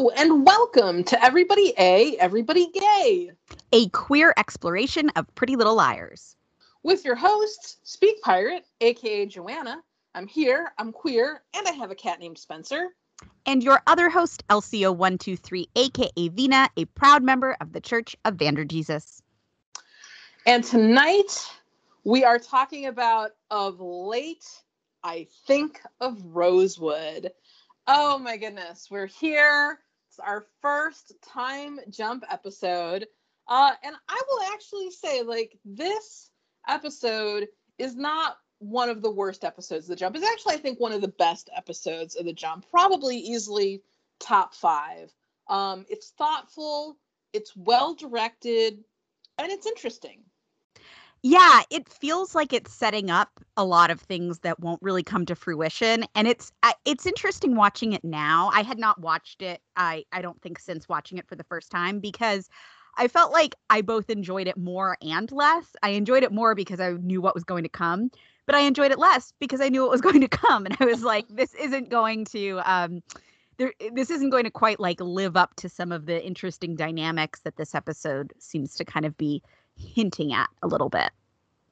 Hello 0.00 0.12
and 0.16 0.46
welcome 0.46 1.04
to 1.04 1.22
Everybody 1.22 1.74
A, 1.76 2.16
Everybody 2.16 2.70
Gay, 2.72 3.32
a 3.70 3.86
queer 3.90 4.32
exploration 4.38 5.10
of 5.14 5.26
Pretty 5.34 5.56
Little 5.56 5.74
Liars. 5.74 6.36
With 6.82 7.04
your 7.04 7.16
hosts, 7.16 7.76
Speak 7.82 8.18
Pirate, 8.22 8.64
aka 8.80 9.26
Joanna. 9.26 9.82
I'm 10.14 10.26
here, 10.26 10.72
I'm 10.78 10.90
queer, 10.90 11.42
and 11.54 11.68
I 11.68 11.72
have 11.72 11.90
a 11.90 11.94
cat 11.94 12.18
named 12.18 12.38
Spencer. 12.38 12.86
And 13.44 13.62
your 13.62 13.82
other 13.86 14.08
host, 14.08 14.42
LCO123, 14.48 15.68
aka 15.76 16.28
Vina, 16.30 16.70
a 16.78 16.86
proud 16.86 17.22
member 17.22 17.54
of 17.60 17.74
the 17.74 17.80
Church 17.82 18.16
of 18.24 18.36
Vander 18.36 18.64
Jesus. 18.64 19.20
And 20.46 20.64
tonight 20.64 21.46
we 22.04 22.24
are 22.24 22.38
talking 22.38 22.86
about 22.86 23.32
of 23.50 23.78
late, 23.80 24.46
I 25.04 25.26
think 25.46 25.78
of 26.00 26.24
Rosewood. 26.24 27.32
Oh 27.86 28.18
my 28.18 28.38
goodness, 28.38 28.88
we're 28.90 29.06
here. 29.06 29.78
Our 30.20 30.46
first 30.60 31.14
time 31.26 31.80
jump 31.90 32.24
episode. 32.30 33.06
Uh, 33.48 33.72
and 33.82 33.96
I 34.08 34.22
will 34.28 34.42
actually 34.52 34.90
say, 34.90 35.22
like, 35.22 35.58
this 35.64 36.30
episode 36.68 37.48
is 37.78 37.96
not 37.96 38.36
one 38.58 38.90
of 38.90 39.02
the 39.02 39.10
worst 39.10 39.44
episodes 39.44 39.86
of 39.86 39.90
the 39.90 39.96
jump. 39.96 40.14
It's 40.14 40.26
actually, 40.26 40.54
I 40.54 40.58
think, 40.58 40.78
one 40.78 40.92
of 40.92 41.00
the 41.00 41.08
best 41.08 41.50
episodes 41.56 42.14
of 42.14 42.26
the 42.26 42.32
jump, 42.32 42.66
probably 42.70 43.16
easily 43.16 43.82
top 44.20 44.54
five. 44.54 45.12
Um, 45.48 45.84
it's 45.88 46.10
thoughtful, 46.10 46.98
it's 47.32 47.56
well 47.56 47.94
directed, 47.94 48.84
and 49.38 49.50
it's 49.50 49.66
interesting. 49.66 50.20
Yeah, 51.22 51.62
it 51.70 51.86
feels 51.88 52.34
like 52.34 52.52
it's 52.54 52.72
setting 52.72 53.10
up 53.10 53.28
a 53.56 53.64
lot 53.64 53.90
of 53.90 54.00
things 54.00 54.38
that 54.40 54.58
won't 54.60 54.80
really 54.80 55.02
come 55.02 55.26
to 55.26 55.34
fruition 55.34 56.04
and 56.14 56.26
it's 56.26 56.50
it's 56.86 57.04
interesting 57.04 57.56
watching 57.56 57.92
it 57.92 58.02
now. 58.04 58.50
I 58.54 58.62
had 58.62 58.78
not 58.78 59.00
watched 59.00 59.42
it 59.42 59.60
I 59.76 60.04
I 60.12 60.22
don't 60.22 60.40
think 60.40 60.58
since 60.58 60.88
watching 60.88 61.18
it 61.18 61.28
for 61.28 61.36
the 61.36 61.44
first 61.44 61.70
time 61.70 62.00
because 62.00 62.48
I 62.96 63.06
felt 63.06 63.32
like 63.32 63.54
I 63.68 63.82
both 63.82 64.08
enjoyed 64.08 64.48
it 64.48 64.56
more 64.56 64.96
and 65.02 65.30
less. 65.30 65.76
I 65.82 65.90
enjoyed 65.90 66.22
it 66.22 66.32
more 66.32 66.54
because 66.54 66.80
I 66.80 66.92
knew 66.92 67.20
what 67.20 67.34
was 67.34 67.44
going 67.44 67.62
to 67.64 67.68
come, 67.68 68.10
but 68.46 68.54
I 68.54 68.60
enjoyed 68.60 68.90
it 68.90 68.98
less 68.98 69.32
because 69.38 69.60
I 69.60 69.68
knew 69.68 69.82
what 69.82 69.90
was 69.90 70.00
going 70.08 70.22
to 70.22 70.28
come 70.28 70.64
and 70.64 70.74
I 70.80 70.86
was 70.86 71.02
like 71.02 71.28
this 71.36 71.52
isn't 71.54 71.90
going 71.90 72.24
to 72.26 72.60
um 72.64 73.02
there, 73.58 73.72
this 73.92 74.10
isn't 74.10 74.30
going 74.30 74.44
to 74.44 74.50
quite 74.50 74.80
like 74.80 75.00
live 75.00 75.36
up 75.36 75.54
to 75.56 75.68
some 75.68 75.92
of 75.92 76.06
the 76.06 76.24
interesting 76.24 76.76
dynamics 76.76 77.40
that 77.40 77.56
this 77.56 77.74
episode 77.74 78.32
seems 78.38 78.74
to 78.76 78.84
kind 78.86 79.04
of 79.04 79.16
be 79.18 79.42
hinting 79.80 80.32
at 80.32 80.48
a 80.62 80.66
little 80.66 80.88
bit. 80.88 81.10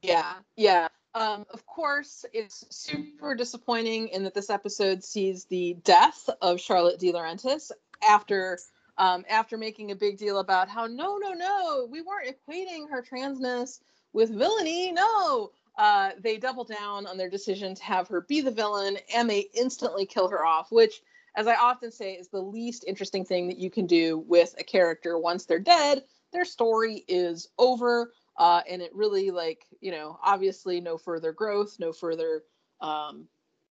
Yeah, 0.03 0.35
yeah. 0.57 0.89
Um, 1.15 1.47
of 1.53 1.67
course, 1.67 2.25
it's 2.33 2.65
super 2.71 3.35
disappointing 3.35 4.09
in 4.09 4.25
that 4.25 4.35
this 4.35 4.51
episode 4.51 5.03
sees 5.03 5.45
the 5.47 5.75
death 5.83 6.29
of 6.41 6.61
Charlotte 6.61 7.01
DiLaurentis 7.01 7.73
after 8.09 8.59
um, 8.99 9.25
after 9.29 9.57
making 9.57 9.91
a 9.91 9.97
big 9.97 10.19
deal 10.19 10.39
about 10.39 10.69
how 10.69 10.87
no, 10.87 11.17
no, 11.19 11.33
no, 11.33 11.89
we 11.91 12.03
weren't 12.03 12.29
equating 12.29 12.91
her 12.91 13.03
transness 13.03 13.81
with 14.13 14.31
villainy. 14.31 14.93
No, 14.93 15.53
uh, 15.79 16.11
they 16.19 16.37
double 16.37 16.65
down 16.65 17.07
on 17.07 17.17
their 17.17 17.31
decision 17.31 17.75
to 17.77 17.85
have 17.85 18.09
her 18.09 18.23
be 18.23 18.41
the 18.41 18.51
villain, 18.51 18.99
and 19.15 19.31
they 19.31 19.47
instantly 19.55 20.05
kill 20.05 20.29
her 20.29 20.45
off, 20.45 20.73
which, 20.73 21.01
as 21.37 21.47
I 21.47 21.55
often 21.55 21.93
say, 21.93 22.15
is 22.15 22.29
the 22.29 22.43
least 22.43 22.85
interesting 22.87 23.25
thing 23.25 23.49
that 23.49 23.59
you 23.59 23.71
can 23.71 23.87
do 23.87 24.19
with 24.19 24.55
a 24.59 24.65
character 24.65 25.17
once 25.17 25.45
they're 25.45 25.61
dead. 25.61 26.03
Their 26.33 26.45
story 26.45 27.05
is 27.09 27.49
over 27.59 28.13
uh, 28.39 28.63
and 28.71 28.83
it 28.83 28.95
really 28.95 29.31
like 29.31 29.67
you 29.81 29.91
know 29.93 30.19
obviously 30.23 30.81
no 30.81 30.99
further 30.99 31.33
growth 31.33 31.77
no 31.81 31.93
further 31.93 32.43
um, 32.81 33.27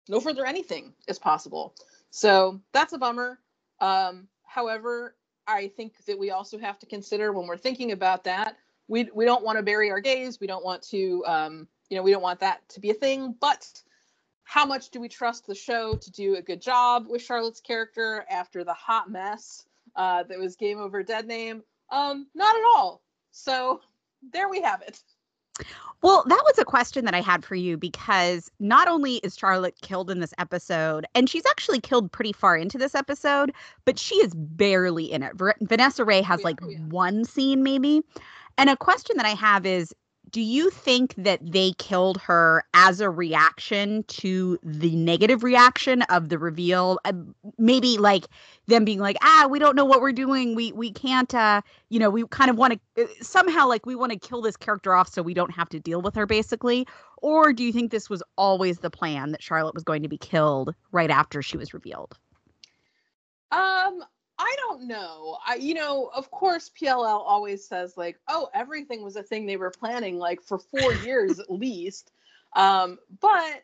no 0.09 0.20
further 0.20 0.46
anything 0.46 0.94
is 1.08 1.20
possible. 1.20 1.76
So 2.12 2.62
that's 2.74 2.94
a 2.94 2.98
bummer. 2.98 3.40
Um, 3.81 4.28
however 4.48 5.16
i 5.48 5.68
think 5.68 5.94
that 6.06 6.18
we 6.18 6.31
also 6.31 6.58
have 6.58 6.80
to 6.80 6.86
consider 6.86 7.31
when 7.31 7.48
we're 7.48 7.58
thinking 7.58 7.92
about 7.92 8.24
that 8.24 8.58
we, 8.88 9.10
we 9.14 9.26
don't 9.26 9.44
want 9.44 9.58
to 9.58 9.64
bury 9.64 9.92
our 9.92 10.00
gays 10.00 10.40
we 10.40 10.48
don't 10.48 10.66
want 10.66 10.81
to 10.81 11.24
um, 11.28 11.68
you 11.90 11.98
know 11.98 12.04
we 12.04 12.12
don't 12.12 12.24
want 12.24 12.40
that 12.40 12.68
to 12.70 12.80
be 12.80 12.90
a 12.90 12.94
thing 12.96 13.36
but 13.40 13.68
how 14.44 14.66
much 14.66 14.90
do 14.90 15.00
we 15.02 15.10
trust 15.10 15.46
the 15.46 15.56
show 15.56 15.96
to 15.96 16.12
do 16.12 16.36
a 16.36 16.42
good 16.42 16.62
job 16.62 17.06
with 17.10 17.22
charlotte's 17.22 17.62
character 17.62 18.26
after 18.30 18.64
the 18.64 18.74
hot 18.74 19.12
mess 19.12 19.66
uh, 19.96 20.24
that 20.24 20.40
was 20.40 20.56
game 20.56 20.80
over 20.80 21.04
dead 21.04 21.28
name 21.28 21.64
um, 21.92 22.28
not 22.36 22.56
at 22.56 22.64
all 22.75 23.02
so 23.31 23.81
there 24.31 24.50
we 24.50 24.62
have 24.62 24.81
it. 24.81 25.02
Well, 26.03 26.24
that 26.28 26.44
was 26.46 26.59
a 26.59 26.66
question 26.66 27.06
that 27.06 27.16
I 27.16 27.22
had 27.22 27.44
for 27.44 27.56
you 27.56 27.78
because 27.78 28.52
not 28.59 28.88
only 28.88 29.16
is 29.18 29.36
Charlotte 29.36 29.75
killed 29.81 30.12
in 30.12 30.20
this 30.20 30.34
episode, 30.38 31.08
and 31.16 31.28
she's 31.28 31.46
actually 31.48 31.80
killed 31.80 32.12
pretty 32.12 32.34
far 32.34 32.56
into 32.56 32.78
this 32.78 32.94
episode, 32.94 33.52
but 33.86 33.98
she 33.98 34.16
is 34.16 34.34
barely 34.36 35.12
in 35.12 35.24
it. 35.24 35.34
Vanessa 35.62 36.06
Ray 36.06 36.22
has 36.22 36.42
oh, 36.42 36.44
like 36.44 36.62
oh, 36.62 36.70
yeah. 36.70 36.80
one 36.80 37.25
scene 37.25 37.64
maybe. 37.64 38.02
And 38.59 38.69
a 38.69 38.78
question 38.78 39.18
that 39.18 39.25
I 39.25 39.36
have 39.36 39.66
is 39.66 39.94
do 40.32 40.42
you 40.42 40.70
think 40.70 41.14
that 41.16 41.40
they 41.42 41.74
killed 41.74 42.18
her 42.22 42.64
as 42.74 43.00
a 43.00 43.10
reaction 43.10 44.04
to 44.04 44.58
the 44.64 44.96
negative 44.96 45.44
reaction 45.44 46.02
of 46.04 46.30
the 46.30 46.38
reveal? 46.38 47.00
Uh, 47.06 47.14
maybe 47.58 47.98
like 47.98 48.28
them 48.68 48.84
being 48.86 49.00
like 49.00 49.18
ah 49.22 49.48
we 49.50 49.60
don't 49.60 49.76
know 49.76 49.86
what 49.86 50.02
we're 50.02 50.12
doing. 50.12 50.56
We 50.56 50.72
we 50.74 50.92
can't 50.92 51.34
uh 51.34 51.62
you 51.90 52.00
know 52.00 52.10
we 52.10 52.26
kind 52.28 52.50
of 52.50 52.58
want 52.58 52.80
to 52.96 53.04
uh, 53.04 53.08
somehow 53.22 53.68
like 53.68 53.86
we 53.86 53.96
want 53.96 54.12
to 54.12 54.20
kill 54.20 54.42
this 54.42 54.58
character 54.58 54.94
off 54.94 55.10
so 55.10 55.22
we 55.22 55.34
don't 55.34 55.54
have 55.54 55.70
to 55.70 55.80
deal 55.80 56.02
with 56.02 56.16
her 56.16 56.26
basically? 56.26 56.88
Or 57.22 57.54
do 57.54 57.64
you 57.64 57.72
think 57.74 57.92
this 57.92 58.10
was 58.10 58.22
always 58.38 58.80
the 58.80 58.90
plan 58.90 59.32
that 59.32 59.42
charlotte 59.42 59.74
was 59.74 59.84
going 59.84 60.04
to 60.04 60.10
be 60.10 60.18
killed 60.18 60.76
right 60.92 61.10
after 61.10 61.42
she 61.42 61.58
was 61.58 61.74
revealed? 61.74 62.18
Um 63.52 64.04
I 64.40 64.56
don't 64.59 64.88
know. 64.88 65.38
I 65.46 65.56
you 65.56 65.74
know, 65.74 66.12
of 66.16 66.30
course 66.31 66.70
PLL 66.80 67.24
always 67.25 67.68
says 67.68 67.98
like, 67.98 68.20
"Oh, 68.28 68.50
everything 68.53 69.03
was 69.03 69.16
a 69.16 69.24
thing 69.24 69.46
they 69.46 69.58
were 69.58 69.72
planning 69.72 70.18
like 70.18 70.42
for 70.42 70.59
4 70.59 70.94
years 70.94 71.40
at 71.40 71.52
least." 71.52 72.12
Um, 72.56 73.00
but 73.20 73.64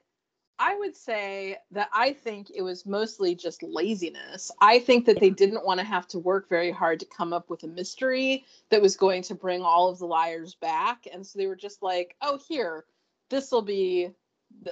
I 0.60 0.76
would 0.76 0.96
say 0.96 1.58
that 1.72 1.90
I 1.94 2.14
think 2.14 2.52
it 2.54 2.62
was 2.62 2.86
mostly 2.86 3.36
just 3.36 3.64
laziness. 3.64 4.52
I 4.62 4.80
think 4.80 5.06
that 5.06 5.20
they 5.20 5.32
didn't 5.32 5.66
want 5.66 5.80
to 5.80 5.86
have 5.86 6.08
to 6.10 6.20
work 6.20 6.48
very 6.48 6.72
hard 6.72 7.00
to 7.00 7.06
come 7.06 7.34
up 7.34 7.50
with 7.50 7.64
a 7.64 7.68
mystery 7.68 8.46
that 8.70 8.82
was 8.82 8.96
going 8.96 9.24
to 9.24 9.36
bring 9.36 9.64
all 9.64 9.90
of 9.90 10.00
the 10.00 10.06
liars 10.06 10.56
back. 10.56 11.08
And 11.12 11.26
so 11.26 11.40
they 11.40 11.48
were 11.48 11.56
just 11.56 11.82
like, 11.82 12.16
oh, 12.22 12.40
here, 12.48 12.86
this 13.30 13.52
will 13.52 13.64
be 13.64 14.12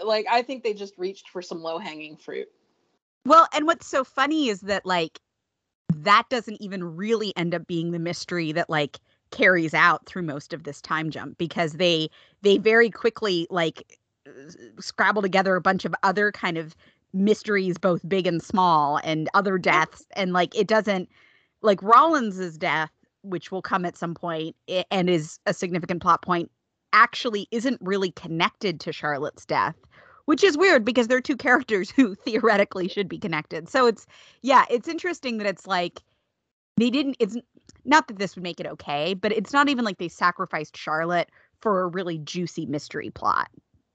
like, 0.03 0.27
I 0.29 0.43
think 0.43 0.63
they 0.63 0.73
just 0.73 0.97
reached 0.97 1.29
for 1.29 1.41
some 1.41 1.61
low 1.61 1.79
hanging 1.79 2.15
fruit. 2.15 2.47
Well, 3.25 3.47
and 3.53 3.65
what's 3.65 3.87
so 3.87 4.03
funny 4.03 4.49
is 4.49 4.61
that, 4.61 4.85
like, 4.85 5.19
that 5.97 6.25
doesn't 6.29 6.61
even 6.61 6.83
really 6.83 7.33
end 7.35 7.53
up 7.53 7.67
being 7.67 7.91
the 7.91 7.99
mystery 7.99 8.51
that 8.51 8.69
like 8.69 8.99
carries 9.31 9.73
out 9.73 10.05
through 10.05 10.23
most 10.23 10.53
of 10.53 10.63
this 10.63 10.81
time 10.81 11.09
jump 11.09 11.37
because 11.37 11.73
they 11.73 12.09
they 12.41 12.57
very 12.57 12.89
quickly 12.89 13.47
like 13.49 13.97
scrabble 14.79 15.21
together 15.21 15.55
a 15.55 15.61
bunch 15.61 15.85
of 15.85 15.95
other 16.03 16.31
kind 16.31 16.57
of 16.57 16.75
mysteries 17.13 17.77
both 17.77 18.07
big 18.07 18.27
and 18.27 18.41
small 18.41 18.99
and 19.03 19.29
other 19.33 19.57
deaths 19.57 20.05
and 20.15 20.33
like 20.33 20.55
it 20.55 20.67
doesn't 20.67 21.09
like 21.61 21.81
Rollins's 21.81 22.57
death 22.57 22.91
which 23.23 23.51
will 23.51 23.61
come 23.61 23.85
at 23.85 23.97
some 23.97 24.13
point 24.13 24.55
and 24.89 25.09
is 25.09 25.39
a 25.45 25.53
significant 25.53 26.01
plot 26.01 26.21
point 26.21 26.49
actually 26.93 27.47
isn't 27.51 27.79
really 27.81 28.11
connected 28.11 28.79
to 28.79 28.91
Charlotte's 28.91 29.45
death 29.45 29.75
which 30.31 30.45
is 30.45 30.57
weird 30.57 30.85
because 30.85 31.09
they're 31.09 31.19
two 31.19 31.35
characters 31.35 31.91
who 31.97 32.15
theoretically 32.15 32.87
should 32.87 33.09
be 33.09 33.19
connected. 33.19 33.67
So 33.67 33.85
it's 33.85 34.07
yeah, 34.41 34.63
it's 34.69 34.87
interesting 34.87 35.39
that 35.39 35.45
it's 35.45 35.67
like 35.67 36.01
they 36.77 36.89
didn't 36.89 37.17
it's 37.19 37.35
not 37.83 38.07
that 38.07 38.17
this 38.17 38.37
would 38.37 38.43
make 38.43 38.61
it 38.61 38.65
okay, 38.65 39.13
but 39.13 39.33
it's 39.33 39.51
not 39.51 39.67
even 39.67 39.83
like 39.83 39.97
they 39.97 40.07
sacrificed 40.07 40.77
Charlotte 40.77 41.29
for 41.59 41.81
a 41.81 41.87
really 41.87 42.17
juicy 42.17 42.65
mystery 42.65 43.09
plot. 43.09 43.49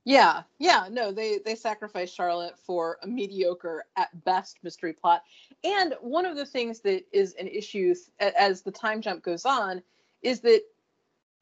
Yeah, 0.04 0.42
yeah, 0.58 0.88
no, 0.90 1.10
they 1.10 1.38
they 1.42 1.54
sacrificed 1.54 2.14
Charlotte 2.14 2.58
for 2.58 2.98
a 3.02 3.06
mediocre 3.06 3.86
at 3.96 4.22
best 4.26 4.58
mystery 4.62 4.92
plot. 4.92 5.22
And 5.64 5.94
one 6.02 6.26
of 6.26 6.36
the 6.36 6.44
things 6.44 6.80
that 6.80 7.06
is 7.12 7.32
an 7.40 7.48
issue 7.48 7.94
as 8.20 8.60
the 8.60 8.72
time 8.72 9.00
jump 9.00 9.22
goes 9.22 9.46
on 9.46 9.82
is 10.20 10.40
that 10.40 10.60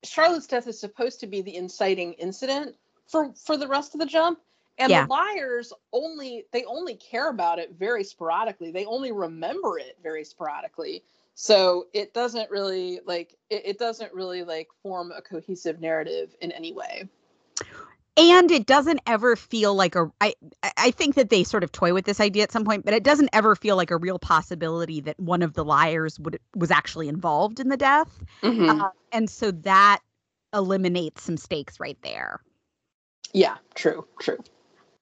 Charlotte's 0.05 0.47
death 0.47 0.69
is 0.69 0.79
supposed 0.79 1.19
to 1.19 1.27
be 1.27 1.43
the 1.43 1.57
inciting 1.57 2.13
incident 2.13 2.77
for 3.09 3.33
for 3.35 3.57
the 3.57 3.67
rest 3.67 3.95
of 3.95 3.99
the 3.99 4.07
jump 4.07 4.39
and 4.79 4.91
yeah. 4.91 5.03
the 5.03 5.09
liars 5.09 5.73
only 5.93 6.45
they 6.53 6.65
only 6.65 6.95
care 6.95 7.31
about 7.31 7.59
it 7.59 7.75
very 7.79 8.05
sporadically 8.05 8.71
they 8.71 8.85
only 8.85 9.13
remember 9.13 9.79
it 9.79 9.97
very 10.03 10.25
sporadically 10.25 11.03
so 11.35 11.87
it 11.93 12.15
doesn't 12.15 12.51
really 12.51 13.01
like 13.07 13.37
it, 13.51 13.63
it 13.65 13.79
doesn't 13.79 14.13
really 14.13 14.43
like 14.43 14.69
form 14.83 15.13
a 15.13 15.23
cohesive 15.23 15.81
narrative 15.81 16.35
in 16.41 16.53
any 16.53 16.73
way 16.73 17.09
and 18.17 18.51
it 18.51 18.67
doesn't 18.67 19.01
ever 19.07 19.35
feel 19.37 19.75
like 19.75 19.97
a 19.97 20.11
I 20.21 20.35
I 20.63 20.91
think 20.93 21.17
that 21.17 21.31
they 21.31 21.45
sort 21.45 21.65
of 21.65 21.73
toy 21.73 21.93
with 21.93 22.05
this 22.05 22.21
idea 22.21 22.45
at 22.45 22.53
some 22.53 22.65
point, 22.65 22.85
but 22.85 22.95
it 22.95 23.03
doesn't 23.03 23.31
ever 23.33 23.57
feel 23.57 23.77
like 23.77 23.91
a 23.91 23.97
real 23.97 24.19
possibility 24.19 25.01
that 25.01 25.19
one 25.19 25.43
of 25.43 25.55
the 25.55 25.65
liars 25.65 26.21
would 26.21 26.39
was 26.55 26.71
actually 26.71 27.09
involved 27.09 27.59
in 27.59 27.69
the 27.69 27.77
death, 27.77 28.23
mm-hmm. 28.43 28.81
uh, 28.81 28.91
and 29.11 29.29
so 29.29 29.51
that 29.51 30.01
eliminates 30.53 31.23
some 31.23 31.37
stakes 31.37 31.81
right 31.81 31.99
there. 32.03 32.41
Yeah, 33.33 33.57
true, 33.75 34.07
true. 34.21 34.39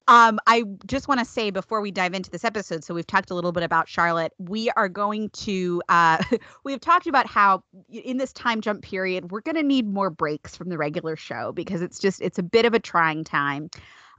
Um, 0.07 0.39
I 0.47 0.63
just 0.85 1.07
want 1.07 1.19
to 1.19 1.25
say 1.25 1.49
before 1.49 1.79
we 1.79 1.89
dive 1.89 2.13
into 2.13 2.29
this 2.29 2.43
episode, 2.43 2.83
so 2.83 2.93
we've 2.93 3.07
talked 3.07 3.31
a 3.31 3.35
little 3.35 3.53
bit 3.53 3.63
about 3.63 3.87
Charlotte. 3.87 4.33
We 4.37 4.69
are 4.71 4.89
going 4.89 5.29
to, 5.29 5.81
uh, 5.87 6.21
we 6.65 6.73
have 6.73 6.81
talked 6.81 7.07
about 7.07 7.25
how 7.25 7.63
in 7.89 8.17
this 8.17 8.33
time 8.33 8.59
jump 8.59 8.81
period, 8.81 9.31
we're 9.31 9.41
going 9.41 9.55
to 9.55 9.63
need 9.63 9.87
more 9.87 10.09
breaks 10.09 10.57
from 10.57 10.69
the 10.69 10.77
regular 10.77 11.15
show 11.15 11.53
because 11.53 11.81
it's 11.81 11.99
just, 11.99 12.21
it's 12.21 12.37
a 12.37 12.43
bit 12.43 12.65
of 12.65 12.73
a 12.73 12.79
trying 12.79 13.23
time. 13.23 13.69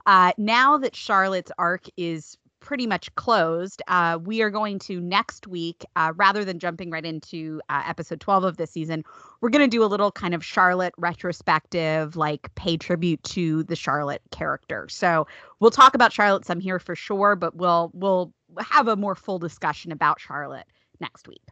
Uh, 0.07 0.31
now 0.37 0.77
that 0.77 0.95
Charlotte's 0.95 1.51
arc 1.57 1.85
is 1.97 2.37
pretty 2.65 2.87
much 2.87 3.13
closed. 3.13 3.81
Uh, 3.87 4.17
we 4.21 4.41
are 4.41 4.49
going 4.49 4.79
to 4.79 4.99
next 4.99 5.45
week, 5.45 5.85
uh, 5.95 6.11
rather 6.15 6.43
than 6.43 6.57
jumping 6.57 6.89
right 6.89 7.05
into 7.05 7.61
uh, 7.69 7.83
episode 7.85 8.19
12 8.19 8.43
of 8.43 8.57
this 8.57 8.71
season, 8.71 9.03
we're 9.39 9.51
going 9.51 9.63
to 9.63 9.69
do 9.69 9.83
a 9.83 9.85
little 9.85 10.11
kind 10.11 10.33
of 10.33 10.43
Charlotte 10.43 10.93
retrospective, 10.97 12.15
like 12.15 12.53
pay 12.55 12.75
tribute 12.75 13.23
to 13.23 13.63
the 13.63 13.75
Charlotte 13.75 14.23
character. 14.31 14.89
So 14.89 15.27
we'll 15.59 15.69
talk 15.69 15.93
about 15.93 16.11
Charlotte 16.11 16.43
some 16.43 16.59
here 16.59 16.79
for 16.79 16.95
sure, 16.95 17.35
but 17.35 17.55
we'll 17.55 17.91
we'll 17.93 18.33
have 18.59 18.87
a 18.87 18.95
more 18.95 19.15
full 19.15 19.37
discussion 19.37 19.91
about 19.91 20.19
Charlotte 20.19 20.65
next 20.99 21.27
week. 21.27 21.43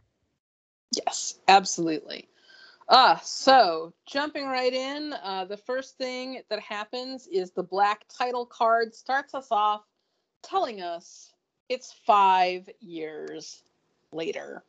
Yes, 0.96 1.38
absolutely. 1.46 2.28
Uh, 2.88 3.16
so 3.22 3.94
jumping 4.04 4.46
right 4.46 4.74
in, 4.74 5.14
uh, 5.22 5.44
the 5.44 5.56
first 5.56 5.96
thing 5.96 6.42
that 6.50 6.60
happens 6.60 7.28
is 7.28 7.52
the 7.52 7.62
black 7.62 8.04
title 8.08 8.44
card 8.44 8.94
starts 8.94 9.32
us 9.34 9.48
off 9.50 9.82
telling 10.44 10.80
us 10.80 11.32
it's 11.68 11.92
five 12.06 12.68
years 12.80 13.62
later. 14.12 14.62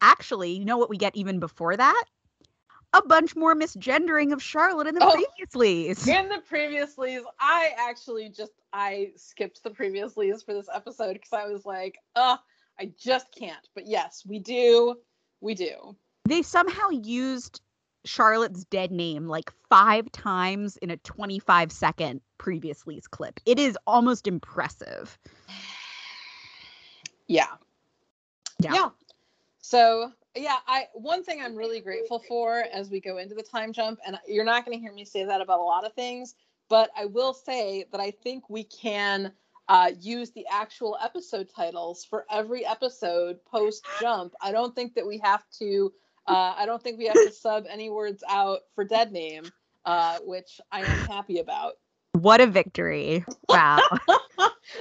Actually, 0.00 0.52
you 0.52 0.64
know 0.64 0.78
what 0.78 0.90
we 0.90 0.96
get 0.96 1.16
even 1.16 1.40
before 1.40 1.76
that? 1.76 2.04
A 2.92 3.02
bunch 3.02 3.34
more 3.34 3.54
misgendering 3.54 4.32
of 4.32 4.42
Charlotte 4.42 4.86
in 4.86 4.94
the 4.94 5.04
oh, 5.04 5.10
previous 5.10 5.54
leads. 5.54 6.08
In 6.08 6.28
the 6.28 6.40
previous 6.48 6.96
leads, 6.96 7.24
I 7.40 7.72
actually 7.76 8.30
just 8.30 8.52
I 8.72 9.10
skipped 9.16 9.62
the 9.62 9.70
previous 9.70 10.16
leads 10.16 10.42
for 10.42 10.54
this 10.54 10.68
episode 10.72 11.14
because 11.14 11.32
I 11.32 11.46
was 11.46 11.66
like, 11.66 11.98
uh, 12.14 12.36
I 12.78 12.92
just 12.98 13.32
can't. 13.32 13.68
But 13.74 13.86
yes, 13.86 14.22
we 14.26 14.38
do. 14.38 14.96
We 15.40 15.54
do. 15.54 15.96
They 16.26 16.42
somehow 16.42 16.90
used 16.90 17.60
Charlotte's 18.06 18.64
dead 18.64 18.90
name 18.90 19.26
like 19.26 19.52
five 19.68 20.10
times 20.12 20.76
in 20.78 20.90
a 20.90 20.96
25 20.98 21.72
second 21.72 22.20
previous 22.38 22.86
lease 22.86 23.06
clip. 23.06 23.40
It 23.44 23.58
is 23.58 23.76
almost 23.86 24.26
impressive. 24.26 25.18
Yeah. 27.28 27.48
Yeah. 28.60 28.72
Yeah. 28.72 28.88
So 29.58 30.12
yeah, 30.36 30.58
I 30.68 30.86
one 30.92 31.24
thing 31.24 31.40
I'm 31.42 31.56
really 31.56 31.80
grateful 31.80 32.20
for 32.20 32.64
as 32.72 32.90
we 32.90 33.00
go 33.00 33.18
into 33.18 33.34
the 33.34 33.42
time 33.42 33.72
jump, 33.72 33.98
and 34.06 34.16
you're 34.28 34.44
not 34.44 34.64
going 34.64 34.78
to 34.78 34.80
hear 34.80 34.92
me 34.92 35.04
say 35.04 35.24
that 35.24 35.40
about 35.40 35.58
a 35.58 35.62
lot 35.62 35.84
of 35.84 35.92
things, 35.94 36.36
but 36.68 36.90
I 36.96 37.06
will 37.06 37.34
say 37.34 37.86
that 37.90 38.00
I 38.00 38.10
think 38.10 38.48
we 38.48 38.64
can 38.64 39.32
uh, 39.68 39.90
use 40.00 40.30
the 40.30 40.46
actual 40.50 40.96
episode 41.02 41.48
titles 41.54 42.04
for 42.04 42.24
every 42.30 42.64
episode 42.64 43.44
post 43.44 43.84
jump. 44.00 44.34
I 44.40 44.52
don't 44.52 44.74
think 44.74 44.94
that 44.94 45.06
we 45.06 45.18
have 45.18 45.42
to 45.58 45.92
uh, 46.28 46.54
I 46.56 46.66
don't 46.66 46.82
think 46.82 46.98
we 46.98 47.06
have 47.06 47.14
to 47.14 47.32
sub 47.32 47.66
any 47.70 47.90
words 47.90 48.22
out 48.28 48.60
for 48.74 48.84
dead 48.84 49.12
name, 49.12 49.44
uh, 49.84 50.18
which 50.24 50.60
I 50.72 50.80
am 50.80 51.06
happy 51.06 51.38
about. 51.38 51.74
What 52.12 52.40
a 52.40 52.46
victory! 52.46 53.24
Wow. 53.48 53.80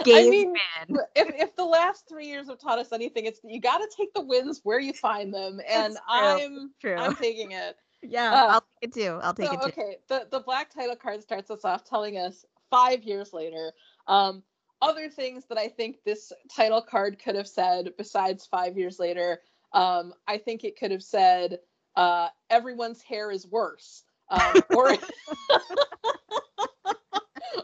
I 0.08 0.30
mean, 0.30 0.54
man. 0.54 1.00
if 1.16 1.36
if 1.36 1.56
the 1.56 1.66
last 1.66 2.08
three 2.08 2.28
years 2.28 2.48
have 2.48 2.60
taught 2.60 2.80
us 2.80 2.92
anything, 2.92 3.26
it's 3.26 3.40
you 3.44 3.60
got 3.60 3.78
to 3.80 3.90
take 3.96 4.14
the 4.14 4.22
wins 4.22 4.62
where 4.64 4.80
you 4.80 4.94
find 4.94 5.34
them, 5.34 5.60
and 5.70 5.94
true. 5.94 6.02
I'm 6.08 6.72
true. 6.82 6.96
I'm 6.96 7.16
taking 7.16 7.52
it. 7.52 7.76
Yeah, 8.02 8.32
uh, 8.32 8.48
I'll 8.48 8.62
take 8.62 8.90
it 8.90 8.94
too. 8.94 9.20
I'll 9.22 9.34
take 9.34 9.48
so, 9.48 9.54
it 9.54 9.60
too. 9.62 9.68
Okay, 9.68 9.98
the 10.08 10.28
the 10.32 10.40
black 10.40 10.74
title 10.74 10.96
card 10.96 11.22
starts 11.22 11.52
us 11.52 11.66
off 11.66 11.84
telling 11.84 12.18
us 12.18 12.46
five 12.70 13.04
years 13.04 13.34
later. 13.34 13.74
Um, 14.08 14.44
other 14.82 15.10
things 15.10 15.46
that 15.50 15.58
I 15.58 15.68
think 15.68 15.98
this 16.06 16.32
title 16.54 16.82
card 16.82 17.20
could 17.24 17.36
have 17.36 17.48
said 17.48 17.92
besides 17.98 18.46
five 18.46 18.78
years 18.78 19.00
later 19.00 19.40
um, 19.76 20.14
I 20.28 20.38
think 20.38 20.64
it 20.64 20.80
could 20.80 20.92
have 20.92 21.04
said, 21.04 21.60
uh, 21.96 22.30
everyone's 22.50 23.02
hair 23.02 23.30
is 23.30 23.46
worse. 23.46 24.04
Um, 24.30 24.54
or, 24.76 24.96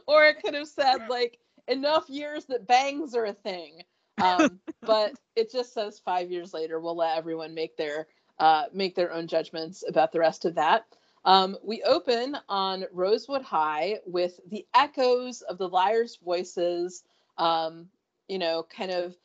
or 0.08 0.26
it 0.26 0.42
could 0.44 0.54
have 0.54 0.68
said, 0.68 1.08
like, 1.10 1.40
enough 1.68 2.10
years 2.10 2.46
that 2.46 2.68
bangs 2.68 3.16
are 3.16 3.26
a 3.26 3.34
thing. 3.34 3.84
Um, 4.22 4.60
but 4.82 5.14
it 5.36 5.52
just 5.52 5.74
says 5.74 6.02
five 6.04 6.30
years 6.30 6.54
later. 6.54 6.80
We'll 6.80 6.98
let 6.98 7.18
everyone 7.18 7.56
make 7.56 7.78
their 7.78 8.08
uh, 8.40 8.66
make 8.74 8.96
their 8.96 9.14
own 9.14 9.28
judgments 9.28 9.84
about 9.88 10.12
the 10.12 10.20
rest 10.20 10.46
of 10.46 10.56
that. 10.56 10.86
Um, 11.24 11.58
we 11.64 11.84
open 11.84 12.36
on 12.50 12.86
Rosewood 12.92 13.44
High 13.44 14.00
with 14.06 14.40
the 14.50 14.66
echoes 14.74 15.42
of 15.44 15.60
the 15.60 15.70
liars' 15.70 16.18
voices, 16.24 17.04
um, 17.38 17.88
you 18.28 18.40
know, 18.40 18.66
kind 18.76 18.90
of 18.90 19.16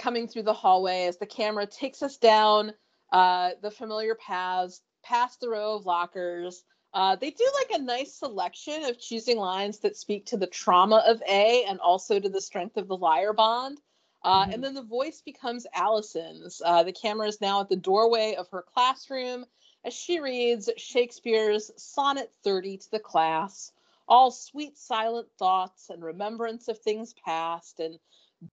coming 0.00 0.26
through 0.26 0.42
the 0.42 0.52
hallway 0.52 1.04
as 1.04 1.18
the 1.18 1.26
camera 1.26 1.66
takes 1.66 2.02
us 2.02 2.16
down 2.16 2.72
uh, 3.12 3.50
the 3.62 3.70
familiar 3.70 4.14
paths 4.14 4.80
past 5.04 5.40
the 5.40 5.48
row 5.48 5.76
of 5.76 5.86
lockers. 5.86 6.64
Uh, 6.92 7.14
they 7.16 7.30
do 7.30 7.48
like 7.54 7.78
a 7.78 7.82
nice 7.82 8.14
selection 8.14 8.84
of 8.84 8.98
choosing 8.98 9.36
lines 9.36 9.78
that 9.78 9.96
speak 9.96 10.26
to 10.26 10.36
the 10.36 10.46
trauma 10.46 11.04
of 11.06 11.22
A 11.28 11.64
and 11.64 11.78
also 11.80 12.18
to 12.18 12.28
the 12.28 12.40
strength 12.40 12.76
of 12.76 12.88
the 12.88 12.96
liar 12.96 13.32
bond. 13.32 13.78
Uh, 14.22 14.42
mm-hmm. 14.42 14.52
And 14.52 14.64
then 14.64 14.74
the 14.74 14.82
voice 14.82 15.22
becomes 15.24 15.66
Alison's. 15.74 16.60
Uh, 16.64 16.82
the 16.82 16.92
camera 16.92 17.28
is 17.28 17.40
now 17.40 17.60
at 17.60 17.68
the 17.68 17.76
doorway 17.76 18.34
of 18.36 18.48
her 18.50 18.64
classroom 18.74 19.44
as 19.84 19.94
she 19.94 20.20
reads 20.20 20.68
Shakespeare's 20.76 21.70
Sonnet 21.76 22.32
30 22.42 22.78
to 22.78 22.90
the 22.90 22.98
class, 22.98 23.72
all 24.08 24.30
sweet 24.30 24.76
silent 24.76 25.28
thoughts 25.38 25.90
and 25.90 26.02
remembrance 26.02 26.68
of 26.68 26.78
things 26.78 27.14
past 27.24 27.80
and 27.80 27.98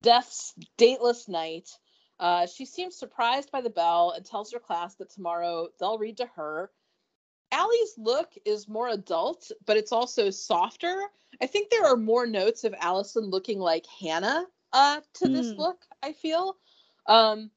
death's 0.02 0.54
dateless 0.78 1.28
night. 1.28 1.70
Uh, 2.20 2.48
she 2.48 2.66
seems 2.66 2.98
surprised 2.98 3.52
by 3.52 3.62
the 3.62 3.70
bell 3.70 4.14
and 4.16 4.26
tells 4.26 4.52
her 4.52 4.60
class 4.60 4.96
that 4.96 5.10
tomorrow 5.10 5.68
they'll 5.80 6.00
read 6.00 6.18
to 6.18 6.26
her. 6.36 6.72
Allie's 7.52 7.94
look 7.98 8.34
is 8.46 8.68
more 8.68 8.90
adult, 8.90 9.52
but 9.66 9.78
it's 9.78 9.92
also 9.92 10.30
softer. 10.30 11.04
I 11.42 11.46
think 11.46 11.70
there 11.70 11.86
are 11.86 11.96
more 11.96 12.26
notes 12.26 12.64
of 12.64 12.76
Alison 12.80 13.26
looking 13.26 13.60
like 13.60 13.86
Hannah 14.02 14.46
uh, 14.74 15.02
to 15.16 15.26
mm. 15.26 15.34
this 15.34 15.48
look, 15.58 15.78
I 16.04 16.14
feel. 16.14 16.58
Um, 17.06 17.52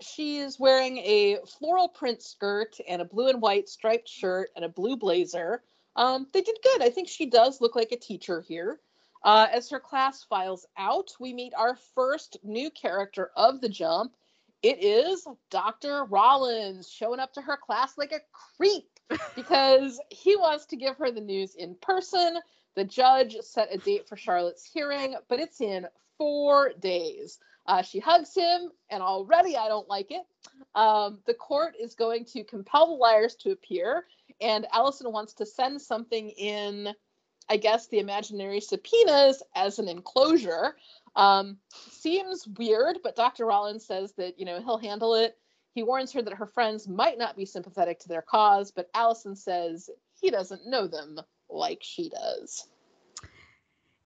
she 0.00 0.38
is 0.38 0.58
wearing 0.58 0.98
a 0.98 1.38
floral 1.58 1.88
print 1.88 2.22
skirt 2.22 2.76
and 2.88 3.02
a 3.02 3.04
blue 3.04 3.28
and 3.28 3.40
white 3.40 3.68
striped 3.68 4.08
shirt 4.08 4.50
and 4.56 4.64
a 4.64 4.68
blue 4.68 4.96
blazer. 4.96 5.62
Um, 5.96 6.26
they 6.32 6.40
did 6.40 6.58
good. 6.62 6.82
I 6.82 6.90
think 6.90 7.08
she 7.08 7.26
does 7.26 7.60
look 7.60 7.76
like 7.76 7.92
a 7.92 7.96
teacher 7.96 8.40
here. 8.40 8.80
Uh, 9.24 9.46
as 9.52 9.70
her 9.70 9.80
class 9.80 10.22
files 10.22 10.66
out, 10.76 11.10
we 11.18 11.32
meet 11.32 11.54
our 11.56 11.76
first 11.94 12.36
new 12.44 12.70
character 12.70 13.30
of 13.36 13.60
the 13.62 13.68
jump. 13.68 14.14
It 14.62 14.82
is 14.82 15.26
Dr. 15.50 16.04
Rollins 16.04 16.90
showing 16.90 17.20
up 17.20 17.32
to 17.34 17.40
her 17.40 17.56
class 17.56 17.96
like 17.96 18.12
a 18.12 18.20
creep 18.56 18.88
because 19.34 19.98
he 20.10 20.36
wants 20.36 20.66
to 20.66 20.76
give 20.76 20.96
her 20.98 21.10
the 21.10 21.20
news 21.20 21.54
in 21.54 21.74
person. 21.80 22.38
The 22.74 22.84
judge 22.84 23.36
set 23.40 23.74
a 23.74 23.78
date 23.78 24.08
for 24.08 24.16
Charlotte's 24.16 24.64
hearing, 24.64 25.16
but 25.28 25.40
it's 25.40 25.60
in 25.60 25.86
four 26.18 26.72
days. 26.80 27.38
Uh, 27.66 27.80
she 27.82 27.98
hugs 27.98 28.34
him, 28.34 28.70
and 28.90 29.02
already 29.02 29.56
I 29.56 29.68
don't 29.68 29.88
like 29.88 30.10
it. 30.10 30.22
Um, 30.74 31.20
the 31.26 31.34
court 31.34 31.74
is 31.80 31.94
going 31.94 32.26
to 32.26 32.44
compel 32.44 32.88
the 32.88 32.92
liars 32.94 33.36
to 33.36 33.52
appear, 33.52 34.04
and 34.40 34.66
Alison 34.72 35.12
wants 35.12 35.32
to 35.34 35.46
send 35.46 35.80
something 35.80 36.28
in 36.30 36.94
I 37.48 37.56
guess, 37.56 37.88
the 37.88 37.98
imaginary 37.98 38.60
subpoenas 38.60 39.42
as 39.54 39.78
an 39.78 39.88
enclosure. 39.88 40.76
Um, 41.16 41.58
seems 41.70 42.46
weird, 42.46 42.98
but 43.02 43.16
Dr. 43.16 43.46
Rollins 43.46 43.86
says 43.86 44.12
that, 44.14 44.38
you 44.38 44.44
know, 44.44 44.60
he'll 44.60 44.78
handle 44.78 45.14
it. 45.14 45.36
He 45.74 45.82
warns 45.82 46.12
her 46.12 46.22
that 46.22 46.34
her 46.34 46.46
friends 46.46 46.88
might 46.88 47.18
not 47.18 47.36
be 47.36 47.44
sympathetic 47.44 47.98
to 48.00 48.08
their 48.08 48.22
cause, 48.22 48.70
but 48.70 48.90
Alison 48.94 49.36
says 49.36 49.90
he 50.20 50.30
doesn't 50.30 50.66
know 50.66 50.86
them 50.86 51.20
like 51.50 51.80
she 51.82 52.08
does. 52.08 52.68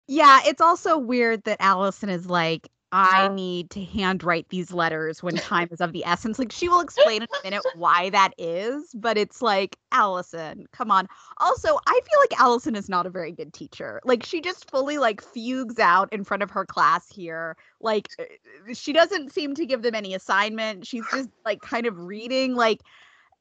Yeah, 0.07 0.39
it's 0.45 0.61
also 0.61 0.97
weird 0.97 1.43
that 1.43 1.61
Alison 1.61 2.09
is 2.09 2.27
like, 2.27 2.69
I 2.91 3.27
need 3.27 3.69
to 3.71 3.83
handwrite 3.83 4.49
these 4.49 4.73
letters 4.73 5.21
when 5.21 5.35
time 5.35 5.67
is 5.71 5.79
of 5.79 5.93
the 5.93 6.03
essence. 6.05 6.39
Like 6.39 6.51
she 6.51 6.67
will 6.69 6.79
explain 6.79 7.21
in 7.21 7.27
a 7.27 7.43
minute 7.43 7.63
why 7.75 8.09
that 8.09 8.31
is, 8.37 8.89
but 8.95 9.17
it's 9.17 9.41
like, 9.41 9.77
Alison, 9.91 10.65
come 10.71 10.89
on. 10.89 11.07
Also, 11.37 11.77
I 11.85 11.91
feel 11.91 12.19
like 12.19 12.39
Alison 12.39 12.75
is 12.75 12.89
not 12.89 13.05
a 13.05 13.09
very 13.11 13.31
good 13.31 13.53
teacher. 13.53 14.01
Like 14.05 14.25
she 14.25 14.41
just 14.41 14.69
fully 14.71 14.97
like 14.97 15.21
fugues 15.21 15.77
out 15.77 16.11
in 16.11 16.23
front 16.23 16.41
of 16.41 16.49
her 16.51 16.65
class 16.65 17.07
here. 17.09 17.55
Like 17.79 18.09
uh, 18.19 18.23
uh 18.69 18.73
she 18.73 18.91
doesn't 18.91 19.33
seem 19.33 19.53
to 19.55 19.65
give 19.65 19.83
them 19.83 19.93
any 19.93 20.15
assignment. 20.15 20.87
She's 20.87 21.05
just 21.11 21.29
like 21.45 21.61
kind 21.61 21.85
of 21.85 21.99
reading 21.99 22.55
like 22.55 22.81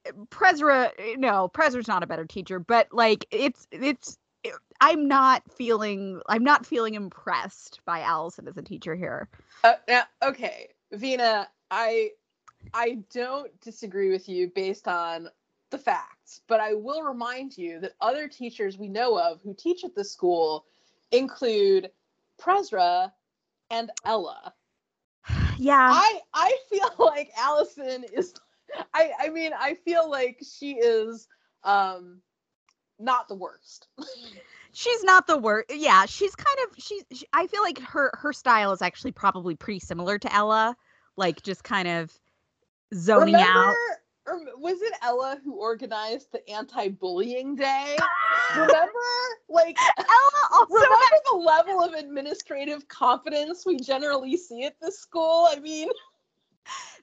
uh, 0.07 0.13
Prezra, 0.31 0.89
uh, 0.89 1.17
no, 1.17 1.49
Prezra's 1.49 1.89
not 1.89 2.03
a 2.03 2.07
better 2.07 2.27
teacher, 2.27 2.59
but 2.59 2.89
like 2.93 3.25
it's 3.31 3.67
it's 3.71 4.19
I'm 4.81 5.09
not 5.09 5.43
feeling 5.53 6.21
I'm 6.29 6.45
not 6.45 6.65
feeling 6.65 6.95
impressed 6.95 7.81
by 7.85 8.01
Alison 8.01 8.47
as 8.49 8.57
a 8.57 8.63
teacher 8.63 8.95
here. 8.95 9.29
Uh, 9.65 9.75
now, 9.89 10.05
okay, 10.23 10.69
Vina, 10.93 11.49
I 11.71 12.11
I 12.75 12.99
don't 13.13 13.59
disagree 13.61 14.11
with 14.11 14.29
you 14.29 14.51
based 14.55 14.89
on 14.89 15.29
the 15.71 15.79
facts, 15.79 16.41
but 16.47 16.61
I 16.61 16.75
will 16.75 17.03
remind 17.03 17.59
you 17.59 17.81
that 17.81 17.93
other 18.01 18.29
teachers 18.29 18.79
we 18.79 18.89
know 18.89 19.19
of 19.19 19.41
who 19.43 19.55
teach 19.55 19.85
at 19.85 19.95
the 19.95 20.05
school 20.05 20.65
include 21.11 21.91
Presra 22.41 23.13
and 23.71 23.91
Ella. 24.05 24.55
Yeah. 25.61 25.91
I 25.93 26.21
I 26.33 26.57
feel 26.71 26.89
like 26.99 27.33
Alison 27.37 28.05
is 28.13 28.33
I 28.95 29.11
I 29.19 29.29
mean 29.31 29.51
I 29.59 29.75
feel 29.75 30.09
like 30.09 30.41
she 30.41 30.75
is 30.75 31.27
um 31.65 32.23
not 32.99 33.29
the 33.29 33.35
worst. 33.35 33.89
she's 34.73 35.03
not 35.05 35.27
the 35.27 35.39
worst. 35.39 35.67
Yeah, 35.71 36.07
she's 36.07 36.35
kind 36.35 36.59
of 36.69 36.83
she's. 36.83 37.05
She, 37.13 37.27
I 37.33 37.47
feel 37.47 37.63
like 37.63 37.79
her 37.81 38.11
her 38.15 38.33
style 38.33 38.73
is 38.73 38.83
actually 38.83 39.13
probably 39.13 39.55
pretty 39.55 39.81
similar 39.81 40.19
to 40.19 40.35
Ella, 40.35 40.77
like 41.17 41.43
just 41.43 41.65
kind 41.65 41.89
of 41.89 42.13
zoning 42.95 43.35
Remember, 43.35 43.59
out. 43.59 43.75
or 44.27 44.41
was 44.59 44.81
it 44.83 44.93
Ella 45.03 45.39
who 45.45 45.55
organized 45.57 46.33
the 46.33 46.49
anti-bullying 46.51 47.55
day? 47.57 47.97
Remember, 48.57 48.89
like 49.49 49.77
Ella 49.99 50.49
also 50.53 50.75
remember 50.75 50.95
had- 50.95 51.21
the 51.33 51.37
level 51.37 51.83
of 51.83 51.93
administrative 51.95 52.89
competence 52.89 53.65
we 53.67 53.77
generally 53.79 54.37
see 54.37 54.65
at 54.65 54.75
this 54.81 54.99
school? 54.99 55.47
I 55.51 55.59
mean, 55.61 55.89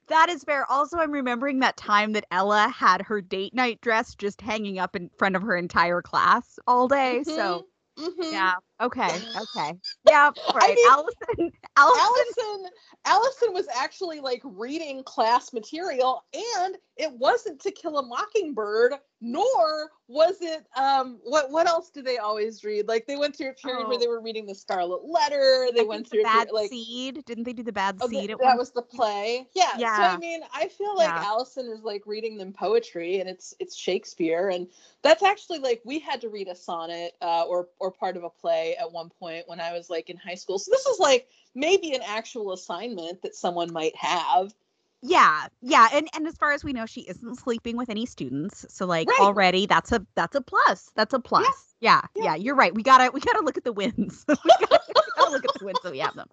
that 0.08 0.30
is 0.30 0.44
fair. 0.44 0.70
Also, 0.70 0.98
I'm 0.98 1.12
remembering 1.12 1.60
that 1.60 1.78
time 1.78 2.14
that 2.14 2.26
Ella 2.32 2.70
had 2.76 3.02
her 3.02 3.22
date 3.22 3.54
night 3.54 3.82
dress 3.82 4.16
just 4.16 4.42
hanging 4.42 4.80
up 4.80 4.96
in 4.96 5.10
front 5.18 5.36
of 5.36 5.42
her 5.42 5.56
entire 5.56 6.02
class 6.02 6.60
all 6.68 6.88
day. 6.88 7.24
So 7.24 7.66
mhm. 7.98 8.32
yeah, 8.32 8.56
okay, 8.82 9.24
okay, 9.38 9.74
yeah, 10.08 10.32
right. 10.53 10.75
mean, 10.75 10.86
Alison, 10.88 11.51
Alison, 11.77 12.34
Alison 12.58 12.72
Alison 13.05 13.53
was 13.53 13.67
actually 13.75 14.20
like 14.20 14.41
reading 14.44 15.03
class 15.03 15.53
material 15.53 16.24
and 16.34 16.77
it 16.98 17.12
wasn't 17.13 17.60
to 17.62 17.72
kill 17.72 17.98
a 17.98 18.05
mockingbird 18.05 18.94
nor 19.22 19.91
was 20.08 20.38
it 20.41 20.65
um 20.75 21.20
what 21.24 21.51
what 21.51 21.67
else 21.67 21.89
do 21.89 22.01
they 22.01 22.17
always 22.17 22.63
read 22.63 22.88
like 22.88 23.05
they 23.08 23.15
went 23.17 23.36
through 23.36 23.50
a 23.50 23.53
period 23.53 23.88
where 23.88 23.98
Oh. 23.98 24.00
they 24.00 24.08
were 24.08 24.22
reading 24.22 24.46
the 24.46 24.55
scarlet 24.55 25.03
letter 25.05 25.67
they 25.74 25.82
I 25.82 25.84
went 25.84 26.08
through 26.08 26.20
the 26.20 26.24
bad 26.24 26.48
period, 26.48 26.51
like 26.51 26.70
seed. 26.70 27.24
Didn't 27.25 27.44
they 27.44 27.53
do 27.53 27.63
the 27.63 27.72
bad 27.74 28.01
Oh, 28.01 28.08
seed? 28.10 28.32
at 28.32 28.39
that 28.39 28.58
was 28.58 28.72
the 28.72 28.82
play. 28.82 29.48
Yeah. 29.53 29.77
Yeah. 29.77 29.88
So 29.88 30.03
I 30.03 30.17
mean, 30.17 30.41
I 30.53 30.67
feel 30.67 30.96
like 30.96 31.15
Yeah. 31.15 31.24
Alison 31.24 31.67
is 31.70 31.84
like 31.84 32.03
reading 32.05 32.38
them 32.38 32.51
poetry, 32.51 33.20
and 33.20 33.29
it's 33.29 33.53
it's 33.60 33.75
Shakespeare, 33.75 34.50
and 34.50 34.67
that's 35.01 35.24
actually 35.24 35.60
like 35.60 35.82
we 35.86 36.00
had 36.00 36.20
to 36.22 36.29
read 36.29 36.48
a 36.48 36.55
sonnet 36.55 37.13
uh, 37.22 37.44
or 37.44 37.70
or 37.79 37.91
part 37.91 38.17
of 38.17 38.24
a 38.24 38.29
play 38.29 38.64
at 38.74 38.91
one 38.91 39.10
point 39.10 39.48
when 39.48 39.60
I 39.60 39.72
was 39.74 39.89
like 39.89 40.10
in 40.10 40.17
high 40.17 40.36
school. 40.36 40.57
So 40.60 40.72
this 40.72 40.86
is 40.86 41.00
like 41.00 41.27
maybe 41.53 41.93
an 41.93 42.01
actual 42.05 42.53
assignment 42.53 43.22
that 43.22 43.36
someone 43.36 43.72
might 43.72 43.95
have. 43.95 44.53
Yeah, 45.01 45.48
yeah, 45.62 45.88
and 45.93 46.07
and 46.15 46.25
as 46.27 46.36
far 46.36 46.51
as 46.51 46.63
we 46.63 46.74
know, 46.74 46.88
she 46.88 47.01
isn't 47.01 47.36
sleeping 47.36 47.77
with 47.77 47.89
any 47.89 48.05
students. 48.07 48.65
So 48.69 48.86
like 48.88 49.07
Right. 49.07 49.19
already, 49.22 49.67
that's 49.67 49.91
a 49.91 50.05
that's 50.15 50.36
a 50.36 50.41
plus. 50.41 50.89
That's 50.95 51.13
a 51.13 51.19
plus. 51.19 51.75
Yeah, 51.79 52.01
yeah, 52.15 52.24
Yeah. 52.24 52.36
you're 52.36 52.55
right. 52.55 52.74
We 52.74 52.81
gotta 52.81 53.12
we 53.13 53.19
gotta 53.19 53.41
look 53.41 53.57
at 53.57 53.63
the 53.63 53.74
wins. 53.74 54.25
we, 54.27 54.36
gotta, 54.36 54.81
we 54.88 54.93
gotta 55.15 55.31
look 55.31 55.45
at 55.45 55.60
the 55.60 55.65
wins 55.65 55.79
so 55.84 55.91
we 55.91 56.00
have 56.00 56.15
them. 56.15 56.27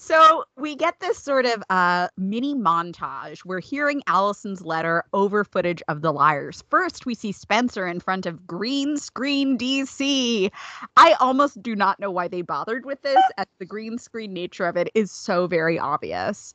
So 0.00 0.44
we 0.56 0.76
get 0.76 1.00
this 1.00 1.18
sort 1.18 1.44
of 1.44 1.60
uh, 1.70 2.06
mini 2.16 2.54
montage. 2.54 3.44
We're 3.44 3.60
hearing 3.60 4.00
Alison's 4.06 4.62
letter 4.62 5.02
over 5.12 5.42
footage 5.42 5.82
of 5.88 6.02
the 6.02 6.12
liars. 6.12 6.62
First, 6.70 7.04
we 7.04 7.16
see 7.16 7.32
Spencer 7.32 7.84
in 7.84 7.98
front 7.98 8.24
of 8.24 8.46
green 8.46 8.96
screen 8.96 9.58
DC. 9.58 10.52
I 10.96 11.12
almost 11.18 11.60
do 11.64 11.74
not 11.74 11.98
know 11.98 12.12
why 12.12 12.28
they 12.28 12.42
bothered 12.42 12.86
with 12.86 13.02
this, 13.02 13.20
as 13.38 13.46
the 13.58 13.66
green 13.66 13.98
screen 13.98 14.32
nature 14.32 14.66
of 14.66 14.76
it 14.76 14.88
is 14.94 15.10
so 15.10 15.48
very 15.48 15.80
obvious. 15.80 16.54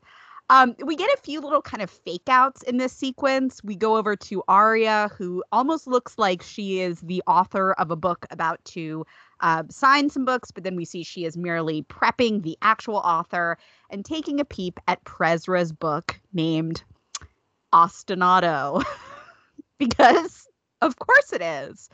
Um, 0.50 0.76
we 0.84 0.96
get 0.96 1.14
a 1.14 1.22
few 1.22 1.42
little 1.42 1.62
kind 1.62 1.84
of 1.84 1.90
fake 1.90 2.30
outs 2.30 2.64
in 2.64 2.78
this 2.78 2.94
sequence. 2.94 3.62
We 3.62 3.76
go 3.76 3.98
over 3.98 4.16
to 4.16 4.44
Aria, 4.48 5.10
who 5.18 5.44
almost 5.52 5.86
looks 5.86 6.18
like 6.18 6.42
she 6.42 6.80
is 6.80 7.02
the 7.02 7.22
author 7.28 7.74
of 7.74 7.92
a 7.92 7.96
book 7.98 8.26
about 8.32 8.64
to 8.66 9.06
uh, 9.40 9.64
sign 9.70 10.10
some 10.10 10.26
books, 10.26 10.52
but 10.52 10.64
then 10.64 10.76
we 10.76 10.86
see 10.86 11.04
she 11.04 11.26
is 11.26 11.38
merely 11.38 11.84
prepping 11.84 12.44
the 12.44 12.58
actual 12.62 12.98
author 12.98 13.58
and 13.90 14.06
taking 14.06 14.40
a 14.40 14.46
peep 14.46 14.80
at 14.88 15.04
Presra's 15.04 15.72
book 15.72 16.20
named 16.34 16.84
Ostinato. 17.74 18.84
because, 19.78 20.48
of 20.82 20.98
course, 21.00 21.34
it 21.34 21.42
is. 21.42 21.90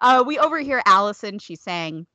Uh, 0.00 0.22
we 0.26 0.38
overhear 0.38 0.82
Alison. 0.86 1.38
She's 1.38 1.60
saying, 1.60 2.06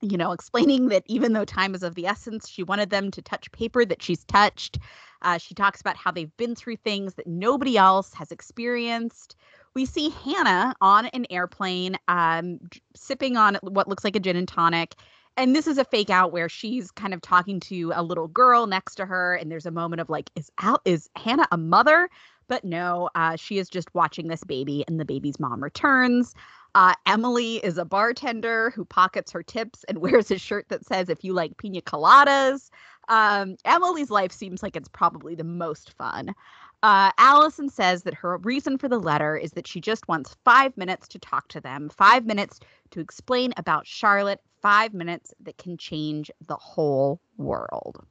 you 0.00 0.16
know, 0.16 0.32
explaining 0.32 0.88
that 0.88 1.02
even 1.06 1.32
though 1.32 1.44
time 1.44 1.74
is 1.74 1.82
of 1.82 1.94
the 1.94 2.06
essence, 2.06 2.48
she 2.48 2.62
wanted 2.62 2.90
them 2.90 3.10
to 3.10 3.22
touch 3.22 3.50
paper 3.52 3.84
that 3.84 4.02
she's 4.02 4.24
touched. 4.24 4.78
Uh, 5.22 5.38
she 5.38 5.54
talks 5.54 5.80
about 5.80 5.96
how 5.96 6.10
they've 6.10 6.36
been 6.36 6.54
through 6.54 6.76
things 6.76 7.14
that 7.14 7.26
nobody 7.26 7.76
else 7.76 8.12
has 8.14 8.30
experienced. 8.30 9.36
We 9.74 9.84
see 9.84 10.10
Hannah 10.10 10.74
on 10.80 11.06
an 11.06 11.26
airplane, 11.30 11.96
um, 12.08 12.58
sipping 12.94 13.36
on 13.36 13.58
what 13.62 13.88
looks 13.88 14.04
like 14.04 14.16
a 14.16 14.20
gin 14.20 14.36
and 14.36 14.48
tonic. 14.48 14.94
And 15.36 15.54
this 15.54 15.68
is 15.68 15.78
a 15.78 15.84
fake 15.84 16.10
out 16.10 16.32
where 16.32 16.48
she's 16.48 16.90
kind 16.90 17.14
of 17.14 17.20
talking 17.20 17.60
to 17.60 17.92
a 17.94 18.02
little 18.02 18.26
girl 18.26 18.66
next 18.66 18.96
to 18.96 19.06
her, 19.06 19.36
and 19.36 19.52
there's 19.52 19.66
a 19.66 19.70
moment 19.70 20.00
of 20.00 20.10
like, 20.10 20.30
is 20.34 20.50
Al 20.60 20.80
is 20.84 21.08
Hannah 21.14 21.46
a 21.52 21.56
mother? 21.56 22.10
But 22.48 22.64
no, 22.64 23.08
uh, 23.14 23.36
she 23.36 23.58
is 23.58 23.68
just 23.68 23.94
watching 23.94 24.26
this 24.26 24.42
baby, 24.42 24.84
and 24.88 24.98
the 24.98 25.04
baby's 25.04 25.38
mom 25.38 25.62
returns. 25.62 26.34
Uh, 26.74 26.94
Emily 27.06 27.56
is 27.56 27.78
a 27.78 27.84
bartender 27.84 28.70
who 28.70 28.84
pockets 28.84 29.30
her 29.32 29.42
tips 29.42 29.84
and 29.84 29.98
wears 30.02 30.30
a 30.30 30.38
shirt 30.38 30.68
that 30.70 30.84
says, 30.84 31.08
"If 31.08 31.22
you 31.22 31.32
like 31.32 31.56
pina 31.56 31.82
coladas." 31.82 32.70
Um, 33.08 33.56
Emily's 33.64 34.10
life 34.10 34.32
seems 34.32 34.62
like 34.62 34.76
it's 34.76 34.88
probably 34.88 35.34
the 35.34 35.44
most 35.44 35.92
fun. 35.92 36.34
Uh, 36.82 37.10
Alison 37.18 37.68
says 37.68 38.04
that 38.04 38.14
her 38.14 38.36
reason 38.38 38.78
for 38.78 38.88
the 38.88 39.00
letter 39.00 39.36
is 39.36 39.52
that 39.52 39.66
she 39.66 39.80
just 39.80 40.06
wants 40.06 40.36
five 40.44 40.76
minutes 40.76 41.08
to 41.08 41.18
talk 41.18 41.48
to 41.48 41.60
them, 41.60 41.88
five 41.88 42.24
minutes 42.24 42.60
to 42.90 43.00
explain 43.00 43.52
about 43.56 43.86
Charlotte, 43.86 44.40
five 44.62 44.94
minutes 44.94 45.34
that 45.40 45.58
can 45.58 45.76
change 45.76 46.30
the 46.46 46.56
whole 46.56 47.20
world. 47.36 48.04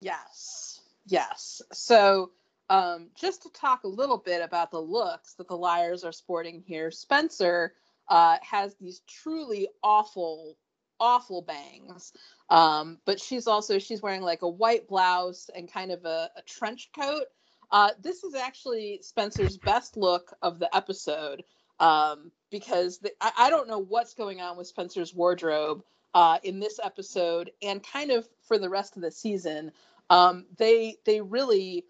Yes. 0.00 0.80
Yes. 1.06 1.62
So 1.72 2.32
um, 2.68 3.08
just 3.14 3.42
to 3.42 3.48
talk 3.50 3.84
a 3.84 3.88
little 3.88 4.18
bit 4.18 4.42
about 4.42 4.70
the 4.70 4.80
looks 4.80 5.34
that 5.34 5.48
the 5.48 5.56
liars 5.56 6.04
are 6.04 6.12
sporting 6.12 6.62
here, 6.66 6.90
Spencer 6.90 7.74
uh, 8.08 8.36
has 8.42 8.74
these 8.76 9.00
truly 9.08 9.68
awful, 9.82 10.56
awful 10.98 11.42
bangs. 11.42 12.12
Um, 12.50 12.98
but 13.06 13.20
she's 13.20 13.46
also 13.46 13.78
she's 13.78 14.02
wearing 14.02 14.22
like 14.22 14.42
a 14.42 14.48
white 14.48 14.86
blouse 14.86 15.48
and 15.54 15.70
kind 15.70 15.90
of 15.90 16.04
a, 16.04 16.30
a 16.36 16.42
trench 16.42 16.90
coat. 16.94 17.24
Uh, 17.72 17.90
this 18.00 18.24
is 18.24 18.34
actually 18.34 19.00
Spencer's 19.02 19.56
best 19.56 19.96
look 19.96 20.32
of 20.42 20.58
the 20.58 20.74
episode 20.74 21.44
um, 21.78 22.30
because 22.50 22.98
the, 22.98 23.12
I, 23.20 23.32
I 23.38 23.50
don't 23.50 23.68
know 23.68 23.78
what's 23.78 24.14
going 24.14 24.40
on 24.40 24.56
with 24.56 24.66
Spencer's 24.66 25.14
wardrobe 25.14 25.82
uh, 26.14 26.38
in 26.42 26.58
this 26.60 26.80
episode 26.82 27.50
and 27.62 27.82
kind 27.82 28.10
of 28.10 28.28
for 28.42 28.58
the 28.58 28.68
rest 28.68 28.96
of 28.96 29.02
the 29.02 29.10
season. 29.10 29.72
Um, 30.08 30.46
they 30.58 30.96
they 31.04 31.20
really 31.20 31.84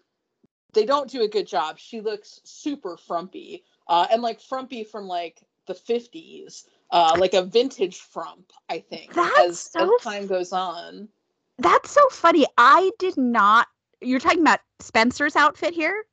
they 0.73 0.85
don't 0.85 1.09
do 1.09 1.23
a 1.23 1.27
good 1.27 1.47
job. 1.47 1.79
She 1.79 2.01
looks 2.01 2.39
super 2.43 2.97
frumpy 2.97 3.63
uh, 3.87 4.07
and 4.11 4.21
like 4.21 4.39
frumpy 4.39 4.83
from 4.83 5.05
like 5.05 5.41
the 5.67 5.73
50s, 5.73 6.65
uh, 6.91 7.15
like 7.19 7.33
a 7.33 7.43
vintage 7.43 7.99
frump, 7.99 8.51
I 8.69 8.79
think, 8.79 9.13
That's 9.13 9.39
as, 9.39 9.59
so 9.59 9.95
as 9.95 10.01
time 10.01 10.27
goes 10.27 10.53
on. 10.53 11.09
That's 11.57 11.91
so 11.91 12.07
funny. 12.09 12.45
I 12.57 12.91
did 12.99 13.17
not. 13.17 13.67
You're 14.01 14.19
talking 14.19 14.41
about 14.41 14.59
Spencer's 14.79 15.35
outfit 15.35 15.73
here? 15.73 16.03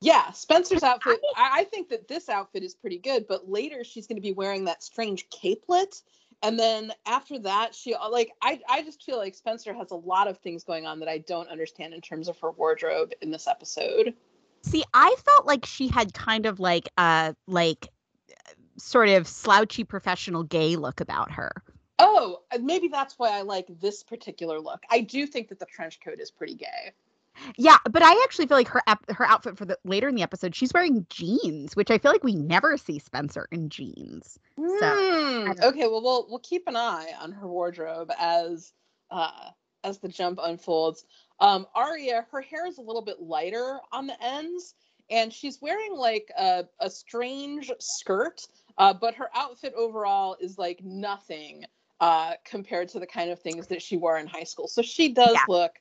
Yeah, 0.00 0.30
Spencer's 0.30 0.82
outfit. 0.82 1.20
I, 1.36 1.60
I 1.60 1.64
think 1.64 1.88
that 1.88 2.06
this 2.06 2.28
outfit 2.28 2.62
is 2.62 2.74
pretty 2.74 2.98
good, 2.98 3.26
but 3.26 3.50
later 3.50 3.82
she's 3.82 4.06
going 4.06 4.16
to 4.16 4.22
be 4.22 4.32
wearing 4.32 4.64
that 4.66 4.82
strange 4.82 5.28
capelet. 5.30 6.02
And 6.42 6.56
then 6.56 6.92
after 7.04 7.38
that, 7.40 7.74
she 7.74 7.94
uh, 7.94 8.08
like 8.08 8.30
I 8.40 8.60
I 8.68 8.82
just 8.82 9.02
feel 9.02 9.18
like 9.18 9.34
Spencer 9.34 9.74
has 9.74 9.90
a 9.90 9.96
lot 9.96 10.28
of 10.28 10.38
things 10.38 10.62
going 10.62 10.86
on 10.86 11.00
that 11.00 11.08
I 11.08 11.18
don't 11.18 11.48
understand 11.48 11.94
in 11.94 12.00
terms 12.00 12.28
of 12.28 12.38
her 12.40 12.52
wardrobe 12.52 13.10
in 13.20 13.32
this 13.32 13.48
episode. 13.48 14.14
See, 14.62 14.84
I 14.94 15.14
felt 15.24 15.46
like 15.46 15.66
she 15.66 15.88
had 15.88 16.14
kind 16.14 16.46
of 16.46 16.60
like 16.60 16.88
a 16.96 17.34
like 17.48 17.88
sort 18.76 19.08
of 19.08 19.26
slouchy 19.26 19.82
professional 19.82 20.44
gay 20.44 20.76
look 20.76 21.00
about 21.00 21.32
her. 21.32 21.50
Oh, 21.98 22.42
maybe 22.60 22.86
that's 22.86 23.18
why 23.18 23.36
I 23.36 23.42
like 23.42 23.66
this 23.80 24.04
particular 24.04 24.60
look. 24.60 24.84
I 24.88 25.00
do 25.00 25.26
think 25.26 25.48
that 25.48 25.58
the 25.58 25.66
trench 25.66 25.98
coat 26.00 26.20
is 26.20 26.30
pretty 26.30 26.54
gay. 26.54 26.92
Yeah, 27.56 27.76
but 27.90 28.02
I 28.02 28.12
actually 28.24 28.46
feel 28.46 28.56
like 28.56 28.68
her 28.68 28.82
ep- 28.86 29.10
her 29.10 29.24
outfit 29.26 29.56
for 29.56 29.64
the 29.64 29.78
later 29.84 30.08
in 30.08 30.14
the 30.14 30.22
episode, 30.22 30.54
she's 30.54 30.72
wearing 30.72 31.06
jeans, 31.10 31.76
which 31.76 31.90
I 31.90 31.98
feel 31.98 32.12
like 32.12 32.24
we 32.24 32.34
never 32.34 32.76
see 32.76 32.98
Spencer 32.98 33.46
in 33.52 33.68
jeans. 33.68 34.38
Don't- 34.56 35.60
okay, 35.62 35.86
well 35.86 36.02
we'll 36.02 36.26
we'll 36.28 36.38
keep 36.40 36.66
an 36.66 36.76
eye 36.76 37.12
on 37.20 37.32
her 37.32 37.46
wardrobe 37.48 38.10
as 38.18 38.72
uh 39.10 39.50
as 39.84 39.98
the 39.98 40.08
jump 40.08 40.38
unfolds. 40.42 41.04
Um 41.40 41.66
Aria, 41.74 42.26
her 42.30 42.40
hair 42.40 42.66
is 42.66 42.78
a 42.78 42.82
little 42.82 43.02
bit 43.02 43.20
lighter 43.20 43.78
on 43.92 44.06
the 44.06 44.22
ends, 44.22 44.74
and 45.10 45.32
she's 45.32 45.60
wearing 45.62 45.94
like 45.94 46.30
a, 46.36 46.64
a 46.80 46.90
strange 46.90 47.70
skirt, 47.78 48.40
uh, 48.76 48.92
but 48.92 49.14
her 49.14 49.30
outfit 49.34 49.72
overall 49.76 50.36
is 50.40 50.58
like 50.58 50.80
nothing 50.82 51.64
uh 52.00 52.34
compared 52.44 52.88
to 52.88 53.00
the 53.00 53.06
kind 53.06 53.30
of 53.30 53.40
things 53.40 53.66
that 53.68 53.82
she 53.82 53.96
wore 53.96 54.18
in 54.18 54.26
high 54.26 54.44
school. 54.44 54.68
So 54.68 54.82
she 54.82 55.12
does 55.12 55.34
Yeah. 55.34 55.44
look, 55.48 55.72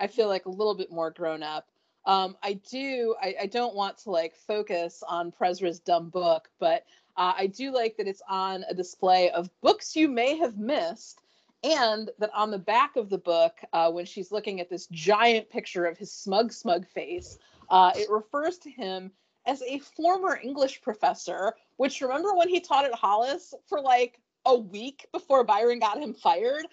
I 0.00 0.06
feel 0.06 0.28
like 0.28 0.46
a 0.46 0.50
little 0.50 0.74
bit 0.74 0.90
more 0.90 1.10
grown 1.10 1.42
up. 1.42 1.68
Um, 2.06 2.36
I 2.42 2.54
do. 2.70 3.14
I, 3.22 3.34
I 3.42 3.46
don't 3.46 3.74
want 3.74 3.98
to 3.98 4.10
like 4.10 4.34
focus 4.36 5.02
on 5.08 5.32
Presra's 5.32 5.80
dumb 5.80 6.10
book, 6.10 6.50
but 6.58 6.84
uh, 7.16 7.32
I 7.36 7.46
do 7.46 7.72
like 7.72 7.96
that 7.96 8.08
it's 8.08 8.22
on 8.28 8.64
a 8.68 8.74
display 8.74 9.30
of 9.30 9.48
books 9.62 9.96
you 9.96 10.08
may 10.08 10.36
have 10.36 10.58
missed. 10.58 11.20
and 11.64 12.10
that 12.18 12.30
on 12.34 12.50
the 12.50 12.58
back 12.58 12.96
of 12.96 13.08
the 13.08 13.18
book, 13.18 13.58
uh, 13.72 13.90
when 13.90 14.04
she's 14.04 14.30
looking 14.30 14.60
at 14.60 14.68
this 14.68 14.86
giant 14.92 15.48
picture 15.48 15.86
of 15.86 15.96
his 15.96 16.12
smug, 16.12 16.52
smug 16.52 16.86
face, 16.88 17.38
uh, 17.70 17.90
it 17.96 18.10
refers 18.10 18.58
to 18.58 18.70
him 18.70 19.10
as 19.46 19.62
a 19.62 19.78
former 19.78 20.38
English 20.42 20.82
professor. 20.82 21.54
Which 21.76 22.02
remember 22.02 22.34
when 22.34 22.50
he 22.50 22.60
taught 22.60 22.84
at 22.84 22.92
Hollis 22.92 23.54
for 23.66 23.80
like 23.80 24.20
a 24.44 24.54
week 24.56 25.06
before 25.10 25.42
Byron 25.42 25.78
got 25.78 25.98
him 25.98 26.12
fired? 26.12 26.66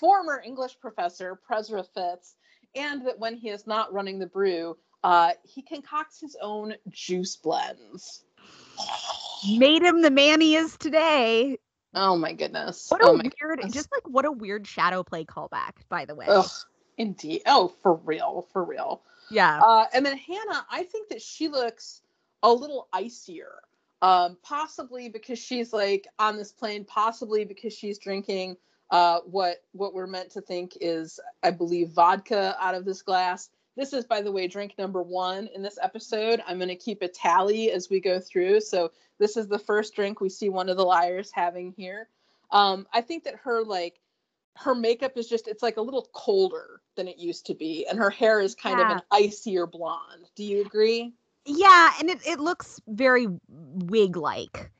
Former 0.00 0.40
English 0.44 0.78
professor 0.80 1.38
Prezra 1.48 1.84
Fitz, 1.94 2.35
and 2.76 3.06
that 3.06 3.18
when 3.18 3.34
he 3.34 3.48
is 3.48 3.66
not 3.66 3.92
running 3.92 4.18
the 4.18 4.26
brew, 4.26 4.76
uh, 5.02 5.32
he 5.44 5.62
concocts 5.62 6.20
his 6.20 6.36
own 6.40 6.74
juice 6.90 7.36
blends. 7.36 8.24
Made 9.48 9.82
him 9.82 10.02
the 10.02 10.10
man 10.10 10.40
he 10.40 10.56
is 10.56 10.76
today. 10.76 11.58
Oh 11.94 12.16
my 12.16 12.32
goodness. 12.32 12.90
What 12.90 13.02
a 13.02 13.08
oh 13.08 13.12
my 13.14 13.22
weird, 13.40 13.58
goodness. 13.58 13.72
just 13.72 13.90
like 13.90 14.08
what 14.08 14.24
a 14.24 14.32
weird 14.32 14.66
shadow 14.66 15.02
play 15.02 15.24
callback, 15.24 15.72
by 15.88 16.04
the 16.04 16.14
way. 16.14 16.26
Ugh, 16.28 16.50
indeed. 16.98 17.42
Oh, 17.46 17.72
for 17.82 17.94
real, 17.94 18.46
for 18.52 18.64
real. 18.64 19.02
Yeah. 19.30 19.60
Uh, 19.60 19.86
and 19.94 20.04
then 20.04 20.18
Hannah, 20.18 20.66
I 20.70 20.82
think 20.82 21.08
that 21.08 21.22
she 21.22 21.48
looks 21.48 22.02
a 22.42 22.52
little 22.52 22.88
icier. 22.92 23.62
Um, 24.02 24.36
possibly 24.42 25.08
because 25.08 25.38
she's 25.38 25.72
like 25.72 26.06
on 26.18 26.36
this 26.36 26.52
plane, 26.52 26.84
possibly 26.84 27.46
because 27.46 27.72
she's 27.72 27.98
drinking 27.98 28.58
uh, 28.90 29.20
what 29.24 29.62
what 29.72 29.94
we're 29.94 30.06
meant 30.06 30.30
to 30.32 30.40
think 30.40 30.76
is, 30.80 31.18
I 31.42 31.50
believe, 31.50 31.90
vodka 31.90 32.56
out 32.60 32.74
of 32.74 32.84
this 32.84 33.02
glass. 33.02 33.50
This 33.76 33.92
is, 33.92 34.06
by 34.06 34.22
the 34.22 34.32
way, 34.32 34.48
drink 34.48 34.74
number 34.78 35.02
one 35.02 35.48
in 35.54 35.62
this 35.62 35.78
episode. 35.82 36.40
I'm 36.46 36.56
going 36.56 36.68
to 36.68 36.76
keep 36.76 37.02
a 37.02 37.08
tally 37.08 37.70
as 37.70 37.90
we 37.90 38.00
go 38.00 38.18
through. 38.18 38.60
So 38.62 38.90
this 39.18 39.36
is 39.36 39.48
the 39.48 39.58
first 39.58 39.94
drink 39.94 40.20
we 40.20 40.30
see 40.30 40.48
one 40.48 40.70
of 40.70 40.78
the 40.78 40.84
liars 40.84 41.30
having 41.32 41.74
here. 41.76 42.08
Um, 42.50 42.86
I 42.92 43.02
think 43.02 43.24
that 43.24 43.34
her 43.44 43.62
like 43.62 44.00
her 44.56 44.74
makeup 44.74 45.12
is 45.16 45.28
just 45.28 45.48
it's 45.48 45.62
like 45.62 45.76
a 45.76 45.82
little 45.82 46.08
colder 46.12 46.80
than 46.96 47.08
it 47.08 47.18
used 47.18 47.46
to 47.46 47.54
be, 47.54 47.86
and 47.88 47.98
her 47.98 48.10
hair 48.10 48.40
is 48.40 48.54
kind 48.54 48.80
of 48.80 48.88
an 48.88 49.02
icier 49.12 49.66
blonde. 49.66 50.30
Do 50.34 50.44
you 50.44 50.62
agree? 50.62 51.12
Yeah, 51.44 51.92
and 52.00 52.10
it, 52.10 52.26
it 52.26 52.40
looks 52.40 52.80
very 52.88 53.28
wig 53.48 54.16
like. 54.16 54.70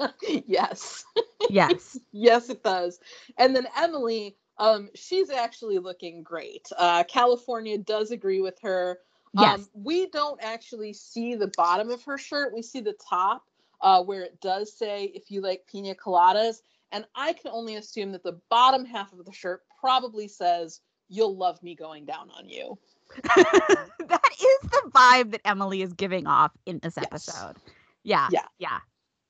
yes. 0.46 1.04
Yes. 1.48 1.98
Yes, 2.12 2.50
it 2.50 2.62
does. 2.62 3.00
And 3.38 3.54
then 3.54 3.66
Emily, 3.76 4.36
um, 4.58 4.90
she's 4.94 5.30
actually 5.30 5.78
looking 5.78 6.22
great. 6.22 6.68
Uh, 6.76 7.04
California 7.04 7.78
does 7.78 8.10
agree 8.10 8.40
with 8.40 8.58
her. 8.62 8.98
Yes. 9.32 9.60
Um, 9.60 9.68
we 9.74 10.08
don't 10.10 10.40
actually 10.42 10.92
see 10.92 11.34
the 11.34 11.50
bottom 11.56 11.90
of 11.90 12.02
her 12.04 12.18
shirt. 12.18 12.52
We 12.52 12.62
see 12.62 12.80
the 12.80 12.96
top 13.08 13.44
uh, 13.80 14.02
where 14.02 14.22
it 14.22 14.40
does 14.40 14.72
say 14.76 15.04
if 15.14 15.30
you 15.30 15.40
like 15.40 15.66
pina 15.66 15.94
coladas. 15.94 16.62
And 16.92 17.06
I 17.14 17.32
can 17.32 17.50
only 17.52 17.76
assume 17.76 18.12
that 18.12 18.24
the 18.24 18.40
bottom 18.50 18.84
half 18.84 19.12
of 19.12 19.24
the 19.24 19.32
shirt 19.32 19.62
probably 19.80 20.28
says, 20.28 20.80
You'll 21.08 21.36
love 21.36 21.62
me 21.62 21.74
going 21.74 22.04
down 22.04 22.30
on 22.36 22.48
you. 22.48 22.78
that 23.24 24.30
is 24.40 24.70
the 24.70 24.90
vibe 24.94 25.32
that 25.32 25.40
Emily 25.44 25.82
is 25.82 25.92
giving 25.92 26.26
off 26.26 26.52
in 26.66 26.78
this 26.80 26.94
Yes. 26.96 27.06
episode. 27.06 27.56
Yeah. 28.04 28.28
Yeah. 28.30 28.46
Yeah. 28.58 28.78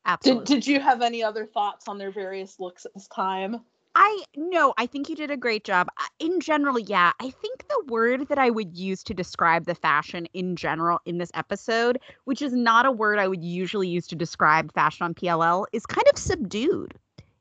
Did, 0.05 0.13
Absolutely. 0.13 0.45
did 0.45 0.67
you 0.67 0.81
have 0.81 1.03
any 1.03 1.23
other 1.23 1.47
thoughts 1.47 1.89
on 1.89 1.99
their 1.99 2.11
various 2.11 2.59
looks 2.61 2.85
at 2.85 2.95
this 2.95 3.09
time? 3.09 3.61
I 3.95 4.23
no, 4.37 4.73
I 4.79 4.87
think 4.87 5.09
you 5.09 5.17
did 5.17 5.31
a 5.33 5.37
great 5.37 5.65
job. 5.65 5.89
In 6.21 6.41
general, 6.41 6.79
yeah, 6.79 7.13
I 7.21 7.31
think 7.31 7.67
the 7.69 7.85
word 7.89 8.29
that 8.29 8.39
I 8.39 8.49
would 8.51 8.77
use 8.77 9.03
to 9.05 9.15
describe 9.15 9.67
the 9.67 9.75
fashion 9.75 10.27
in 10.33 10.55
general 10.57 11.01
in 11.07 11.19
this 11.19 11.31
episode, 11.35 11.99
which 12.25 12.41
is 12.41 12.53
not 12.53 12.87
a 12.87 12.93
word 12.93 13.19
I 13.19 13.27
would 13.27 13.43
usually 13.43 13.89
use 13.89 14.07
to 14.09 14.15
describe 14.17 14.73
fashion 14.73 15.05
on 15.05 15.15
PLL, 15.15 15.67
is 15.73 15.87
kind 15.87 16.07
of 16.13 16.19
subdued. 16.19 16.95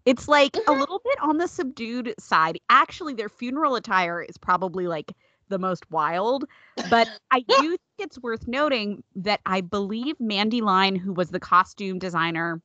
It's 0.06 0.28
like 0.28 0.58
a 0.68 0.72
Mhm. 0.72 0.80
little 0.80 1.02
bit 1.04 1.20
on 1.22 1.38
the 1.38 1.48
subdued 1.48 2.16
side. 2.20 2.58
Actually, 2.70 3.14
their 3.14 3.30
funeral 3.30 3.76
attire 3.76 4.22
is 4.24 4.38
probably 4.38 4.88
like 4.88 5.14
the 5.50 5.60
most 5.60 5.90
wild, 5.92 6.46
but 6.84 7.10
I 7.32 7.46
do 7.56 7.70
think 7.72 7.82
it's 8.00 8.20
worth 8.20 8.48
noting 8.48 9.04
that 9.16 9.42
I 9.46 9.62
believe 9.62 10.20
Mandi 10.20 10.62
Line, 10.62 10.96
who 10.96 11.14
was 11.14 11.30
the 11.30 11.40
costume 11.40 12.00
designer 12.00 12.62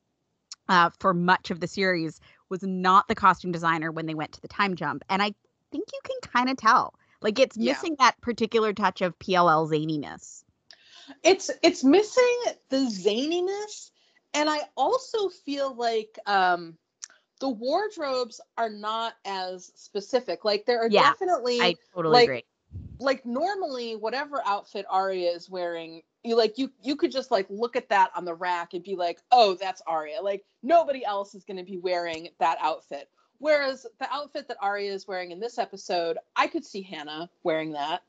uh, 0.68 0.90
for 1.00 1.14
much 1.14 1.50
of 1.50 1.60
the 1.60 1.66
series, 1.68 2.20
was 2.50 2.62
not 2.62 3.08
the 3.08 3.14
costume 3.14 3.52
designer 3.52 3.90
when 3.92 4.06
they 4.06 4.14
went 4.14 4.32
to 4.32 4.40
the 4.40 4.48
time 4.48 4.76
jump. 4.76 5.04
And 5.10 5.22
I 5.22 5.34
think 5.72 5.88
you 5.92 6.00
can 6.04 6.16
kind 6.32 6.48
of 6.50 6.56
tell. 6.56 6.94
Like 7.22 7.38
it's 7.38 7.58
Yeah. 7.58 7.82
missing 7.82 7.96
that 7.98 8.20
particular 8.20 8.72
touch 8.72 9.00
of 9.02 9.18
PLL 9.18 9.66
zaniness. 9.68 10.44
it's 11.22 11.50
it's 11.62 11.84
missing 11.84 12.38
the 12.70 12.76
zaniness 12.76 13.90
and 14.34 14.48
i 14.48 14.58
also 14.76 15.28
feel 15.28 15.74
like 15.74 16.18
um 16.26 16.76
the 17.40 17.48
wardrobes 17.48 18.40
are 18.56 18.70
not 18.70 19.14
as 19.24 19.72
specific 19.74 20.44
like 20.44 20.64
there 20.66 20.80
are 20.80 20.88
Yeah, 20.88 21.12
definitely 21.12 21.60
I 21.60 21.76
totally 21.94 22.18
like, 22.18 22.20
agree. 22.20 22.44
Like 23.04 23.24
normally 23.24 23.96
whatever 23.96 24.42
outfit 24.46 24.86
Aria 24.90 25.30
is 25.30 25.48
wearing, 25.48 26.02
you 26.22 26.36
like 26.36 26.58
you 26.58 26.72
you 26.82 26.96
could 26.96 27.12
just 27.12 27.30
like 27.30 27.46
look 27.50 27.76
at 27.76 27.88
that 27.90 28.10
on 28.16 28.24
the 28.24 28.34
rack 28.34 28.74
and 28.74 28.82
be 28.82 28.96
like, 28.96 29.20
"Oh, 29.30 29.56
that's 29.60 29.82
Aria." 29.86 30.20
Like 30.22 30.44
nobody 30.62 31.04
else 31.04 31.34
is 31.34 31.44
going 31.44 31.58
to 31.58 31.64
be 31.64 31.78
wearing 31.78 32.28
that 32.40 32.58
outfit. 32.60 33.08
Whereas 33.38 33.86
the 34.00 34.12
outfit 34.12 34.48
that 34.48 34.56
Aria 34.60 34.92
is 34.92 35.06
wearing 35.06 35.30
in 35.30 35.40
this 35.40 35.58
episode, 35.58 36.18
I 36.34 36.46
could 36.46 36.64
see 36.64 36.82
Hannah 36.82 37.28
wearing 37.42 37.72
that. 37.72 38.02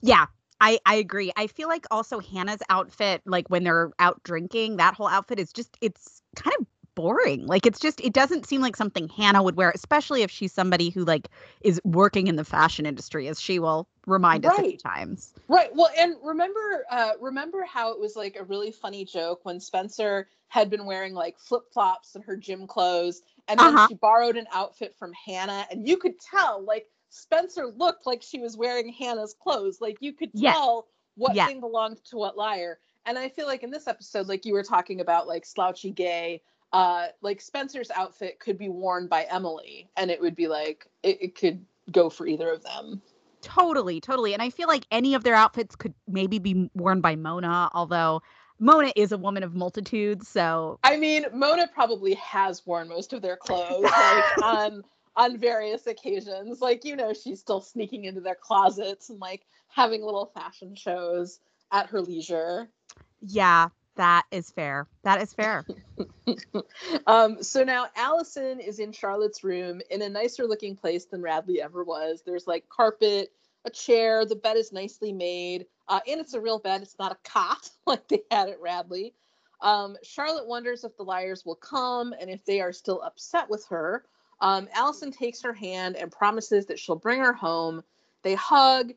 Yeah, 0.00 0.26
I, 0.60 0.78
I 0.86 0.94
agree. 0.94 1.32
I 1.36 1.48
feel 1.48 1.68
like 1.68 1.86
also 1.90 2.20
Hannah's 2.20 2.62
outfit, 2.70 3.20
like 3.26 3.50
when 3.50 3.64
they're 3.64 3.90
out 3.98 4.22
drinking, 4.22 4.76
that 4.76 4.94
whole 4.94 5.08
outfit 5.08 5.40
is 5.40 5.52
just 5.52 5.76
it's 5.80 6.22
kind 6.36 6.54
of 6.58 6.66
boring. 6.94 7.46
Like 7.46 7.66
it's 7.66 7.80
just 7.80 8.00
it 8.00 8.12
doesn't 8.12 8.46
seem 8.46 8.60
like 8.60 8.76
something 8.76 9.08
Hannah 9.08 9.42
would 9.42 9.56
wear, 9.56 9.70
especially 9.74 10.22
if 10.22 10.30
she's 10.30 10.52
somebody 10.52 10.90
who 10.90 11.04
like 11.04 11.28
is 11.60 11.80
working 11.84 12.26
in 12.28 12.36
the 12.36 12.44
fashion 12.44 12.86
industry, 12.86 13.28
as 13.28 13.40
she 13.40 13.58
will 13.58 13.88
remind 14.06 14.46
us 14.46 14.58
a 14.58 14.62
few 14.62 14.76
times. 14.78 15.34
Right. 15.48 15.70
Well, 15.74 15.90
and 15.98 16.16
remember, 16.22 16.84
uh, 16.90 17.12
remember 17.20 17.64
how 17.64 17.92
it 17.92 18.00
was 18.00 18.16
like 18.16 18.36
a 18.36 18.44
really 18.44 18.70
funny 18.72 19.04
joke 19.04 19.40
when 19.44 19.60
Spencer 19.60 20.28
had 20.48 20.70
been 20.70 20.86
wearing 20.86 21.14
like 21.14 21.38
flip 21.38 21.64
flops 21.72 22.14
and 22.14 22.24
her 22.24 22.36
gym 22.36 22.66
clothes, 22.66 23.22
and 23.48 23.62
then 23.62 23.76
Uh-huh. 23.76 23.88
she 23.88 23.94
borrowed 23.94 24.36
an 24.36 24.46
outfit 24.52 24.94
from 24.98 25.12
Hannah, 25.12 25.66
and 25.70 25.86
you 25.86 25.96
could 25.98 26.18
tell 26.20 26.64
like 26.64 26.86
Spencer 27.10 27.66
looked 27.66 28.06
like 28.06 28.22
she 28.22 28.38
was 28.40 28.56
wearing 28.56 28.92
Hannah's 28.92 29.34
clothes. 29.34 29.80
Like 29.80 29.98
you 30.00 30.12
could 30.12 30.32
Yes. 30.32 30.54
tell 30.54 30.86
what 31.16 31.34
Yeah. 31.36 31.46
thing 31.46 31.60
belonged 31.60 32.02
to 32.06 32.16
what 32.16 32.36
liar. 32.38 32.78
And 33.04 33.18
I 33.18 33.28
feel 33.28 33.46
like 33.46 33.62
in 33.62 33.70
this 33.70 33.88
episode, 33.88 34.28
like 34.28 34.46
you 34.46 34.54
were 34.54 34.62
talking 34.62 35.00
about, 35.00 35.26
like 35.28 35.44
slouchy 35.44 35.90
gay. 35.90 36.40
Uh, 36.72 37.08
like 37.20 37.40
Spencer's 37.40 37.90
outfit 37.90 38.40
could 38.40 38.56
be 38.58 38.68
worn 38.68 39.06
by 39.06 39.24
Emily, 39.24 39.90
and 39.96 40.10
it 40.10 40.20
would 40.20 40.34
be 40.34 40.48
like 40.48 40.86
it, 41.02 41.18
it 41.20 41.34
could 41.34 41.64
go 41.90 42.08
for 42.08 42.26
either 42.26 42.50
of 42.50 42.62
them. 42.62 43.02
Totally, 43.42 44.00
totally. 44.00 44.32
And 44.32 44.42
I 44.42 44.50
feel 44.50 44.68
like 44.68 44.86
any 44.90 45.14
of 45.14 45.24
their 45.24 45.34
outfits 45.34 45.74
could 45.74 45.94
maybe 46.06 46.38
be 46.38 46.70
worn 46.74 47.00
by 47.00 47.16
Mona, 47.16 47.68
although 47.74 48.22
Mona 48.58 48.92
is 48.94 49.10
a 49.10 49.18
woman 49.18 49.42
of 49.42 49.54
multitudes, 49.54 50.28
so 50.28 50.78
I 50.84 50.96
mean, 50.96 51.26
Mona 51.34 51.66
probably 51.66 52.14
has 52.14 52.64
worn 52.64 52.88
most 52.88 53.12
of 53.12 53.20
their 53.20 53.36
clothes 53.36 53.82
like 53.82 54.38
on 54.42 54.84
on 55.16 55.36
various 55.36 55.86
occasions. 55.86 56.60
Like, 56.60 56.84
you 56.84 56.96
know, 56.96 57.12
she's 57.12 57.40
still 57.40 57.60
sneaking 57.60 58.04
into 58.04 58.20
their 58.20 58.36
closets 58.36 59.10
and 59.10 59.18
like 59.18 59.46
having 59.68 60.04
little 60.04 60.26
fashion 60.26 60.74
shows 60.76 61.40
at 61.72 61.88
her 61.88 62.00
leisure. 62.00 62.68
yeah, 63.20 63.68
that 63.96 64.24
is 64.30 64.50
fair. 64.50 64.86
That 65.04 65.22
is 65.22 65.32
fair. 65.32 65.64
Um, 67.06 67.42
so 67.42 67.64
now 67.64 67.86
Alison 67.96 68.60
is 68.60 68.78
in 68.78 68.92
Charlotte's 68.92 69.42
room 69.42 69.80
in 69.90 70.02
a 70.02 70.08
nicer 70.08 70.44
looking 70.44 70.76
place 70.76 71.04
than 71.04 71.20
Radley 71.20 71.60
ever 71.60 71.84
was. 71.84 72.22
There's 72.24 72.46
like 72.46 72.68
carpet, 72.68 73.32
a 73.64 73.70
chair, 73.70 74.24
the 74.24 74.36
bed 74.36 74.56
is 74.56 74.72
nicely 74.72 75.12
made, 75.12 75.66
uh, 75.88 76.00
and 76.08 76.20
it's 76.20 76.34
a 76.34 76.40
real 76.40 76.58
bed. 76.58 76.82
It's 76.82 76.98
not 76.98 77.12
a 77.12 77.28
cot 77.28 77.70
like 77.86 78.06
they 78.08 78.22
had 78.30 78.48
at 78.48 78.60
Radley. 78.60 79.14
Um, 79.60 79.96
Charlotte 80.02 80.46
wonders 80.46 80.84
if 80.84 80.96
the 80.96 81.04
liars 81.04 81.44
will 81.44 81.56
come 81.56 82.14
and 82.20 82.28
if 82.28 82.44
they 82.44 82.60
are 82.60 82.72
still 82.72 83.00
upset 83.02 83.48
with 83.48 83.64
her. 83.66 84.04
Um, 84.40 84.68
Alison 84.74 85.12
takes 85.12 85.40
her 85.42 85.52
hand 85.52 85.96
and 85.96 86.10
promises 86.10 86.66
that 86.66 86.78
she'll 86.78 86.96
bring 86.96 87.20
her 87.20 87.32
home. 87.32 87.82
They 88.22 88.34
hug. 88.34 88.92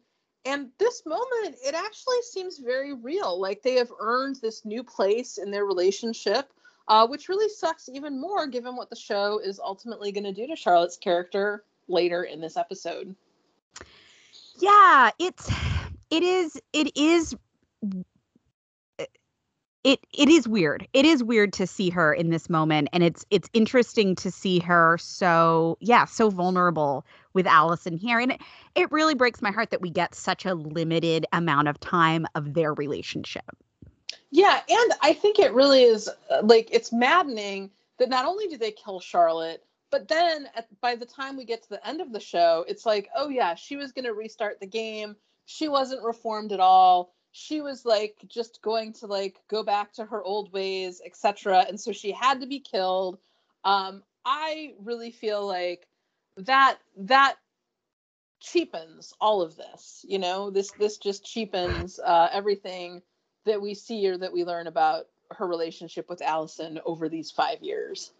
And 0.45 0.69
this 0.77 1.03
moment, 1.05 1.55
it 1.65 1.73
actually 1.73 2.21
seems 2.31 2.59
very 2.59 2.93
real. 2.93 3.39
Like 3.39 3.61
they 3.61 3.75
have 3.75 3.91
earned 3.99 4.37
this 4.37 4.63
new 4.63 4.83
place 4.83 5.37
in 5.37 5.49
their 5.51 5.65
relationship 5.65 6.51
uh, 6.87 7.07
which 7.07 7.29
really 7.29 7.49
sucks 7.49 7.89
even 7.89 8.19
more 8.19 8.47
given 8.47 8.75
what 8.75 8.89
the 8.89 8.95
show 8.95 9.39
is 9.39 9.59
ultimately 9.59 10.11
going 10.11 10.23
to 10.23 10.33
do 10.33 10.47
to 10.47 10.55
Charlotte's 10.55 10.97
character 10.97 11.63
later 11.87 12.23
in 12.23 12.41
this 12.41 12.57
episode. 12.57 13.15
Yeah, 14.59 15.11
it's 15.19 15.51
it 16.09 16.23
is 16.23 16.59
it 16.73 16.95
is 16.95 17.35
it 19.85 19.99
it 20.11 20.27
is 20.29 20.47
weird. 20.47 20.87
It 20.93 21.05
is 21.05 21.23
weird 21.23 21.53
to 21.53 21.67
see 21.67 21.91
her 21.91 22.11
in 22.11 22.31
this 22.31 22.49
moment 22.49 22.89
and 22.91 23.03
it's 23.03 23.23
it's 23.29 23.47
interesting 23.53 24.15
to 24.15 24.31
see 24.31 24.59
her 24.59 24.97
so 24.97 25.77
yeah, 25.79 26.05
so 26.05 26.29
vulnerable 26.29 27.05
with 27.33 27.45
Alison 27.45 27.95
here 27.95 28.19
and 28.19 28.33
it, 28.33 28.41
it 28.73 28.91
really 28.91 29.13
breaks 29.13 29.41
my 29.43 29.51
heart 29.51 29.69
that 29.69 29.81
we 29.81 29.91
get 29.91 30.15
such 30.15 30.43
a 30.43 30.55
limited 30.55 31.27
amount 31.31 31.67
of 31.67 31.79
time 31.79 32.25
of 32.33 32.55
their 32.55 32.73
relationship. 32.73 33.45
Yeah, 34.31 34.59
and 34.67 34.93
I 35.01 35.13
think 35.13 35.37
it 35.37 35.53
really 35.53 35.83
is 35.83 36.09
uh, 36.31 36.41
like 36.43 36.67
it's 36.71 36.91
maddening 36.91 37.69
that 37.99 38.09
not 38.09 38.25
only 38.25 38.47
do 38.47 38.57
they 38.57 38.71
kill 38.71 38.99
Charlotte, 38.99 39.63
but 39.91 40.07
then 40.07 40.49
at, 40.55 40.67
by 40.81 40.95
the 40.95 41.05
time 41.05 41.37
we 41.37 41.45
get 41.45 41.61
to 41.61 41.69
the 41.69 41.87
end 41.87 42.01
of 42.01 42.11
the 42.11 42.19
show, 42.19 42.65
it's 42.67 42.87
like, 42.87 43.07
oh 43.15 43.29
yeah, 43.29 43.53
she 43.53 43.75
was 43.75 43.91
going 43.91 44.05
to 44.05 44.13
restart 44.13 44.59
the 44.59 44.67
game. 44.67 45.15
She 45.45 45.67
wasn't 45.67 46.03
reformed 46.03 46.51
at 46.51 46.59
all. 46.59 47.14
She 47.37 47.59
was 47.59 47.83
like 47.83 48.15
just 48.29 48.61
going 48.61 48.93
to 48.93 49.07
like 49.07 49.41
go 49.49 49.61
back 49.61 49.91
to 49.95 50.05
her 50.05 50.23
old 50.23 50.53
ways, 50.53 51.01
etc. 51.05 51.65
And 51.67 51.77
so 51.77 51.91
she 51.91 52.13
had 52.13 52.39
to 52.39 52.47
be 52.47 52.61
killed. 52.61 53.19
Um, 53.65 54.03
I 54.23 54.73
really 54.81 55.11
feel 55.11 55.45
like 55.45 55.85
that 56.37 56.77
that 56.95 57.35
cheapens 58.39 59.13
all 59.19 59.41
of 59.41 59.57
this. 59.57 60.05
You 60.07 60.17
know, 60.17 60.49
this 60.49 60.71
this 60.79 60.95
just 60.95 61.25
cheapens 61.25 61.99
uh, 61.99 62.29
everything 62.31 63.01
that 63.43 63.61
we 63.61 63.73
see 63.73 64.07
or 64.07 64.17
that 64.17 64.31
we 64.31 64.45
learn 64.45 64.67
about 64.67 65.07
her 65.31 65.45
relationship 65.45 66.07
with 66.07 66.21
Alison 66.21 66.79
over 66.85 67.09
these 67.09 67.31
five 67.31 67.61
years. 67.61 68.13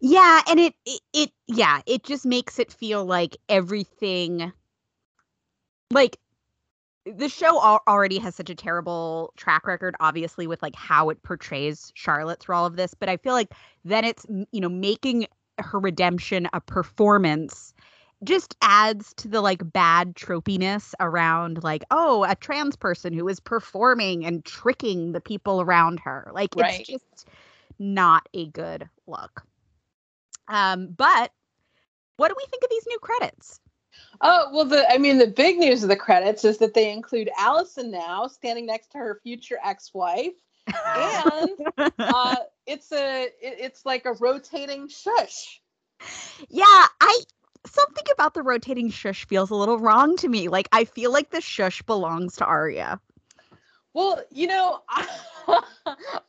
Yeah, 0.00 0.40
and 0.48 0.58
it, 0.58 0.74
it 0.86 1.00
it 1.12 1.30
yeah, 1.46 1.82
it 1.84 2.04
just 2.04 2.24
makes 2.24 2.58
it 2.58 2.72
feel 2.72 3.04
like 3.04 3.36
everything 3.50 4.50
like 5.90 6.18
the 7.06 7.28
show 7.28 7.58
already 7.86 8.18
has 8.18 8.34
such 8.34 8.50
a 8.50 8.54
terrible 8.54 9.32
track 9.36 9.66
record 9.66 9.94
obviously 10.00 10.46
with 10.46 10.62
like 10.62 10.74
how 10.74 11.10
it 11.10 11.22
portrays 11.22 11.92
Charlotte 11.94 12.40
through 12.40 12.54
all 12.54 12.66
of 12.66 12.76
this, 12.76 12.94
but 12.94 13.08
I 13.08 13.16
feel 13.16 13.32
like 13.32 13.52
then 13.84 14.04
it's 14.04 14.24
you 14.52 14.60
know 14.60 14.68
making 14.68 15.26
her 15.58 15.78
redemption 15.78 16.48
a 16.52 16.60
performance 16.60 17.74
just 18.22 18.56
adds 18.62 19.12
to 19.14 19.28
the 19.28 19.40
like 19.40 19.72
bad 19.72 20.14
tropiness 20.14 20.94
around 20.98 21.62
like 21.62 21.84
oh 21.90 22.24
a 22.24 22.34
trans 22.34 22.74
person 22.74 23.12
who 23.12 23.28
is 23.28 23.38
performing 23.38 24.24
and 24.24 24.44
tricking 24.44 25.12
the 25.12 25.20
people 25.20 25.60
around 25.60 26.00
her 26.00 26.30
like 26.32 26.54
right. 26.56 26.80
it's 26.80 26.88
just 26.88 27.28
not 27.78 28.26
a 28.32 28.46
good 28.48 28.88
look 29.06 29.44
um, 30.48 30.88
but 30.96 31.32
what 32.16 32.28
do 32.28 32.34
we 32.36 32.46
think 32.50 32.62
of 32.62 32.70
these 32.70 32.86
new 32.86 32.98
credits? 32.98 33.60
Oh 34.20 34.50
well, 34.52 34.64
the 34.64 34.90
I 34.90 34.98
mean 34.98 35.18
the 35.18 35.26
big 35.26 35.58
news 35.58 35.82
of 35.82 35.88
the 35.88 35.96
credits 35.96 36.44
is 36.44 36.58
that 36.58 36.74
they 36.74 36.92
include 36.92 37.30
Alison 37.38 37.90
now 37.90 38.26
standing 38.26 38.66
next 38.66 38.92
to 38.92 38.98
her 38.98 39.20
future 39.22 39.58
ex-wife, 39.64 40.34
and 40.66 41.50
uh, 41.98 42.36
it's 42.66 42.92
a 42.92 43.24
it, 43.24 43.32
it's 43.40 43.84
like 43.84 44.06
a 44.06 44.12
rotating 44.12 44.88
shush. 44.88 45.60
Yeah, 46.48 46.64
I 47.00 47.20
something 47.66 48.04
about 48.12 48.34
the 48.34 48.42
rotating 48.42 48.90
shush 48.90 49.26
feels 49.26 49.50
a 49.50 49.54
little 49.54 49.78
wrong 49.78 50.16
to 50.18 50.28
me. 50.28 50.48
Like 50.48 50.68
I 50.72 50.84
feel 50.84 51.12
like 51.12 51.30
the 51.30 51.40
shush 51.40 51.82
belongs 51.82 52.36
to 52.36 52.44
Aria. 52.44 53.00
Well, 53.94 54.22
you 54.30 54.48
know, 54.48 54.82
I, 54.88 55.06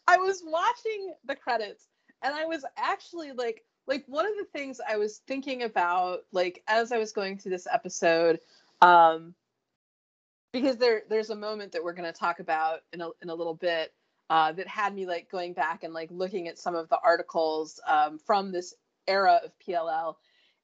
I 0.07 0.17
was 0.17 0.43
watching 0.45 1.13
the 1.25 1.35
credits 1.35 1.87
and 2.21 2.33
I 2.33 2.45
was 2.45 2.63
actually 2.77 3.31
like 3.31 3.63
like 3.87 4.03
one 4.07 4.25
of 4.25 4.33
the 4.37 4.45
things 4.45 4.79
I 4.87 4.97
was 4.97 5.21
thinking 5.27 5.63
about, 5.63 6.21
like 6.31 6.63
as 6.67 6.91
I 6.91 6.97
was 6.97 7.11
going 7.11 7.37
through 7.37 7.51
this 7.51 7.67
episode, 7.71 8.39
um, 8.81 9.33
because 10.51 10.77
there 10.77 11.03
there's 11.09 11.29
a 11.29 11.35
moment 11.35 11.71
that 11.73 11.83
we're 11.83 11.93
going 11.93 12.11
to 12.11 12.17
talk 12.17 12.39
about 12.39 12.79
in 12.93 13.01
a 13.01 13.09
in 13.21 13.29
a 13.29 13.35
little 13.35 13.53
bit 13.53 13.93
uh, 14.29 14.51
that 14.53 14.67
had 14.67 14.95
me 14.95 15.05
like 15.05 15.29
going 15.29 15.53
back 15.53 15.83
and 15.83 15.93
like 15.93 16.09
looking 16.11 16.47
at 16.47 16.57
some 16.57 16.75
of 16.75 16.89
the 16.89 16.99
articles 17.03 17.79
um, 17.87 18.17
from 18.17 18.51
this 18.51 18.73
era 19.07 19.39
of 19.43 19.51
PLL, 19.65 20.15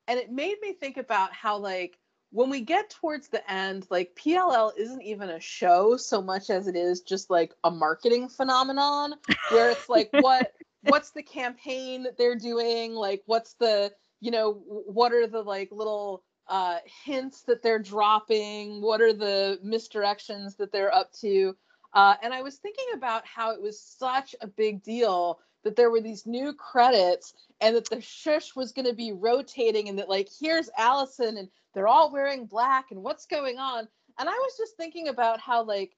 and 0.08 0.20
it 0.20 0.32
made 0.32 0.56
me 0.62 0.74
think 0.74 0.98
about 0.98 1.32
how 1.34 1.58
like 1.58 1.98
when 2.32 2.50
we 2.50 2.62
get 2.62 2.90
towards 2.90 3.28
the 3.28 3.52
end, 3.52 3.86
like 3.90 4.16
PLL 4.16 4.72
isn't 4.78 5.02
even 5.02 5.30
a 5.30 5.40
show 5.40 5.98
so 5.98 6.22
much 6.22 6.50
as 6.50 6.68
it 6.68 6.76
is 6.76 7.02
just 7.02 7.30
like 7.30 7.54
a 7.66 7.70
marketing 7.70 8.30
phenomenon 8.30 9.14
where 9.50 9.70
it's 9.70 9.90
like 9.90 10.10
what 10.22 10.54
what's 10.84 11.12
the 11.12 11.24
campaign 11.24 12.04
that 12.04 12.18
they're 12.18 12.36
doing? 12.36 12.94
Like 12.94 13.24
what's 13.26 13.54
the 13.56 13.92
you 14.20 14.32
know 14.32 14.54
what 14.66 15.14
are 15.14 15.28
the 15.28 15.42
like 15.42 15.70
little 15.72 16.24
uh, 16.48 16.78
hints 17.06 17.44
that 17.44 17.62
they're 17.62 17.80
dropping? 17.80 18.82
What 18.82 19.02
are 19.02 19.14
the 19.14 19.60
misdirections 19.64 20.58
that 20.58 20.72
they're 20.72 20.94
up 20.94 21.12
to? 21.22 21.56
Uh, 21.94 22.16
and 22.24 22.34
i 22.34 22.42
was 22.42 22.56
thinking 22.56 22.86
about 22.94 23.26
how 23.26 23.52
it 23.52 23.62
was 23.62 23.82
such 23.82 24.34
a 24.42 24.48
big 24.48 24.82
deal 24.82 25.40
that 25.64 25.76
there 25.76 25.92
were 25.92 26.02
these 26.02 26.26
new 26.26 26.54
credits 26.54 27.34
and 27.60 27.76
that 27.76 27.90
the 27.90 28.02
shush 28.02 28.56
was 28.56 28.72
going 28.72 28.86
to 28.86 28.94
be 28.94 29.12
rotating 29.12 29.90
and 29.90 30.00
that 30.00 30.10
like 30.10 30.30
here's 30.40 30.70
alison 30.78 31.38
and 31.38 31.50
they're 31.74 31.88
all 31.88 32.12
wearing 32.12 32.46
black 32.46 32.92
and 32.92 33.02
what's 33.04 33.26
going 33.26 33.58
on? 33.58 33.88
And 34.18 34.30
i 34.30 34.34
was 34.34 34.58
just 34.58 34.78
thinking 34.78 35.10
about 35.10 35.40
how 35.40 35.64
like 35.64 35.98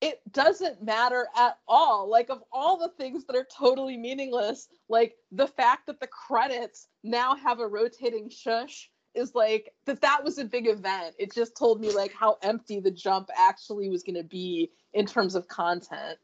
it 0.00 0.20
doesn't 0.32 0.82
matter 0.82 1.28
at 1.36 1.58
all. 1.68 2.08
Like, 2.08 2.30
of 2.30 2.42
all 2.52 2.78
the 2.78 2.88
things 2.96 3.26
that 3.26 3.36
are 3.36 3.46
totally 3.56 3.96
meaningless, 3.96 4.68
like 4.88 5.16
the 5.30 5.46
fact 5.46 5.86
that 5.86 6.00
the 6.00 6.06
credits 6.06 6.88
now 7.02 7.34
have 7.36 7.60
a 7.60 7.66
rotating 7.66 8.30
shush 8.30 8.90
is 9.14 9.34
like 9.34 9.72
that 9.86 10.00
that 10.00 10.22
was 10.24 10.38
a 10.38 10.44
big 10.44 10.68
event. 10.68 11.14
It 11.18 11.34
just 11.34 11.56
told 11.56 11.80
me 11.80 11.92
like 11.92 12.12
how 12.12 12.38
empty 12.42 12.80
the 12.80 12.90
jump 12.90 13.28
actually 13.36 13.88
was 13.88 14.02
going 14.02 14.16
to 14.16 14.24
be 14.24 14.70
in 14.94 15.06
terms 15.06 15.34
of 15.34 15.48
content. 15.48 16.18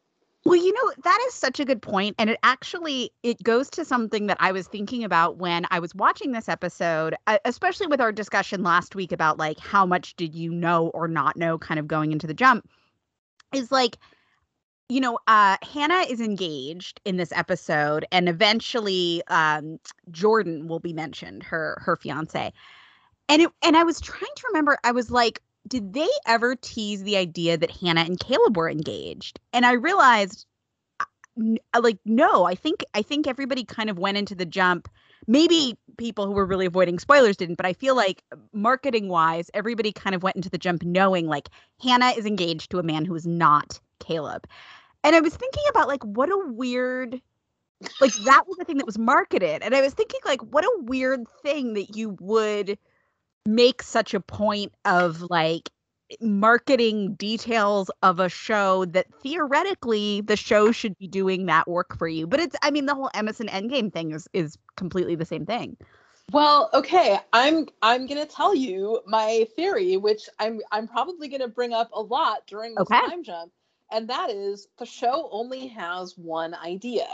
Well, 0.44 0.56
you 0.56 0.72
know, 0.72 0.92
that 1.02 1.18
is 1.26 1.34
such 1.34 1.58
a 1.58 1.64
good 1.64 1.82
point 1.82 2.14
and 2.20 2.30
it 2.30 2.38
actually 2.44 3.10
it 3.24 3.42
goes 3.42 3.68
to 3.70 3.84
something 3.84 4.28
that 4.28 4.36
I 4.38 4.52
was 4.52 4.68
thinking 4.68 5.02
about 5.02 5.38
when 5.38 5.66
I 5.72 5.80
was 5.80 5.92
watching 5.92 6.30
this 6.30 6.48
episode, 6.48 7.16
especially 7.44 7.88
with 7.88 8.00
our 8.00 8.12
discussion 8.12 8.62
last 8.62 8.94
week 8.94 9.10
about 9.10 9.38
like 9.38 9.58
how 9.58 9.84
much 9.84 10.14
did 10.14 10.36
you 10.36 10.52
know 10.52 10.88
or 10.94 11.08
not 11.08 11.36
know 11.36 11.58
kind 11.58 11.80
of 11.80 11.88
going 11.88 12.12
into 12.12 12.28
the 12.28 12.34
jump 12.34 12.68
is 13.52 13.70
like 13.70 13.98
you 14.88 15.00
know 15.00 15.18
uh 15.26 15.56
hannah 15.62 16.04
is 16.08 16.20
engaged 16.20 17.00
in 17.04 17.16
this 17.16 17.32
episode 17.32 18.06
and 18.12 18.28
eventually 18.28 19.22
um 19.28 19.78
jordan 20.10 20.68
will 20.68 20.80
be 20.80 20.92
mentioned 20.92 21.42
her 21.42 21.78
her 21.80 21.96
fiance. 21.96 22.52
And 23.28 23.42
it 23.42 23.50
and 23.62 23.76
i 23.76 23.82
was 23.82 24.00
trying 24.00 24.30
to 24.36 24.46
remember 24.48 24.78
i 24.84 24.92
was 24.92 25.10
like 25.10 25.42
did 25.66 25.92
they 25.92 26.08
ever 26.26 26.54
tease 26.54 27.02
the 27.02 27.16
idea 27.16 27.56
that 27.56 27.70
hannah 27.72 28.02
and 28.02 28.20
caleb 28.20 28.56
were 28.56 28.70
engaged? 28.70 29.40
And 29.52 29.66
i 29.66 29.72
realized 29.72 30.46
uh, 31.00 31.80
like 31.80 31.98
no 32.04 32.44
i 32.44 32.54
think 32.54 32.84
i 32.94 33.02
think 33.02 33.26
everybody 33.26 33.64
kind 33.64 33.90
of 33.90 33.98
went 33.98 34.16
into 34.16 34.34
the 34.34 34.46
jump 34.46 34.88
maybe 35.26 35.76
people 35.96 36.26
who 36.26 36.32
were 36.32 36.46
really 36.46 36.66
avoiding 36.66 36.98
spoilers 36.98 37.36
didn't, 37.36 37.56
but 37.56 37.66
I 37.66 37.72
feel 37.72 37.96
like 37.96 38.22
marketing 38.52 39.08
wise, 39.08 39.50
everybody 39.54 39.92
kind 39.92 40.14
of 40.14 40.22
went 40.22 40.36
into 40.36 40.50
the 40.50 40.58
jump 40.58 40.82
knowing 40.82 41.26
like 41.26 41.48
Hannah 41.82 42.10
is 42.10 42.26
engaged 42.26 42.70
to 42.70 42.78
a 42.78 42.82
man 42.82 43.04
who 43.04 43.14
is 43.14 43.26
not 43.26 43.80
Caleb. 43.98 44.46
And 45.02 45.14
I 45.14 45.20
was 45.20 45.34
thinking 45.34 45.62
about 45.70 45.88
like 45.88 46.02
what 46.04 46.28
a 46.30 46.38
weird 46.52 47.20
like 48.00 48.14
that 48.24 48.44
was 48.46 48.56
the 48.56 48.64
thing 48.64 48.78
that 48.78 48.86
was 48.86 48.98
marketed. 48.98 49.62
And 49.62 49.74
I 49.74 49.82
was 49.82 49.94
thinking 49.94 50.20
like 50.24 50.40
what 50.42 50.64
a 50.64 50.80
weird 50.82 51.24
thing 51.42 51.74
that 51.74 51.96
you 51.96 52.16
would 52.20 52.78
make 53.44 53.82
such 53.82 54.14
a 54.14 54.20
point 54.20 54.72
of 54.84 55.22
like 55.30 55.70
marketing 56.20 57.14
details 57.14 57.90
of 58.02 58.20
a 58.20 58.28
show 58.28 58.84
that 58.86 59.06
theoretically 59.22 60.20
the 60.20 60.36
show 60.36 60.72
should 60.72 60.96
be 60.98 61.08
doing 61.08 61.46
that 61.46 61.68
work 61.68 61.96
for 61.98 62.08
you. 62.08 62.26
But 62.26 62.40
it's 62.40 62.56
I 62.62 62.70
mean 62.70 62.86
the 62.86 62.94
whole 62.94 63.10
Emison 63.14 63.48
Endgame 63.48 63.92
thing 63.92 64.12
is 64.12 64.28
is 64.32 64.56
completely 64.76 65.14
the 65.14 65.24
same 65.24 65.46
thing. 65.46 65.76
Well, 66.32 66.70
okay, 66.74 67.18
I'm 67.32 67.68
I'm 67.82 68.06
gonna 68.06 68.26
tell 68.26 68.54
you 68.54 69.00
my 69.06 69.46
theory, 69.54 69.96
which 69.96 70.28
I'm 70.38 70.60
I'm 70.72 70.88
probably 70.88 71.28
gonna 71.28 71.48
bring 71.48 71.72
up 71.72 71.90
a 71.92 72.00
lot 72.00 72.46
during 72.46 72.74
this 72.74 72.82
okay. 72.82 73.00
time 73.00 73.22
jump, 73.22 73.52
and 73.90 74.08
that 74.08 74.30
is 74.30 74.68
the 74.78 74.86
show 74.86 75.28
only 75.30 75.68
has 75.68 76.18
one 76.18 76.54
idea, 76.54 77.06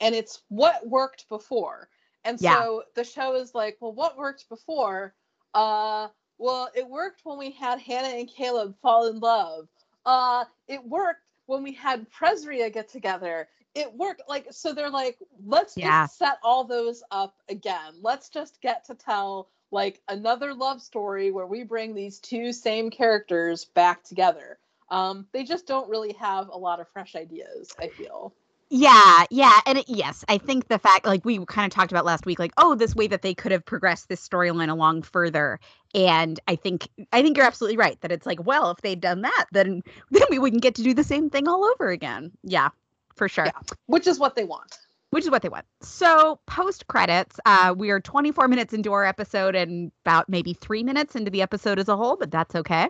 and 0.00 0.14
it's 0.14 0.42
what 0.48 0.86
worked 0.86 1.28
before. 1.28 1.88
And 2.24 2.40
so 2.40 2.46
yeah. 2.46 2.78
the 2.94 3.04
show 3.04 3.36
is 3.36 3.54
like, 3.54 3.76
well, 3.80 3.92
what 3.92 4.16
worked 4.16 4.48
before? 4.48 5.14
Uh, 5.54 6.08
well, 6.38 6.68
it 6.74 6.88
worked 6.88 7.20
when 7.24 7.38
we 7.38 7.50
had 7.50 7.80
Hannah 7.80 8.08
and 8.08 8.28
Caleb 8.28 8.74
fall 8.82 9.08
in 9.08 9.20
love. 9.20 9.68
Uh, 10.04 10.44
it 10.68 10.84
worked 10.84 11.22
when 11.46 11.62
we 11.62 11.72
had 11.72 12.06
Presria 12.10 12.72
get 12.72 12.88
together. 12.88 13.48
It 13.74 13.92
worked 13.94 14.22
like 14.28 14.46
so 14.50 14.72
they're 14.72 14.90
like, 14.90 15.18
let's 15.44 15.76
yeah. 15.76 16.04
just 16.04 16.18
set 16.18 16.38
all 16.42 16.64
those 16.64 17.02
up 17.10 17.34
again. 17.48 17.94
Let's 18.00 18.28
just 18.28 18.60
get 18.60 18.84
to 18.86 18.94
tell 18.94 19.48
like 19.70 20.00
another 20.08 20.54
love 20.54 20.80
story 20.80 21.30
where 21.30 21.46
we 21.46 21.64
bring 21.64 21.94
these 21.94 22.18
two 22.18 22.52
same 22.52 22.90
characters 22.90 23.64
back 23.64 24.02
together. 24.04 24.58
Um, 24.88 25.26
they 25.32 25.44
just 25.44 25.66
don't 25.66 25.90
really 25.90 26.12
have 26.14 26.48
a 26.48 26.56
lot 26.56 26.80
of 26.80 26.88
fresh 26.88 27.16
ideas, 27.16 27.74
I 27.78 27.88
feel. 27.88 28.32
Yeah, 28.68 29.24
yeah, 29.30 29.60
and 29.64 29.78
it, 29.78 29.84
yes, 29.88 30.24
I 30.28 30.38
think 30.38 30.66
the 30.66 30.78
fact, 30.78 31.06
like 31.06 31.24
we 31.24 31.44
kind 31.46 31.70
of 31.70 31.74
talked 31.74 31.92
about 31.92 32.04
last 32.04 32.26
week, 32.26 32.40
like 32.40 32.52
oh, 32.56 32.74
this 32.74 32.96
way 32.96 33.06
that 33.06 33.22
they 33.22 33.32
could 33.32 33.52
have 33.52 33.64
progressed 33.64 34.08
this 34.08 34.26
storyline 34.26 34.70
along 34.70 35.02
further, 35.02 35.60
and 35.94 36.40
I 36.48 36.56
think 36.56 36.88
I 37.12 37.22
think 37.22 37.36
you're 37.36 37.46
absolutely 37.46 37.76
right 37.76 38.00
that 38.00 38.10
it's 38.10 38.26
like, 38.26 38.44
well, 38.44 38.72
if 38.72 38.78
they'd 38.78 39.00
done 39.00 39.22
that, 39.22 39.46
then 39.52 39.82
then 40.10 40.22
we 40.30 40.40
wouldn't 40.40 40.62
get 40.62 40.74
to 40.76 40.82
do 40.82 40.94
the 40.94 41.04
same 41.04 41.30
thing 41.30 41.46
all 41.46 41.64
over 41.64 41.90
again. 41.90 42.32
Yeah, 42.42 42.70
for 43.14 43.28
sure. 43.28 43.46
Yeah, 43.46 43.60
which 43.86 44.08
is 44.08 44.18
what 44.18 44.34
they 44.34 44.44
want. 44.44 44.78
Which 45.10 45.24
is 45.24 45.30
what 45.30 45.42
they 45.42 45.48
want. 45.48 45.64
So 45.80 46.40
post 46.46 46.86
credits, 46.88 47.38
uh, 47.46 47.74
we 47.76 47.90
are 47.90 48.00
24 48.00 48.48
minutes 48.48 48.72
into 48.72 48.92
our 48.92 49.04
episode 49.04 49.54
and 49.54 49.92
about 50.04 50.28
maybe 50.28 50.52
three 50.52 50.82
minutes 50.82 51.14
into 51.14 51.30
the 51.30 51.42
episode 51.42 51.78
as 51.78 51.88
a 51.88 51.96
whole, 51.96 52.16
but 52.16 52.30
that's 52.30 52.54
okay. 52.54 52.88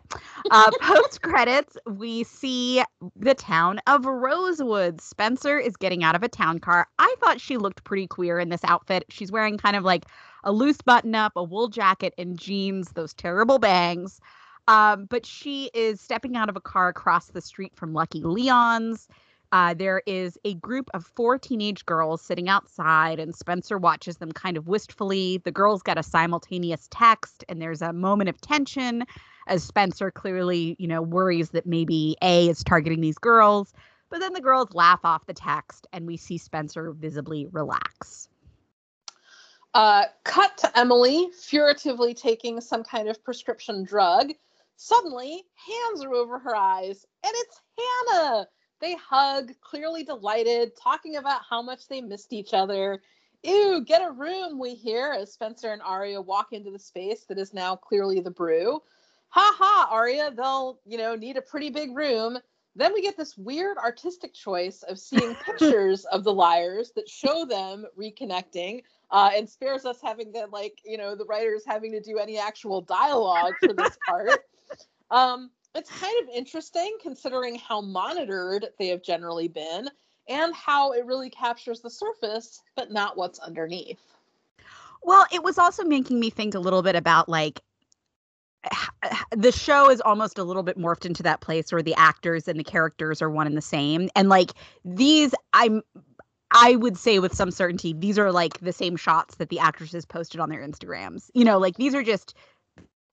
Uh, 0.51 0.71
post 0.81 1.23
credits, 1.23 1.77
we 1.87 2.25
see 2.25 2.83
the 3.15 3.35
town 3.35 3.81
of 3.87 4.07
Rosewood. 4.07 5.01
Spencer 5.01 5.59
is 5.59 5.77
getting 5.77 6.03
out 6.05 6.15
of 6.15 6.23
a 6.23 6.29
town 6.29 6.59
car. 6.59 6.89
I 6.99 7.15
thought 7.21 7.41
she 7.41 7.59
looked 7.59 7.85
pretty 7.85 8.07
queer 8.07 8.39
in 8.39 8.49
this 8.49 8.65
outfit. 8.65 9.05
She's 9.09 9.31
wearing 9.31 9.59
kind 9.59 9.77
of 9.77 9.85
like 9.85 10.07
a 10.45 10.53
loose 10.53 10.81
button 10.81 11.15
up, 11.15 11.33
a 11.37 11.45
wool 11.45 11.69
jacket, 11.69 12.15
and 12.17 12.39
jeans. 12.39 12.91
Those 12.93 13.13
terrible 13.13 13.59
bangs. 13.59 14.21
Um, 14.69 15.05
but 15.05 15.25
she 15.25 15.71
is 15.75 16.01
stepping 16.01 16.37
out 16.37 16.49
of 16.49 16.57
a 16.57 16.61
car 16.61 16.89
across 16.89 17.27
the 17.29 17.41
street 17.41 17.73
from 17.77 17.93
Lucky 17.93 18.23
Leon's. 18.23 19.09
Uh, 19.53 19.75
there 19.75 20.03
is 20.07 20.37
a 20.45 20.55
group 20.55 20.91
of 20.93 21.07
four 21.07 21.39
teenage 21.39 21.87
girls 21.87 22.21
sitting 22.21 22.49
outside, 22.49 23.19
and 23.19 23.35
Spencer 23.35 23.79
watches 23.79 24.17
them 24.17 24.33
kind 24.33 24.57
of 24.57 24.67
wistfully. 24.67 25.39
The 25.39 25.53
girls 25.53 25.83
get 25.83 25.99
a 25.99 26.03
simultaneous 26.03 26.89
text, 26.91 27.45
and 27.49 27.63
there's 27.63 27.83
a 27.83 27.93
moment 27.93 28.29
of 28.29 28.41
tension 28.41 29.05
as 29.47 29.63
Spencer 29.63 30.11
clearly, 30.11 30.75
you 30.79 30.89
know, 30.89 31.01
worries 31.01 31.51
that 31.51 31.67
maybe 31.67 32.17
A 32.23 32.49
is 32.49 32.65
targeting 32.65 33.01
these 33.01 33.19
girls. 33.19 33.73
But 34.11 34.21
then 34.21 34.33
the 34.33 34.41
girls 34.41 34.75
laugh 34.75 35.01
off 35.05 35.27
the 35.27 35.35
text, 35.35 35.87
and 35.93 36.07
we 36.07 36.17
see 36.17 36.39
Spencer 36.39 36.93
visibly 36.93 37.47
relax. 37.47 38.29
Uh, 39.75 40.05
cut 40.25 40.57
to 40.59 40.79
Emily 40.79 41.29
furtively 41.49 42.15
taking 42.15 42.61
some 42.61 42.83
kind 42.83 43.09
of 43.09 43.23
prescription 43.23 43.85
drug. 43.85 44.33
Suddenly, 44.77 45.45
hands 45.55 46.05
are 46.05 46.15
over 46.15 46.39
her 46.39 46.57
eyes, 46.57 47.05
and 47.25 47.33
it's 47.35 47.61
Hannah 47.79 48.49
they 48.81 48.95
hug, 48.95 49.53
clearly 49.61 50.05
delighted, 50.05 50.77
talking 50.77 51.17
about 51.17 51.43
how 51.49 51.63
much 51.63 51.89
they 51.89 52.01
missed 52.01 52.33
each 52.33 52.55
other. 52.55 53.03
Ew, 53.43 53.85
get 53.85 54.03
a 54.03 54.11
room, 54.11 54.59
we 54.59 54.75
hear 54.75 55.13
as 55.13 55.33
Spencer 55.33 55.73
and 55.73 55.83
Aria 55.83 56.21
walk 56.21 56.53
into 56.53 56.71
the 56.71 56.79
space 56.79 57.25
that 57.29 57.39
is 57.39 57.55
now 57.55 57.77
clearly 57.77 58.21
the 58.21 58.31
brew. 58.31 58.83
Ha 59.29 59.55
ha, 59.59 59.89
Aria, 59.91 60.31
they'll, 60.31 60.81
you 60.85 60.99
know, 60.99 61.15
need 61.15 61.37
a 61.37 61.43
pretty 61.43 61.71
big 61.71 61.97
room. 61.97 62.39
Then 62.75 62.93
we 62.93 63.01
get 63.01 63.17
this 63.17 63.39
weird 63.39 63.79
artistic 63.79 64.35
choice 64.35 64.83
of 64.83 64.99
seeing 64.99 65.35
pictures 65.47 66.05
of 66.07 66.25
the 66.25 66.33
liars 66.33 66.93
that 66.97 67.09
show 67.09 67.45
them 67.45 67.87
reconnecting 67.99 68.83
uh, 69.11 69.31
and 69.35 69.49
spares 69.49 69.85
us 69.87 69.99
having 70.03 70.33
to, 70.35 70.47
like, 70.53 70.81
you 70.85 70.99
know, 70.99 71.15
the 71.15 71.25
writers 71.25 71.63
having 71.67 71.93
to 71.93 72.01
do 72.01 72.19
any 72.19 72.39
actual 72.39 72.81
dialogue 72.81 73.55
for 73.61 73.73
this 73.73 73.97
part. 74.07 74.41
Um, 75.11 75.51
it's 75.77 75.91
kind 75.91 76.15
of 76.23 76.35
interesting 76.35 76.97
considering 77.03 77.57
how 77.57 77.81
monitored 77.81 78.67
they 78.79 78.89
have 78.89 79.03
generally 79.03 79.49
been 79.49 79.89
and 80.29 80.55
how 80.55 80.93
it 80.93 81.05
really 81.05 81.31
captures 81.31 81.81
the 81.81 81.91
surface 81.91 82.63
but 82.75 82.91
not 82.91 83.17
what's 83.17 83.39
underneath. 83.39 84.01
Well, 85.03 85.27
it 85.33 85.43
was 85.45 85.59
also 85.59 85.85
making 85.85 86.19
me 86.19 86.31
think 86.31 86.55
a 86.55 86.59
little 86.59 86.83
bit 86.83 86.97
about 86.97 87.29
like 87.29 87.61
the 89.37 89.53
show 89.53 89.91
is 89.91 90.01
almost 90.01 90.39
a 90.39 90.45
little 90.45 90.63
bit 90.63 90.79
morphed 90.79 91.05
into 91.05 91.23
that 91.23 91.43
place 91.43 91.71
where 91.71 91.83
the 91.83 91.95
actors 91.95 92.49
and 92.49 92.59
the 92.59 92.65
characters 92.65 93.21
are 93.21 93.31
one 93.31 93.47
and 93.47 93.57
the 93.57 93.63
same. 93.63 94.09
And 94.17 94.29
like 94.29 94.53
these 94.85 95.35
i'm 95.53 95.83
i 96.53 96.77
would 96.77 96.97
say 96.97 97.19
with 97.19 97.35
some 97.35 97.51
certainty 97.51 97.93
these 97.93 98.19
are 98.19 98.33
like 98.33 98.59
the 98.61 98.73
same 98.73 98.97
shots 98.97 99.35
that 99.37 99.49
the 99.51 99.59
actresses 99.59 100.07
posted 100.07 100.41
on 100.41 100.49
their 100.49 100.67
instagrams. 100.67 101.31
You 101.35 101.45
know 101.45 101.59
like 101.59 101.77
these 101.77 101.95
are 101.95 102.03
just 102.03 102.35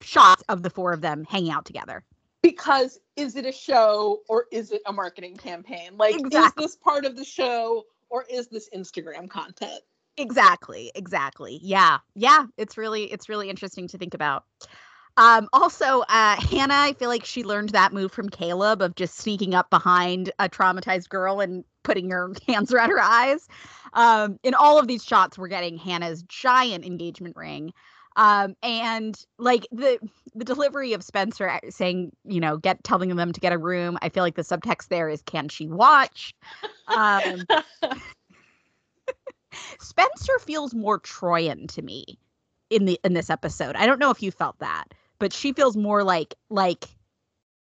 shots 0.01 0.43
of 0.49 0.63
the 0.63 0.69
four 0.69 0.93
of 0.93 1.01
them 1.01 1.25
hanging 1.29 1.51
out 1.51 1.65
together 1.65 2.03
because 2.43 2.99
is 3.15 3.35
it 3.35 3.45
a 3.47 3.51
show 3.51 4.19
or 4.29 4.45
is 4.51 4.71
it 4.71 4.83
a 4.85 4.93
marketing 4.93 5.35
campaign? 5.37 5.97
Like, 5.97 6.15
exactly. 6.15 6.65
is 6.65 6.71
this 6.71 6.75
part 6.75 7.05
of 7.05 7.15
the 7.15 7.23
show 7.23 7.85
or 8.09 8.25
is 8.29 8.47
this 8.47 8.69
Instagram 8.75 9.27
content? 9.27 9.81
Exactly, 10.17 10.91
exactly. 10.93 11.59
Yeah, 11.63 11.97
yeah. 12.13 12.45
It's 12.57 12.77
really, 12.77 13.05
it's 13.05 13.29
really 13.29 13.49
interesting 13.49 13.87
to 13.87 13.97
think 13.97 14.13
about. 14.13 14.43
Um, 15.15 15.47
also, 15.53 16.01
uh, 16.01 16.35
Hannah, 16.35 16.73
I 16.75 16.93
feel 16.93 17.09
like 17.09 17.23
she 17.23 17.43
learned 17.43 17.69
that 17.69 17.93
move 17.93 18.11
from 18.11 18.29
Caleb 18.29 18.81
of 18.81 18.95
just 18.95 19.17
sneaking 19.17 19.55
up 19.55 19.69
behind 19.69 20.31
a 20.39 20.49
traumatized 20.49 21.09
girl 21.09 21.39
and 21.39 21.63
putting 21.83 22.09
her 22.09 22.31
hands 22.47 22.73
around 22.73 22.89
her 22.89 22.99
eyes. 22.99 23.47
Um, 23.93 24.39
in 24.43 24.53
all 24.53 24.79
of 24.79 24.87
these 24.87 25.03
shots, 25.03 25.37
we're 25.37 25.47
getting 25.47 25.77
Hannah's 25.77 26.23
giant 26.23 26.83
engagement 26.83 27.35
ring 27.35 27.73
um 28.15 28.55
and 28.61 29.25
like 29.37 29.67
the 29.71 29.99
the 30.35 30.45
delivery 30.45 30.93
of 30.93 31.03
spencer 31.03 31.49
uh, 31.49 31.59
saying 31.69 32.11
you 32.25 32.39
know 32.39 32.57
get 32.57 32.83
telling 32.83 33.15
them 33.15 33.31
to 33.31 33.39
get 33.39 33.53
a 33.53 33.57
room 33.57 33.97
i 34.01 34.09
feel 34.09 34.23
like 34.23 34.35
the 34.35 34.41
subtext 34.41 34.87
there 34.89 35.09
is 35.09 35.21
can 35.23 35.49
she 35.49 35.67
watch? 35.67 36.33
Um 36.87 37.45
spencer 39.79 40.39
feels 40.39 40.73
more 40.73 40.99
Troian 40.99 41.67
to 41.73 41.81
me 41.81 42.17
in 42.69 42.85
the 42.85 42.99
in 43.03 43.13
this 43.13 43.29
episode. 43.29 43.75
I 43.75 43.85
don't 43.85 43.99
know 43.99 44.09
if 44.09 44.21
you 44.21 44.31
felt 44.31 44.59
that 44.59 44.85
but 45.19 45.33
she 45.33 45.53
feels 45.53 45.77
more 45.77 46.03
like 46.03 46.33
like 46.49 46.85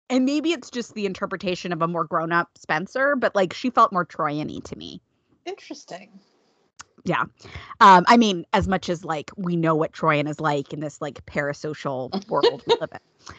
and 0.08 0.24
maybe 0.24 0.52
it's 0.52 0.70
just 0.70 0.94
the 0.94 1.06
interpretation 1.06 1.72
of 1.72 1.82
a 1.82 1.88
more 1.88 2.04
grown 2.04 2.32
up 2.32 2.50
spencer 2.56 3.16
but 3.16 3.34
like 3.34 3.52
she 3.52 3.70
felt 3.70 3.92
more 3.92 4.06
troian 4.06 4.62
to 4.64 4.76
me. 4.76 5.00
Interesting 5.44 6.20
yeah. 7.06 7.24
Um 7.80 8.04
i 8.06 8.16
mean 8.16 8.44
as 8.52 8.68
much 8.68 8.88
as 8.88 9.04
like 9.04 9.30
we 9.36 9.56
know 9.56 9.74
what 9.74 9.92
Troian 9.92 10.28
is 10.28 10.40
like 10.40 10.72
in 10.72 10.80
this 10.80 11.00
like 11.00 11.24
parasocial 11.26 12.10
world 12.28 12.62
we 12.66 12.76
live 12.80 12.90
in. 12.92 13.34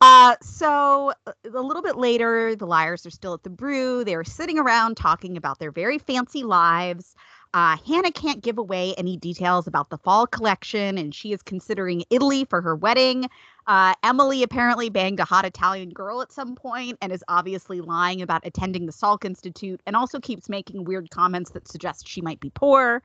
Uh 0.00 0.36
so 0.42 1.12
uh, 1.26 1.32
a 1.54 1.62
little 1.62 1.82
bit 1.82 1.96
later 1.96 2.54
the 2.56 2.66
liars 2.66 3.06
are 3.06 3.10
still 3.10 3.34
at 3.34 3.42
the 3.42 3.50
brew. 3.50 4.04
They're 4.04 4.24
sitting 4.24 4.58
around 4.58 4.96
talking 4.96 5.36
about 5.36 5.58
their 5.58 5.70
very 5.70 5.98
fancy 5.98 6.42
lives. 6.42 7.14
Uh, 7.54 7.76
Hannah 7.86 8.10
can't 8.12 8.42
give 8.42 8.56
away 8.56 8.94
any 8.96 9.18
details 9.18 9.66
about 9.66 9.90
the 9.90 9.98
fall 9.98 10.26
collection, 10.26 10.96
and 10.96 11.14
she 11.14 11.32
is 11.32 11.42
considering 11.42 12.02
Italy 12.08 12.46
for 12.46 12.62
her 12.62 12.74
wedding. 12.74 13.26
Uh, 13.66 13.94
Emily 14.02 14.42
apparently 14.42 14.88
banged 14.88 15.20
a 15.20 15.24
hot 15.24 15.44
Italian 15.44 15.90
girl 15.90 16.20
at 16.20 16.32
some 16.32 16.54
point 16.56 16.98
and 17.00 17.12
is 17.12 17.22
obviously 17.28 17.80
lying 17.80 18.20
about 18.20 18.44
attending 18.44 18.86
the 18.86 18.92
Salk 18.92 19.24
Institute 19.24 19.80
and 19.86 19.94
also 19.94 20.18
keeps 20.18 20.48
making 20.48 20.84
weird 20.84 21.10
comments 21.10 21.50
that 21.50 21.68
suggest 21.68 22.08
she 22.08 22.20
might 22.20 22.40
be 22.40 22.50
poor. 22.50 23.02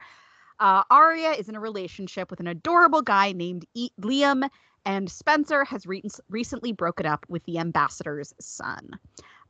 Uh, 0.59 0.83
Aria 0.89 1.31
is 1.31 1.49
in 1.49 1.55
a 1.55 1.59
relationship 1.59 2.31
with 2.31 2.39
an 2.39 2.47
adorable 2.47 3.03
guy 3.03 3.31
named 3.31 3.65
e- 3.75 3.91
Liam, 4.01 4.49
and 4.85 5.11
Spencer 5.11 5.63
has 5.65 5.85
re- 5.85 6.03
recently 6.29 6.71
broken 6.71 7.05
up 7.05 7.25
with 7.29 7.43
the 7.45 7.59
ambassador's 7.59 8.33
son. 8.39 8.97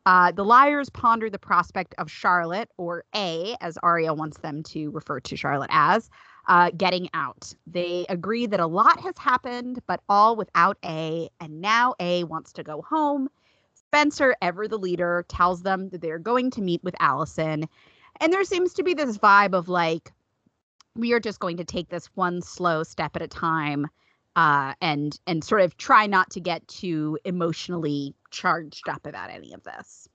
Uh, 0.05 0.31
the 0.31 0.43
liars 0.43 0.89
ponder 0.89 1.29
the 1.29 1.39
prospect 1.39 1.93
of 1.97 2.09
Charlotte, 2.09 2.69
or 2.77 3.03
A, 3.15 3.55
as 3.61 3.77
Aria 3.83 4.13
wants 4.13 4.37
them 4.39 4.63
to 4.63 4.89
refer 4.91 5.19
to 5.21 5.35
Charlotte 5.37 5.69
as, 5.71 6.09
uh, 6.47 6.71
getting 6.71 7.09
out. 7.13 7.53
They 7.65 8.05
agree 8.09 8.45
that 8.47 8.59
a 8.59 8.67
lot 8.67 8.99
has 9.01 9.17
happened, 9.17 9.79
but 9.87 10.01
all 10.09 10.35
without 10.35 10.77
A, 10.83 11.29
and 11.39 11.61
now 11.61 11.93
A 11.99 12.23
wants 12.23 12.53
to 12.53 12.63
go 12.63 12.81
home. 12.81 13.29
Spencer, 13.73 14.35
ever 14.41 14.67
the 14.67 14.77
leader, 14.77 15.25
tells 15.27 15.61
them 15.61 15.89
that 15.89 16.01
they're 16.01 16.19
going 16.19 16.51
to 16.51 16.61
meet 16.61 16.83
with 16.83 16.95
Alison. 16.99 17.67
And 18.19 18.33
there 18.33 18.43
seems 18.43 18.73
to 18.73 18.83
be 18.83 18.93
this 18.93 19.17
vibe 19.17 19.53
of 19.53 19.69
like, 19.69 20.11
we 20.95 21.13
are 21.13 21.19
just 21.19 21.39
going 21.39 21.57
to 21.57 21.65
take 21.65 21.89
this 21.89 22.07
one 22.15 22.41
slow 22.41 22.83
step 22.83 23.15
at 23.15 23.21
a 23.21 23.27
time 23.27 23.87
uh, 24.35 24.73
and 24.81 25.19
and 25.25 25.43
sort 25.43 25.61
of 25.61 25.77
try 25.77 26.05
not 26.05 26.29
to 26.29 26.39
get 26.39 26.67
too 26.67 27.17
emotionally 27.25 28.13
charged 28.29 28.87
up 28.87 29.05
about 29.05 29.31
any 29.31 29.53
of 29.53 29.63
this. 29.63 30.07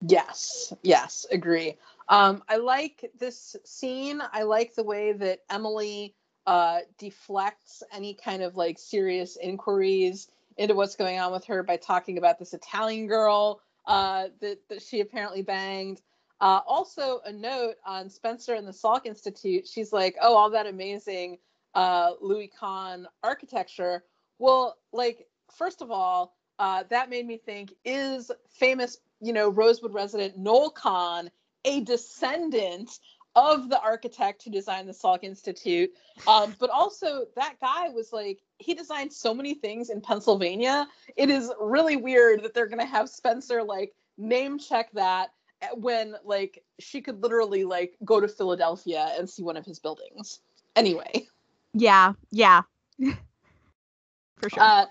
Yes, 0.00 0.72
yes, 0.82 1.26
agree. 1.30 1.76
Um, 2.08 2.42
I 2.48 2.56
like 2.56 3.10
this 3.18 3.56
scene. 3.64 4.22
I 4.32 4.42
like 4.44 4.74
the 4.74 4.82
way 4.82 5.12
that 5.12 5.40
Emily 5.50 6.14
uh, 6.46 6.80
deflects 6.98 7.82
any 7.92 8.14
kind 8.14 8.42
of 8.42 8.56
like 8.56 8.78
serious 8.78 9.36
inquiries 9.36 10.28
into 10.56 10.74
what's 10.74 10.96
going 10.96 11.18
on 11.18 11.32
with 11.32 11.44
her 11.46 11.62
by 11.62 11.76
talking 11.76 12.18
about 12.18 12.38
this 12.38 12.54
Italian 12.54 13.06
girl 13.08 13.60
uh, 13.86 14.28
that, 14.40 14.58
that 14.68 14.82
she 14.82 15.00
apparently 15.00 15.42
banged. 15.42 16.00
Uh, 16.40 16.60
also, 16.66 17.20
a 17.26 17.32
note 17.32 17.74
on 17.84 18.08
Spencer 18.08 18.54
and 18.54 18.66
the 18.66 18.72
Salk 18.72 19.04
Institute. 19.04 19.68
She's 19.68 19.92
like, 19.92 20.16
"Oh, 20.22 20.34
all 20.34 20.50
that 20.50 20.66
amazing 20.66 21.38
uh, 21.74 22.12
Louis 22.20 22.50
Kahn 22.58 23.06
architecture. 23.22 24.04
Well, 24.38 24.78
like, 24.92 25.26
first 25.54 25.82
of 25.82 25.90
all, 25.90 26.34
uh, 26.58 26.84
that 26.90 27.10
made 27.10 27.26
me 27.26 27.36
think 27.36 27.74
is 27.84 28.30
famous, 28.50 28.98
you 29.20 29.32
know, 29.32 29.48
Rosewood 29.48 29.94
resident 29.94 30.38
Noel 30.38 30.70
Kahn 30.70 31.30
a 31.64 31.80
descendant 31.80 32.98
of 33.36 33.68
the 33.68 33.80
architect 33.80 34.42
who 34.42 34.50
designed 34.50 34.88
the 34.88 34.92
Salk 34.92 35.22
Institute? 35.22 35.90
Um, 36.26 36.54
but 36.58 36.70
also, 36.70 37.26
that 37.36 37.54
guy 37.60 37.88
was 37.88 38.12
like, 38.12 38.40
he 38.58 38.74
designed 38.74 39.12
so 39.12 39.32
many 39.34 39.54
things 39.54 39.90
in 39.90 40.00
Pennsylvania. 40.00 40.86
It 41.16 41.30
is 41.30 41.52
really 41.60 41.96
weird 41.96 42.42
that 42.42 42.54
they're 42.54 42.66
going 42.66 42.80
to 42.80 42.86
have 42.86 43.08
Spencer 43.08 43.62
like 43.62 43.92
name 44.18 44.58
check 44.58 44.90
that 44.92 45.30
when 45.74 46.14
like 46.24 46.62
she 46.78 47.00
could 47.00 47.22
literally 47.22 47.64
like 47.64 47.96
go 48.04 48.20
to 48.20 48.28
Philadelphia 48.28 49.12
and 49.18 49.28
see 49.28 49.42
one 49.42 49.56
of 49.56 49.64
his 49.64 49.78
buildings. 49.78 50.40
Anyway. 50.76 51.26
Yeah, 51.72 52.14
yeah. 52.30 52.62
For 54.36 54.48
sure. 54.48 54.62
Uh, 54.62 54.86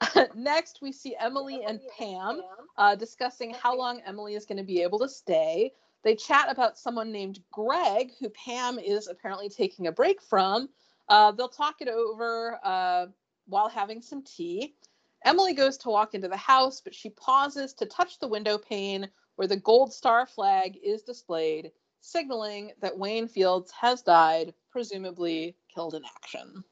next, 0.34 0.78
we 0.82 0.92
see 0.92 1.16
Emily 1.18 1.64
and 1.66 1.80
Pam 1.96 2.40
uh, 2.76 2.94
discussing 2.94 3.54
how 3.54 3.76
long 3.76 4.00
Emily 4.06 4.34
is 4.34 4.46
going 4.46 4.58
to 4.58 4.64
be 4.64 4.82
able 4.82 4.98
to 5.00 5.08
stay. 5.08 5.72
They 6.04 6.14
chat 6.14 6.46
about 6.50 6.78
someone 6.78 7.10
named 7.10 7.40
Greg, 7.52 8.12
who 8.20 8.28
Pam 8.30 8.78
is 8.78 9.08
apparently 9.08 9.48
taking 9.48 9.88
a 9.88 9.92
break 9.92 10.22
from. 10.22 10.68
Uh, 11.08 11.32
they'll 11.32 11.48
talk 11.48 11.76
it 11.80 11.88
over 11.88 12.58
uh, 12.62 13.06
while 13.46 13.68
having 13.68 14.00
some 14.00 14.22
tea. 14.22 14.74
Emily 15.24 15.52
goes 15.52 15.76
to 15.78 15.88
walk 15.88 16.14
into 16.14 16.28
the 16.28 16.36
house, 16.36 16.80
but 16.80 16.94
she 16.94 17.10
pauses 17.10 17.74
to 17.74 17.86
touch 17.86 18.18
the 18.18 18.28
window 18.28 18.56
pane 18.56 19.08
where 19.36 19.48
the 19.48 19.56
gold 19.56 19.92
star 19.92 20.26
flag 20.26 20.78
is 20.82 21.02
displayed, 21.02 21.72
signaling 22.00 22.72
that 22.80 22.96
Wayne 22.96 23.26
Fields 23.26 23.72
has 23.72 24.02
died, 24.02 24.54
presumably 24.70 25.56
killed 25.74 25.94
in 25.94 26.02
action. 26.04 26.62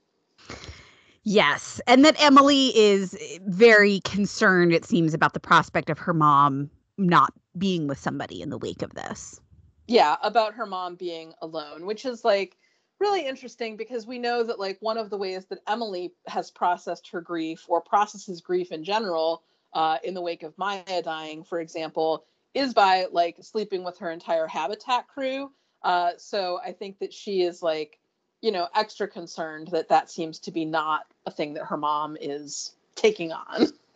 Yes, 1.28 1.80
and 1.88 2.04
that 2.04 2.14
Emily 2.22 2.68
is 2.78 3.18
very 3.46 3.98
concerned, 4.04 4.72
it 4.72 4.84
seems, 4.84 5.12
about 5.12 5.34
the 5.34 5.40
prospect 5.40 5.90
of 5.90 5.98
her 5.98 6.14
mom 6.14 6.70
not 6.98 7.32
being 7.58 7.88
with 7.88 7.98
somebody 7.98 8.40
in 8.42 8.48
the 8.50 8.58
wake 8.58 8.80
of 8.80 8.94
this. 8.94 9.40
Yeah, 9.88 10.18
about 10.22 10.54
her 10.54 10.66
mom 10.66 10.94
being 10.94 11.34
alone, 11.42 11.84
which 11.84 12.04
is 12.04 12.24
like 12.24 12.56
really 13.00 13.26
interesting 13.26 13.76
because 13.76 14.06
we 14.06 14.20
know 14.20 14.44
that 14.44 14.60
like 14.60 14.78
one 14.78 14.96
of 14.96 15.10
the 15.10 15.16
ways 15.16 15.46
that 15.46 15.58
Emily 15.66 16.12
has 16.28 16.52
processed 16.52 17.08
her 17.08 17.20
grief 17.20 17.64
or 17.66 17.80
processes 17.80 18.40
grief 18.40 18.70
in 18.70 18.84
general 18.84 19.42
uh, 19.72 19.98
in 20.04 20.14
the 20.14 20.22
wake 20.22 20.44
of 20.44 20.56
Maya 20.56 21.02
dying, 21.02 21.42
for 21.42 21.58
example, 21.58 22.24
is 22.54 22.72
by 22.72 23.06
like 23.10 23.38
sleeping 23.40 23.82
with 23.82 23.98
her 23.98 24.12
entire 24.12 24.46
habitat 24.46 25.08
crew. 25.08 25.50
Uh, 25.82 26.12
so 26.18 26.60
I 26.64 26.70
think 26.70 27.00
that 27.00 27.12
she 27.12 27.42
is 27.42 27.62
like, 27.62 27.98
you 28.46 28.52
know, 28.52 28.68
extra 28.76 29.08
concerned 29.08 29.66
that 29.72 29.88
that 29.88 30.08
seems 30.08 30.38
to 30.38 30.52
be 30.52 30.64
not 30.64 31.06
a 31.26 31.32
thing 31.32 31.52
that 31.54 31.64
her 31.64 31.76
mom 31.76 32.16
is 32.20 32.76
taking 32.94 33.32
on. 33.32 33.66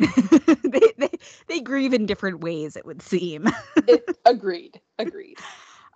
they, 0.64 0.92
they 0.98 1.10
they 1.46 1.60
grieve 1.60 1.94
in 1.94 2.04
different 2.04 2.40
ways, 2.40 2.74
it 2.74 2.84
would 2.84 3.00
seem. 3.00 3.46
it, 3.86 4.04
agreed. 4.26 4.80
Agreed. 4.98 5.38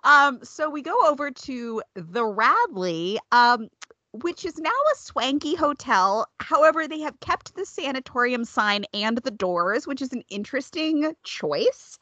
Um, 0.04 0.38
so 0.44 0.70
we 0.70 0.82
go 0.82 0.96
over 1.04 1.32
to 1.32 1.82
the 1.94 2.24
Radley, 2.24 3.18
um, 3.32 3.70
which 4.12 4.44
is 4.44 4.56
now 4.58 4.70
a 4.70 4.96
swanky 4.98 5.56
hotel. 5.56 6.28
However, 6.38 6.86
they 6.86 7.00
have 7.00 7.18
kept 7.18 7.56
the 7.56 7.66
sanatorium 7.66 8.44
sign 8.44 8.84
and 8.94 9.18
the 9.18 9.32
doors, 9.32 9.88
which 9.88 10.00
is 10.00 10.12
an 10.12 10.22
interesting 10.28 11.12
choice. 11.24 11.98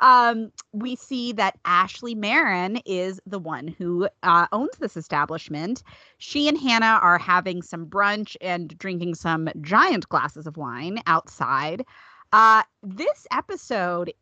Um, 0.00 0.52
we 0.72 0.96
see 0.96 1.32
that 1.32 1.58
Ashley 1.64 2.14
Marin 2.14 2.78
is 2.84 3.20
the 3.26 3.38
one 3.38 3.68
who 3.68 4.08
uh, 4.22 4.46
owns 4.52 4.76
this 4.78 4.96
establishment. 4.96 5.82
She 6.18 6.48
and 6.48 6.58
Hanna 6.58 6.98
are 7.02 7.18
having 7.18 7.62
some 7.62 7.86
brunch 7.86 8.36
and 8.40 8.76
drinking 8.78 9.14
some 9.14 9.48
giant 9.60 10.08
glasses 10.08 10.46
of 10.46 10.56
wine 10.56 11.00
outside. 11.06 11.84
Uh, 12.32 12.62
this 12.82 13.26
episode 13.30 14.12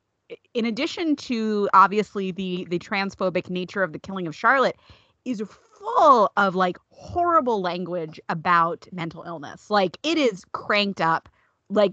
in 0.55 0.65
addition 0.65 1.17
to 1.17 1.69
obviously 1.75 2.31
the 2.31 2.67
the 2.71 2.79
transphobic 2.79 3.51
nature 3.51 3.83
of 3.83 3.93
the 3.93 3.99
killing 3.99 4.27
of 4.27 4.35
Charlotte, 4.35 4.77
is 5.25 5.43
full 5.85 6.31
of 6.37 6.55
like 6.55 6.79
horrible 6.91 7.61
language 7.61 8.21
about 8.29 8.87
mental 8.93 9.23
illness. 9.23 9.71
Like 9.71 9.99
it 10.03 10.19
is 10.19 10.45
cranked 10.53 11.01
up 11.01 11.29
like 11.71 11.93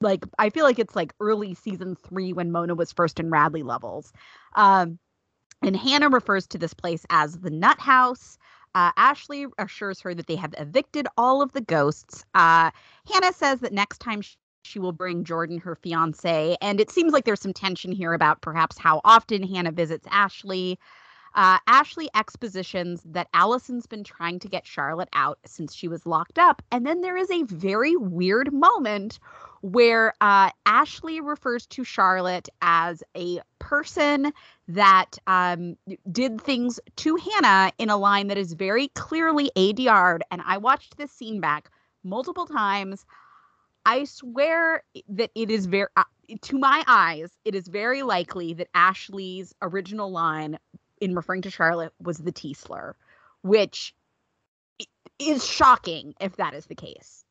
like 0.00 0.24
I 0.38 0.50
feel 0.50 0.64
like 0.64 0.78
it's 0.78 0.96
like 0.96 1.14
early 1.20 1.54
season 1.54 1.96
3 1.96 2.32
when 2.32 2.52
Mona 2.52 2.74
was 2.74 2.92
first 2.92 3.20
in 3.20 3.30
Radley 3.30 3.62
levels. 3.62 4.12
Um 4.54 4.98
and 5.62 5.76
Hanna 5.76 6.08
refers 6.08 6.46
to 6.48 6.58
this 6.58 6.74
place 6.74 7.04
as 7.10 7.38
the 7.38 7.50
Nut 7.50 7.78
House. 7.78 8.38
Uh, 8.74 8.92
Ashley 8.96 9.46
assures 9.58 10.00
her 10.00 10.14
that 10.14 10.26
they 10.26 10.36
have 10.36 10.54
evicted 10.56 11.06
all 11.16 11.42
of 11.42 11.52
the 11.52 11.60
ghosts. 11.60 12.24
Uh, 12.34 12.70
Hanna 13.12 13.32
says 13.32 13.60
that 13.60 13.72
next 13.72 13.98
time 13.98 14.22
she 14.62 14.78
will 14.78 14.92
bring 14.92 15.24
Jordan, 15.24 15.58
her 15.58 15.74
fiance. 15.74 16.56
And 16.60 16.80
it 16.80 16.90
seems 16.90 17.12
like 17.12 17.24
there's 17.24 17.40
some 17.40 17.52
tension 17.52 17.92
here 17.92 18.12
about 18.12 18.40
perhaps 18.42 18.78
how 18.78 19.00
often 19.04 19.42
Hanna 19.42 19.72
visits 19.72 20.06
Ashley. 20.10 20.78
Uh, 21.34 21.58
Ashley 21.66 22.08
expositions 22.14 23.02
that 23.04 23.28
Alison's 23.34 23.86
been 23.86 24.04
trying 24.04 24.38
to 24.40 24.48
get 24.48 24.66
Charlotte 24.66 25.08
out 25.12 25.38
since 25.46 25.74
she 25.74 25.88
was 25.88 26.06
locked 26.06 26.38
up. 26.38 26.62
And 26.72 26.86
then 26.86 27.00
there 27.00 27.16
is 27.16 27.30
a 27.30 27.44
very 27.44 27.96
weird 27.96 28.52
moment 28.52 29.18
where 29.62 30.14
uh, 30.20 30.50
Ashley 30.64 31.20
refers 31.20 31.66
to 31.66 31.84
Charlotte 31.84 32.48
as 32.62 33.02
a 33.16 33.40
person 33.58 34.32
that 34.68 35.18
um, 35.26 35.76
did 36.10 36.40
things 36.40 36.80
to 36.96 37.16
Hanna 37.16 37.72
in 37.78 37.90
a 37.90 37.96
line 37.96 38.28
that 38.28 38.38
is 38.38 38.54
very 38.54 38.88
clearly 38.88 39.50
ADR'd. 39.56 40.22
And 40.30 40.42
I 40.44 40.58
watched 40.58 40.96
this 40.96 41.10
scene 41.10 41.40
back 41.40 41.70
multiple 42.02 42.46
times. 42.46 43.04
I 43.84 44.04
swear 44.04 44.82
that 45.08 45.30
it 45.34 45.50
is 45.50 45.66
very, 45.66 45.88
uh, 45.96 46.04
to 46.42 46.58
my 46.58 46.84
eyes, 46.86 47.30
it 47.44 47.54
is 47.54 47.68
very 47.68 48.02
likely 48.02 48.54
that 48.54 48.68
Ashley's 48.74 49.54
original 49.60 50.10
line 50.10 50.58
in 51.00 51.14
referring 51.14 51.42
to 51.42 51.50
Charlotte 51.50 51.92
was 52.00 52.18
the 52.18 52.32
T 52.32 52.54
slur, 52.54 52.94
which 53.42 53.94
is 55.18 55.46
shocking 55.46 56.14
if 56.20 56.36
that 56.36 56.54
is 56.54 56.66
the 56.66 56.74
case. 56.74 57.24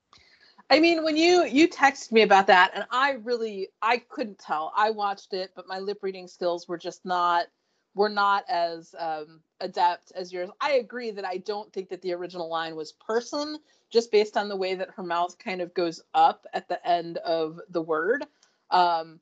I 0.69 0.79
mean, 0.79 1.03
when 1.03 1.17
you 1.17 1.45
you 1.45 1.67
texted 1.67 2.11
me 2.11 2.21
about 2.23 2.47
that, 2.47 2.71
and 2.75 2.85
I 2.91 3.13
really 3.23 3.69
I 3.81 3.97
couldn't 3.97 4.39
tell. 4.39 4.71
I 4.75 4.91
watched 4.91 5.33
it, 5.33 5.51
but 5.55 5.67
my 5.67 5.79
lip 5.79 5.99
reading 6.03 6.27
skills 6.27 6.67
were 6.67 6.77
just 6.77 7.05
not 7.05 7.47
were 7.95 8.09
not 8.09 8.43
as 8.49 8.93
um, 8.99 9.41
adept 9.61 10.11
as 10.15 10.31
yours. 10.31 10.49
I 10.61 10.73
agree 10.73 11.11
that 11.11 11.25
I 11.25 11.37
don't 11.37 11.73
think 11.73 11.89
that 11.89 12.01
the 12.03 12.13
original 12.13 12.49
line 12.49 12.75
was 12.75 12.93
person, 12.93 13.57
just 13.91 14.11
based 14.11 14.37
on 14.37 14.47
the 14.49 14.55
way 14.55 14.75
that 14.75 14.91
her 14.95 15.03
mouth 15.03 15.37
kind 15.39 15.61
of 15.61 15.73
goes 15.73 16.01
up 16.13 16.45
at 16.53 16.67
the 16.69 16.85
end 16.87 17.17
of 17.19 17.59
the 17.71 17.81
word. 17.81 18.25
Um, 18.69 19.19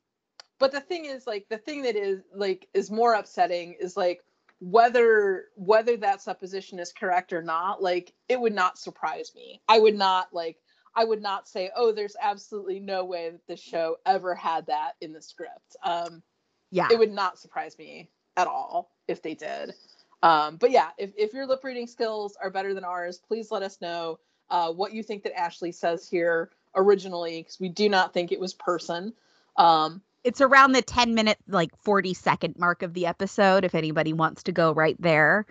but 0.60 0.72
the 0.74 0.82
thing 0.82 1.06
is, 1.06 1.28
like, 1.28 1.48
the 1.50 1.58
thing 1.60 1.84
that 1.84 1.96
is 1.96 2.22
like 2.36 2.68
is 2.74 2.92
more 2.92 3.14
upsetting 3.14 3.76
is 3.80 3.96
like 3.96 4.22
whether 4.60 5.46
whether 5.56 5.96
that 5.98 6.22
supposition 6.22 6.80
is 6.80 6.92
correct 6.92 7.32
or 7.32 7.42
not. 7.44 7.82
Like, 7.82 8.14
it 8.28 8.42
would 8.42 8.54
not 8.56 8.78
surprise 8.80 9.32
me. 9.36 9.62
I 9.70 9.80
would 9.80 9.96
not 9.96 10.34
like. 10.34 10.58
I 10.98 11.06
would 11.06 11.22
not 11.22 11.48
say, 11.48 11.70
oh, 11.76 11.92
there's 11.92 12.16
absolutely 12.20 12.80
no 12.80 13.06
way 13.06 13.30
that 13.30 13.46
this 13.48 13.62
show 13.62 13.98
ever 14.04 14.34
had 14.34 14.66
that 14.66 14.94
in 15.00 15.14
the 15.14 15.22
script. 15.22 15.76
Um, 15.84 16.24
yeah, 16.72 16.88
it 16.92 16.98
would 16.98 17.12
not 17.12 17.38
surprise 17.38 17.78
me 17.78 18.10
at 18.36 18.48
all 18.48 18.92
if 19.08 19.22
they 19.22 19.36
did. 19.36 19.76
Um, 20.24 20.58
but 20.58 20.72
yeah, 20.72 20.90
if, 20.98 21.12
if 21.16 21.34
your 21.34 21.46
lip 21.46 21.64
reading 21.64 21.86
skills 21.86 22.36
are 22.42 22.50
better 22.50 22.74
than 22.74 22.84
ours, 22.84 23.20
please 23.28 23.52
let 23.52 23.62
us 23.62 23.80
know 23.80 24.20
uh, 24.50 24.72
what 24.72 24.92
you 24.92 25.04
think 25.04 25.22
that 25.24 25.38
Ashley 25.38 25.72
says 25.72 26.10
here 26.10 26.50
originally, 26.76 27.42
because 27.42 27.60
we 27.60 27.70
do 27.70 27.90
not 27.90 28.12
think 28.12 28.32
it 28.32 28.40
was 28.40 28.56
person. 28.56 29.14
Um, 29.56 30.02
it's 30.24 30.42
around 30.42 30.72
the 30.72 30.82
10 30.82 31.14
minute, 31.14 31.38
like 31.48 31.70
40 31.84 32.16
second 32.16 32.56
mark 32.58 32.82
of 32.82 32.96
the 32.96 33.06
episode, 33.06 33.66
if 33.66 33.76
anybody 33.76 34.14
wants 34.14 34.44
to 34.44 34.52
go 34.52 34.74
right 34.74 35.00
there. 35.00 35.46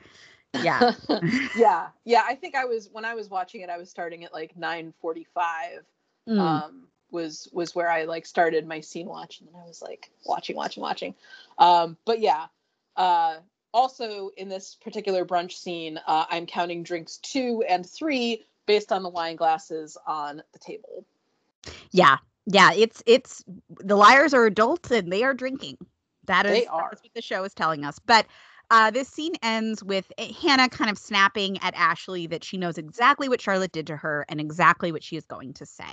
Yeah. 0.63 0.93
yeah. 1.57 1.89
Yeah. 2.05 2.23
I 2.27 2.35
think 2.35 2.55
I 2.55 2.65
was, 2.65 2.89
when 2.93 3.05
I 3.05 3.15
was 3.15 3.31
watching 3.31 3.61
it, 3.61 3.71
I 3.71 3.79
was 3.79 3.91
starting 3.91 4.25
at 4.25 4.33
like 4.33 4.57
945. 4.57 5.83
Mm. 6.29 6.39
Um, 6.39 6.83
was 7.13 7.49
was 7.53 7.73
where 7.75 7.89
I 7.89 8.03
like 8.03 8.27
started 8.27 8.67
my 8.67 8.81
scene 8.81 9.07
watch 9.07 9.39
and 9.39 9.49
then 9.49 9.55
I 9.63 9.65
was 9.65 9.81
like 9.81 10.11
watching, 10.25 10.57
watching, 10.57 10.83
watching. 10.83 11.15
Um, 11.59 11.97
but 12.05 12.21
yeah. 12.21 12.47
Uh, 12.97 13.37
also 13.73 14.31
in 14.37 14.49
this 14.49 14.75
particular 14.75 15.25
brunch 15.25 15.53
scene, 15.53 16.01
uh, 16.07 16.25
I'm 16.31 16.47
counting 16.47 16.83
drinks 16.83 17.19
two 17.19 17.63
and 17.69 17.89
three 17.89 18.45
based 18.67 18.91
on 18.91 19.03
the 19.03 19.09
wine 19.09 19.37
glasses 19.37 19.97
on 20.07 20.43
the 20.53 20.59
table. 20.59 21.05
Yeah. 21.91 22.19
Yeah, 22.47 22.73
it's 22.73 23.03
it's 23.07 23.45
the 23.81 23.97
liars 23.97 24.33
are 24.33 24.47
adults 24.47 24.91
and 24.93 25.13
they 25.13 25.25
are 25.25 25.35
drinking. 25.35 25.79
That 26.27 26.47
is 26.47 26.53
they 26.53 26.67
are. 26.67 26.91
that's 26.91 27.03
what 27.03 27.15
the 27.15 27.23
show 27.23 27.43
is 27.45 27.55
telling 27.55 27.85
us. 27.85 27.99
But 27.99 28.27
uh, 28.71 28.91
this 28.91 29.09
scene 29.09 29.35
ends 29.43 29.83
with 29.83 30.13
eh, 30.19 30.33
Hanna 30.41 30.69
kind 30.69 30.91
of 30.91 30.99
snapping 30.99 31.59
at 31.59 31.75
Ashley 31.75 32.27
that 32.29 32.45
she 32.45 32.57
knows 32.57 32.79
exactly 32.79 33.29
what 33.29 33.41
Charlotte 33.41 33.73
did 33.73 33.87
to 33.89 33.97
her 33.97 34.25
and 34.29 34.41
exactly 34.41 34.93
what 34.93 35.05
she 35.05 35.17
is 35.17 35.25
going 35.25 35.53
to 35.55 35.67
say. 35.67 35.93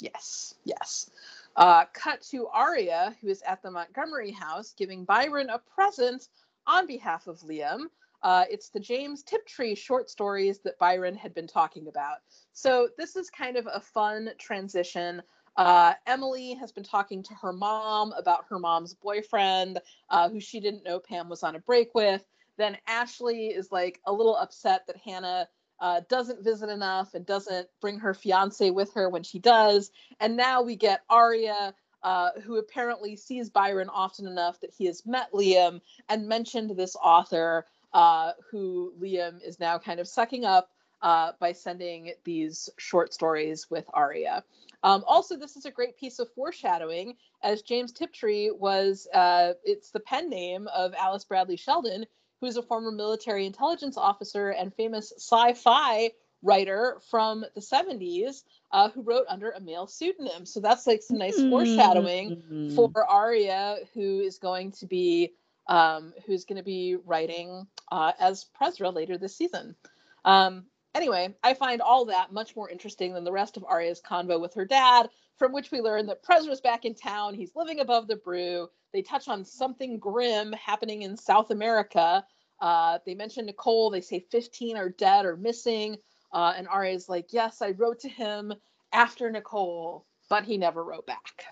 Yes, 0.00 0.54
yes. 0.64 1.10
Uh, 1.56 1.84
cut 1.92 2.22
to 2.30 2.46
Aria, 2.48 3.16
who 3.20 3.28
is 3.28 3.42
at 3.42 3.62
the 3.62 3.70
Montgomery 3.70 4.30
house 4.30 4.74
giving 4.76 5.04
Byron 5.04 5.50
a 5.50 5.58
present 5.58 6.28
on 6.66 6.86
behalf 6.86 7.26
of 7.26 7.40
Liam. 7.40 7.86
Uh, 8.22 8.44
it's 8.50 8.68
the 8.68 8.80
James 8.80 9.22
Tiptree 9.22 9.74
short 9.74 10.10
stories 10.10 10.60
that 10.60 10.78
Byron 10.78 11.14
had 11.14 11.34
been 11.34 11.46
talking 11.46 11.88
about. 11.88 12.18
So 12.52 12.88
this 12.98 13.16
is 13.16 13.30
kind 13.30 13.56
of 13.56 13.66
a 13.72 13.80
fun 13.80 14.30
transition. 14.38 15.22
Uh, 15.56 15.94
Emily 16.06 16.54
has 16.54 16.72
been 16.72 16.84
talking 16.84 17.22
to 17.24 17.34
her 17.34 17.52
mom 17.52 18.12
about 18.12 18.44
her 18.48 18.58
mom's 18.58 18.94
boyfriend, 18.94 19.80
uh, 20.10 20.28
who 20.28 20.40
she 20.40 20.60
didn't 20.60 20.84
know 20.84 21.00
Pam 21.00 21.28
was 21.28 21.42
on 21.42 21.56
a 21.56 21.60
break 21.60 21.94
with. 21.94 22.24
Then 22.56 22.76
Ashley 22.86 23.46
is 23.48 23.70
like 23.72 24.00
a 24.06 24.12
little 24.12 24.36
upset 24.36 24.86
that 24.86 24.96
Hanna 24.96 25.48
uh, 25.80 26.00
doesn't 26.08 26.44
visit 26.44 26.68
enough 26.68 27.14
and 27.14 27.24
doesn't 27.24 27.68
bring 27.80 27.98
her 27.98 28.14
fiance 28.14 28.70
with 28.70 28.92
her 28.94 29.08
when 29.08 29.22
she 29.22 29.38
does. 29.38 29.90
And 30.20 30.36
now 30.36 30.62
we 30.62 30.76
get 30.76 31.02
Aria, 31.08 31.74
uh, 32.02 32.30
who 32.42 32.56
apparently 32.56 33.16
sees 33.16 33.50
Byron 33.50 33.88
often 33.88 34.26
enough 34.26 34.60
that 34.60 34.72
he 34.76 34.86
has 34.86 35.06
met 35.06 35.32
Liam 35.32 35.80
and 36.08 36.28
mentioned 36.28 36.76
this 36.76 36.96
author 36.96 37.66
uh, 37.92 38.32
who 38.50 38.92
Liam 39.00 39.42
is 39.42 39.58
now 39.58 39.78
kind 39.78 40.00
of 40.00 40.08
sucking 40.08 40.44
up 40.44 40.70
uh, 41.02 41.32
by 41.40 41.52
sending 41.52 42.12
these 42.24 42.68
short 42.76 43.14
stories 43.14 43.68
with 43.70 43.84
Aria. 43.94 44.44
Um, 44.82 45.02
also, 45.06 45.36
this 45.36 45.56
is 45.56 45.64
a 45.64 45.70
great 45.70 45.96
piece 45.96 46.18
of 46.18 46.32
foreshadowing, 46.34 47.16
as 47.42 47.62
James 47.62 47.92
Tiptree 47.92 48.50
was, 48.50 49.08
uh, 49.12 49.54
it's 49.64 49.90
the 49.90 50.00
pen 50.00 50.30
name 50.30 50.68
of 50.68 50.94
Alice 50.94 51.24
Bradley 51.24 51.56
Sheldon, 51.56 52.06
who 52.40 52.46
is 52.46 52.56
a 52.56 52.62
former 52.62 52.92
military 52.92 53.46
intelligence 53.46 53.96
officer 53.96 54.50
and 54.50 54.74
famous 54.74 55.12
sci 55.16 55.54
fi 55.54 56.10
writer 56.42 56.98
from 57.10 57.44
the 57.54 57.60
70s 57.60 58.44
uh, 58.70 58.90
who 58.90 59.02
wrote 59.02 59.24
under 59.28 59.50
a 59.50 59.60
male 59.60 59.88
pseudonym. 59.88 60.46
So 60.46 60.60
that's 60.60 60.86
like 60.86 61.02
some 61.02 61.18
nice 61.18 61.38
mm-hmm. 61.38 61.50
foreshadowing 61.50 62.70
for 62.76 63.10
Aria, 63.10 63.78
who 63.94 64.20
is 64.20 64.38
going 64.38 64.72
to 64.72 64.86
be 64.86 65.32
um, 65.66 66.14
who's 66.26 66.44
going 66.44 66.56
to 66.56 66.64
be 66.64 66.96
writing 67.04 67.66
uh, 67.92 68.12
as 68.18 68.46
Presra 68.58 68.94
later 68.94 69.18
this 69.18 69.36
season. 69.36 69.76
Um, 70.24 70.64
anyway, 70.94 71.34
I 71.42 71.54
find 71.54 71.80
all 71.80 72.04
that 72.06 72.32
much 72.32 72.56
more 72.56 72.70
interesting 72.70 73.14
than 73.14 73.24
the 73.24 73.32
rest 73.32 73.56
of 73.56 73.64
Aria's 73.64 74.00
convo 74.00 74.40
with 74.40 74.54
her 74.54 74.64
dad, 74.64 75.08
from 75.36 75.52
which 75.52 75.70
we 75.70 75.80
learn 75.80 76.06
that 76.06 76.22
Presra's 76.22 76.60
back 76.60 76.84
in 76.84 76.94
town. 76.94 77.34
He's 77.34 77.54
living 77.54 77.80
above 77.80 78.08
the 78.08 78.16
brew. 78.16 78.68
They 78.92 79.02
touch 79.02 79.28
on 79.28 79.44
something 79.44 79.98
grim 79.98 80.52
happening 80.52 81.02
in 81.02 81.16
South 81.16 81.50
America. 81.50 82.24
Uh, 82.60 82.98
they 83.06 83.14
mention 83.14 83.46
Nicole. 83.46 83.90
They 83.90 84.00
say 84.00 84.20
15 84.30 84.76
are 84.76 84.88
dead 84.88 85.24
or 85.24 85.36
missing. 85.36 85.96
Uh, 86.32 86.54
and 86.56 86.68
Aria's 86.68 87.08
like, 87.08 87.32
Yes, 87.32 87.62
I 87.62 87.70
wrote 87.70 88.00
to 88.00 88.08
him 88.08 88.52
after 88.92 89.30
Nicole, 89.30 90.06
but 90.28 90.44
he 90.44 90.58
never 90.58 90.84
wrote 90.84 91.06
back. 91.06 91.44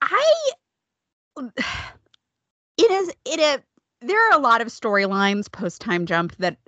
I. 0.00 0.50
It 2.76 2.90
is. 2.90 3.08
It 3.24 3.38
is. 3.38 3.60
There 4.00 4.28
are 4.28 4.36
a 4.36 4.42
lot 4.42 4.60
of 4.60 4.66
storylines 4.66 5.50
post 5.50 5.80
time 5.80 6.06
jump 6.06 6.34
that 6.38 6.58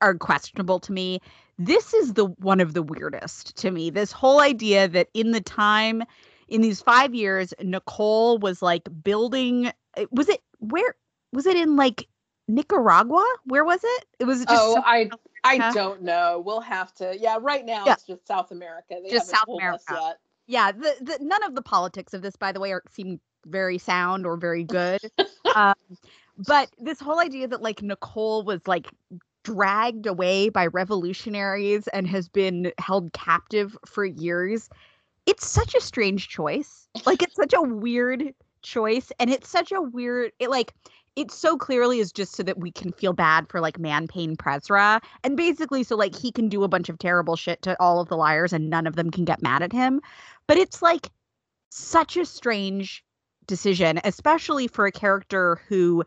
are 0.00 0.14
questionable 0.14 0.80
to 0.80 0.92
me. 0.92 1.20
This 1.58 1.94
is 1.94 2.14
the 2.14 2.26
one 2.26 2.60
of 2.60 2.74
the 2.74 2.82
weirdest 2.82 3.56
to 3.56 3.70
me. 3.70 3.90
This 3.90 4.12
whole 4.12 4.40
idea 4.40 4.88
that 4.88 5.08
in 5.14 5.32
the 5.32 5.40
time 5.40 6.02
in 6.48 6.60
these 6.60 6.80
5 6.80 7.14
years 7.14 7.52
Nicole 7.60 8.38
was 8.38 8.62
like 8.62 8.88
building 9.02 9.72
eh, 9.96 10.06
was 10.10 10.28
it 10.28 10.40
where 10.58 10.94
was 11.32 11.46
it 11.46 11.56
in 11.56 11.76
like 11.76 12.06
Nicaragua? 12.48 13.26
Where 13.44 13.64
was 13.64 13.80
it? 13.82 14.04
It 14.20 14.24
was 14.24 14.40
just 14.40 14.50
Oh, 14.50 14.82
I 14.84 15.10
I 15.44 15.72
don't 15.72 16.02
know. 16.02 16.42
We'll 16.44 16.60
have 16.60 16.92
to. 16.94 17.16
Yeah, 17.18 17.38
right 17.40 17.64
now 17.64 17.84
yeah. 17.86 17.94
it's 17.94 18.06
just 18.06 18.26
South 18.26 18.50
America. 18.50 18.96
They 19.02 19.10
just 19.10 19.28
South 19.28 19.48
America. 19.48 20.16
Yeah, 20.46 20.72
the, 20.72 20.94
the 21.00 21.18
none 21.20 21.42
of 21.42 21.54
the 21.54 21.62
politics 21.62 22.14
of 22.14 22.22
this 22.22 22.36
by 22.36 22.52
the 22.52 22.60
way 22.60 22.72
are 22.72 22.82
seem 22.90 23.20
very 23.46 23.78
sound 23.78 24.26
or 24.26 24.36
very 24.36 24.64
good. 24.64 25.00
um, 25.54 25.74
but 26.46 26.70
this 26.78 27.00
whole 27.00 27.20
idea 27.20 27.48
that 27.48 27.62
like 27.62 27.82
Nicole 27.82 28.42
was 28.44 28.66
like 28.66 28.88
dragged 29.46 30.06
away 30.06 30.48
by 30.48 30.66
revolutionaries 30.66 31.86
and 31.88 32.08
has 32.08 32.28
been 32.28 32.72
held 32.78 33.12
captive 33.12 33.78
for 33.86 34.04
years. 34.04 34.68
It's 35.24 35.46
such 35.46 35.72
a 35.76 35.80
strange 35.80 36.26
choice. 36.26 36.88
Like 37.06 37.22
it's 37.22 37.36
such 37.36 37.52
a 37.52 37.62
weird 37.62 38.34
choice 38.62 39.12
and 39.20 39.30
it's 39.30 39.48
such 39.48 39.70
a 39.70 39.80
weird 39.80 40.32
it 40.40 40.50
like 40.50 40.74
it 41.14 41.30
so 41.30 41.56
clearly 41.56 42.00
is 42.00 42.10
just 42.10 42.34
so 42.34 42.42
that 42.42 42.58
we 42.58 42.72
can 42.72 42.90
feel 42.90 43.12
bad 43.12 43.48
for 43.48 43.60
like 43.60 43.78
man 43.78 44.08
pain 44.08 44.36
Presra 44.36 45.00
and 45.22 45.36
basically 45.36 45.84
so 45.84 45.94
like 45.94 46.16
he 46.16 46.32
can 46.32 46.48
do 46.48 46.64
a 46.64 46.68
bunch 46.68 46.88
of 46.88 46.98
terrible 46.98 47.36
shit 47.36 47.62
to 47.62 47.80
all 47.80 48.00
of 48.00 48.08
the 48.08 48.16
liars 48.16 48.52
and 48.52 48.68
none 48.68 48.88
of 48.88 48.96
them 48.96 49.12
can 49.12 49.24
get 49.24 49.42
mad 49.42 49.62
at 49.62 49.72
him. 49.72 50.00
But 50.48 50.56
it's 50.56 50.82
like 50.82 51.10
such 51.70 52.16
a 52.16 52.26
strange 52.26 53.04
decision, 53.46 54.00
especially 54.02 54.66
for 54.66 54.86
a 54.86 54.92
character 54.92 55.60
who 55.68 56.02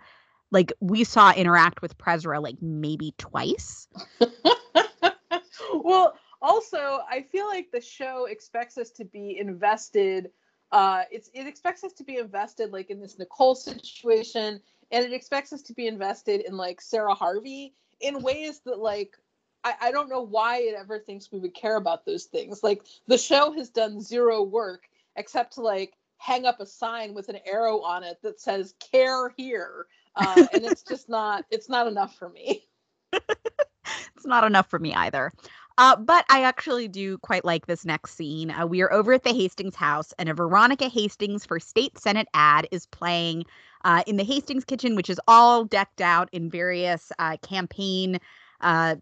like 0.51 0.73
we 0.79 1.03
saw 1.03 1.31
interact 1.33 1.81
with 1.81 1.97
Presra 1.97 2.41
like 2.41 2.61
maybe 2.61 3.13
twice. 3.17 3.87
well, 5.73 6.15
also, 6.41 7.01
I 7.09 7.25
feel 7.31 7.47
like 7.47 7.71
the 7.71 7.81
show 7.81 8.25
expects 8.25 8.77
us 8.77 8.91
to 8.91 9.05
be 9.05 9.37
invested. 9.39 10.31
Uh, 10.71 11.03
it's 11.11 11.29
it 11.33 11.47
expects 11.47 11.83
us 11.83 11.93
to 11.93 12.03
be 12.03 12.17
invested 12.17 12.71
like 12.71 12.89
in 12.89 12.99
this 12.99 13.19
Nicole 13.19 13.55
situation, 13.55 14.61
and 14.91 15.05
it 15.05 15.13
expects 15.13 15.51
us 15.51 15.61
to 15.63 15.73
be 15.73 15.87
invested 15.87 16.41
in 16.41 16.55
like 16.57 16.81
Sarah 16.81 17.13
Harvey 17.13 17.73
in 17.99 18.21
ways 18.21 18.61
that 18.65 18.79
like 18.79 19.17
I, 19.63 19.73
I 19.81 19.91
don't 19.91 20.09
know 20.09 20.21
why 20.21 20.59
it 20.59 20.75
ever 20.75 20.99
thinks 20.99 21.31
we 21.31 21.39
would 21.39 21.53
care 21.53 21.75
about 21.75 22.05
those 22.05 22.25
things. 22.25 22.63
Like 22.63 22.83
the 23.07 23.17
show 23.17 23.51
has 23.51 23.69
done 23.69 23.99
zero 23.99 24.43
work 24.43 24.89
except 25.15 25.53
to 25.53 25.61
like 25.61 25.93
hang 26.17 26.45
up 26.45 26.59
a 26.59 26.65
sign 26.65 27.13
with 27.13 27.29
an 27.29 27.39
arrow 27.45 27.81
on 27.81 28.03
it 28.03 28.19
that 28.23 28.39
says 28.39 28.75
"Care 28.91 29.33
here." 29.35 29.87
Uh, 30.19 30.45
and 30.53 30.65
it's 30.65 30.83
just 30.83 31.09
not 31.09 31.45
it's 31.49 31.69
not 31.69 31.87
enough 31.87 32.15
for 32.15 32.29
me 32.29 32.67
it's 33.13 34.25
not 34.25 34.43
enough 34.43 34.69
for 34.69 34.79
me 34.79 34.93
either 34.93 35.31
uh, 35.79 35.95
but 35.95 36.25
I 36.27 36.43
actually 36.43 36.89
do 36.89 37.17
quite 37.19 37.45
like 37.45 37.65
this 37.65 37.85
next 37.85 38.15
scene. 38.15 38.51
Uh, 38.51 38.67
we 38.67 38.81
are 38.81 38.91
over 38.91 39.13
at 39.13 39.23
the 39.23 39.31
Hastings 39.31 39.75
house, 39.75 40.13
and 40.19 40.27
a 40.27 40.33
Veronica 40.33 40.89
Hastings 40.89 41.45
for 41.45 41.57
state 41.57 41.97
senate 41.97 42.27
ad 42.33 42.67
is 42.69 42.85
playing 42.87 43.45
uh, 43.85 44.03
in 44.05 44.17
the 44.17 44.25
Hastings 44.25 44.65
kitchen, 44.65 44.97
which 44.97 45.09
is 45.09 45.21
all 45.25 45.63
decked 45.63 46.01
out 46.01 46.27
in 46.33 46.49
various 46.49 47.13
uh, 47.17 47.37
campaign 47.37 48.19
uh, 48.59 48.95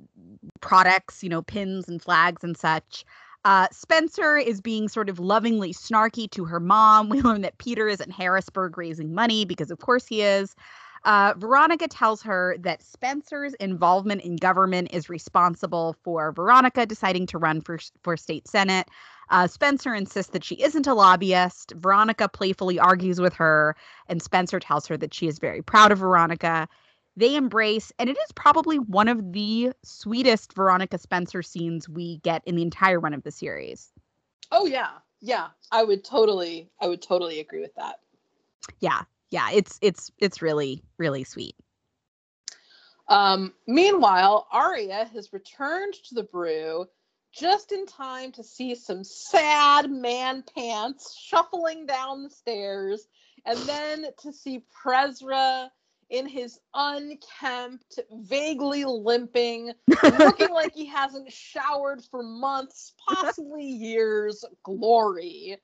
products, 0.61 1.23
you 1.23 1.29
know, 1.29 1.41
pins 1.41 1.89
and 1.89 1.99
flags 1.99 2.43
and 2.43 2.55
such. 2.55 3.03
Spencer 3.71 4.37
is 4.37 4.61
being 4.61 4.87
sort 4.87 5.09
of 5.09 5.17
lovingly 5.17 5.73
snarky 5.73 6.29
to 6.29 6.45
her 6.45 6.59
mom. 6.59 7.09
We 7.17 7.23
learn 7.23 7.41
that 7.41 7.57
Peter 7.57 7.87
is 7.87 8.01
in 8.01 8.11
Harrisburg 8.11 8.77
raising 8.77 9.15
money 9.15 9.45
because, 9.45 9.71
of 9.71 9.79
course, 9.79 10.05
he 10.05 10.21
is. 10.21 10.55
Uh, 11.03 11.33
Veronica 11.37 11.87
tells 11.87 12.21
her 12.21 12.55
that 12.59 12.83
Spencer's 12.83 13.53
involvement 13.55 14.21
in 14.21 14.35
government 14.35 14.89
is 14.91 15.09
responsible 15.09 15.95
for 16.03 16.31
Veronica 16.31 16.85
deciding 16.85 17.27
to 17.27 17.37
run 17.37 17.61
for, 17.61 17.79
for 18.03 18.17
state 18.17 18.47
senate. 18.47 18.87
Uh, 19.29 19.47
Spencer 19.47 19.93
insists 19.93 20.31
that 20.31 20.43
she 20.43 20.55
isn't 20.55 20.87
a 20.87 20.93
lobbyist. 20.93 21.73
Veronica 21.75 22.29
playfully 22.29 22.79
argues 22.79 23.19
with 23.19 23.33
her, 23.33 23.75
and 24.07 24.21
Spencer 24.21 24.59
tells 24.59 24.87
her 24.87 24.97
that 24.97 25.13
she 25.13 25.27
is 25.27 25.39
very 25.39 25.61
proud 25.61 25.91
of 25.91 25.99
Veronica. 25.99 26.67
They 27.17 27.35
embrace, 27.35 27.91
and 27.99 28.09
it 28.09 28.17
is 28.17 28.31
probably 28.35 28.77
one 28.77 29.07
of 29.07 29.33
the 29.33 29.71
sweetest 29.83 30.53
Veronica 30.53 30.97
Spencer 30.97 31.41
scenes 31.41 31.89
we 31.89 32.17
get 32.17 32.43
in 32.45 32.55
the 32.55 32.61
entire 32.61 32.99
run 32.99 33.13
of 33.13 33.23
the 33.23 33.31
series. 33.31 33.91
Oh 34.51 34.65
yeah, 34.65 34.91
yeah, 35.19 35.47
I 35.71 35.83
would 35.83 36.03
totally, 36.03 36.69
I 36.79 36.87
would 36.87 37.01
totally 37.01 37.39
agree 37.39 37.59
with 37.59 37.75
that. 37.75 37.99
Yeah, 38.79 39.01
yeah, 39.31 39.49
it's 39.53 39.77
it's 39.81 40.11
it's 40.17 40.41
really 40.41 40.83
really 40.97 41.23
sweet. 41.23 41.55
Um, 43.09 43.53
meanwhile, 43.67 44.47
Aria 44.51 45.09
has 45.13 45.31
returned 45.31 45.93
to 46.09 46.15
the 46.15 46.23
brew 46.23 46.85
just 47.33 47.71
in 47.71 47.85
time 47.85 48.31
to 48.33 48.43
see 48.43 48.75
some 48.75 49.03
sad 49.03 49.89
man 49.89 50.43
pants 50.55 51.15
shuffling 51.17 51.85
down 51.85 52.23
the 52.23 52.29
stairs, 52.29 53.07
and 53.45 53.57
then 53.59 54.05
to 54.21 54.33
see 54.33 54.65
Presra 54.83 55.69
in 56.09 56.27
his 56.27 56.57
unkempt, 56.73 57.99
vaguely 58.11 58.85
limping, 58.85 59.73
looking 60.03 60.49
like 60.49 60.73
he 60.73 60.85
hasn't 60.87 61.31
showered 61.31 62.01
for 62.09 62.23
months, 62.23 62.93
possibly 63.07 63.65
years, 63.65 64.43
glory. 64.63 65.57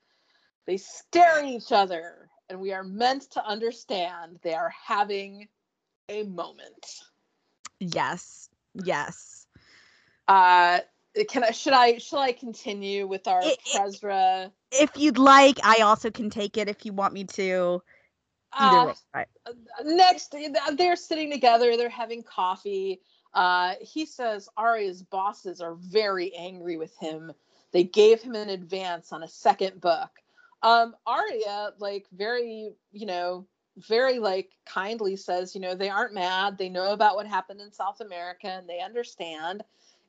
They 0.67 0.77
stare 0.77 1.39
at 1.39 1.45
each 1.45 1.71
other 1.71 2.29
and 2.49 2.59
we 2.59 2.73
are 2.73 2.83
meant 2.83 3.23
to 3.31 3.45
understand 3.45 4.39
they 4.41 4.53
are 4.53 4.73
having 4.85 5.47
a 6.09 6.23
moment. 6.23 6.99
Yes. 7.79 8.49
Yes. 8.73 9.45
Uh 10.27 10.79
can 11.29 11.43
I 11.43 11.51
should 11.51 11.73
I 11.73 11.97
should 11.97 12.19
I 12.19 12.31
continue 12.31 13.07
with 13.07 13.27
our 13.27 13.41
it, 13.43 13.59
Presra? 13.73 14.51
If 14.71 14.91
you'd 14.97 15.17
like, 15.17 15.59
I 15.63 15.81
also 15.83 16.09
can 16.09 16.29
take 16.29 16.57
it 16.57 16.67
if 16.67 16.85
you 16.85 16.93
want 16.93 17.13
me 17.13 17.25
to. 17.25 17.83
Uh, 18.55 18.93
right. 19.13 19.27
Next, 19.83 20.35
they're 20.75 20.95
sitting 20.95 21.31
together. 21.31 21.75
They're 21.75 21.89
having 21.89 22.23
coffee. 22.23 23.01
Uh, 23.33 23.75
he 23.81 24.05
says 24.05 24.47
Aria's 24.57 25.01
bosses 25.01 25.59
are 25.59 25.75
very 25.75 26.33
angry 26.35 26.77
with 26.77 26.95
him. 26.97 27.31
They 27.71 27.83
gave 27.83 28.21
him 28.21 28.35
an 28.35 28.49
advance 28.49 29.11
on 29.11 29.23
a 29.23 29.27
second 29.27 29.81
book. 29.81 30.11
Um, 30.63 30.95
Aria, 31.05 31.71
like, 31.77 32.07
very, 32.13 32.71
you 32.91 33.05
know, 33.05 33.45
very 33.77 34.19
like 34.19 34.51
kindly 34.65 35.15
says, 35.15 35.55
you 35.55 35.61
know, 35.61 35.75
they 35.75 35.89
aren't 35.89 36.13
mad. 36.13 36.57
They 36.57 36.69
know 36.69 36.93
about 36.93 37.15
what 37.15 37.27
happened 37.27 37.61
in 37.61 37.71
South 37.71 38.01
America 38.01 38.47
and 38.47 38.67
they 38.67 38.79
understand. 38.79 39.63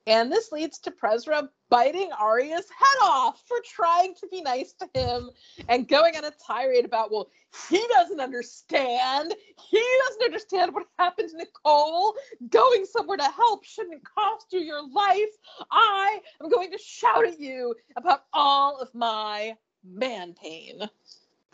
And 0.07 0.31
this 0.31 0.53
leads 0.53 0.79
to 0.81 0.91
Presra 0.91 1.49
biting 1.71 2.11
Aria's 2.21 2.69
head 2.69 2.99
off 3.03 3.43
for 3.49 3.57
trying 3.65 4.15
to 4.17 4.27
be 4.27 4.43
nice 4.43 4.75
to 4.75 4.89
him 4.93 5.31
and 5.69 5.89
going 5.89 6.15
on 6.15 6.27
a 6.27 6.33
tirade 6.47 6.85
about, 6.85 7.11
well, 7.11 7.31
he 7.69 7.83
doesn't 7.91 8.21
understand. 8.21 9.35
He 9.71 9.85
doesn't 10.07 10.25
understand 10.25 10.75
what 10.75 10.87
happened 10.99 11.31
to 11.31 11.39
Nicole. 11.39 12.15
Going 12.51 12.85
somewhere 12.85 13.17
to 13.17 13.25
help 13.25 13.65
shouldn't 13.65 14.03
cost 14.05 14.53
you 14.53 14.61
your 14.61 14.87
life. 14.87 15.31
I 15.71 16.21
am 16.43 16.51
going 16.51 16.71
to 16.73 16.79
shout 16.79 17.27
at 17.27 17.41
you 17.41 17.75
about 17.97 18.25
all 18.35 18.79
of 18.79 18.95
my 18.95 19.57
man 19.85 20.35
pain. 20.35 20.89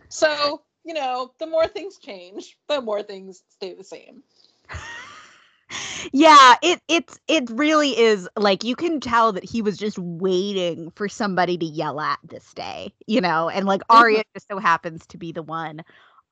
So, 0.08 0.62
you 0.84 0.94
know, 0.94 1.32
the 1.38 1.46
more 1.46 1.66
things 1.66 1.98
change, 1.98 2.56
the 2.68 2.80
more 2.80 3.02
things 3.02 3.42
stay 3.48 3.74
the 3.74 3.84
same. 3.84 4.22
yeah, 6.12 6.54
it 6.62 6.80
it's 6.88 7.18
it 7.28 7.48
really 7.50 7.98
is 7.98 8.28
like 8.36 8.64
you 8.64 8.76
can 8.76 9.00
tell 9.00 9.32
that 9.32 9.44
he 9.44 9.62
was 9.62 9.76
just 9.76 9.98
waiting 9.98 10.90
for 10.92 11.08
somebody 11.08 11.56
to 11.58 11.66
yell 11.66 12.00
at 12.00 12.18
this 12.24 12.52
day, 12.54 12.92
you 13.06 13.20
know, 13.20 13.48
and 13.48 13.66
like 13.66 13.80
mm-hmm. 13.82 13.98
Aria 13.98 14.22
just 14.34 14.48
so 14.48 14.58
happens 14.58 15.06
to 15.06 15.18
be 15.18 15.32
the 15.32 15.42
one 15.42 15.82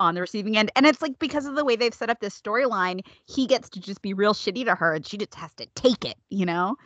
on 0.01 0.15
the 0.15 0.21
receiving 0.21 0.57
end. 0.57 0.71
And 0.77 0.87
it's 0.87 1.03
like 1.03 1.19
because 1.19 1.47
of 1.47 1.57
the 1.57 1.65
way 1.65 1.77
they've 1.77 1.95
set 1.95 2.11
up 2.11 2.21
this 2.21 2.39
storyline, 2.41 3.05
he 3.27 3.47
gets 3.47 3.69
to 3.71 3.81
just 3.81 4.03
be 4.03 4.15
real 4.15 4.35
shitty 4.35 4.65
to 4.65 4.75
her 4.75 4.95
and 4.95 5.07
she 5.07 5.17
just 5.17 5.35
has 5.35 5.53
to 5.55 5.67
take 5.75 6.05
it, 6.05 6.17
you 6.31 6.47
know? 6.47 6.77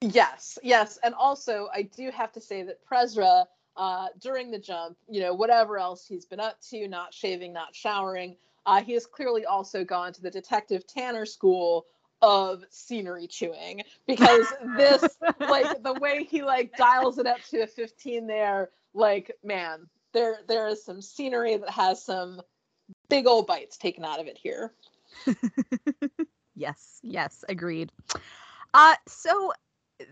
Yes, 0.00 0.58
yes. 0.62 0.98
And 1.02 1.14
also 1.14 1.68
I 1.74 1.82
do 1.82 2.10
have 2.10 2.32
to 2.32 2.40
say 2.40 2.62
that 2.62 2.84
Presra 2.86 3.44
uh, 3.76 4.08
during 4.20 4.50
the 4.50 4.58
jump, 4.58 4.96
you 5.08 5.20
know, 5.20 5.34
whatever 5.34 5.78
else 5.78 6.06
he's 6.06 6.24
been 6.24 6.40
up 6.40 6.60
to, 6.70 6.88
not 6.88 7.14
shaving, 7.14 7.52
not 7.52 7.74
showering, 7.74 8.36
uh, 8.66 8.82
he 8.82 8.92
has 8.92 9.06
clearly 9.06 9.44
also 9.44 9.84
gone 9.84 10.12
to 10.12 10.22
the 10.22 10.30
Detective 10.30 10.86
Tanner 10.86 11.26
school 11.26 11.86
of 12.20 12.64
scenery 12.70 13.26
chewing 13.26 13.82
because 14.06 14.46
this, 14.76 15.04
like, 15.40 15.82
the 15.82 15.94
way 15.94 16.24
he 16.24 16.42
like 16.42 16.76
dials 16.76 17.18
it 17.18 17.26
up 17.26 17.42
to 17.50 17.62
a 17.62 17.66
15 17.66 18.26
there, 18.26 18.70
like, 18.94 19.32
man, 19.42 19.88
there 20.12 20.38
there 20.46 20.68
is 20.68 20.84
some 20.84 21.00
scenery 21.00 21.56
that 21.56 21.70
has 21.70 22.02
some 22.04 22.40
big 23.08 23.26
old 23.26 23.46
bites 23.46 23.76
taken 23.76 24.04
out 24.04 24.20
of 24.20 24.26
it 24.26 24.38
here. 24.38 24.72
yes, 26.54 27.00
yes, 27.02 27.44
agreed. 27.48 27.90
Uh, 28.74 28.94
so 29.06 29.52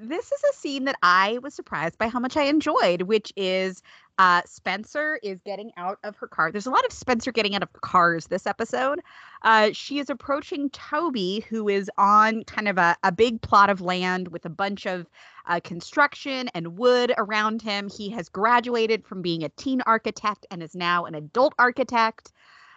this 0.00 0.32
is 0.32 0.42
a 0.50 0.52
scene 0.54 0.84
that 0.84 0.96
I 1.02 1.38
was 1.42 1.54
surprised 1.54 1.98
by 1.98 2.08
how 2.08 2.20
much 2.20 2.36
I 2.36 2.44
enjoyed, 2.44 3.02
which 3.02 3.32
is 3.36 3.82
uh, 4.18 4.42
Spencer 4.44 5.18
is 5.22 5.40
getting 5.40 5.72
out 5.78 5.98
of 6.04 6.14
her 6.16 6.26
car. 6.26 6.52
There's 6.52 6.66
a 6.66 6.70
lot 6.70 6.84
of 6.84 6.92
Spencer 6.92 7.32
getting 7.32 7.54
out 7.54 7.62
of 7.62 7.72
cars 7.72 8.26
this 8.26 8.46
episode. 8.46 9.00
Uh, 9.42 9.70
she 9.72 9.98
is 9.98 10.10
approaching 10.10 10.68
Toby, 10.70 11.44
who 11.48 11.68
is 11.68 11.90
on 11.96 12.44
kind 12.44 12.68
of 12.68 12.76
a, 12.76 12.96
a 13.02 13.12
big 13.12 13.40
plot 13.40 13.70
of 13.70 13.80
land 13.80 14.28
with 14.28 14.44
a 14.44 14.50
bunch 14.50 14.86
of 14.86 15.06
uh, 15.46 15.60
construction 15.60 16.48
and 16.54 16.76
wood 16.76 17.12
around 17.16 17.62
him. 17.62 17.88
He 17.88 18.10
has 18.10 18.28
graduated 18.28 19.06
from 19.06 19.22
being 19.22 19.42
a 19.42 19.48
teen 19.50 19.80
architect 19.86 20.46
and 20.50 20.62
is 20.62 20.74
now 20.74 21.06
an 21.06 21.14
adult 21.14 21.54
architect. 21.58 22.32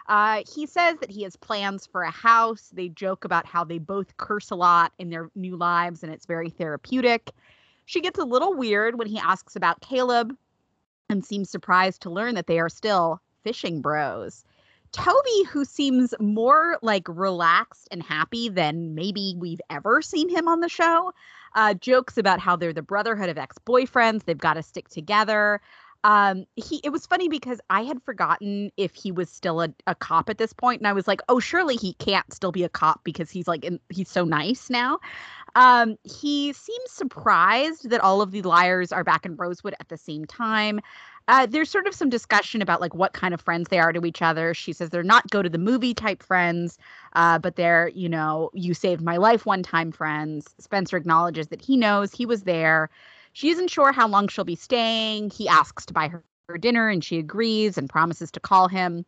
Uh, 0.06 0.42
he 0.52 0.66
says 0.66 0.98
that 1.00 1.10
he 1.10 1.22
has 1.22 1.36
plans 1.36 1.86
for 1.86 2.02
a 2.02 2.10
house. 2.10 2.70
They 2.72 2.88
joke 2.88 3.24
about 3.24 3.46
how 3.46 3.64
they 3.64 3.78
both 3.78 4.16
curse 4.16 4.50
a 4.50 4.54
lot 4.54 4.92
in 4.98 5.10
their 5.10 5.30
new 5.34 5.56
lives 5.56 6.02
and 6.02 6.12
it's 6.12 6.26
very 6.26 6.50
therapeutic. 6.50 7.30
She 7.86 8.00
gets 8.00 8.18
a 8.18 8.24
little 8.24 8.54
weird 8.54 8.98
when 8.98 9.06
he 9.06 9.18
asks 9.18 9.56
about 9.56 9.80
Caleb 9.80 10.36
and 11.08 11.24
seems 11.24 11.50
surprised 11.50 12.02
to 12.02 12.10
learn 12.10 12.34
that 12.34 12.46
they 12.46 12.58
are 12.58 12.68
still 12.68 13.20
fishing 13.42 13.80
bros. 13.80 14.44
Toby, 14.92 15.44
who 15.50 15.64
seems 15.64 16.14
more 16.20 16.78
like 16.80 17.06
relaxed 17.08 17.88
and 17.90 18.02
happy 18.02 18.48
than 18.48 18.94
maybe 18.94 19.34
we've 19.36 19.60
ever 19.68 20.00
seen 20.00 20.28
him 20.28 20.46
on 20.46 20.60
the 20.60 20.68
show, 20.68 21.12
uh, 21.56 21.74
jokes 21.74 22.16
about 22.16 22.38
how 22.38 22.54
they're 22.54 22.72
the 22.72 22.80
brotherhood 22.80 23.28
of 23.28 23.36
ex 23.36 23.56
boyfriends. 23.66 24.24
They've 24.24 24.38
got 24.38 24.54
to 24.54 24.62
stick 24.62 24.88
together 24.88 25.60
um 26.04 26.44
he 26.54 26.80
it 26.84 26.90
was 26.90 27.06
funny 27.06 27.28
because 27.28 27.60
i 27.70 27.82
had 27.82 28.00
forgotten 28.02 28.70
if 28.76 28.94
he 28.94 29.10
was 29.10 29.28
still 29.28 29.60
a, 29.60 29.68
a 29.86 29.94
cop 29.94 30.28
at 30.28 30.38
this 30.38 30.52
point 30.52 30.80
and 30.80 30.86
i 30.86 30.92
was 30.92 31.08
like 31.08 31.20
oh 31.28 31.40
surely 31.40 31.76
he 31.76 31.94
can't 31.94 32.32
still 32.32 32.52
be 32.52 32.62
a 32.62 32.68
cop 32.68 33.02
because 33.02 33.30
he's 33.30 33.48
like 33.48 33.64
in, 33.64 33.80
he's 33.88 34.08
so 34.08 34.24
nice 34.24 34.70
now 34.70 34.98
um 35.56 35.96
he 36.04 36.52
seems 36.52 36.90
surprised 36.90 37.90
that 37.90 38.00
all 38.00 38.22
of 38.22 38.30
the 38.30 38.42
liars 38.42 38.92
are 38.92 39.02
back 39.04 39.26
in 39.26 39.34
rosewood 39.36 39.74
at 39.80 39.88
the 39.88 39.96
same 39.96 40.24
time 40.24 40.80
uh, 41.26 41.46
there's 41.46 41.70
sort 41.70 41.86
of 41.86 41.94
some 41.94 42.10
discussion 42.10 42.60
about 42.60 42.80
like 42.82 42.94
what 42.94 43.14
kind 43.14 43.32
of 43.32 43.40
friends 43.40 43.68
they 43.70 43.78
are 43.78 43.92
to 43.92 44.04
each 44.04 44.20
other. 44.20 44.52
She 44.52 44.72
says 44.74 44.90
they're 44.90 45.02
not 45.02 45.30
go 45.30 45.40
to 45.40 45.48
the 45.48 45.58
movie 45.58 45.94
type 45.94 46.22
friends, 46.22 46.76
uh, 47.14 47.38
but 47.38 47.56
they're 47.56 47.88
you 47.94 48.08
know 48.10 48.50
you 48.52 48.74
saved 48.74 49.00
my 49.00 49.16
life 49.16 49.46
one 49.46 49.62
time 49.62 49.90
friends. 49.90 50.54
Spencer 50.58 50.96
acknowledges 50.98 51.48
that 51.48 51.62
he 51.62 51.76
knows 51.78 52.12
he 52.12 52.26
was 52.26 52.42
there. 52.42 52.90
She 53.34 53.50
isn't 53.50 53.68
sure 53.68 53.92
how 53.92 54.08
long 54.08 54.28
she'll 54.28 54.44
be 54.44 54.56
staying. 54.56 55.30
He 55.30 55.48
asks 55.48 55.84
to 55.86 55.92
buy 55.92 56.08
her, 56.08 56.24
her 56.48 56.56
dinner 56.56 56.88
and 56.88 57.04
she 57.04 57.18
agrees 57.18 57.76
and 57.76 57.90
promises 57.90 58.30
to 58.30 58.40
call 58.40 58.68
him. 58.68 59.04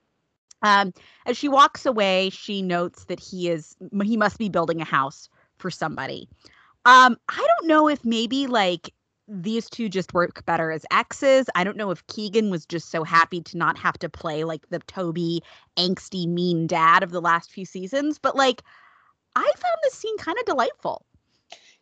Um, 0.63 0.93
as 1.27 1.37
she 1.37 1.49
walks 1.49 1.87
away, 1.87 2.31
she 2.31 2.61
notes 2.61 3.05
that 3.05 3.21
he 3.21 3.49
is 3.49 3.77
he 4.03 4.17
must 4.17 4.39
be 4.39 4.49
building 4.49 4.81
a 4.81 4.85
house 4.85 5.29
for 5.59 5.71
somebody. 5.71 6.29
Um, 6.85 7.17
I 7.29 7.37
don't 7.37 7.69
know 7.69 7.89
if 7.89 8.05
maybe 8.05 8.49
like 8.49 8.93
these 9.29 9.71
two 9.71 9.89
just 9.89 10.13
work 10.13 10.45
better 10.45 10.73
as 10.73 10.85
exes. 10.91 11.47
I 11.55 11.63
don't 11.63 11.77
know 11.77 11.93
if 11.93 12.05
Keegan 12.09 12.51
was 12.51 12.67
just 12.67 12.91
so 12.91 13.05
happy 13.05 13.41
to 13.43 13.57
not 13.57 13.79
have 13.79 13.99
to 14.01 14.09
play 14.09 14.43
like 14.43 14.69
the 14.71 14.81
Toby 14.81 15.41
angsty 15.79 16.27
mean 16.27 16.67
dad 16.67 17.05
of 17.05 17.13
the 17.13 17.21
last 17.21 17.53
few 17.53 17.65
seasons, 17.65 18.19
but 18.19 18.35
like 18.35 18.63
I 19.37 19.43
found 19.43 19.79
this 19.85 19.95
scene 19.95 20.19
kind 20.19 20.39
of 20.39 20.47
delightful. 20.47 21.06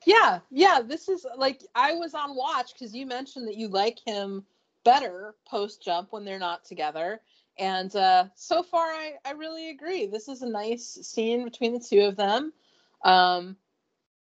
Yeah, 0.07 0.41
yeah. 0.51 0.81
This 0.85 1.09
is 1.09 1.27
like 1.37 1.63
I 1.75 1.95
was 1.95 2.15
on 2.15 2.37
watch 2.37 2.73
because 2.73 2.95
you 2.95 3.07
mentioned 3.07 3.49
that 3.49 3.57
you 3.57 3.69
like 3.69 3.99
him 4.05 4.45
better 4.85 5.35
post 5.49 5.83
jump 5.83 6.13
when 6.13 6.25
they're 6.25 6.39
not 6.39 6.65
together. 6.65 7.21
And 7.59 7.95
uh, 7.95 8.27
so 8.35 8.63
far, 8.63 8.87
I, 8.87 9.15
I 9.25 9.33
really 9.33 9.71
agree. 9.71 10.07
This 10.07 10.29
is 10.29 10.43
a 10.43 10.49
nice 10.49 10.99
scene 11.03 11.45
between 11.45 11.73
the 11.73 11.81
two 11.81 12.03
of 12.03 12.17
them. 12.17 12.53
Um, 13.05 13.57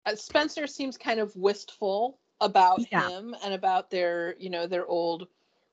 uh, 0.05 0.15
Spencer 0.15 0.67
seems 0.67 0.97
kind 0.97 1.19
of 1.19 1.35
wistful 1.35 2.19
about 2.41 2.81
yeah. 2.93 3.09
him 3.09 3.35
and 3.43 3.53
about 3.53 3.91
their, 3.91 4.37
you 4.39 4.51
know, 4.51 4.67
their 4.67 4.87
old 4.87 5.27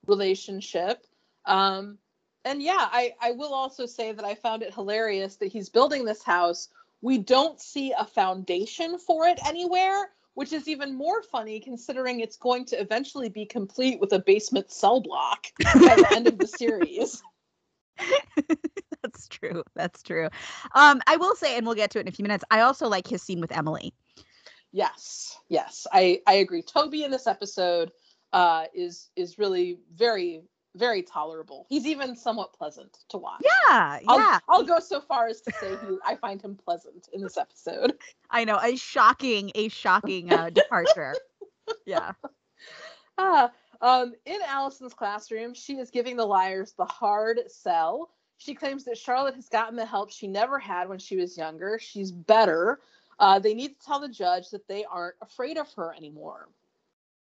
relationship. 0.08 1.06
Um, 1.45 1.97
and 2.45 2.62
yeah, 2.62 2.88
I, 2.91 3.14
I 3.22 3.32
will 3.32 3.54
also 3.54 3.86
say 3.86 4.12
that 4.12 4.26
I 4.26 4.36
found 4.36 4.64
it 4.64 4.74
hilarious 4.74 5.36
that 5.38 5.51
he's 5.51 5.70
building 5.70 6.06
this 6.06 6.24
house 6.24 6.70
we 7.04 7.18
don't 7.18 7.60
see 7.60 7.93
a 7.99 8.06
foundation 8.06 8.97
for 8.97 9.28
it 9.28 9.38
anywhere, 9.45 10.10
which 10.36 10.54
is 10.54 10.70
even 10.70 10.95
more 10.95 11.22
funny 11.22 11.60
considering 11.60 12.22
it's 12.22 12.38
going 12.38 12.64
to 12.64 12.80
eventually 12.80 13.28
be 13.28 13.45
complete 13.45 13.99
with 13.99 14.14
a 14.14 14.20
basement 14.20 14.72
cell 14.72 15.01
block 15.01 15.47
by 15.66 15.95
the 15.97 16.08
end 16.16 16.28
of 16.28 16.39
the 16.39 16.47
series. 16.47 17.22
That's 19.04 19.28
true. 19.28 19.64
That's 19.76 20.01
true. 20.01 20.30
Um, 20.76 21.01
I 21.06 21.18
will 21.18 21.36
say, 21.36 21.58
and 21.58 21.66
we'll 21.66 21.76
get 21.76 21.91
to 21.91 21.99
it 21.99 22.04
in 22.04 22.08
a 22.08 22.12
few 22.12 22.24
minutes. 22.24 22.45
I 22.49 22.62
also 22.62 22.88
like 22.88 23.06
his 23.06 23.22
scene 23.22 23.41
with 23.41 23.51
Emily. 23.51 23.93
Yes, 24.72 25.38
yes, 25.49 25.86
I 25.91 26.22
I 26.26 26.36
agree. 26.36 26.64
Toby 26.64 27.04
in 27.04 27.12
this 27.12 27.28
episode 27.28 27.91
uh, 28.32 28.66
is 28.74 29.10
is 29.18 29.38
really 29.38 29.78
very 29.93 30.41
very 30.76 31.03
tolerable. 31.03 31.65
He's 31.69 31.86
even 31.86 32.15
somewhat 32.15 32.53
pleasant 32.53 32.99
to 33.09 33.17
watch. 33.17 33.41
Yeah, 33.43 33.99
I'll, 34.07 34.17
yeah. 34.17 34.39
I'll 34.49 34.63
go 34.63 34.80
so 34.80 35.01
far 35.01 35.28
as 35.28 35.41
to 35.41 35.51
say 35.59 35.69
he, 35.69 35.97
I 36.05 36.15
find 36.15 36.41
him 36.41 36.55
pleasant 36.55 37.07
in 37.13 37.21
this 37.21 37.38
episode. 37.38 37.93
I 38.30 38.43
know 38.43 38.59
a 38.61 38.76
shocking, 38.76 39.51
a 39.55 39.69
shocking 39.69 40.32
uh, 40.34 40.49
departure. 40.49 41.15
yeah. 41.86 42.13
Uh, 43.17 43.49
um, 43.82 44.13
in 44.26 44.39
Alison's 44.47 44.93
classroom, 44.93 45.53
she 45.53 45.78
is 45.78 45.91
giving 45.91 46.17
the 46.17 46.26
liars 46.26 46.74
the 46.74 46.86
hard 46.86 47.39
sell. 47.47 48.09
She 48.38 48.55
claims 48.55 48.84
that 48.86 48.97
Charlotte 48.97 49.36
has 49.36 49.47
gotten 49.47 49.76
the 49.76 49.86
help 49.86 50.11
she 50.11 50.28
never 50.28 50.59
had 50.59 50.89
when 50.89 50.99
she 50.99 51.15
was 51.15 51.38
younger. 51.38 51.80
She's 51.80 52.11
better. 52.11 52.80
Uh, 53.19 53.39
they 53.39 53.53
need 53.53 53.80
to 53.80 53.86
tell 53.86 53.99
the 53.99 54.09
judge 54.09 54.49
that 54.49 54.67
they 54.67 54.84
aren't 54.86 55.15
afraid 55.21 55.57
of 55.57 55.71
her 55.74 55.93
anymore. 55.95 56.49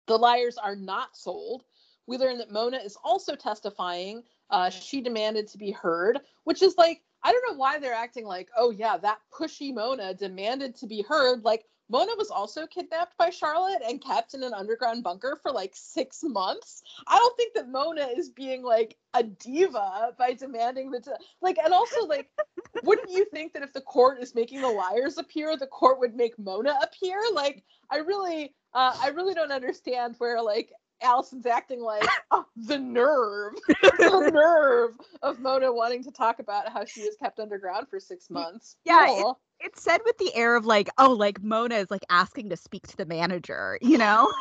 The 0.05 0.17
liars 0.17 0.57
are 0.57 0.75
not 0.75 1.17
sold. 1.17 1.63
We 2.09 2.17
learn 2.17 2.39
that 2.39 2.51
Mona 2.51 2.77
is 2.77 2.97
also 3.03 3.35
testifying. 3.35 4.23
Uh, 4.49 4.71
she 4.71 4.99
demanded 4.99 5.47
to 5.49 5.59
be 5.59 5.69
heard, 5.69 6.19
which 6.43 6.63
is 6.63 6.75
like, 6.75 7.03
I 7.23 7.31
don't 7.31 7.43
know 7.47 7.57
why 7.57 7.77
they're 7.77 7.93
acting 7.93 8.25
like, 8.25 8.49
oh, 8.57 8.71
yeah, 8.71 8.97
that 8.97 9.19
pushy 9.31 9.71
Mona 9.71 10.15
demanded 10.15 10.75
to 10.77 10.87
be 10.87 11.05
heard. 11.07 11.43
Like, 11.43 11.65
Mona 11.87 12.11
was 12.17 12.31
also 12.31 12.65
kidnapped 12.65 13.15
by 13.19 13.29
Charlotte 13.29 13.83
and 13.87 14.03
kept 14.03 14.33
in 14.33 14.41
an 14.41 14.55
underground 14.55 15.03
bunker 15.03 15.39
for 15.43 15.51
like 15.51 15.73
six 15.75 16.21
months. 16.23 16.81
I 17.07 17.19
don't 17.19 17.37
think 17.37 17.53
that 17.53 17.69
Mona 17.69 18.07
is 18.15 18.29
being 18.29 18.63
like 18.63 18.97
a 19.13 19.21
diva 19.21 20.15
by 20.17 20.33
demanding 20.33 20.89
the 20.89 21.01
like, 21.41 21.57
and 21.63 21.73
also 21.73 22.07
like, 22.07 22.29
wouldn't 22.83 23.11
you 23.11 23.25
think 23.25 23.53
that 23.53 23.63
if 23.63 23.73
the 23.73 23.81
court 23.81 24.19
is 24.19 24.33
making 24.33 24.61
the 24.61 24.67
liars 24.67 25.19
appear, 25.19 25.55
the 25.57 25.67
court 25.67 25.99
would 25.99 26.15
make 26.15 26.37
Mona 26.39 26.73
appear? 26.81 27.19
Like, 27.33 27.63
I 27.91 27.97
really, 27.97 28.55
uh, 28.73 28.95
I 28.99 29.09
really 29.09 29.35
don't 29.35 29.51
understand 29.51 30.15
where 30.17 30.41
like 30.41 30.71
Alison's 31.01 31.45
acting 31.45 31.81
like 31.81 32.05
oh, 32.31 32.45
the 32.55 32.77
nerve, 32.77 33.53
the 33.67 34.31
nerve 34.33 34.95
of 35.21 35.39
Mona 35.39 35.71
wanting 35.71 36.03
to 36.03 36.11
talk 36.11 36.39
about 36.39 36.69
how 36.71 36.85
she 36.85 37.01
was 37.01 37.15
kept 37.19 37.39
underground 37.39 37.87
for 37.89 37.99
six 37.99 38.29
months. 38.29 38.75
Yeah, 38.85 39.05
it, 39.07 39.35
it's 39.59 39.81
said 39.81 40.01
with 40.05 40.17
the 40.17 40.33
air 40.35 40.55
of 40.55 40.65
like, 40.65 40.89
oh, 40.97 41.11
like 41.11 41.41
Mona 41.41 41.75
is 41.75 41.91
like 41.91 42.05
asking 42.09 42.49
to 42.49 42.57
speak 42.57 42.87
to 42.87 42.97
the 42.97 43.05
manager, 43.05 43.77
you 43.81 43.97
know? 43.97 44.31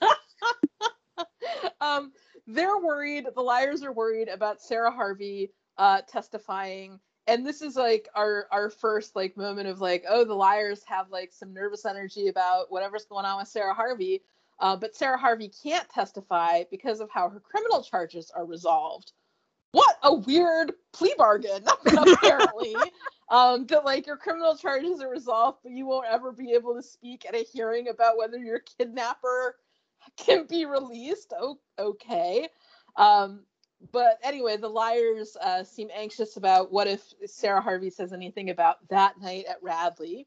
um, 1.80 2.12
they're 2.46 2.78
worried. 2.78 3.26
The 3.34 3.40
liars 3.40 3.82
are 3.82 3.92
worried 3.92 4.28
about 4.28 4.60
Sarah 4.60 4.90
Harvey 4.90 5.52
uh, 5.78 6.02
testifying, 6.02 7.00
and 7.26 7.46
this 7.46 7.62
is 7.62 7.76
like 7.76 8.08
our 8.14 8.46
our 8.50 8.70
first 8.70 9.16
like 9.16 9.36
moment 9.36 9.68
of 9.68 9.80
like, 9.80 10.04
oh, 10.08 10.24
the 10.24 10.34
liars 10.34 10.82
have 10.86 11.10
like 11.10 11.32
some 11.32 11.52
nervous 11.52 11.86
energy 11.86 12.28
about 12.28 12.70
whatever's 12.70 13.06
going 13.06 13.24
on 13.24 13.38
with 13.38 13.48
Sarah 13.48 13.74
Harvey 13.74 14.22
uh, 14.64 14.76
but 14.76 14.96
Sarah 14.96 15.18
Harvey 15.18 15.52
can't 15.62 15.88
testify 15.90 16.64
because 16.72 17.00
of 17.00 17.10
how 17.10 17.28
her 17.28 17.40
criminal 17.40 17.84
charges 17.84 18.32
are 18.34 18.46
resolved. 18.46 19.12
what 19.72 19.96
a 20.04 20.14
weird 20.14 20.72
plea 20.94 21.14
bargain, 21.18 21.64
apparently. 21.98 22.74
um, 23.30 23.66
that 23.66 23.84
like 23.84 24.06
your 24.06 24.16
criminal 24.16 24.56
charges 24.56 25.02
are 25.02 25.10
resolved, 25.10 25.58
but 25.64 25.72
you 25.72 25.86
won't 25.86 26.06
ever 26.10 26.32
be 26.32 26.52
able 26.52 26.74
to 26.76 26.82
speak 26.82 27.26
at 27.28 27.36
a 27.36 27.44
hearing 27.44 27.88
about 27.90 28.18
whether 28.18 28.38
your 28.38 28.60
kidnapper 28.60 29.56
can 30.18 30.46
be 30.46 30.66
released. 30.66 31.34
Oh, 31.38 31.58
okay. 31.78 32.48
Um, 32.96 33.42
but 33.92 34.18
anyway, 34.24 34.56
the 34.56 34.70
liars 34.70 35.36
uh, 35.42 35.64
seem 35.64 35.90
anxious 35.94 36.38
about 36.38 36.72
what 36.72 36.88
if 36.88 37.02
Sarah 37.26 37.62
Harvey 37.62 37.90
says 37.90 38.14
anything 38.14 38.50
about 38.50 38.78
that 38.88 39.20
night 39.20 39.46
at 39.50 39.62
Radley. 39.62 40.26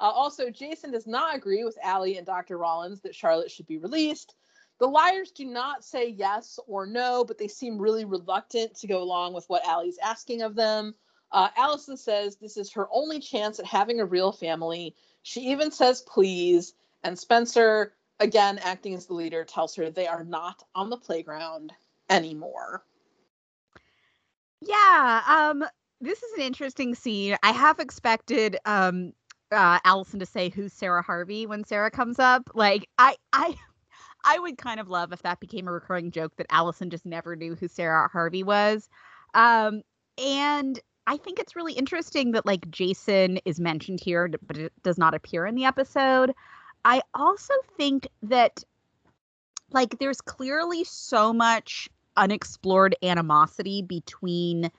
Uh, 0.00 0.04
also, 0.04 0.50
Jason 0.50 0.90
does 0.90 1.06
not 1.06 1.34
agree 1.34 1.64
with 1.64 1.78
Allie 1.82 2.18
and 2.18 2.26
Dr. 2.26 2.58
Rollins 2.58 3.00
that 3.00 3.14
Charlotte 3.14 3.50
should 3.50 3.66
be 3.66 3.78
released. 3.78 4.34
The 4.78 4.86
liars 4.86 5.30
do 5.30 5.46
not 5.46 5.84
say 5.84 6.08
yes 6.08 6.58
or 6.66 6.86
no, 6.86 7.24
but 7.24 7.38
they 7.38 7.48
seem 7.48 7.78
really 7.78 8.04
reluctant 8.04 8.74
to 8.76 8.86
go 8.86 9.02
along 9.02 9.32
with 9.32 9.48
what 9.48 9.66
Allie's 9.66 9.98
asking 9.98 10.42
of 10.42 10.54
them. 10.54 10.94
Uh, 11.32 11.48
Alison 11.56 11.96
says 11.96 12.36
this 12.36 12.56
is 12.56 12.72
her 12.72 12.86
only 12.92 13.18
chance 13.18 13.58
at 13.58 13.66
having 13.66 14.00
a 14.00 14.06
real 14.06 14.32
family. 14.32 14.94
She 15.22 15.40
even 15.50 15.70
says 15.70 16.02
please. 16.02 16.74
And 17.02 17.18
Spencer, 17.18 17.94
again 18.20 18.58
acting 18.58 18.94
as 18.94 19.06
the 19.06 19.14
leader, 19.14 19.44
tells 19.44 19.74
her 19.76 19.90
they 19.90 20.06
are 20.06 20.24
not 20.24 20.62
on 20.74 20.90
the 20.90 20.96
playground 20.96 21.72
anymore. 22.10 22.84
Yeah, 24.60 25.22
um, 25.26 25.64
this 26.00 26.22
is 26.22 26.32
an 26.34 26.42
interesting 26.42 26.94
scene. 26.94 27.36
I 27.42 27.52
have 27.52 27.80
expected 27.80 28.58
um 28.66 29.14
uh 29.52 29.78
Alison 29.84 30.20
to 30.20 30.26
say 30.26 30.48
who's 30.48 30.72
Sarah 30.72 31.02
Harvey 31.02 31.46
when 31.46 31.64
Sarah 31.64 31.90
comes 31.90 32.18
up. 32.18 32.50
Like 32.54 32.88
I 32.98 33.16
I 33.32 33.56
I 34.24 34.38
would 34.38 34.58
kind 34.58 34.80
of 34.80 34.88
love 34.88 35.12
if 35.12 35.22
that 35.22 35.40
became 35.40 35.68
a 35.68 35.72
recurring 35.72 36.10
joke 36.10 36.34
that 36.36 36.46
Alison 36.50 36.90
just 36.90 37.06
never 37.06 37.36
knew 37.36 37.54
who 37.54 37.68
Sarah 37.68 38.08
Harvey 38.08 38.42
was. 38.42 38.88
Um 39.34 39.82
and 40.18 40.80
I 41.06 41.16
think 41.16 41.38
it's 41.38 41.54
really 41.54 41.74
interesting 41.74 42.32
that 42.32 42.46
like 42.46 42.68
Jason 42.70 43.38
is 43.44 43.60
mentioned 43.60 44.00
here, 44.00 44.28
but 44.44 44.58
it 44.58 44.72
does 44.82 44.98
not 44.98 45.14
appear 45.14 45.46
in 45.46 45.54
the 45.54 45.64
episode. 45.64 46.34
I 46.84 47.02
also 47.14 47.54
think 47.76 48.08
that 48.22 48.64
like 49.70 49.98
there's 49.98 50.20
clearly 50.20 50.84
so 50.84 51.32
much 51.32 51.88
unexplored 52.16 52.96
animosity 53.02 53.82
between 53.82 54.70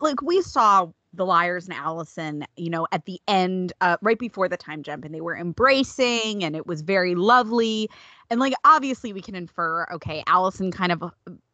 like 0.00 0.22
we 0.22 0.42
saw 0.42 0.88
the 1.14 1.24
liars 1.24 1.66
and 1.66 1.74
alison 1.74 2.44
you 2.56 2.68
know 2.68 2.86
at 2.92 3.06
the 3.06 3.20
end 3.26 3.72
uh, 3.80 3.96
right 4.02 4.18
before 4.18 4.48
the 4.48 4.56
time 4.56 4.82
jump 4.82 5.04
and 5.04 5.14
they 5.14 5.20
were 5.20 5.36
embracing 5.36 6.44
and 6.44 6.54
it 6.54 6.66
was 6.66 6.82
very 6.82 7.14
lovely. 7.14 7.88
And 8.30 8.40
like 8.40 8.54
obviously 8.64 9.12
we 9.12 9.22
can 9.22 9.34
infer 9.34 9.86
okay 9.92 10.22
alison 10.26 10.70
kind 10.70 10.92
of 10.92 11.02
uh, 11.02 11.10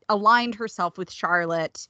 aligned 0.08 0.54
herself 0.54 0.98
with 0.98 1.10
charlotte 1.10 1.88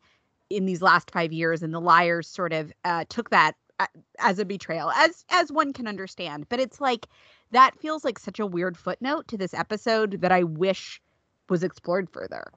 in 0.50 0.66
these 0.66 0.82
last 0.82 1.10
five 1.10 1.32
years 1.32 1.62
and 1.62 1.72
the 1.72 1.80
liars 1.80 2.28
sort 2.28 2.52
of 2.52 2.72
uh, 2.84 3.04
took 3.08 3.30
that 3.30 3.52
uh, 3.80 3.86
as 4.18 4.38
a 4.38 4.44
betrayal 4.44 4.90
as 4.92 5.24
as 5.30 5.50
one 5.50 5.72
can 5.72 5.88
understand. 5.88 6.48
But 6.48 6.60
it's 6.60 6.80
like 6.80 7.06
that 7.50 7.78
feels 7.80 8.04
like 8.04 8.18
such 8.18 8.38
a 8.38 8.46
weird 8.46 8.76
footnote 8.76 9.26
to 9.28 9.38
this 9.38 9.54
episode 9.54 10.20
that 10.20 10.32
i 10.32 10.42
wish 10.42 11.00
was 11.48 11.62
explored 11.62 12.10
further. 12.10 12.52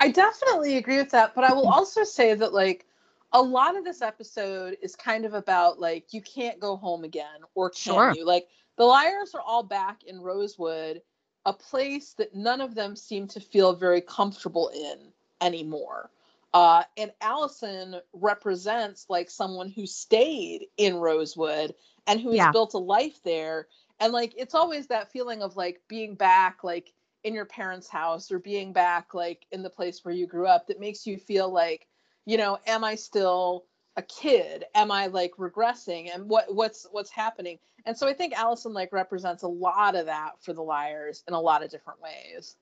I 0.00 0.10
definitely 0.10 0.76
agree 0.76 0.98
with 0.98 1.10
that, 1.10 1.34
but 1.34 1.44
I 1.44 1.52
will 1.52 1.68
also 1.68 2.04
say 2.04 2.34
that 2.34 2.52
like 2.52 2.86
a 3.32 3.42
lot 3.42 3.76
of 3.76 3.84
this 3.84 4.02
episode 4.02 4.76
is 4.80 4.96
kind 4.96 5.24
of 5.24 5.34
about 5.34 5.78
like 5.78 6.12
you 6.12 6.22
can't 6.22 6.60
go 6.60 6.76
home 6.76 7.04
again 7.04 7.40
or 7.54 7.70
can 7.70 7.94
sure. 7.94 8.12
you? 8.14 8.24
Like 8.24 8.46
the 8.76 8.84
liars 8.84 9.34
are 9.34 9.42
all 9.42 9.62
back 9.62 10.04
in 10.04 10.20
Rosewood, 10.20 11.02
a 11.44 11.52
place 11.52 12.14
that 12.14 12.34
none 12.34 12.60
of 12.60 12.74
them 12.74 12.96
seem 12.96 13.26
to 13.28 13.40
feel 13.40 13.74
very 13.74 14.00
comfortable 14.00 14.68
in 14.68 15.12
anymore. 15.40 16.10
Uh, 16.54 16.82
and 16.96 17.12
Alison 17.20 17.96
represents 18.14 19.06
like 19.10 19.30
someone 19.30 19.68
who 19.68 19.86
stayed 19.86 20.66
in 20.78 20.96
Rosewood 20.96 21.74
and 22.06 22.18
who 22.20 22.30
has 22.30 22.38
yeah. 22.38 22.52
built 22.52 22.72
a 22.72 22.78
life 22.78 23.20
there. 23.22 23.68
And 24.00 24.12
like 24.12 24.32
it's 24.36 24.54
always 24.54 24.86
that 24.86 25.12
feeling 25.12 25.42
of 25.42 25.56
like 25.56 25.82
being 25.88 26.14
back, 26.14 26.64
like 26.64 26.94
in 27.24 27.34
your 27.34 27.44
parents' 27.44 27.88
house 27.88 28.32
or 28.32 28.38
being 28.38 28.72
back 28.72 29.12
like 29.12 29.44
in 29.52 29.62
the 29.62 29.68
place 29.68 30.04
where 30.04 30.14
you 30.14 30.26
grew 30.26 30.46
up 30.46 30.66
that 30.68 30.80
makes 30.80 31.06
you 31.06 31.18
feel 31.18 31.50
like, 31.50 31.86
you 32.28 32.36
know, 32.36 32.58
am 32.66 32.84
I 32.84 32.94
still 32.94 33.64
a 33.96 34.02
kid? 34.02 34.64
Am 34.74 34.90
I 34.90 35.06
like 35.06 35.32
regressing? 35.38 36.14
And 36.14 36.28
what 36.28 36.54
what's 36.54 36.86
what's 36.90 37.10
happening? 37.10 37.58
And 37.86 37.96
so 37.96 38.06
I 38.06 38.12
think 38.12 38.34
Alison 38.34 38.74
like 38.74 38.92
represents 38.92 39.44
a 39.44 39.48
lot 39.48 39.96
of 39.96 40.06
that 40.06 40.32
for 40.42 40.52
the 40.52 40.60
liars 40.60 41.24
in 41.26 41.32
a 41.32 41.40
lot 41.40 41.64
of 41.64 41.70
different 41.70 42.02
ways. 42.02 42.56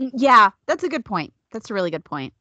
Mm, 0.00 0.12
yeah, 0.14 0.50
that's 0.64 0.82
a 0.82 0.88
good 0.88 1.04
point. 1.04 1.34
That's 1.52 1.70
a 1.70 1.74
really 1.74 1.90
good 1.90 2.06
point. 2.06 2.32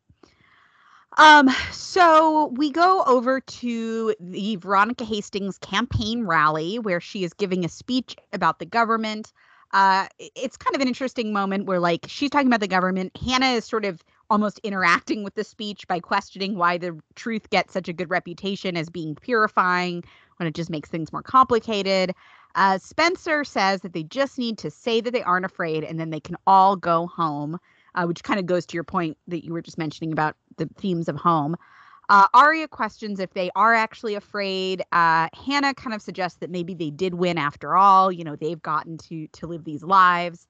Um, 1.18 1.50
so 1.72 2.54
we 2.56 2.72
go 2.72 3.04
over 3.06 3.42
to 3.42 4.16
the 4.22 4.56
Veronica 4.56 5.04
Hastings 5.04 5.58
campaign 5.58 6.26
rally 6.26 6.80
where 6.80 7.02
she 7.02 7.26
is 7.26 7.34
giving 7.34 7.66
a 7.66 7.70
speech 7.70 8.16
about 8.32 8.60
the 8.60 8.66
government 8.66 9.34
uh, 9.76 10.08
it's 10.20 10.56
kind 10.56 10.74
of 10.74 10.82
an 10.82 10.88
interesting 10.88 11.34
moment 11.34 11.66
where 11.66 11.82
like 11.82 12.06
she's 12.08 12.30
talking 12.30 12.48
about 12.48 12.62
the 12.62 12.68
government. 12.68 13.12
Hanna 13.18 13.48
is 13.48 13.66
sort 13.66 13.84
of 13.84 14.02
almost 14.30 14.60
interacting 14.60 15.24
with 15.24 15.36
the 15.36 15.44
speech 15.44 15.88
by 15.88 16.00
questioning 16.00 16.58
why 16.58 16.78
the 16.78 17.00
truth 17.16 17.50
gets 17.50 17.74
such 17.74 17.88
a 17.88 17.94
good 17.94 18.10
reputation 18.10 18.76
as 18.76 18.90
being 18.90 19.16
purifying 19.16 20.04
when 20.38 20.48
it 20.48 20.56
just 20.56 20.70
makes 20.70 20.90
things 20.90 21.12
more 21.12 21.22
complicated. 21.22 22.14
Uh, 22.56 22.78
Spencer 22.78 23.44
says 23.44 23.82
that 23.82 23.94
they 23.94 24.04
just 24.04 24.40
need 24.40 24.58
to 24.58 24.72
say 24.72 25.02
that 25.02 25.12
they 25.12 25.24
aren't 25.24 25.46
afraid 25.46 25.84
and 25.84 26.00
then 26.00 26.10
they 26.10 26.20
can 26.20 26.38
all 26.48 26.76
go 26.76 27.08
home, 27.08 27.60
uh, 27.96 28.06
which 28.06 28.24
kind 28.24 28.40
of 28.40 28.46
goes 28.46 28.66
to 28.66 28.76
your 28.76 28.84
point 28.84 29.18
that 29.28 29.44
you 29.44 29.54
were 29.54 29.62
just 29.62 29.78
mentioning 29.78 30.12
about 30.12 30.36
the 30.58 30.70
themes 30.78 31.10
of 31.10 31.18
home. 31.18 31.56
Uh, 32.08 32.28
Aria 32.34 32.68
questions 32.68 33.20
if 33.20 33.34
they 33.34 33.50
are 33.56 33.74
actually 33.74 34.16
afraid. 34.16 34.84
Uh, 34.92 35.28
Hanna 35.34 35.74
kind 35.74 35.94
of 35.94 36.02
suggests 36.02 36.38
that 36.40 36.50
maybe 36.50 36.74
they 36.74 36.92
did 36.92 37.16
win 37.16 37.38
after 37.38 37.76
all. 37.76 38.12
You 38.12 38.24
know, 38.24 38.36
they've 38.36 38.62
gotten 38.62 38.98
to 39.00 39.28
to 39.28 39.48
live 39.48 39.64
these 39.64 39.84
lives. 39.84 40.48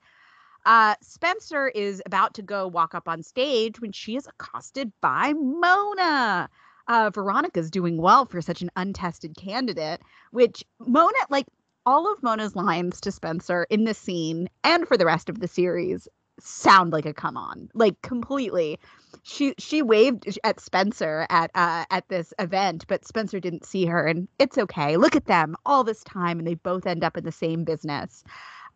Uh, 0.66 0.96
Spencer 1.02 1.68
is 1.68 2.02
about 2.06 2.34
to 2.36 2.42
go 2.42 2.68
walk 2.68 2.96
up 2.96 3.08
on 3.08 3.22
stage 3.22 3.80
when 3.80 3.92
she 3.92 4.16
is 4.16 4.28
accosted 4.28 4.92
by 5.02 5.34
Mona. 5.34 6.50
Uh, 6.88 7.10
Veronica's 7.14 7.72
doing 7.72 7.98
well 7.98 8.26
for 8.26 8.42
such 8.42 8.62
an 8.62 8.72
untested 8.76 9.36
candidate, 9.38 10.02
which 10.32 10.64
Mona, 10.80 11.18
like 11.30 11.46
all 11.86 12.12
of 12.12 12.22
Mona's 12.24 12.56
lines 12.56 13.02
to 13.02 13.12
Spencer 13.12 13.66
in 13.70 13.84
this 13.84 13.98
scene 13.98 14.50
and 14.64 14.88
for 14.88 14.98
the 14.98 15.06
rest 15.06 15.30
of 15.30 15.40
the 15.40 15.48
series, 15.48 16.08
sound 16.40 16.92
like 16.92 17.06
a 17.06 17.14
come 17.14 17.38
on, 17.38 17.70
like 17.74 18.02
completely 18.02 18.80
she 19.24 19.56
she 19.58 19.82
waved 19.82 20.38
at 20.44 20.60
Spencer 20.60 21.26
at 21.30 21.50
uh, 21.56 21.86
at 21.90 22.08
this 22.10 22.34
event, 22.40 22.86
but 22.88 23.06
Spencer 23.06 23.40
didn't 23.40 23.66
see 23.66 23.86
her, 23.86 24.06
and 24.06 24.28
it's 24.40 24.58
okay. 24.58 24.98
Look 24.98 25.16
at 25.16 25.26
them 25.26 25.56
all 25.66 25.84
this 25.84 26.04
time, 26.04 26.40
and 26.40 26.48
they 26.48 26.56
both 26.56 26.86
end 26.86 27.04
up 27.04 27.18
in 27.18 27.24
the 27.24 27.32
same 27.32 27.64
business. 27.64 28.24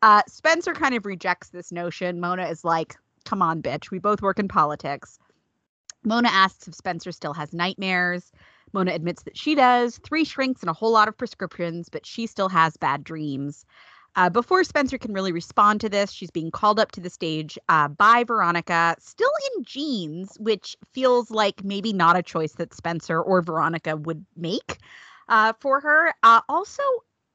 Uh, 0.02 0.22
Spencer 0.28 0.74
kind 0.74 0.96
of 0.96 1.06
rejects 1.06 1.50
this 1.50 1.72
notion. 1.72 2.20
Mona 2.20 2.48
is 2.48 2.64
like, 2.64 2.96
"Come 3.26 3.42
on, 3.42 3.62
bitch, 3.62 3.92
we 3.92 4.00
both 4.00 4.22
work 4.22 4.40
in 4.40 4.48
politics." 4.48 5.20
Mona 6.04 6.30
asks 6.30 6.68
if 6.68 6.74
Spencer 6.76 7.12
still 7.12 7.34
has 7.34 7.54
nightmares. 7.54 8.32
Mona 8.72 8.94
admits 8.94 9.24
that 9.24 9.38
she 9.38 9.56
does, 9.56 9.98
three 9.98 10.24
shrinks 10.24 10.62
and 10.62 10.70
a 10.70 10.74
whole 10.74 10.92
lot 10.92 11.08
of 11.08 11.18
prescriptions, 11.18 11.90
but 11.90 12.06
she 12.06 12.28
still 12.28 12.50
has 12.50 12.78
bad 12.78 13.04
dreams. 13.04 13.66
Uh, 14.16 14.30
before 14.30 14.64
Spencer 14.64 14.98
can 14.98 15.14
really 15.14 15.32
respond 15.32 15.82
to 15.82 15.90
this, 15.90 16.12
she's 16.12 16.32
being 16.32 16.52
called 16.52 16.80
up 16.80 16.92
to 16.92 17.02
the 17.02 17.10
stage 17.10 17.58
uh, 17.70 17.88
by 17.88 18.24
Veronica, 18.24 18.96
still 19.00 19.32
in 19.56 19.64
jeans, 19.64 20.36
which 20.40 20.76
feels 20.94 21.30
like 21.32 21.64
maybe 21.64 21.94
not 21.94 22.18
a 22.18 22.24
choice 22.24 22.54
that 22.54 22.74
Spencer 22.74 23.22
or 23.22 23.42
Veronica 23.42 23.98
would 23.98 24.26
make 24.36 24.80
uh, 25.28 25.54
for 25.60 25.80
her. 25.80 26.14
Uh, 26.24 26.42
also, 26.50 26.84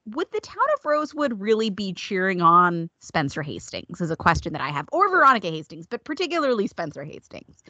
would 0.07 0.30
the 0.32 0.40
town 0.40 0.66
of 0.74 0.84
Rosewood 0.84 1.40
really 1.40 1.70
be 1.70 1.92
cheering 1.92 2.42
on 2.42 2.90
Spencer 3.00 3.42
Hastings? 3.42 4.00
Is 4.00 4.11
a 4.11 4.16
question 4.16 4.52
that 4.52 4.62
I 4.62 4.70
have, 4.70 4.88
or 4.92 5.09
Veronica 5.09 5.48
Hastings, 5.48 5.86
but 5.86 6.05
particularly 6.05 6.66
Spencer 6.66 7.05
Hastings. 7.05 7.62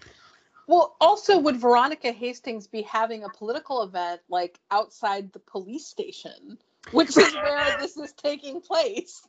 Well, 0.66 0.96
also, 1.00 1.38
would 1.38 1.56
Veronica 1.56 2.10
Hastings 2.10 2.66
be 2.66 2.82
having 2.82 3.22
a 3.22 3.28
political 3.28 3.82
event 3.82 4.22
like 4.28 4.58
outside 4.70 5.32
the 5.32 5.38
police 5.38 5.86
station? 5.86 6.58
which 6.90 7.16
is 7.16 7.34
where 7.34 7.76
this 7.80 7.96
is 7.96 8.12
taking 8.12 8.60
place. 8.60 9.26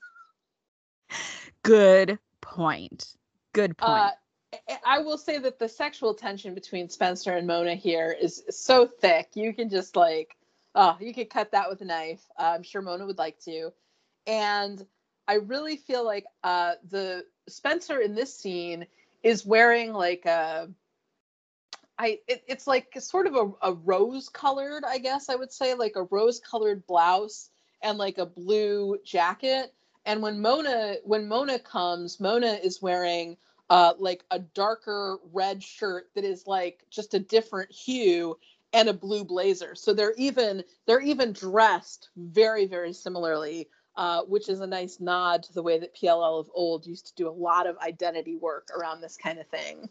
Good 1.64 2.20
point. 2.42 3.16
Good 3.54 3.78
point. 3.78 3.92
Uh, 3.92 4.12
I 4.86 5.00
will 5.00 5.18
say 5.18 5.38
that 5.40 5.60
the 5.60 5.68
sexual 5.68 6.14
tension 6.14 6.54
between 6.54 6.90
Spencer 6.90 7.36
and 7.36 7.48
Mona 7.48 7.76
here 7.76 8.16
is 8.20 8.44
so 8.50 8.88
thick. 8.88 9.30
You 9.34 9.54
can 9.54 9.70
just 9.70 9.96
like, 9.96 10.35
oh, 10.76 10.98
you 11.00 11.14
could 11.14 11.30
cut 11.30 11.52
that 11.52 11.70
with 11.70 11.82
a 11.82 11.86
knife. 11.86 12.22
Uh, 12.38 12.54
I'm 12.56 12.64
sure 12.64 12.82
Mona 12.82 13.06
would 13.06 13.18
like 13.18 13.40
to. 13.46 13.72
And 14.28 14.86
I 15.28 15.36
really 15.36 15.78
feel 15.78 16.06
like 16.06 16.26
uh, 16.44 16.74
the 16.90 17.26
Spencer 17.48 18.00
in 18.00 18.14
this 18.14 18.38
scene 18.38 18.86
is 19.24 19.46
wearing 19.46 19.94
like 19.94 20.26
a 20.26 20.70
I 21.98 22.20
it, 22.28 22.44
it's 22.48 22.68
like 22.68 22.94
sort 23.00 23.28
of 23.28 23.36
a, 23.36 23.70
a 23.70 23.74
rose 23.74 24.30
colored, 24.30 24.84
I 24.86 24.98
guess 24.98 25.30
I 25.30 25.36
would 25.36 25.52
say, 25.52 25.74
like 25.76 25.96
a 25.96 26.04
rose 26.04 26.40
colored 26.40 26.86
blouse 26.86 27.50
and 27.82 27.98
like 27.98 28.18
a 28.18 28.26
blue 28.26 28.98
jacket. 29.06 29.74
And 30.06 30.22
when 30.22 30.42
Mona 30.42 30.98
when 31.04 31.28
Mona 31.28 31.58
comes, 31.58 32.20
Mona 32.20 32.54
is 32.54 32.82
wearing 32.82 33.38
uh, 33.70 33.94
like 33.98 34.24
a 34.30 34.40
darker 34.40 35.18
red 35.34 35.64
shirt 35.64 36.10
that 36.16 36.24
is 36.24 36.46
like 36.46 36.86
just 36.92 37.14
a 37.14 37.20
different 37.20 37.72
hue 37.72 38.38
and 38.76 38.90
a 38.90 38.94
blue 38.94 39.24
blazer. 39.24 39.74
So 39.74 39.94
they're 39.94 40.14
even 40.18 40.64
they're 40.86 41.02
even 41.02 41.32
dressed 41.32 42.10
very 42.18 42.68
very 42.68 42.94
similarly, 42.94 43.70
uh, 43.96 44.22
which 44.24 44.50
is 44.50 44.60
a 44.60 44.68
nice 44.68 45.00
nod 45.00 45.44
to 45.44 45.54
the 45.54 45.64
way 45.64 45.80
that 45.80 45.96
PLL 45.96 46.40
of 46.42 46.52
old 46.54 46.86
used 46.86 47.08
to 47.08 47.16
do 47.16 47.28
a 47.28 47.32
lot 47.32 47.66
of 47.66 47.78
identity 47.80 48.36
work 48.36 48.68
around 48.78 49.02
this 49.02 49.18
kind 49.18 49.40
of 49.40 49.48
thing. 49.48 49.90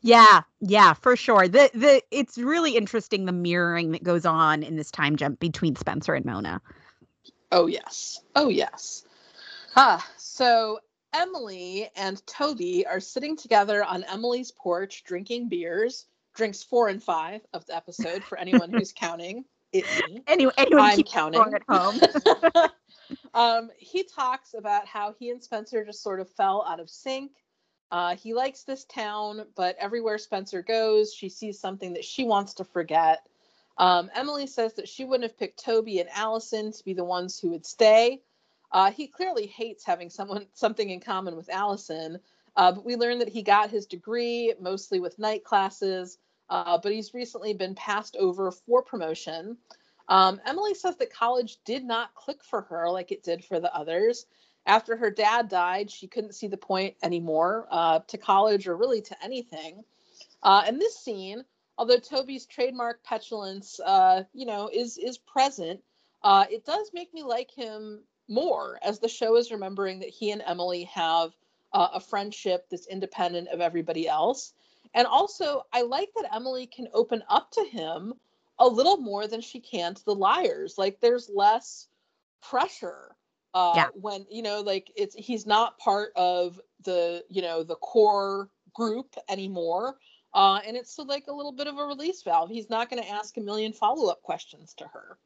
Yeah, 0.00 0.40
yeah, 0.60 0.94
for 0.94 1.14
sure. 1.14 1.46
The 1.46 1.70
the 1.74 2.02
it's 2.10 2.38
really 2.38 2.76
interesting 2.76 3.26
the 3.26 3.32
mirroring 3.32 3.92
that 3.92 4.02
goes 4.02 4.24
on 4.24 4.62
in 4.62 4.76
this 4.76 4.90
time 4.90 5.16
jump 5.16 5.38
between 5.38 5.76
Spencer 5.76 6.14
and 6.14 6.24
Mona. 6.24 6.62
Oh 7.52 7.66
yes. 7.66 8.20
Oh 8.34 8.48
yes. 8.48 9.04
Ah, 9.76 10.04
so 10.16 10.80
Emily 11.12 11.90
and 11.96 12.26
Toby 12.26 12.86
are 12.86 13.00
sitting 13.00 13.36
together 13.36 13.84
on 13.84 14.04
Emily's 14.04 14.52
porch 14.52 15.04
drinking 15.04 15.50
beers, 15.50 16.06
drinks 16.36 16.62
four 16.62 16.88
and 16.88 17.02
five 17.02 17.40
of 17.52 17.66
the 17.66 17.74
episode 17.74 18.22
for 18.22 18.38
anyone 18.38 18.72
who's 18.72 18.92
counting. 18.96 19.44
It's 19.72 19.88
me. 20.08 20.22
Anyway, 20.26 20.52
anyone 20.56 20.84
I'm 20.84 20.96
keep 20.96 21.08
counting. 21.08 21.42
at 21.42 21.62
home. 21.68 22.00
um, 23.34 23.70
he 23.78 24.04
talks 24.04 24.54
about 24.54 24.86
how 24.86 25.14
he 25.18 25.30
and 25.30 25.42
Spencer 25.42 25.84
just 25.84 26.02
sort 26.02 26.20
of 26.20 26.30
fell 26.30 26.64
out 26.66 26.80
of 26.80 26.88
sync. 26.88 27.32
Uh, 27.90 28.16
he 28.16 28.34
likes 28.34 28.62
this 28.62 28.84
town, 28.84 29.46
but 29.54 29.76
everywhere 29.78 30.18
Spencer 30.18 30.62
goes, 30.62 31.12
she 31.12 31.28
sees 31.28 31.58
something 31.58 31.92
that 31.94 32.04
she 32.04 32.24
wants 32.24 32.54
to 32.54 32.64
forget. 32.64 33.26
Um, 33.78 34.10
Emily 34.14 34.46
says 34.46 34.74
that 34.74 34.88
she 34.88 35.04
wouldn't 35.04 35.28
have 35.28 35.38
picked 35.38 35.62
Toby 35.62 36.00
and 36.00 36.08
Alison 36.12 36.72
to 36.72 36.84
be 36.84 36.94
the 36.94 37.04
ones 37.04 37.38
who 37.38 37.50
would 37.50 37.66
stay. 37.66 38.22
Uh, 38.72 38.90
he 38.90 39.06
clearly 39.06 39.46
hates 39.46 39.84
having 39.84 40.10
someone 40.10 40.46
something 40.54 40.90
in 40.90 41.00
common 41.00 41.36
with 41.36 41.50
Alison, 41.50 42.18
uh, 42.56 42.72
but 42.72 42.84
we 42.84 42.96
learned 42.96 43.20
that 43.20 43.28
he 43.28 43.42
got 43.42 43.70
his 43.70 43.86
degree 43.86 44.54
mostly 44.60 44.98
with 44.98 45.18
night 45.18 45.44
classes, 45.44 46.18
uh, 46.48 46.78
but 46.82 46.92
he's 46.92 47.14
recently 47.14 47.54
been 47.54 47.74
passed 47.74 48.16
over 48.16 48.50
for 48.50 48.82
promotion. 48.82 49.56
Um, 50.08 50.40
Emily 50.46 50.74
says 50.74 50.96
that 50.96 51.12
college 51.12 51.58
did 51.64 51.84
not 51.84 52.14
click 52.14 52.44
for 52.44 52.62
her 52.62 52.90
like 52.90 53.12
it 53.12 53.22
did 53.22 53.44
for 53.44 53.60
the 53.60 53.74
others. 53.74 54.26
After 54.64 54.96
her 54.96 55.10
dad 55.10 55.48
died, 55.48 55.90
she 55.90 56.08
couldn't 56.08 56.34
see 56.34 56.48
the 56.48 56.56
point 56.56 56.96
anymore 57.02 57.66
uh, 57.70 58.00
to 58.08 58.18
college 58.18 58.66
or 58.66 58.76
really 58.76 59.02
to 59.02 59.24
anything. 59.24 59.84
Uh, 60.42 60.64
and 60.66 60.80
this 60.80 60.98
scene, 60.98 61.44
although 61.78 61.98
Toby's 61.98 62.46
trademark 62.46 63.02
petulance, 63.04 63.80
uh, 63.80 64.24
you 64.32 64.46
know, 64.46 64.68
is 64.72 64.98
is 64.98 65.18
present, 65.18 65.80
uh, 66.22 66.46
it 66.50 66.64
does 66.64 66.90
make 66.92 67.12
me 67.14 67.22
like 67.22 67.50
him 67.50 68.02
more 68.28 68.78
as 68.82 68.98
the 68.98 69.08
show 69.08 69.36
is 69.36 69.52
remembering 69.52 70.00
that 70.00 70.08
he 70.08 70.30
and 70.32 70.42
Emily 70.44 70.84
have 70.84 71.30
uh, 71.72 71.88
a 71.94 72.00
friendship 72.00 72.66
that's 72.70 72.86
independent 72.86 73.48
of 73.48 73.60
everybody 73.60 74.08
else. 74.08 74.52
And 74.96 75.06
also, 75.06 75.62
I 75.72 75.82
like 75.82 76.08
that 76.16 76.34
Emily 76.34 76.66
can 76.66 76.88
open 76.92 77.22
up 77.28 77.52
to 77.52 77.64
him 77.64 78.14
a 78.58 78.66
little 78.66 78.96
more 78.96 79.28
than 79.28 79.40
she 79.42 79.60
can 79.60 79.94
to 79.94 80.04
the 80.04 80.14
liars. 80.14 80.78
Like, 80.78 81.00
there's 81.00 81.30
less 81.32 81.86
pressure 82.42 83.14
uh, 83.54 83.72
Yeah. 83.74 83.88
when 83.94 84.26
you 84.30 84.42
know, 84.42 84.60
like 84.60 84.92
it's 84.96 85.14
he's 85.14 85.46
not 85.46 85.78
part 85.78 86.12
of 86.16 86.60
the 86.84 87.24
you 87.30 87.40
know 87.42 87.62
the 87.62 87.76
core 87.76 88.50
group 88.74 89.14
anymore. 89.28 89.96
Uh, 90.34 90.60
and 90.66 90.76
it's 90.76 90.94
so 90.94 91.02
like 91.02 91.28
a 91.28 91.32
little 91.32 91.52
bit 91.52 91.66
of 91.66 91.78
a 91.78 91.84
release 91.84 92.22
valve. 92.22 92.50
He's 92.50 92.68
not 92.68 92.90
going 92.90 93.02
to 93.02 93.08
ask 93.08 93.36
a 93.38 93.40
million 93.40 93.72
follow 93.72 94.10
up 94.10 94.22
questions 94.22 94.74
to 94.74 94.84
her. 94.84 95.16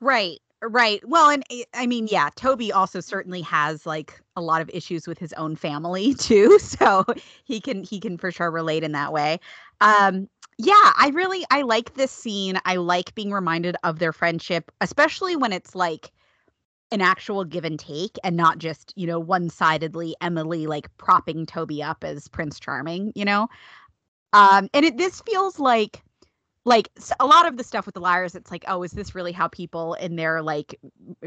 Right, 0.00 0.40
right. 0.62 1.06
Well, 1.08 1.30
and 1.30 1.44
I- 1.50 1.66
I 1.74 1.86
mean, 1.86 2.06
yeah, 2.10 2.30
Toby 2.36 2.72
also 2.72 3.00
certainly 3.00 3.42
has 3.42 3.86
like 3.86 4.20
a 4.36 4.40
lot 4.40 4.60
of 4.62 4.70
issues 4.72 5.06
with 5.06 5.18
his 5.18 5.32
own 5.34 5.56
family 5.56 6.14
too, 6.18 6.58
so 6.58 7.04
he 7.44 7.60
can 7.60 7.82
he 7.84 8.00
can 8.00 8.18
for 8.18 8.30
sure 8.30 8.50
relate 8.50 8.84
in 8.84 8.92
that 8.92 9.12
way. 9.12 9.40
Um 9.80 10.28
yeah, 10.58 10.92
I 10.98 11.10
really 11.14 11.44
I 11.50 11.62
like 11.62 11.94
this 11.94 12.12
scene. 12.12 12.58
I 12.64 12.76
like 12.76 13.14
being 13.14 13.32
reminded 13.32 13.76
of 13.84 13.98
their 13.98 14.12
friendship, 14.12 14.70
especially 14.80 15.34
when 15.36 15.52
it's 15.52 15.74
like 15.74 16.12
an 16.92 17.00
actual 17.02 17.44
give 17.44 17.64
and 17.64 17.78
take 17.78 18.18
and 18.24 18.36
not 18.36 18.58
just, 18.58 18.92
you 18.96 19.06
know, 19.06 19.20
one-sidedly 19.20 20.14
Emily 20.22 20.66
like 20.66 20.94
propping 20.98 21.46
Toby 21.46 21.82
up 21.82 22.04
as 22.04 22.28
Prince 22.28 22.60
Charming, 22.60 23.12
you 23.16 23.24
know? 23.24 23.48
Um 24.32 24.68
and 24.74 24.84
it 24.86 24.98
this 24.98 25.20
feels 25.22 25.58
like 25.60 26.02
like 26.64 26.90
a 27.18 27.26
lot 27.26 27.46
of 27.46 27.56
the 27.56 27.64
stuff 27.64 27.86
with 27.86 27.94
the 27.94 28.00
liars 28.00 28.34
it's 28.34 28.50
like 28.50 28.64
oh 28.68 28.82
is 28.82 28.92
this 28.92 29.14
really 29.14 29.32
how 29.32 29.48
people 29.48 29.94
in 29.94 30.16
their 30.16 30.42
like 30.42 30.78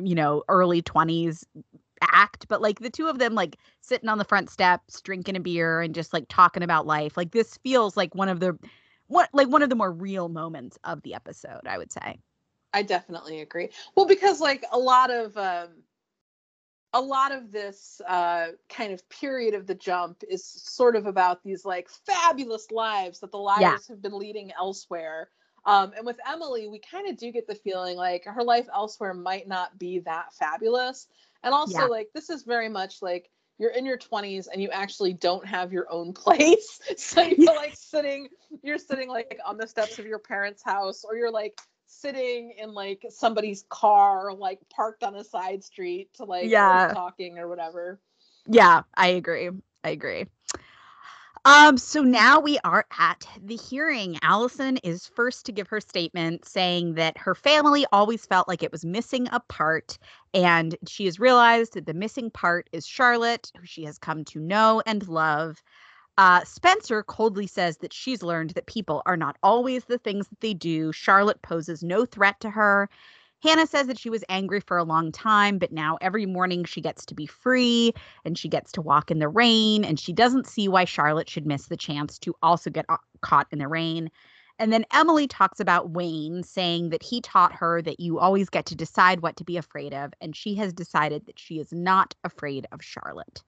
you 0.02 0.16
know 0.16 0.44
early 0.48 0.82
20s 0.82 1.44
act 2.02 2.48
but 2.48 2.62
like 2.62 2.80
the 2.80 2.90
two 2.90 3.08
of 3.08 3.20
them 3.20 3.34
like 3.34 3.58
sitting 3.82 4.10
on 4.10 4.18
the 4.18 4.26
front 4.26 4.50
steps 4.50 5.02
drinking 5.02 5.36
a 5.36 5.40
beer 5.40 5.82
and 5.82 5.96
just 5.96 6.14
like 6.14 6.26
talking 6.30 6.64
about 6.64 6.86
life 6.86 7.18
like 7.18 7.32
this 7.32 7.58
feels 7.64 7.98
like 7.98 8.14
one 8.16 8.30
of 8.30 8.40
the 8.40 8.58
what 9.08 9.30
like 9.34 9.48
one 9.48 9.62
of 9.62 9.70
the 9.70 9.76
more 9.76 9.92
real 9.92 10.30
moments 10.30 10.78
of 10.84 11.02
the 11.04 11.14
episode 11.14 11.62
i 11.68 11.78
would 11.78 11.92
say 11.92 12.20
I 12.76 12.82
definitely 12.82 13.40
agree. 13.40 13.70
Well, 13.96 14.06
because 14.06 14.42
like 14.42 14.66
a 14.70 14.78
lot 14.78 15.10
of 15.10 15.38
um, 15.38 15.70
a 16.96 17.02
lot 17.02 17.34
of 17.34 17.52
this 17.52 18.00
uh, 18.08 18.48
kind 18.70 18.94
of 18.94 19.08
period 19.10 19.54
of 19.54 19.68
the 19.68 19.76
jump 19.76 20.24
is 20.30 20.46
sort 20.46 20.96
of 20.96 21.06
about 21.06 21.44
these 21.44 21.66
like 21.66 21.90
fabulous 21.90 22.72
lives 22.72 23.20
that 23.20 23.32
the 23.32 23.38
liars 23.38 23.86
have 23.90 24.02
been 24.02 24.18
leading 24.18 24.54
elsewhere. 24.58 25.30
Um, 25.66 25.92
and 25.98 26.06
with 26.06 26.18
Emily, 26.26 26.68
we 26.70 26.80
kind 26.80 27.10
of 27.10 27.18
do 27.18 27.32
get 27.34 27.48
the 27.48 27.56
feeling 27.56 27.98
like 27.98 28.24
her 28.24 28.44
life 28.44 28.68
elsewhere 28.74 29.14
might 29.14 29.46
not 29.46 29.78
be 29.78 30.00
that 30.00 30.34
fabulous. 30.34 31.08
And 31.44 31.54
also, 31.54 31.84
Yeah. 31.84 31.88
like, 31.88 32.10
this 32.14 32.30
is 32.30 32.44
very 32.44 32.70
much 32.70 33.02
like 33.02 33.30
you're 33.58 33.72
in 33.72 33.86
your 33.86 33.98
20s 33.98 34.48
and 34.52 34.62
you 34.62 34.70
actually 34.70 35.14
don't 35.14 35.46
have 35.46 35.74
your 35.74 35.92
own 35.92 36.14
place. 36.24 36.80
So 36.96 37.24
you're 37.24 37.56
like 37.56 37.76
sitting, 37.76 38.30
you're 38.64 38.78
sitting 38.78 39.10
like 39.10 39.38
on 39.46 39.58
the 39.58 39.68
steps 39.68 40.00
of 40.00 40.06
your 40.06 40.20
parents' 40.20 40.64
house, 40.64 41.04
or 41.04 41.18
you're 41.18 41.32
like 41.32 41.60
sitting 41.86 42.54
in 42.58 42.74
like 42.74 43.06
somebody's 43.10 43.66
car, 43.70 44.34
like 44.34 44.60
parked 44.70 45.04
on 45.04 45.16
a 45.16 45.24
side 45.24 45.64
street 45.64 46.14
to 46.16 46.26
like 46.26 46.52
Yeah. 46.52 46.94
talking 46.94 47.38
or 47.40 47.48
whatever. 47.48 48.00
Yeah, 48.48 48.84
I 48.96 49.08
agree. 49.08 49.50
I 49.84 49.90
agree. 49.90 50.26
Um, 51.46 51.78
so 51.78 52.02
now 52.02 52.40
we 52.40 52.58
are 52.64 52.86
at 52.98 53.28
the 53.40 53.56
hearing. 53.56 54.18
Alison 54.24 54.78
is 54.78 55.08
first 55.08 55.46
to 55.46 55.52
give 55.52 55.68
her 55.68 55.80
statement 55.80 56.46
saying 56.46 56.96
that 56.96 57.20
her 57.20 57.36
family 57.36 57.86
always 57.92 58.26
felt 58.26 58.48
like 58.48 58.64
it 58.64 58.72
was 58.72 58.84
missing 58.84 59.28
a 59.32 59.40
part, 59.40 60.00
and 60.34 60.76
she 60.88 61.06
has 61.06 61.20
realized 61.20 61.74
that 61.74 61.86
the 61.86 61.94
missing 61.94 62.32
part 62.32 62.68
is 62.72 62.88
Charlotte, 62.88 63.52
who 63.60 63.66
she 63.66 63.84
has 63.84 64.00
come 64.00 64.26
to 64.26 64.40
know 64.40 64.82
and 64.88 65.08
love. 65.08 65.62
Uh, 66.18 66.44
Spencer 66.46 67.04
coldly 67.04 67.46
says 67.46 67.78
that 67.78 67.92
she's 67.92 68.24
learned 68.24 68.52
that 68.52 68.68
people 68.68 69.02
are 69.06 69.18
not 69.18 69.38
always 69.44 69.84
the 69.86 69.98
things 69.98 70.28
that 70.30 70.40
they 70.40 70.54
do. 70.54 70.94
Charlotte 70.94 71.42
poses 71.42 71.84
no 71.84 72.06
threat 72.06 72.40
to 72.40 72.50
her. 72.50 72.90
Hanna 73.44 73.68
says 73.68 73.88
that 73.88 74.00
she 74.00 74.10
was 74.10 74.24
angry 74.30 74.62
for 74.62 74.78
a 74.78 74.84
long 74.84 75.12
time, 75.12 75.58
but 75.60 75.74
now 75.74 75.98
every 76.02 76.26
morning 76.26 76.64
she 76.64 76.80
gets 76.82 77.06
to 77.06 77.16
be 77.16 77.26
free 77.26 77.94
and 78.24 78.38
she 78.38 78.48
gets 78.48 78.72
to 78.72 78.82
walk 78.82 79.12
in 79.12 79.20
the 79.20 79.28
rain 79.28 79.84
and 79.84 80.00
she 80.00 80.14
doesn't 80.14 80.48
see 80.48 80.68
why 80.68 80.86
Charlotte 80.86 81.30
should 81.30 81.46
miss 81.46 81.68
the 81.68 81.78
chance 81.78 82.18
to 82.20 82.34
also 82.42 82.70
get 82.70 82.86
uh, 82.88 82.98
caught 83.22 83.48
in 83.52 83.60
the 83.60 83.68
rain. 83.68 84.10
And 84.58 84.72
then 84.72 84.86
Emily 84.94 85.28
talks 85.28 85.60
about 85.60 85.90
Wayne 85.92 86.44
saying 86.44 86.90
that 86.90 87.04
he 87.04 87.20
taught 87.20 87.54
her 87.54 87.82
that 87.82 88.00
you 88.00 88.20
always 88.20 88.50
get 88.50 88.68
to 88.68 88.76
decide 88.76 89.20
what 89.20 89.36
to 89.36 89.44
be 89.44 89.58
afraid 89.58 89.94
of 89.94 90.14
and 90.22 90.34
she 90.34 90.56
has 90.56 90.74
decided 90.74 91.26
that 91.26 91.38
she 91.38 91.60
is 91.60 91.74
not 91.74 92.16
afraid 92.24 92.66
of 92.72 92.82
Charlotte. 92.82 93.44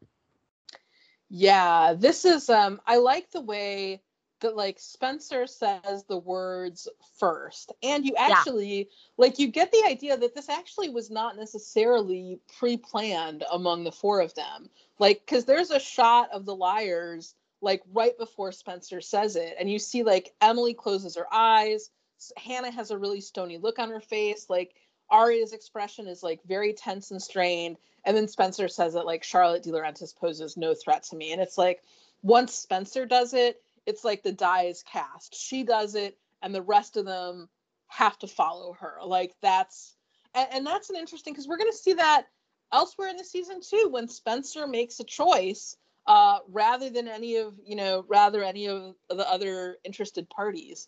Yeah, 1.30 1.94
this 1.98 2.26
is 2.26 2.50
um 2.50 2.82
I 2.86 2.98
like 2.98 3.32
the 3.32 3.42
way 3.42 4.02
that 4.42 4.56
like 4.56 4.80
Spencer 4.80 5.48
says 5.48 6.06
the 6.08 6.18
words 6.18 6.88
first. 7.20 7.74
And 7.84 8.06
you 8.06 8.16
actually 8.18 8.90
like 9.18 9.40
you 9.40 9.48
get 9.48 9.72
the 9.72 9.84
idea 9.88 10.16
that 10.18 10.36
this 10.36 10.50
actually 10.50 10.90
was 10.90 11.10
not 11.10 11.36
necessarily 11.36 12.40
pre-planned 12.58 13.44
among 13.52 13.84
the 13.84 13.92
four 13.92 14.22
of 14.22 14.34
them. 14.36 14.70
Like 15.00 15.26
cuz 15.26 15.46
there's 15.46 15.72
a 15.72 15.80
shot 15.80 16.30
of 16.32 16.46
the 16.46 16.56
liars 16.56 17.36
like 17.62 17.82
right 17.92 18.18
before 18.18 18.52
Spencer 18.52 19.02
says 19.02 19.36
it 19.36 19.56
and 19.60 19.70
you 19.70 19.80
see 19.80 20.04
like 20.04 20.36
Emily 20.42 20.74
closes 20.74 21.16
her 21.16 21.28
eyes, 21.34 21.90
Hanna 22.38 22.72
has 22.72 22.92
a 22.92 22.98
really 22.98 23.22
stony 23.22 23.58
look 23.58 23.80
on 23.80 23.90
her 23.90 24.02
face, 24.02 24.50
like 24.50 24.76
Aria's 25.12 25.54
expression 25.54 26.08
is 26.08 26.24
like 26.24 26.42
very 26.44 26.74
tense 26.74 27.12
and 27.12 27.22
strained 27.22 27.78
and 28.08 28.16
then 28.16 28.30
Spencer 28.30 28.70
says 28.70 28.94
that 28.94 29.06
like 29.06 29.22
Charlotte 29.22 29.64
DiLaurentis 29.64 30.16
poses 30.16 30.56
no 30.56 30.74
threat 30.74 31.04
to 31.04 31.18
me. 31.18 31.34
And 31.34 31.42
it's 31.42 31.58
like 31.58 31.84
once 32.22 32.54
Spencer 32.54 33.06
does 33.06 33.34
it, 33.34 33.62
it's 33.86 34.06
like 34.06 34.24
the 34.24 34.32
die 34.32 34.64
is 34.64 34.82
cast. 34.82 35.36
She 35.36 35.64
does 35.64 35.94
it, 35.94 36.18
and 36.42 36.56
the 36.56 36.62
rest 36.62 36.96
of 36.96 37.06
them 37.06 37.50
have 37.88 38.18
to 38.20 38.28
follow 38.28 38.74
her. 38.80 39.00
Like 39.06 39.34
that's 39.42 39.98
and, 40.34 40.48
and 40.54 40.66
that's 40.66 40.90
an 40.90 40.96
interesting 40.96 41.34
because 41.34 41.50
we're 41.50 41.58
gonna 41.58 41.74
see 41.74 41.94
that 41.94 42.28
elsewhere 42.72 43.10
in 43.10 43.18
the 43.18 43.26
season 43.26 43.60
too, 43.60 43.90
when 43.92 44.08
Spencer 44.08 44.68
makes 44.68 45.02
a 45.02 45.04
choice, 45.04 45.76
uh, 46.06 46.40
rather 46.50 46.90
than 46.90 47.10
any 47.10 47.36
of 47.36 47.56
you 47.62 47.76
know, 47.76 48.06
rather 48.08 48.42
any 48.42 48.70
of 48.70 48.96
the 49.10 49.30
other 49.30 49.76
interested 49.84 50.30
parties. 50.30 50.88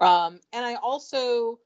Um, 0.00 0.40
and 0.52 0.66
I 0.66 0.74
also 0.74 1.60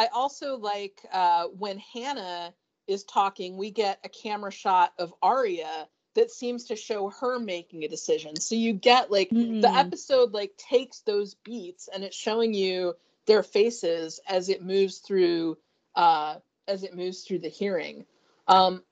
I 0.00 0.06
also 0.14 0.56
like 0.56 1.04
uh, 1.12 1.48
when 1.48 1.78
Hanna 1.78 2.54
is 2.86 3.04
talking, 3.04 3.58
we 3.58 3.70
get 3.70 3.98
a 4.02 4.08
camera 4.08 4.50
shot 4.50 4.94
of 4.98 5.12
Aria 5.20 5.86
that 6.14 6.30
seems 6.30 6.64
to 6.64 6.76
show 6.76 7.10
her 7.20 7.38
making 7.38 7.84
a 7.84 7.88
decision. 7.88 8.40
So 8.40 8.54
you 8.54 8.72
get 8.72 9.10
like 9.10 9.28
Mm. 9.28 9.60
the 9.60 9.76
episode 9.76 10.32
like 10.32 10.52
takes 10.56 11.00
those 11.00 11.34
beats 11.34 11.90
and 11.92 12.02
it's 12.02 12.16
showing 12.16 12.54
you 12.54 12.94
their 13.26 13.42
faces 13.42 14.20
as 14.26 14.48
it 14.48 14.62
moves 14.62 14.98
through 15.00 15.58
uh 15.96 16.36
as 16.66 16.82
it 16.82 16.96
moves 16.96 17.20
through 17.20 17.40
the 17.40 17.50
hearing. 17.50 18.06
Um 18.48 18.82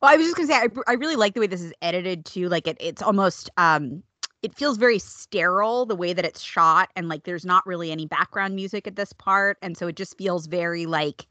Well, 0.00 0.10
I 0.12 0.16
was 0.16 0.24
just 0.28 0.36
gonna 0.36 0.48
say 0.48 0.54
I, 0.54 0.68
I 0.86 0.94
really 0.94 1.16
like 1.16 1.34
the 1.34 1.40
way 1.40 1.46
this 1.46 1.60
is 1.60 1.74
edited 1.82 2.24
too. 2.24 2.48
Like 2.48 2.66
it, 2.66 2.78
it's 2.80 3.02
almost 3.02 3.50
um, 3.58 4.02
it 4.42 4.54
feels 4.54 4.78
very 4.78 4.98
sterile 4.98 5.84
the 5.84 5.96
way 5.96 6.12
that 6.12 6.24
it's 6.24 6.40
shot, 6.40 6.90
and 6.96 7.08
like 7.08 7.24
there's 7.24 7.44
not 7.44 7.66
really 7.66 7.92
any 7.92 8.06
background 8.06 8.54
music 8.54 8.86
at 8.86 8.96
this 8.96 9.12
part, 9.12 9.58
and 9.62 9.76
so 9.76 9.86
it 9.86 9.96
just 9.96 10.16
feels 10.16 10.46
very 10.46 10.86
like, 10.86 11.26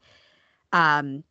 um, 0.72 1.24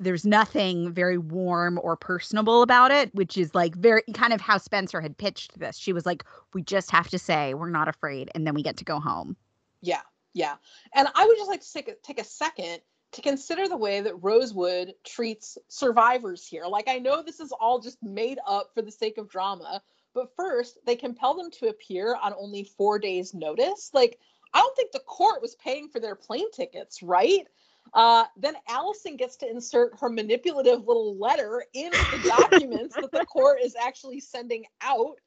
there's 0.00 0.26
nothing 0.26 0.92
very 0.92 1.18
warm 1.18 1.78
or 1.82 1.96
personable 1.96 2.62
about 2.62 2.90
it, 2.90 3.14
which 3.14 3.36
is 3.36 3.54
like 3.54 3.76
very 3.76 4.02
kind 4.12 4.32
of 4.32 4.40
how 4.40 4.58
Spencer 4.58 5.00
had 5.00 5.16
pitched 5.16 5.58
this. 5.58 5.76
She 5.76 5.92
was 5.92 6.04
like, 6.04 6.24
"We 6.52 6.62
just 6.62 6.90
have 6.90 7.08
to 7.10 7.18
say 7.18 7.54
we're 7.54 7.70
not 7.70 7.88
afraid, 7.88 8.30
and 8.34 8.46
then 8.46 8.54
we 8.54 8.62
get 8.62 8.76
to 8.78 8.84
go 8.84 8.98
home." 8.98 9.36
Yeah, 9.82 10.02
yeah. 10.32 10.56
And 10.94 11.08
I 11.14 11.26
would 11.26 11.36
just 11.36 11.48
like 11.48 11.60
to 11.60 11.72
take 11.72 11.88
a, 11.88 11.94
take 12.02 12.20
a 12.20 12.24
second 12.24 12.80
to 13.12 13.22
consider 13.22 13.68
the 13.68 13.76
way 13.76 14.00
that 14.00 14.16
Rosewood 14.16 14.94
treats 15.04 15.56
survivors 15.68 16.44
here. 16.44 16.64
Like, 16.66 16.88
I 16.88 16.98
know 16.98 17.22
this 17.22 17.38
is 17.38 17.52
all 17.52 17.78
just 17.78 18.02
made 18.02 18.40
up 18.44 18.70
for 18.74 18.82
the 18.82 18.90
sake 18.90 19.18
of 19.18 19.28
drama, 19.28 19.80
but 20.14 20.34
first, 20.36 20.78
they 20.86 20.96
compel 20.96 21.34
them 21.34 21.50
to 21.52 21.68
appear 21.68 22.16
on 22.20 22.32
only 22.38 22.64
four 22.64 22.98
days' 22.98 23.34
notice. 23.34 23.90
Like, 23.92 24.18
I 24.52 24.60
don't 24.60 24.76
think 24.76 24.92
the 24.92 25.00
court 25.00 25.42
was 25.42 25.56
paying 25.56 25.88
for 25.88 26.00
their 26.00 26.14
plane 26.14 26.50
tickets, 26.52 27.02
right? 27.02 27.46
Uh, 27.92 28.24
then 28.36 28.54
Alison 28.68 29.16
gets 29.16 29.36
to 29.36 29.50
insert 29.50 29.98
her 30.00 30.08
manipulative 30.08 30.86
little 30.86 31.16
letter 31.18 31.64
in 31.74 31.90
the 31.90 32.18
documents 32.28 32.94
that 32.94 33.12
the 33.12 33.24
court 33.26 33.58
is 33.62 33.74
actually 33.76 34.20
sending 34.20 34.64
out. 34.80 35.18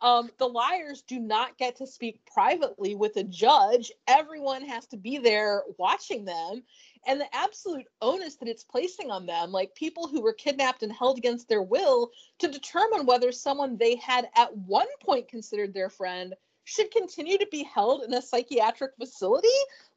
Um, 0.00 0.30
the 0.38 0.48
liars 0.48 1.02
do 1.02 1.20
not 1.20 1.56
get 1.58 1.76
to 1.76 1.86
speak 1.86 2.20
privately 2.26 2.96
with 2.96 3.16
a 3.16 3.22
judge. 3.22 3.92
Everyone 4.08 4.64
has 4.64 4.86
to 4.88 4.96
be 4.96 5.18
there 5.18 5.62
watching 5.78 6.24
them. 6.24 6.64
And 7.06 7.20
the 7.20 7.34
absolute 7.34 7.86
onus 8.00 8.36
that 8.36 8.48
it's 8.48 8.64
placing 8.64 9.10
on 9.10 9.26
them, 9.26 9.50
like 9.50 9.74
people 9.74 10.06
who 10.06 10.20
were 10.20 10.32
kidnapped 10.32 10.82
and 10.82 10.92
held 10.92 11.18
against 11.18 11.48
their 11.48 11.62
will, 11.62 12.10
to 12.38 12.48
determine 12.48 13.06
whether 13.06 13.32
someone 13.32 13.76
they 13.76 13.96
had 13.96 14.28
at 14.36 14.56
one 14.56 14.86
point 15.02 15.28
considered 15.28 15.74
their 15.74 15.90
friend 15.90 16.34
should 16.64 16.90
continue 16.90 17.38
to 17.38 17.46
be 17.50 17.64
held 17.64 18.02
in 18.04 18.14
a 18.14 18.22
psychiatric 18.22 18.92
facility. 18.96 19.48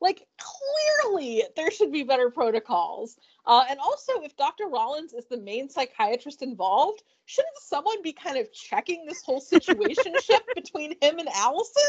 Like, 0.01 0.25
clearly, 0.39 1.43
there 1.55 1.71
should 1.71 1.91
be 1.91 2.03
better 2.03 2.29
protocols. 2.29 3.17
Uh, 3.45 3.65
and 3.69 3.79
also, 3.79 4.13
if 4.21 4.35
Dr. 4.35 4.67
Rollins 4.67 5.13
is 5.13 5.25
the 5.25 5.37
main 5.37 5.69
psychiatrist 5.69 6.41
involved, 6.41 7.03
shouldn't 7.25 7.57
someone 7.59 8.01
be 8.01 8.13
kind 8.13 8.37
of 8.37 8.51
checking 8.51 9.05
this 9.05 9.21
whole 9.21 9.41
situationship 9.41 10.41
between 10.55 10.95
him 11.01 11.19
and 11.19 11.29
Alison? 11.29 11.83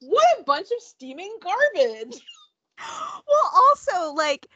What 0.00 0.24
a 0.38 0.44
bunch 0.44 0.68
of 0.76 0.82
steaming 0.82 1.36
garbage. 1.42 2.20
well 3.28 3.52
also 3.54 4.12
like 4.14 4.46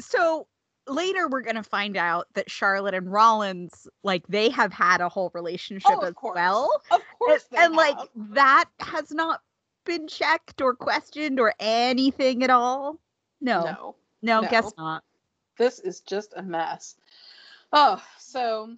so 0.00 0.46
later 0.88 1.28
we're 1.28 1.42
going 1.42 1.56
to 1.56 1.62
find 1.62 1.96
out 1.96 2.26
that 2.34 2.50
charlotte 2.50 2.94
and 2.94 3.12
rollins 3.12 3.86
like 4.02 4.26
they 4.26 4.48
have 4.50 4.72
had 4.72 5.00
a 5.00 5.08
whole 5.08 5.30
relationship 5.34 5.92
Oh, 5.94 6.00
as 6.06 6.14
course. 6.14 6.34
well 6.34 6.70
Of 6.90 7.00
and, 7.00 7.18
course, 7.18 7.44
they 7.44 7.58
and, 7.58 7.74
like 7.74 7.98
that 8.16 8.64
has 8.80 9.12
not 9.12 9.40
been 9.84 10.08
checked 10.08 10.60
or 10.60 10.74
questioned 10.74 11.38
or 11.40 11.54
anything 11.60 12.42
at 12.42 12.50
all 12.50 12.98
no 13.40 13.64
no, 13.64 13.94
no, 14.22 14.40
no. 14.40 14.48
guess 14.48 14.72
not 14.76 15.04
this 15.58 15.78
is 15.80 16.00
just 16.00 16.32
a 16.36 16.42
mess. 16.42 16.96
Oh, 17.72 18.02
so 18.18 18.74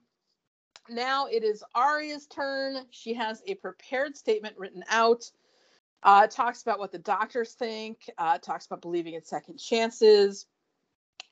now 0.88 1.26
it 1.26 1.42
is 1.42 1.64
Aria's 1.74 2.26
turn. 2.26 2.84
She 2.90 3.14
has 3.14 3.42
a 3.46 3.54
prepared 3.54 4.16
statement 4.16 4.56
written 4.58 4.84
out. 4.88 5.30
Uh, 6.04 6.26
talks 6.26 6.62
about 6.62 6.78
what 6.78 6.92
the 6.92 6.98
doctors 6.98 7.54
think. 7.54 8.10
Uh, 8.18 8.38
talks 8.38 8.66
about 8.66 8.82
believing 8.82 9.14
in 9.14 9.24
second 9.24 9.58
chances. 9.58 10.46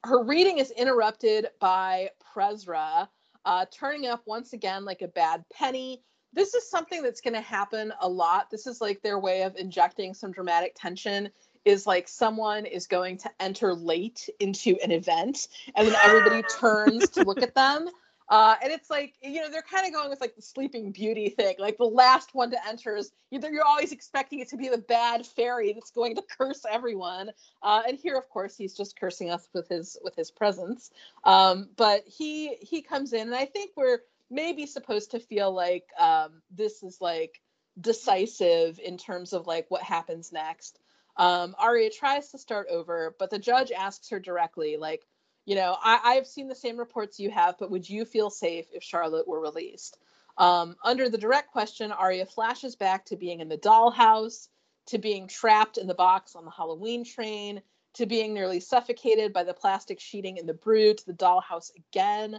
Her 0.04 0.24
reading 0.24 0.58
is 0.58 0.70
interrupted 0.72 1.48
by 1.60 2.10
Presra 2.34 3.08
uh, 3.44 3.66
turning 3.70 4.06
up 4.06 4.22
once 4.26 4.52
again 4.52 4.84
like 4.84 5.02
a 5.02 5.08
bad 5.08 5.44
penny. 5.52 6.02
This 6.32 6.54
is 6.54 6.68
something 6.68 7.02
that's 7.02 7.20
going 7.20 7.34
to 7.34 7.40
happen 7.40 7.92
a 8.00 8.08
lot. 8.08 8.50
This 8.50 8.66
is 8.66 8.80
like 8.80 9.02
their 9.02 9.18
way 9.18 9.42
of 9.42 9.56
injecting 9.56 10.14
some 10.14 10.32
dramatic 10.32 10.74
tension 10.74 11.30
is 11.64 11.86
like 11.86 12.08
someone 12.08 12.66
is 12.66 12.86
going 12.86 13.18
to 13.18 13.30
enter 13.38 13.74
late 13.74 14.28
into 14.40 14.76
an 14.82 14.90
event 14.90 15.48
and 15.76 15.86
then 15.86 15.94
everybody 16.02 16.42
turns 16.58 17.08
to 17.10 17.22
look 17.22 17.40
at 17.40 17.54
them 17.54 17.88
uh, 18.32 18.56
and 18.62 18.72
it's 18.72 18.88
like 18.88 19.12
you 19.20 19.42
know 19.42 19.50
they're 19.50 19.62
kind 19.62 19.86
of 19.86 19.92
going 19.92 20.08
with 20.08 20.20
like 20.22 20.34
the 20.34 20.42
sleeping 20.42 20.90
beauty 20.90 21.28
thing 21.28 21.54
like 21.58 21.76
the 21.76 21.84
last 21.84 22.30
one 22.34 22.50
to 22.50 22.56
enter 22.66 22.96
is 22.96 23.12
either 23.30 23.50
you're 23.50 23.64
always 23.64 23.92
expecting 23.92 24.40
it 24.40 24.48
to 24.48 24.56
be 24.56 24.70
the 24.70 24.78
bad 24.78 25.26
fairy 25.26 25.74
that's 25.74 25.90
going 25.90 26.14
to 26.14 26.22
curse 26.38 26.64
everyone. 26.70 27.30
Uh, 27.62 27.82
and 27.86 27.98
here 27.98 28.16
of 28.16 28.26
course 28.30 28.56
he's 28.56 28.74
just 28.74 28.98
cursing 28.98 29.30
us 29.30 29.46
with 29.52 29.68
his 29.68 29.98
with 30.02 30.16
his 30.16 30.30
presence. 30.30 30.90
Um, 31.24 31.68
but 31.76 32.04
he 32.06 32.56
he 32.62 32.80
comes 32.80 33.12
in 33.12 33.20
and 33.28 33.34
i 33.34 33.44
think 33.44 33.72
we're 33.76 33.98
maybe 34.30 34.64
supposed 34.64 35.10
to 35.10 35.20
feel 35.20 35.52
like 35.52 35.84
um, 35.98 36.40
this 36.50 36.82
is 36.82 37.02
like 37.02 37.38
decisive 37.78 38.80
in 38.82 38.96
terms 38.96 39.34
of 39.34 39.46
like 39.46 39.66
what 39.68 39.82
happens 39.82 40.32
next. 40.32 40.78
Um, 41.16 41.54
Aria 41.58 41.90
tries 41.90 42.30
to 42.30 42.38
start 42.38 42.68
over, 42.70 43.14
but 43.18 43.28
the 43.28 43.38
judge 43.38 43.70
asks 43.70 44.08
her 44.08 44.18
directly, 44.18 44.78
like, 44.78 45.06
you 45.44 45.54
know, 45.54 45.76
I, 45.82 46.00
I've 46.04 46.26
seen 46.26 46.48
the 46.48 46.54
same 46.54 46.76
reports 46.76 47.18
you 47.18 47.30
have, 47.30 47.56
but 47.58 47.70
would 47.70 47.88
you 47.88 48.04
feel 48.04 48.30
safe 48.30 48.66
if 48.72 48.82
Charlotte 48.82 49.26
were 49.26 49.40
released? 49.40 49.98
Um, 50.38 50.76
under 50.82 51.08
the 51.08 51.18
direct 51.18 51.50
question, 51.50 51.92
Aria 51.92 52.26
flashes 52.26 52.76
back 52.76 53.04
to 53.06 53.16
being 53.16 53.40
in 53.40 53.48
the 53.48 53.58
dollhouse, 53.58 54.48
to 54.86 54.98
being 54.98 55.28
trapped 55.28 55.78
in 55.78 55.86
the 55.86 55.94
box 55.94 56.34
on 56.34 56.44
the 56.44 56.50
Halloween 56.50 57.04
train, 57.04 57.60
to 57.94 58.06
being 58.06 58.32
nearly 58.32 58.60
suffocated 58.60 59.32
by 59.32 59.44
the 59.44 59.52
plastic 59.52 60.00
sheeting 60.00 60.38
in 60.38 60.46
the 60.46 60.54
brew, 60.54 60.94
to 60.94 61.06
the 61.06 61.12
dollhouse 61.12 61.70
again. 61.76 62.38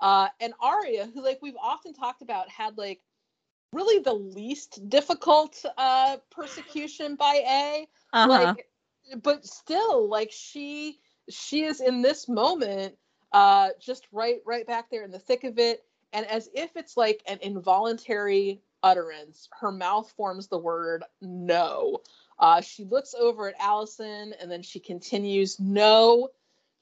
Uh, 0.00 0.28
and 0.40 0.52
Aria, 0.60 1.08
who 1.12 1.22
like 1.22 1.40
we've 1.42 1.56
often 1.60 1.92
talked 1.92 2.22
about, 2.22 2.48
had 2.48 2.78
like 2.78 3.00
really 3.72 4.02
the 4.02 4.12
least 4.12 4.88
difficult 4.88 5.64
uh, 5.76 6.18
persecution 6.30 7.16
by 7.16 7.42
A 7.46 7.88
uh-huh. 8.12 8.28
like 8.28 8.68
but 9.22 9.44
still 9.44 10.08
like 10.08 10.30
she 10.30 11.00
she 11.28 11.64
is 11.64 11.80
in 11.80 12.02
this 12.02 12.28
moment 12.28 12.94
uh 13.32 13.70
just 13.80 14.06
right 14.12 14.40
right 14.46 14.66
back 14.66 14.90
there 14.90 15.04
in 15.04 15.10
the 15.10 15.18
thick 15.18 15.44
of 15.44 15.58
it. 15.58 15.84
And 16.12 16.26
as 16.26 16.48
if 16.54 16.76
it's 16.76 16.96
like 16.96 17.22
an 17.26 17.38
involuntary 17.42 18.60
utterance 18.82 19.48
her 19.60 19.72
mouth 19.72 20.12
forms 20.16 20.48
the 20.48 20.58
word 20.58 21.04
no. 21.20 22.00
Uh 22.38 22.60
she 22.60 22.84
looks 22.84 23.14
over 23.14 23.48
at 23.48 23.54
alison 23.60 24.34
and 24.40 24.50
then 24.50 24.62
she 24.62 24.80
continues 24.80 25.58
no 25.60 26.28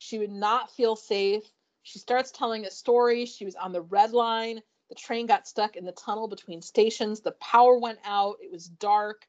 she 0.01 0.19
would 0.19 0.33
not 0.33 0.71
feel 0.71 0.97
safe. 0.97 1.45
She 1.83 1.99
starts 1.99 2.31
telling 2.31 2.65
a 2.65 2.71
story. 2.71 3.27
She 3.27 3.45
was 3.45 3.55
on 3.55 3.73
the 3.73 3.83
red 3.83 4.13
line. 4.13 4.63
The 4.89 4.95
train 4.95 5.27
got 5.27 5.47
stuck 5.47 5.77
in 5.77 5.85
the 5.85 5.93
tunnel 5.93 6.27
between 6.27 6.63
stations. 6.63 7.21
The 7.21 7.33
power 7.33 7.79
went 7.79 7.99
out. 8.05 8.39
It 8.43 8.51
was 8.51 8.67
dark. 8.67 9.29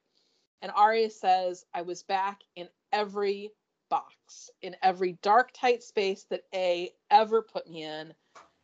And 0.62 0.72
Arya 0.72 1.10
says, 1.10 1.66
I 1.74 1.82
was 1.82 2.04
back 2.04 2.42
in 2.56 2.70
every 2.94 3.52
box, 3.92 4.50
in 4.64 4.76
every 4.82 5.20
dark, 5.22 5.52
tight 5.54 5.84
space 5.84 6.26
that 6.32 6.46
A 6.56 6.92
ever 7.12 7.44
put 7.44 7.70
me 7.70 7.84
in, 7.84 8.14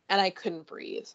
and 0.08 0.20
I 0.20 0.30
couldn't 0.30 0.66
breathe. 0.66 1.06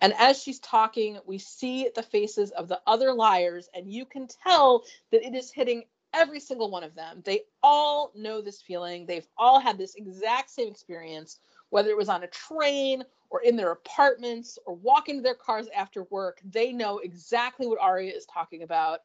And 0.00 0.14
as 0.18 0.42
she's 0.42 0.58
talking, 0.60 1.18
we 1.26 1.38
see 1.38 1.90
the 1.94 2.02
faces 2.02 2.50
of 2.52 2.66
the 2.66 2.80
other 2.86 3.12
liars, 3.12 3.68
and 3.74 3.92
you 3.92 4.06
can 4.06 4.26
tell 4.26 4.84
that 5.12 5.24
it 5.24 5.34
is 5.34 5.52
hitting 5.52 5.84
every 6.14 6.40
single 6.40 6.70
one 6.70 6.82
of 6.82 6.94
them. 6.94 7.22
They 7.24 7.42
all 7.62 8.10
know 8.16 8.40
this 8.40 8.62
feeling. 8.62 9.06
They've 9.06 9.28
all 9.36 9.60
had 9.60 9.78
this 9.78 9.94
exact 9.94 10.50
same 10.50 10.68
experience, 10.68 11.38
whether 11.68 11.90
it 11.90 11.96
was 11.96 12.08
on 12.08 12.22
a 12.24 12.28
train 12.28 13.04
or 13.28 13.42
in 13.42 13.56
their 13.56 13.72
apartments 13.72 14.58
or 14.66 14.74
walking 14.74 15.16
to 15.16 15.22
their 15.22 15.34
cars 15.34 15.68
after 15.76 16.04
work. 16.04 16.40
They 16.50 16.72
know 16.72 16.98
exactly 16.98 17.66
what 17.66 17.78
Aria 17.80 18.12
is 18.12 18.26
talking 18.26 18.62
about. 18.62 19.00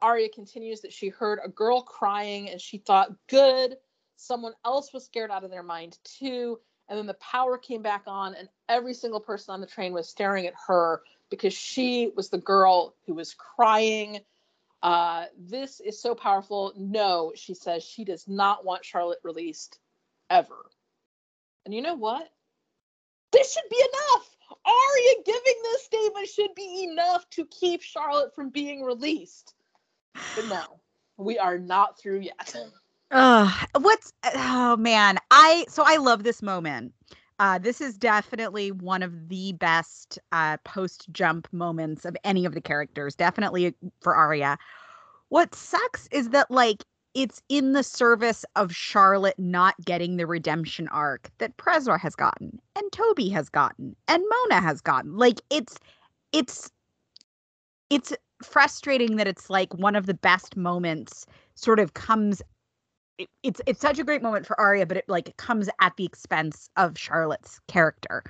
Aria 0.00 0.28
continues 0.28 0.80
that 0.80 0.92
she 0.92 1.08
heard 1.08 1.40
a 1.44 1.48
girl 1.48 1.82
crying 1.82 2.50
and 2.50 2.60
she 2.60 2.78
thought, 2.78 3.12
good, 3.26 3.76
someone 4.16 4.54
else 4.64 4.92
was 4.92 5.04
scared 5.04 5.30
out 5.30 5.44
of 5.44 5.50
their 5.50 5.62
mind 5.62 5.98
too. 6.04 6.58
And 6.88 6.98
then 6.98 7.06
the 7.06 7.14
power 7.14 7.58
came 7.58 7.82
back 7.82 8.04
on, 8.06 8.34
and 8.34 8.48
every 8.68 8.94
single 8.94 9.20
person 9.20 9.52
on 9.52 9.60
the 9.60 9.66
train 9.66 9.92
was 9.92 10.08
staring 10.08 10.46
at 10.46 10.54
her 10.68 11.02
because 11.30 11.52
she 11.52 12.12
was 12.14 12.28
the 12.28 12.38
girl 12.38 12.94
who 13.06 13.14
was 13.14 13.34
crying. 13.34 14.20
Uh, 14.82 15.24
this 15.36 15.80
is 15.80 16.00
so 16.00 16.14
powerful. 16.14 16.72
No, 16.76 17.32
she 17.34 17.54
says 17.54 17.82
she 17.82 18.04
does 18.04 18.28
not 18.28 18.64
want 18.64 18.84
Charlotte 18.84 19.18
released 19.24 19.78
ever. 20.30 20.70
And 21.64 21.74
you 21.74 21.82
know 21.82 21.96
what? 21.96 22.28
This 23.32 23.52
should 23.52 23.68
be 23.68 23.82
enough. 23.82 24.36
Aria 24.64 25.14
giving 25.24 25.62
this 25.62 25.82
statement 25.84 26.28
should 26.28 26.54
be 26.54 26.88
enough 26.90 27.28
to 27.30 27.46
keep 27.46 27.82
Charlotte 27.82 28.34
from 28.34 28.50
being 28.50 28.82
released. 28.84 29.54
But 30.36 30.46
no, 30.46 30.80
we 31.16 31.38
are 31.38 31.58
not 31.58 31.98
through 31.98 32.20
yet. 32.20 32.54
Uh, 33.10 33.50
what's 33.80 34.12
oh 34.34 34.76
man, 34.76 35.18
I 35.30 35.64
so 35.68 35.84
I 35.86 35.96
love 35.96 36.24
this 36.24 36.42
moment. 36.42 36.92
Uh, 37.38 37.58
this 37.58 37.80
is 37.80 37.98
definitely 37.98 38.72
one 38.72 39.02
of 39.02 39.28
the 39.28 39.52
best 39.54 40.18
uh, 40.32 40.56
post 40.64 41.06
jump 41.12 41.46
moments 41.52 42.04
of 42.04 42.16
any 42.24 42.44
of 42.44 42.54
the 42.54 42.60
characters. 42.60 43.14
Definitely 43.14 43.74
for 44.00 44.14
Aria. 44.14 44.58
What 45.28 45.54
sucks 45.54 46.08
is 46.10 46.30
that 46.30 46.50
like 46.50 46.84
it's 47.14 47.42
in 47.48 47.72
the 47.72 47.82
service 47.82 48.44
of 48.56 48.74
Charlotte 48.74 49.38
not 49.38 49.74
getting 49.84 50.16
the 50.16 50.26
redemption 50.26 50.88
arc 50.88 51.30
that 51.38 51.56
Prezra 51.56 51.98
has 52.00 52.14
gotten 52.14 52.60
and 52.74 52.92
Toby 52.92 53.28
has 53.30 53.48
gotten 53.48 53.94
and 54.08 54.22
Mona 54.28 54.60
has 54.60 54.80
gotten. 54.80 55.16
Like 55.16 55.40
it's 55.50 55.78
it's 56.32 56.70
it's 57.90 58.12
frustrating 58.42 59.16
that 59.16 59.28
it's 59.28 59.48
like 59.48 59.72
one 59.74 59.96
of 59.96 60.06
the 60.06 60.14
best 60.14 60.56
moments 60.56 61.26
sort 61.54 61.78
of 61.78 61.94
comes 61.94 62.42
it, 63.18 63.28
it's 63.42 63.60
it's 63.66 63.80
such 63.80 63.98
a 63.98 64.04
great 64.04 64.22
moment 64.22 64.46
for 64.46 64.58
Aria, 64.60 64.86
but 64.86 64.96
it 64.96 65.08
like 65.08 65.28
it 65.28 65.36
comes 65.36 65.68
at 65.80 65.96
the 65.96 66.04
expense 66.04 66.68
of 66.76 66.98
Charlotte's 66.98 67.60
character. 67.68 68.22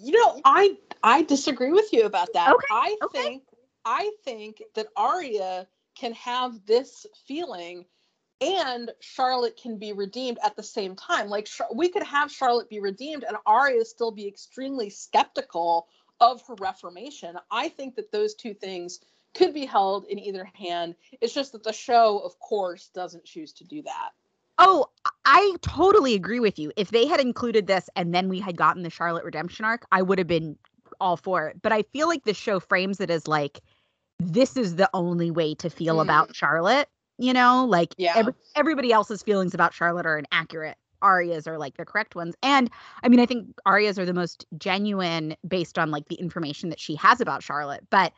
You 0.00 0.12
know, 0.12 0.40
I 0.44 0.76
I 1.02 1.22
disagree 1.22 1.72
with 1.72 1.92
you 1.92 2.04
about 2.04 2.32
that. 2.34 2.50
Okay, 2.50 2.66
I 2.70 2.96
okay. 3.02 3.22
think 3.22 3.42
I 3.84 4.10
think 4.24 4.62
that 4.74 4.86
Aria 4.96 5.66
can 5.94 6.12
have 6.14 6.64
this 6.66 7.06
feeling 7.26 7.84
and 8.40 8.90
Charlotte 9.00 9.58
can 9.60 9.76
be 9.76 9.92
redeemed 9.92 10.38
at 10.42 10.56
the 10.56 10.62
same 10.62 10.96
time. 10.96 11.28
Like 11.28 11.48
we 11.74 11.88
could 11.88 12.02
have 12.02 12.30
Charlotte 12.30 12.70
be 12.70 12.80
redeemed 12.80 13.24
and 13.24 13.36
Aria 13.46 13.84
still 13.84 14.10
be 14.10 14.26
extremely 14.26 14.90
skeptical 14.90 15.88
of 16.20 16.42
her 16.46 16.54
reformation. 16.54 17.36
I 17.50 17.68
think 17.68 17.96
that 17.96 18.12
those 18.12 18.34
two 18.34 18.54
things 18.54 19.00
could 19.34 19.54
be 19.54 19.66
held 19.66 20.06
in 20.06 20.18
either 20.18 20.48
hand. 20.54 20.94
It's 21.20 21.32
just 21.32 21.52
that 21.52 21.62
the 21.62 21.72
show, 21.72 22.18
of 22.18 22.38
course, 22.40 22.90
doesn't 22.94 23.24
choose 23.24 23.52
to 23.54 23.64
do 23.64 23.82
that. 23.82 24.10
Oh, 24.58 24.86
I 25.24 25.56
totally 25.62 26.14
agree 26.14 26.40
with 26.40 26.58
you. 26.58 26.70
If 26.76 26.90
they 26.90 27.06
had 27.06 27.20
included 27.20 27.66
this 27.66 27.88
and 27.96 28.14
then 28.14 28.28
we 28.28 28.40
had 28.40 28.56
gotten 28.56 28.82
the 28.82 28.90
Charlotte 28.90 29.24
redemption 29.24 29.64
arc, 29.64 29.86
I 29.90 30.02
would 30.02 30.18
have 30.18 30.26
been 30.26 30.58
all 31.00 31.16
for 31.16 31.48
it. 31.48 31.62
But 31.62 31.72
I 31.72 31.82
feel 31.82 32.08
like 32.08 32.24
the 32.24 32.34
show 32.34 32.60
frames 32.60 33.00
it 33.00 33.10
as 33.10 33.26
like 33.26 33.60
this 34.18 34.56
is 34.56 34.76
the 34.76 34.90
only 34.92 35.30
way 35.30 35.54
to 35.56 35.70
feel 35.70 35.96
mm. 35.96 36.02
about 36.02 36.36
Charlotte. 36.36 36.88
You 37.16 37.32
know, 37.32 37.66
like 37.66 37.94
yeah. 37.98 38.14
every, 38.16 38.34
everybody 38.56 38.92
else's 38.92 39.22
feelings 39.22 39.54
about 39.54 39.74
Charlotte 39.74 40.06
are 40.06 40.18
inaccurate. 40.18 40.76
Aria's 41.02 41.46
are 41.46 41.58
like 41.58 41.76
the 41.76 41.84
correct 41.84 42.14
ones. 42.14 42.34
And 42.42 42.70
I 43.02 43.08
mean, 43.08 43.20
I 43.20 43.26
think 43.26 43.46
Aria's 43.66 43.98
are 43.98 44.06
the 44.06 44.14
most 44.14 44.46
genuine 44.58 45.36
based 45.46 45.78
on 45.78 45.90
like 45.90 46.08
the 46.08 46.16
information 46.16 46.68
that 46.70 46.80
she 46.80 46.94
has 46.96 47.20
about 47.20 47.42
Charlotte. 47.42 47.86
But 47.90 48.12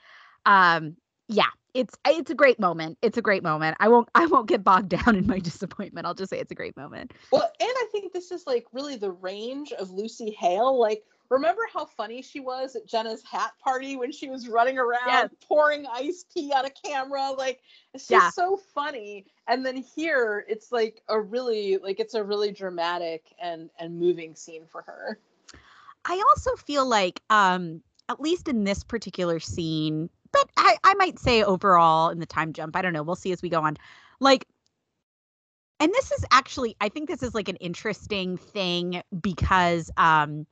um 0.44 0.96
yeah, 1.32 1.46
it's 1.74 1.96
it's 2.06 2.30
a 2.30 2.34
great 2.34 2.60
moment. 2.60 2.98
It's 3.02 3.16
a 3.16 3.22
great 3.22 3.42
moment. 3.42 3.76
I 3.80 3.88
won't 3.88 4.08
I 4.14 4.26
won't 4.26 4.48
get 4.48 4.64
bogged 4.64 4.90
down 4.90 5.16
in 5.16 5.26
my 5.26 5.38
disappointment. 5.40 6.06
I'll 6.06 6.14
just 6.14 6.30
say 6.30 6.38
it's 6.38 6.52
a 6.52 6.56
great 6.56 6.76
moment. 6.76 7.12
Well, 7.30 7.50
and 7.60 7.70
I 7.70 7.86
think 7.92 8.12
this 8.12 8.30
is 8.30 8.46
like 8.46 8.66
really 8.72 8.96
the 8.96 9.10
range 9.10 9.72
of 9.72 9.90
Lucy 9.90 10.30
Hale. 10.30 10.78
Like, 10.78 11.04
remember 11.30 11.62
how 11.72 11.86
funny 11.86 12.22
she 12.22 12.40
was 12.40 12.76
at 12.76 12.86
Jenna's 12.86 13.22
hat 13.22 13.52
party 13.62 13.96
when 13.96 14.12
she 14.12 14.28
was 14.28 14.48
running 14.48 14.78
around 14.78 15.08
yes. 15.08 15.30
pouring 15.48 15.86
iced 15.90 16.30
tea 16.30 16.52
on 16.54 16.66
a 16.66 16.70
camera? 16.70 17.30
Like, 17.30 17.60
it's 17.94 18.06
just 18.06 18.22
yeah. 18.22 18.30
so 18.30 18.60
funny. 18.74 19.26
And 19.48 19.64
then 19.64 19.76
here, 19.76 20.44
it's 20.48 20.72
like 20.72 21.02
a 21.08 21.20
really 21.20 21.78
like 21.78 22.00
it's 22.00 22.14
a 22.14 22.22
really 22.22 22.52
dramatic 22.52 23.24
and 23.40 23.70
and 23.78 23.98
moving 23.98 24.34
scene 24.34 24.66
for 24.70 24.82
her. 24.82 25.18
I 26.04 26.22
also 26.30 26.56
feel 26.56 26.84
like 26.86 27.20
um 27.30 27.82
at 28.08 28.20
least 28.20 28.48
in 28.48 28.64
this 28.64 28.84
particular 28.84 29.40
scene 29.40 30.10
but 30.32 30.48
I, 30.56 30.76
I 30.84 30.94
might 30.94 31.18
say 31.18 31.42
overall 31.42 32.10
in 32.10 32.18
the 32.18 32.26
time 32.26 32.52
jump, 32.52 32.76
I 32.76 32.82
don't 32.82 32.92
know. 32.92 33.02
We'll 33.02 33.16
see 33.16 33.32
as 33.32 33.42
we 33.42 33.48
go 33.48 33.62
on. 33.62 33.76
Like, 34.20 34.46
and 35.80 35.92
this 35.92 36.12
is 36.12 36.24
actually, 36.30 36.76
I 36.80 36.88
think 36.88 37.08
this 37.08 37.22
is 37.22 37.34
like 37.34 37.48
an 37.48 37.56
interesting 37.56 38.36
thing 38.36 39.02
because, 39.20 39.90
um, 39.96 40.46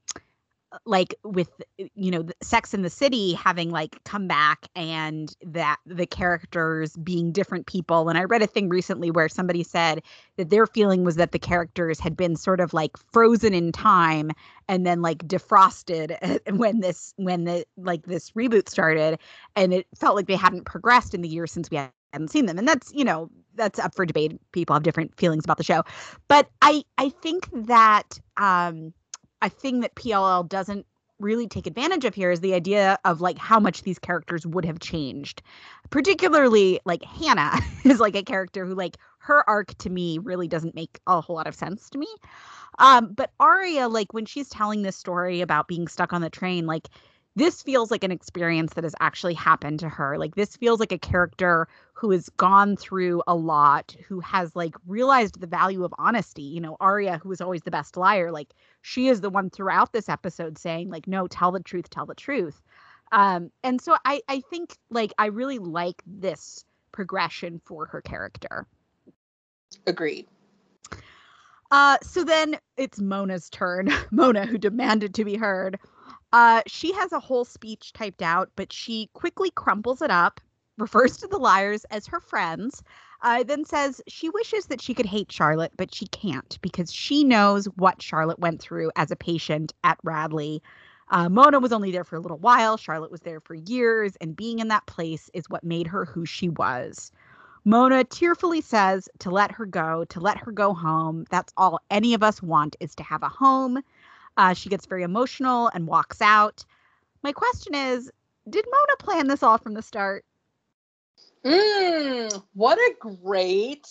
like 0.87 1.15
with 1.25 1.49
you 1.77 2.11
know 2.11 2.25
sex 2.43 2.73
in 2.73 2.83
the 2.83 2.91
city 2.91 3.33
having 3.33 3.71
like 3.71 4.03
come 4.05 4.29
back 4.29 4.69
and 4.77 5.35
that 5.43 5.79
the 5.85 6.07
characters 6.07 6.97
being 6.97 7.33
different 7.33 7.67
people. 7.67 8.09
And 8.09 8.19
i 8.19 8.25
read 8.25 8.43
a 8.43 8.47
thing 8.47 8.69
recently 8.69 9.11
where 9.11 9.29
somebody 9.29 9.63
said 9.63 10.03
that 10.37 10.51
their 10.51 10.67
feeling 10.67 11.05
was 11.05 11.17
that 11.17 11.33
the 11.33 11.39
characters 11.39 11.99
had 11.99 12.17
been 12.17 12.37
sort 12.37 12.61
of 12.61 12.73
like 12.73 12.97
frozen 13.13 13.55
in 13.55 13.73
time 13.73 14.31
and 14.69 14.87
then 14.87 15.03
like 15.03 15.27
defrosted 15.27 16.17
when 16.57 16.81
this 16.81 17.15
when 17.17 17.45
the 17.45 17.65
like 17.77 18.07
this 18.07 18.31
reboot 18.33 18.69
started. 18.69 19.19
And 19.57 19.75
it 19.75 19.87
felt 19.97 20.17
like 20.17 20.27
they 20.27 20.37
hadn't 20.37 20.67
progressed 20.67 21.15
in 21.15 21.23
the 21.23 21.29
years 21.29 21.51
since 21.53 21.71
we 21.71 21.79
hadn't 22.13 22.29
seen 22.29 22.47
them. 22.47 22.59
And 22.59 22.69
that's 22.69 22.93
you 22.95 23.05
know 23.05 23.29
that's 23.55 23.79
up 23.79 23.95
for 23.95 24.07
debate. 24.07 24.41
People 24.53 24.75
have 24.75 24.85
different 24.85 25.17
feelings 25.17 25.45
about 25.45 25.59
the 25.59 25.65
show. 25.65 25.83
But 26.29 26.49
i 26.63 26.85
i 26.99 27.09
think 27.09 27.49
that 27.67 28.21
um 28.37 28.93
a 29.43 29.49
thing 29.49 29.81
that 29.81 29.95
PLL 29.95 30.49
doesn't 30.49 30.87
really 31.19 31.47
take 31.47 31.67
advantage 31.67 32.05
of 32.05 32.15
here 32.15 32.31
is 32.31 32.41
the 32.41 32.55
idea 32.55 32.99
of 33.05 33.21
like 33.21 33.39
how 33.39 33.61
much 33.61 33.83
these 33.83 33.99
characters 33.99 34.47
would 34.47 34.65
have 34.65 34.81
changed. 34.81 35.43
Particularly 35.91 36.81
like 36.85 37.05
Hanna 37.05 37.53
is 37.85 38.01
like 38.01 38.17
a 38.17 38.23
character 38.23 38.65
who 38.65 38.75
like 38.75 38.97
her 39.19 39.49
arc 39.49 39.77
to 39.79 39.91
me 39.91 40.19
really 40.19 40.49
doesn't 40.49 40.75
make 40.75 40.99
a 41.07 41.21
whole 41.21 41.37
lot 41.37 41.47
of 41.47 41.55
sense 41.55 41.91
to 41.91 41.99
me. 41.99 42.09
Um 42.79 43.13
but 43.13 43.33
Aria 43.39 43.89
like 43.89 44.13
when 44.15 44.25
she's 44.25 44.49
telling 44.49 44.83
this 44.83 44.97
story 44.97 45.41
about 45.41 45.69
being 45.69 45.89
stuck 45.89 46.13
on 46.13 46.23
the 46.23 46.31
train 46.31 46.67
like 46.67 46.89
this 47.37 47.63
feels 47.63 47.91
like 47.91 48.05
an 48.05 48.11
experience 48.11 48.75
that 48.75 48.85
has 48.85 48.95
actually 49.01 49.35
happened 49.35 49.79
to 49.81 49.89
her. 49.89 50.19
Like 50.19 50.35
this 50.35 50.57
feels 50.57 50.81
like 50.81 50.93
a 50.93 50.99
character 50.99 51.69
who 51.93 52.11
has 52.11 52.29
gone 52.31 52.77
through 52.77 53.23
a 53.27 53.35
lot, 53.35 53.95
who 54.09 54.21
has 54.21 54.57
like 54.57 54.75
realized 54.87 55.41
the 55.41 55.47
value 55.47 55.85
of 55.85 55.95
honesty. 55.99 56.43
You 56.43 56.61
know, 56.61 56.77
Aria, 56.81 57.19
who 57.19 57.29
was 57.29 57.41
always 57.41 57.63
the 57.63 57.71
best 57.71 57.97
liar, 57.97 58.33
like 58.33 58.49
she 58.83 59.09
is 59.09 59.21
the 59.21 59.31
one 59.31 59.51
throughout 59.51 59.93
this 59.93 60.09
episode 60.09 60.59
saying, 60.59 60.91
like, 60.91 61.07
no, 61.07 61.27
tell 61.29 61.53
the 61.53 61.61
truth, 61.61 61.89
tell 61.89 62.07
the 62.07 62.15
truth. 62.15 62.61
Um, 63.13 63.51
and 63.63 63.81
so 63.81 63.97
I 64.05 64.23
I 64.29 64.41
think 64.41 64.77
like 64.91 65.13
I 65.19 65.27
really 65.27 65.59
like 65.59 66.03
this 66.07 66.65
progression 66.93 67.61
for 67.65 67.87
her 67.87 68.01
character. 68.01 68.67
Agreed. 69.87 70.27
Uh, 71.71 71.97
so 72.03 72.25
then 72.25 72.57
it's 72.77 73.01
Mona's 73.01 73.49
turn. 73.49 73.93
Mona, 74.11 74.47
who 74.47 74.59
demanded 74.59 75.15
to 75.15 75.25
be 75.25 75.37
heard. 75.37 75.79
Uh, 76.33 76.63
she 76.67 76.93
has 76.93 77.13
a 77.13 77.21
whole 77.21 77.45
speech 77.45 77.93
typed 77.93 78.23
out, 78.23 78.51
but 78.57 78.73
she 78.73 79.11
quickly 79.15 79.51
crumples 79.51 80.01
it 80.03 80.11
up, 80.11 80.41
refers 80.79 81.17
to 81.19 81.27
the 81.27 81.39
liars 81.39 81.85
as 81.91 82.07
her 82.07 82.21
friends, 82.21 82.83
uh, 83.23 83.43
then 83.43 83.65
says 83.65 84.01
she 84.07 84.31
wishes 84.31 84.67
that 84.67 84.81
she 84.81 84.95
could 84.95 85.07
hate 85.07 85.31
Charlotte, 85.31 85.73
but 85.77 85.95
she 85.95 86.07
can't 86.07 86.59
because 86.63 86.93
she 86.93 87.23
knows 87.23 87.67
what 87.77 88.01
Charlotte 88.01 88.39
went 88.39 88.61
through 88.63 88.91
as 88.97 89.11
a 89.11 89.17
patient 89.17 89.75
at 89.85 89.99
Radley. 90.03 90.63
Uh, 91.11 91.29
Mona 91.29 91.59
was 91.59 91.73
only 91.73 91.91
there 91.91 92.05
for 92.05 92.17
a 92.17 92.21
little 92.21 92.39
while. 92.39 92.77
Charlotte 92.77 93.11
was 93.11 93.21
there 93.21 93.41
for 93.41 93.55
years, 93.55 94.17
and 94.21 94.37
being 94.37 94.61
in 94.61 94.69
that 94.69 94.87
place 94.87 95.29
is 95.35 95.51
what 95.51 95.65
made 95.65 95.89
her 95.89 96.05
who 96.05 96.25
she 96.25 96.49
was. 96.49 97.13
Mona 97.65 98.05
tearfully 98.05 98.61
says 98.61 99.09
to 99.19 99.31
let 99.31 99.51
her 99.53 99.67
go, 99.67 100.05
to 100.05 100.21
let 100.21 100.39
her 100.39 100.53
go 100.53 100.73
home. 100.73 101.27
That's 101.31 101.53
all 101.57 101.81
any 101.91 102.15
of 102.15 102.23
us 102.23 102.43
want 102.43 102.77
is 102.81 102.95
to 102.95 103.03
have 103.03 103.23
a 103.23 103.29
home. 103.29 103.83
Uh, 104.37 104.55
she 104.55 104.69
gets 104.69 104.87
very 104.87 105.03
emotional 105.03 105.69
and 105.75 105.87
walks 105.87 106.21
out. 106.21 106.65
My 107.23 107.33
question 107.33 107.75
is 107.75 108.11
Did 108.49 108.65
Mona 108.71 108.97
plan 108.99 109.29
this 109.29 109.43
all 109.43 109.59
from 109.59 109.75
the 109.75 109.83
start? 109.83 110.25
Mm, 111.45 112.43
what 112.55 112.79
a 112.79 112.95
great 112.99 113.87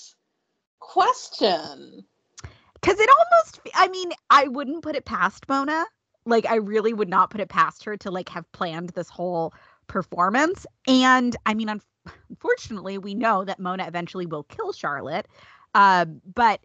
question. 0.80 2.06
Because 2.74 3.00
it 3.00 3.10
almost, 3.10 3.60
I 3.76 3.88
mean, 3.90 4.12
I 4.30 4.48
wouldn't 4.48 4.84
put 4.84 4.96
it 4.96 5.06
past 5.06 5.48
Mona. 5.50 5.86
Like, 6.26 6.46
I 6.46 6.56
really 6.56 6.94
would 6.94 7.10
not 7.10 7.30
put 7.30 7.42
it 7.42 7.50
past 7.50 7.84
her 7.86 7.98
to 7.98 8.12
like 8.12 8.30
have 8.30 8.50
planned 8.52 8.90
this 8.90 9.10
whole 9.10 9.54
performance. 9.88 10.66
And 10.88 11.36
I 11.46 11.54
mean, 11.54 11.70
un- 11.70 11.82
unfortunately, 12.30 12.98
we 12.98 13.16
know 13.16 13.44
that 13.44 13.60
Mona 13.60 13.86
eventually 13.88 14.26
will 14.26 14.44
kill 14.44 14.72
Charlotte. 14.72 15.28
Uh, 15.74 16.06
but 16.06 16.62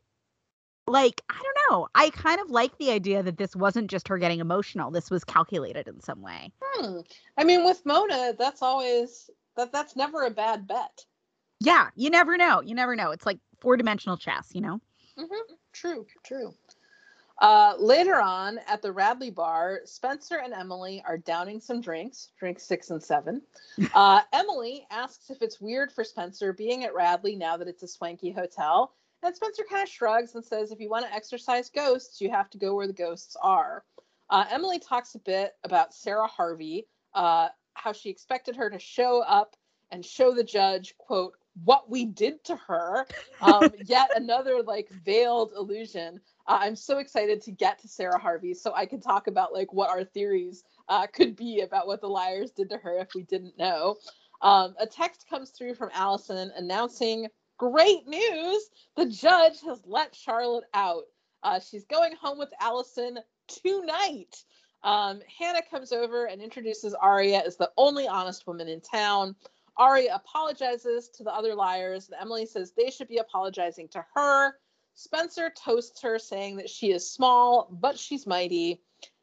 like 0.87 1.23
i 1.31 1.41
don't 1.43 1.71
know 1.71 1.89
i 1.95 2.11
kind 2.11 2.41
of 2.41 2.51
like 2.51 2.77
the 2.79 2.91
idea 2.91 3.23
that 3.23 3.39
this 3.39 3.57
wasn't 3.57 3.91
just 3.91 4.09
her 4.09 4.19
getting 4.19 4.41
emotional 4.41 4.91
this 4.91 5.11
was 5.11 5.25
calculated 5.25 5.89
in 5.89 6.01
some 6.01 6.21
way 6.21 6.53
hmm. 6.63 6.99
i 7.39 7.45
mean 7.45 7.65
with 7.65 7.85
mona 7.85 8.35
that's 8.39 8.63
always 8.63 9.31
that 9.57 9.73
that's 9.73 9.97
never 9.97 10.25
a 10.25 10.31
bad 10.31 10.67
bet 10.67 11.05
yeah 11.61 11.89
you 11.95 12.11
never 12.11 12.37
know 12.37 12.61
you 12.61 12.75
never 12.75 12.95
know 12.95 13.11
it's 13.11 13.27
like 13.27 13.39
four 13.61 13.77
dimensional 13.77 14.17
chess 14.17 14.51
you 14.53 14.61
know 14.61 14.81
mm-hmm. 15.19 15.55
true 15.73 16.07
true 16.25 16.55
uh, 17.41 17.75
later 17.79 18.21
on 18.21 18.61
at 18.69 18.81
the 18.81 18.93
Radley 18.93 19.31
bar, 19.31 19.81
Spencer 19.85 20.37
and 20.39 20.55
Emily 20.55 21.03
are 21.07 21.19
downing 21.19 21.61
some 21.61 21.81
drinks, 21.81 22.29
drinks 22.39 22.63
six 22.63 22.91
and 22.91 23.03
seven. 23.03 23.43
Uh, 23.93 24.21
Emily 24.33 24.87
asks 24.91 25.31
if 25.31 25.43
it's 25.43 25.61
weird 25.61 25.91
for 25.91 26.05
Spencer 26.05 26.53
being 26.53 26.85
at 26.85 26.95
Radley 26.95 27.35
now 27.35 27.57
that 27.57 27.69
it's 27.69 27.83
a 27.83 27.89
swanky 27.89 28.31
hotel. 28.31 28.95
And 29.25 29.35
Spencer 29.35 29.65
kind 29.69 29.83
of 29.83 29.89
shrugs 29.89 30.35
and 30.35 30.45
says, 30.45 30.71
if 30.71 30.81
you 30.81 30.91
want 30.91 31.07
to 31.07 31.15
exorcise 31.15 31.71
ghosts, 31.71 32.21
you 32.21 32.31
have 32.31 32.51
to 32.51 32.59
go 32.59 32.75
where 32.75 32.87
the 32.87 32.93
ghosts 32.93 33.37
are. 33.41 33.83
Uh, 34.29 34.45
Emily 34.51 34.79
talks 34.79 35.15
a 35.15 35.19
bit 35.19 35.55
about 35.65 35.95
Sarah 35.95 36.27
Harvey, 36.27 36.87
uh, 37.15 37.49
how 37.73 37.93
she 37.93 38.11
expected 38.11 38.55
her 38.57 38.69
to 38.69 38.79
show 38.79 39.23
up 39.23 39.57
and 39.91 40.05
show 40.05 40.35
the 40.35 40.45
judge, 40.45 40.95
quote, 40.99 41.35
what 41.65 41.89
we 41.89 42.05
did 42.05 42.45
to 42.45 42.57
her. 42.57 43.07
Um, 43.41 43.71
yet 43.87 44.11
another 44.15 44.63
like 44.63 44.91
veiled 44.91 45.53
illusion. 45.57 46.21
Uh, 46.47 46.59
I'm 46.61 46.77
so 46.77 46.99
excited 46.99 47.41
to 47.43 47.51
get 47.51 47.79
to 47.79 47.89
Sarah 47.89 48.19
Harvey 48.19 48.53
so 48.53 48.75
I 48.75 48.85
can 48.85 49.01
talk 49.01 49.27
about 49.27 49.55
like 49.55 49.73
what 49.73 49.89
our 49.89 50.05
theories 50.05 50.65
uh, 50.89 51.07
could 51.07 51.35
be 51.35 51.61
about 51.61 51.87
what 51.87 52.03
the 52.03 52.09
liars 52.09 52.51
did 52.51 52.69
to 52.71 52.77
her 52.77 52.99
if 52.99 53.15
we 53.15 53.23
didn't 53.23 53.57
know. 53.57 53.97
Um, 54.43 54.75
a 54.79 54.87
text 54.87 55.27
comes 55.31 55.51
through 55.51 55.77
from 55.77 55.91
Alison 55.95 56.53
announcing 56.57 57.29
great 57.59 58.07
news 58.07 58.71
the 58.97 59.07
judge 59.07 59.61
has 59.63 59.83
let 59.87 60.15
Charlotte 60.15 60.65
out. 60.75 61.05
Uh, 61.43 61.61
she's 61.61 61.85
going 61.85 62.15
home 62.17 62.39
with 62.39 62.51
Alison 62.61 63.19
tonight. 63.49 64.45
Um, 64.83 65.21
Hanna 65.39 65.61
comes 65.71 65.93
over 65.93 66.27
and 66.27 66.43
introduces 66.43 66.95
Aria 66.95 67.43
as 67.45 67.57
the 67.57 67.71
only 67.77 68.07
honest 68.07 68.47
woman 68.47 68.69
in 68.69 68.81
town. 68.81 69.35
Aria 69.77 70.15
apologizes 70.15 71.09
to 71.11 71.25
the 71.25 71.35
other 71.35 71.55
liars, 71.55 72.09
and 72.09 72.21
Emily 72.21 72.47
says 72.47 72.73
they 72.73 72.91
should 72.91 73.09
be 73.09 73.19
apologizing 73.19 73.89
to 73.89 74.05
her. 74.15 74.55
Spencer 74.95 75.51
toasts 75.51 76.01
her, 76.03 76.19
saying 76.19 76.57
that 76.57 76.71
she 76.71 76.93
is 76.93 77.11
small, 77.11 77.69
but 77.81 77.99
she's 77.99 78.27
mighty. 78.27 78.81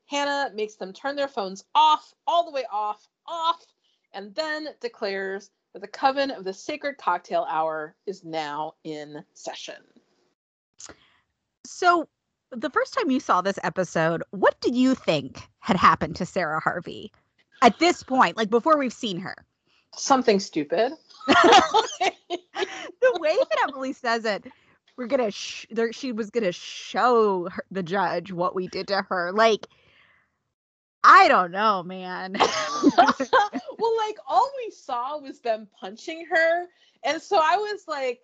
Hanna 0.07 0.51
makes 0.53 0.75
them 0.75 0.91
turn 0.91 1.15
their 1.15 1.29
phones 1.29 1.63
off, 1.73 2.13
all 2.27 2.43
the 2.43 2.51
way 2.51 2.65
off, 2.69 3.07
off, 3.25 3.65
and 4.13 4.35
then 4.35 4.67
declares 4.81 5.51
the 5.73 5.87
coven 5.87 6.31
of 6.31 6.43
the 6.43 6.53
sacred 6.53 6.97
cocktail 6.97 7.45
hour 7.49 7.95
is 8.05 8.23
now 8.23 8.73
in 8.83 9.23
session. 9.33 9.75
So, 11.65 12.07
the 12.51 12.69
first 12.69 12.93
time 12.93 13.09
you 13.09 13.19
saw 13.19 13.41
this 13.41 13.59
episode, 13.63 14.23
what 14.31 14.59
did 14.59 14.75
you 14.75 14.95
think 14.95 15.41
had 15.59 15.77
happened 15.77 16.17
to 16.17 16.25
Sarah 16.25 16.59
Harvey 16.59 17.11
at 17.61 17.79
this 17.79 18.03
point, 18.03 18.35
like 18.35 18.49
before 18.49 18.77
we've 18.77 18.91
seen 18.91 19.19
her? 19.19 19.35
Something 19.95 20.39
stupid. 20.39 20.93
the 21.27 23.17
way 23.19 23.37
that 23.37 23.69
Emily 23.69 23.93
says 23.93 24.25
it, 24.25 24.45
we're 24.97 25.07
gonna 25.07 25.31
sh- 25.31 25.67
there, 25.71 25.93
she 25.93 26.11
was 26.11 26.29
gonna 26.29 26.51
show 26.51 27.47
her, 27.49 27.63
the 27.71 27.83
judge 27.83 28.31
what 28.31 28.55
we 28.55 28.67
did 28.67 28.87
to 28.89 29.01
her. 29.03 29.31
Like, 29.31 29.67
I 31.03 31.27
don't 31.27 31.51
know, 31.51 31.83
man. 31.83 32.35
well, 33.81 33.97
like 33.97 34.17
all 34.27 34.49
we 34.57 34.71
saw 34.71 35.17
was 35.19 35.39
them 35.39 35.67
punching 35.79 36.25
her, 36.29 36.65
and 37.03 37.21
so 37.21 37.37
I 37.37 37.57
was 37.57 37.83
like, 37.87 38.21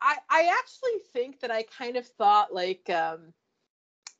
I 0.00 0.16
I 0.28 0.58
actually 0.58 1.00
think 1.12 1.40
that 1.40 1.50
I 1.50 1.64
kind 1.64 1.96
of 1.96 2.06
thought 2.06 2.52
like 2.52 2.90
um 2.90 3.32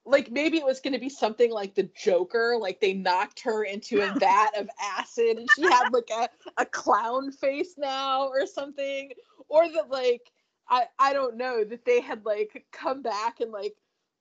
like 0.06 0.30
maybe 0.30 0.56
it 0.58 0.64
was 0.64 0.80
going 0.80 0.92
to 0.92 1.00
be 1.00 1.08
something 1.08 1.50
like 1.50 1.74
the 1.74 1.90
Joker, 2.00 2.56
like 2.60 2.80
they 2.80 2.92
knocked 2.92 3.40
her 3.40 3.64
into 3.64 4.00
a 4.00 4.14
vat 4.18 4.50
of 4.56 4.70
acid 4.80 5.38
and 5.38 5.48
she 5.54 5.62
had 5.62 5.90
like 5.92 6.10
a, 6.16 6.28
a 6.56 6.64
clown 6.64 7.32
face 7.32 7.74
now 7.76 8.28
or 8.28 8.46
something, 8.46 9.10
or 9.48 9.68
that 9.68 9.90
like 9.90 10.22
I 10.68 10.84
I 10.98 11.12
don't 11.12 11.36
know 11.36 11.64
that 11.64 11.84
they 11.84 12.00
had 12.00 12.24
like 12.24 12.64
come 12.72 13.02
back 13.02 13.40
and 13.40 13.50
like 13.50 13.74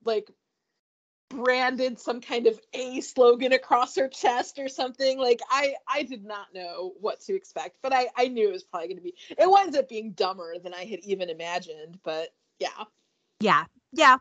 like 0.03 0.29
branded 1.29 1.99
some 1.99 2.21
kind 2.21 2.47
of 2.47 2.59
a 2.73 3.01
slogan 3.01 3.51
across 3.51 3.95
her 3.95 4.07
chest 4.07 4.59
or 4.59 4.69
something 4.69 5.17
like 5.17 5.41
i 5.49 5.73
i 5.87 6.03
did 6.03 6.23
not 6.23 6.53
know 6.53 6.93
what 6.99 7.19
to 7.19 7.35
expect 7.35 7.77
but 7.81 7.91
i 7.91 8.07
i 8.15 8.27
knew 8.27 8.47
it 8.47 8.53
was 8.53 8.63
probably 8.63 8.87
going 8.87 8.97
to 8.97 9.03
be 9.03 9.15
it 9.29 9.49
winds 9.49 9.75
up 9.75 9.89
being 9.89 10.11
dumber 10.11 10.53
than 10.59 10.73
i 10.73 10.85
had 10.85 10.99
even 10.99 11.29
imagined 11.29 11.99
but 12.03 12.29
yeah. 12.59 12.85
Yeah 13.39 13.65
yeah. 13.91 14.17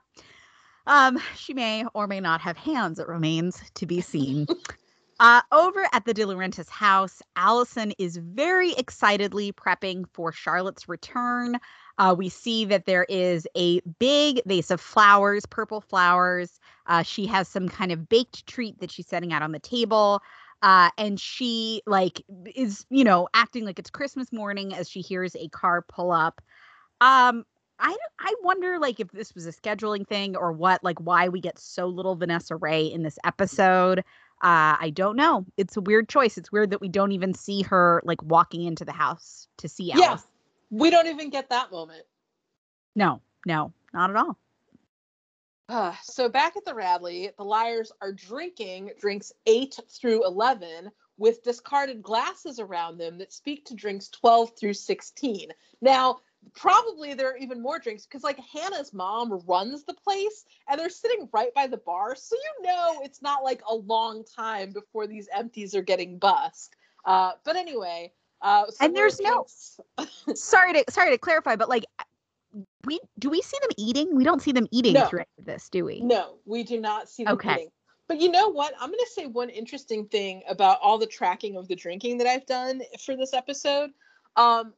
Um 0.86 1.18
she 1.36 1.54
may 1.54 1.84
or 1.94 2.06
may 2.06 2.20
not 2.20 2.40
have 2.40 2.56
hands 2.56 2.98
it 2.98 3.08
remains 3.08 3.62
to 3.74 3.86
be 3.86 4.00
seen 4.00 4.46
uh 5.24 5.40
over 5.52 5.86
at 5.92 6.04
the 6.04 6.14
DiLaurentis 6.14 6.68
house 6.68 7.22
alison 7.36 7.92
is 7.98 8.16
very 8.18 8.72
excitedly 8.74 9.52
prepping 9.52 10.04
for 10.12 10.30
charlotte's 10.32 10.88
return 10.88 11.58
uh, 11.98 12.14
we 12.16 12.28
see 12.28 12.64
that 12.64 12.86
there 12.86 13.06
is 13.08 13.46
a 13.56 13.80
big 13.98 14.40
vase 14.46 14.70
of 14.70 14.80
flowers, 14.80 15.46
purple 15.46 15.80
flowers. 15.80 16.58
Uh, 16.86 17.02
she 17.02 17.26
has 17.26 17.46
some 17.48 17.68
kind 17.68 17.92
of 17.92 18.08
baked 18.08 18.46
treat 18.46 18.80
that 18.80 18.90
she's 18.90 19.06
setting 19.06 19.32
out 19.32 19.42
on 19.42 19.52
the 19.52 19.60
table. 19.60 20.20
Uh, 20.62 20.90
and 20.96 21.20
she 21.20 21.82
like 21.86 22.22
is 22.54 22.86
you 22.88 23.04
know 23.04 23.28
acting 23.34 23.64
like 23.66 23.78
it's 23.78 23.90
Christmas 23.90 24.32
morning 24.32 24.72
as 24.74 24.88
she 24.88 25.02
hears 25.02 25.36
a 25.36 25.48
car 25.48 25.82
pull 25.82 26.10
up. 26.10 26.40
Um, 27.00 27.44
I 27.78 27.94
I 28.18 28.34
wonder 28.42 28.78
like 28.78 28.98
if 28.98 29.10
this 29.12 29.34
was 29.34 29.46
a 29.46 29.52
scheduling 29.52 30.06
thing 30.06 30.36
or 30.36 30.52
what, 30.52 30.82
like 30.82 30.98
why 31.00 31.28
we 31.28 31.40
get 31.40 31.58
so 31.58 31.86
little 31.86 32.16
Vanessa 32.16 32.56
Ray 32.56 32.86
in 32.86 33.02
this 33.02 33.18
episode. 33.24 34.04
Uh, 34.42 34.76
I 34.78 34.92
don't 34.94 35.16
know. 35.16 35.46
It's 35.56 35.76
a 35.76 35.80
weird 35.80 36.08
choice. 36.08 36.36
It's 36.36 36.52
weird 36.52 36.70
that 36.70 36.80
we 36.80 36.88
don't 36.88 37.12
even 37.12 37.32
see 37.34 37.62
her 37.62 38.02
like 38.04 38.22
walking 38.22 38.62
into 38.62 38.84
the 38.84 38.92
house 38.92 39.48
to 39.58 39.68
see 39.68 39.92
Alice. 39.92 40.02
Yeah, 40.04 40.18
we 40.70 40.90
don't 40.90 41.06
even 41.06 41.30
get 41.30 41.48
that 41.50 41.70
moment. 41.70 42.02
No, 42.94 43.20
no, 43.46 43.72
not 43.92 44.10
at 44.10 44.16
all. 44.16 44.38
Uh, 45.68 45.94
so 46.02 46.28
back 46.28 46.56
at 46.56 46.64
the 46.64 46.74
Radley, 46.74 47.30
the 47.38 47.44
liars 47.44 47.90
are 48.02 48.12
drinking 48.12 48.90
drinks 49.00 49.32
8 49.46 49.78
through 49.88 50.26
11 50.26 50.90
with 51.16 51.42
discarded 51.42 52.02
glasses 52.02 52.58
around 52.58 52.98
them 52.98 53.18
that 53.18 53.32
speak 53.32 53.64
to 53.66 53.74
drinks 53.74 54.08
12 54.08 54.56
through 54.58 54.74
16. 54.74 55.50
Now, 55.80 56.18
probably 56.54 57.14
there 57.14 57.30
are 57.30 57.36
even 57.36 57.60
more 57.62 57.78
drinks 57.78 58.06
because 58.06 58.22
like 58.22 58.38
Hanna's 58.38 58.92
mom 58.92 59.40
runs 59.46 59.84
the 59.84 59.94
place 59.94 60.44
and 60.68 60.78
they're 60.78 60.90
sitting 60.90 61.28
right 61.32 61.52
by 61.54 61.66
the 61.66 61.76
bar. 61.78 62.14
So 62.16 62.36
you 62.36 62.66
know 62.66 63.00
it's 63.02 63.22
not 63.22 63.42
like 63.42 63.62
a 63.68 63.74
long 63.74 64.24
time 64.24 64.72
before 64.72 65.06
these 65.06 65.28
empties 65.34 65.74
are 65.74 65.82
getting 65.82 66.18
busked. 66.18 66.76
Uh, 67.04 67.32
but 67.44 67.56
anyway, 67.56 68.12
uh, 68.42 68.66
so 68.70 68.84
and 68.84 68.96
there's 68.96 69.20
no 69.20 69.46
sorry 70.34 70.72
to 70.74 70.84
sorry 70.90 71.10
to 71.10 71.18
clarify, 71.18 71.56
but 71.56 71.68
like 71.68 71.84
we 72.84 73.00
do 73.18 73.30
we 73.30 73.42
see 73.42 73.56
them 73.60 73.70
eating? 73.76 74.14
We 74.14 74.24
don't 74.24 74.42
see 74.42 74.52
them 74.52 74.66
eating 74.70 74.94
no. 74.94 75.06
throughout 75.06 75.26
this, 75.38 75.68
do 75.68 75.84
we? 75.84 76.00
No, 76.00 76.36
we 76.44 76.62
do 76.62 76.80
not 76.80 77.08
see 77.08 77.24
them 77.24 77.34
okay. 77.34 77.52
eating. 77.52 77.68
But 78.06 78.20
you 78.20 78.30
know 78.30 78.50
what? 78.50 78.74
I'm 78.78 78.90
going 78.90 79.00
to 79.00 79.10
say 79.10 79.26
one 79.26 79.48
interesting 79.48 80.06
thing 80.06 80.42
about 80.48 80.78
all 80.82 80.98
the 80.98 81.06
tracking 81.06 81.56
of 81.56 81.68
the 81.68 81.74
drinking 81.74 82.18
that 82.18 82.26
I've 82.26 82.44
done 82.44 82.82
for 83.04 83.16
this 83.16 83.32
episode. 83.32 83.90
Um, 84.36 84.74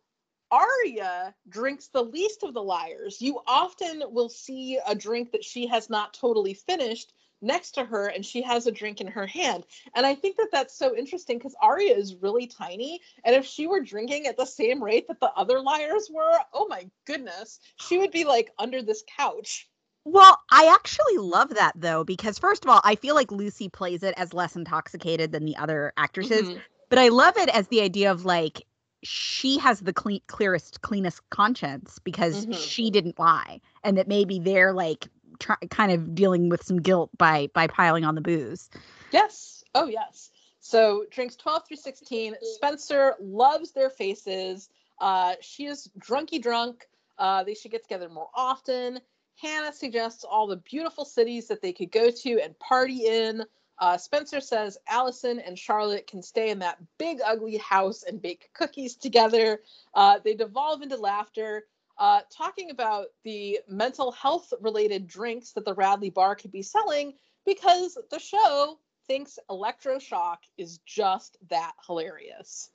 Aria 0.51 1.35
drinks 1.49 1.89
the 1.89 2.03
least 2.03 2.43
of 2.43 2.55
the 2.55 2.63
liars. 2.63 3.21
You 3.21 3.41
often 3.47 4.03
will 4.09 4.29
see 4.29 4.79
a 4.87 4.95
drink 4.95 5.33
that 5.33 5.45
she 5.45 5.67
has 5.67 5.91
not 5.91 6.15
totally 6.15 6.55
finished 6.55 7.13
next 7.43 7.73
to 7.73 7.85
her 7.85 8.07
and 8.07 8.25
she 8.25 8.43
has 8.43 8.67
a 8.67 8.73
drink 8.73 9.01
in 9.01 9.07
her 9.07 9.27
hand. 9.27 9.67
And 9.95 10.07
I 10.07 10.15
think 10.15 10.37
that 10.37 10.49
that's 10.53 10.77
so 10.77 10.97
interesting 10.97 11.39
because 11.39 11.55
Aria 11.61 11.95
is 11.95 12.17
really 12.17 12.47
tiny. 12.47 13.01
And 13.25 13.35
if 13.37 13.45
she 13.45 13.67
were 13.67 13.81
drinking 13.81 14.27
at 14.27 14.37
the 14.37 14.47
same 14.47 14.83
rate 14.83 15.07
that 15.09 15.21
the 15.21 15.33
other 15.33 15.61
liars 15.61 16.09
were, 16.13 16.39
oh 16.55 16.67
my 16.69 16.89
goodness, 17.07 17.61
she 17.81 17.99
would 17.99 18.11
be 18.11 18.25
like 18.25 18.51
under 18.59 18.83
this 18.83 19.05
couch. 19.17 19.69
Well, 20.05 20.39
I 20.51 20.73
actually 20.73 21.19
love 21.19 21.51
that 21.51 21.73
though, 21.75 22.05
because 22.05 22.39
first 22.39 22.65
of 22.65 22.71
all, 22.71 22.81
I 22.85 22.95
feel 22.95 23.15
like 23.15 23.33
Lucy 23.33 23.69
plays 23.69 24.03
it 24.03 24.15
as 24.17 24.33
less 24.33 24.55
intoxicated 24.57 25.33
than 25.33 25.45
the 25.45 25.57
other 25.57 25.93
actresses. 25.97 26.49
Mm-hmm. 26.49 26.59
But 26.89 27.01
I 27.01 27.09
love 27.09 27.37
it 27.37 27.49
as 27.49 27.67
the 27.69 27.83
idea 27.83 28.13
of 28.13 28.25
like, 28.25 28.63
she 29.07 29.59
has 29.59 29.81
the 29.81 29.93
clean, 29.93 30.21
clearest, 30.27 30.83
cleanest 30.83 31.29
conscience 31.31 31.99
because 32.01 32.45
mm-hmm. 32.45 32.53
she 32.53 32.91
didn't 32.91 33.19
lie, 33.19 33.61
and 33.85 33.97
that 33.99 34.09
maybe 34.09 34.39
they're 34.39 34.73
like 34.73 35.09
try, 35.39 35.57
kind 35.71 35.93
of 35.93 36.15
dealing 36.15 36.49
with 36.49 36.65
some 36.65 36.79
guilt 36.79 37.11
by 37.17 37.49
by 37.55 37.67
piling 37.67 38.05
on 38.05 38.15
the 38.15 38.21
booze. 38.21 38.69
Yes. 39.13 39.65
Oh 39.75 39.87
yes. 39.87 40.31
So 40.61 41.05
drinks 41.11 41.37
12 41.37 41.69
through 41.69 41.77
16. 41.77 42.35
Spencer 42.43 43.15
loves 43.21 43.71
their 43.71 43.91
faces. 43.91 44.69
Uh, 45.01 45.35
she 45.41 45.67
is 45.67 45.89
drunky 45.99 46.43
drunk. 46.43 46.89
Uh, 47.19 47.45
they 47.45 47.55
should 47.55 47.71
get 47.71 47.83
together 47.83 48.09
more 48.09 48.29
often. 48.35 48.99
Hanna 49.41 49.73
suggests 49.73 50.25
all 50.25 50.47
the 50.47 50.57
beautiful 50.57 51.05
cities 51.05 51.47
that 51.49 51.63
they 51.63 51.73
could 51.73 51.93
go 51.93 52.11
to 52.11 52.41
and 52.43 52.59
party 52.59 53.07
in. 53.07 53.45
Uh, 53.79 53.97
Spencer 53.97 54.41
says 54.41 54.79
Alison 54.89 55.39
and 55.39 55.59
Charlotte 55.59 56.07
can 56.07 56.23
stay 56.23 56.51
in 56.51 56.59
that 56.61 56.79
big 56.99 57.21
ugly 57.25 57.59
house 57.59 58.03
and 58.03 58.23
bake 58.23 58.51
cookies 58.55 58.97
together. 58.97 59.61
Uh, 59.95 60.19
they 60.25 60.35
devolve 60.35 60.83
into 60.83 60.97
laughter 60.97 61.65
uh, 61.99 62.21
talking 62.31 62.71
about 62.71 63.07
the 63.25 63.59
mental 63.69 64.13
health 64.13 64.53
related 64.61 65.07
drinks 65.07 65.53
that 65.53 65.65
the 65.65 65.75
Radley 65.75 66.11
bar 66.11 66.35
could 66.35 66.53
be 66.53 66.63
selling 66.63 67.15
because 67.45 67.99
the 68.11 68.19
show 68.19 68.79
thinks 69.07 69.39
electroshock 69.51 70.39
is 70.59 70.79
just 70.85 71.39
that 71.49 71.73
hilarious. 71.87 72.71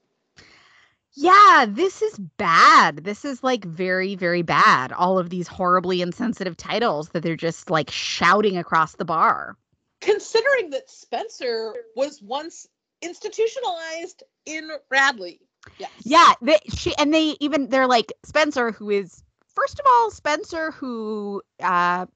Yeah, 1.13 1.65
this 1.67 2.01
is 2.01 2.17
bad. 2.17 3.03
This 3.03 3.25
is 3.25 3.43
like 3.43 3.65
very, 3.65 4.15
very 4.15 4.43
bad. 4.43 4.93
All 4.93 5.19
of 5.19 5.29
these 5.29 5.47
horribly 5.47 6.01
insensitive 6.01 6.55
titles 6.55 7.09
that 7.09 7.21
they're 7.21 7.35
just 7.35 7.69
like 7.69 7.91
shouting 7.91 8.57
across 8.57 8.95
the 8.95 9.05
bar. 9.05 9.57
Considering 10.01 10.71
that 10.71 10.89
Spencer 10.89 11.73
was 11.95 12.21
once 12.21 12.67
institutionalized 13.01 14.23
in 14.45 14.69
Radley. 14.89 15.39
Yes. 15.77 15.91
Yeah, 16.03 16.33
they, 16.41 16.57
she 16.73 16.95
and 16.97 17.13
they 17.13 17.35
even 17.39 17.69
they're 17.69 17.87
like 17.87 18.11
Spencer, 18.25 18.71
who 18.71 18.89
is 18.89 19.23
first 19.53 19.79
of 19.79 19.85
all 19.87 20.11
Spencer, 20.11 20.71
who 20.71 21.41
uh, 21.61 22.07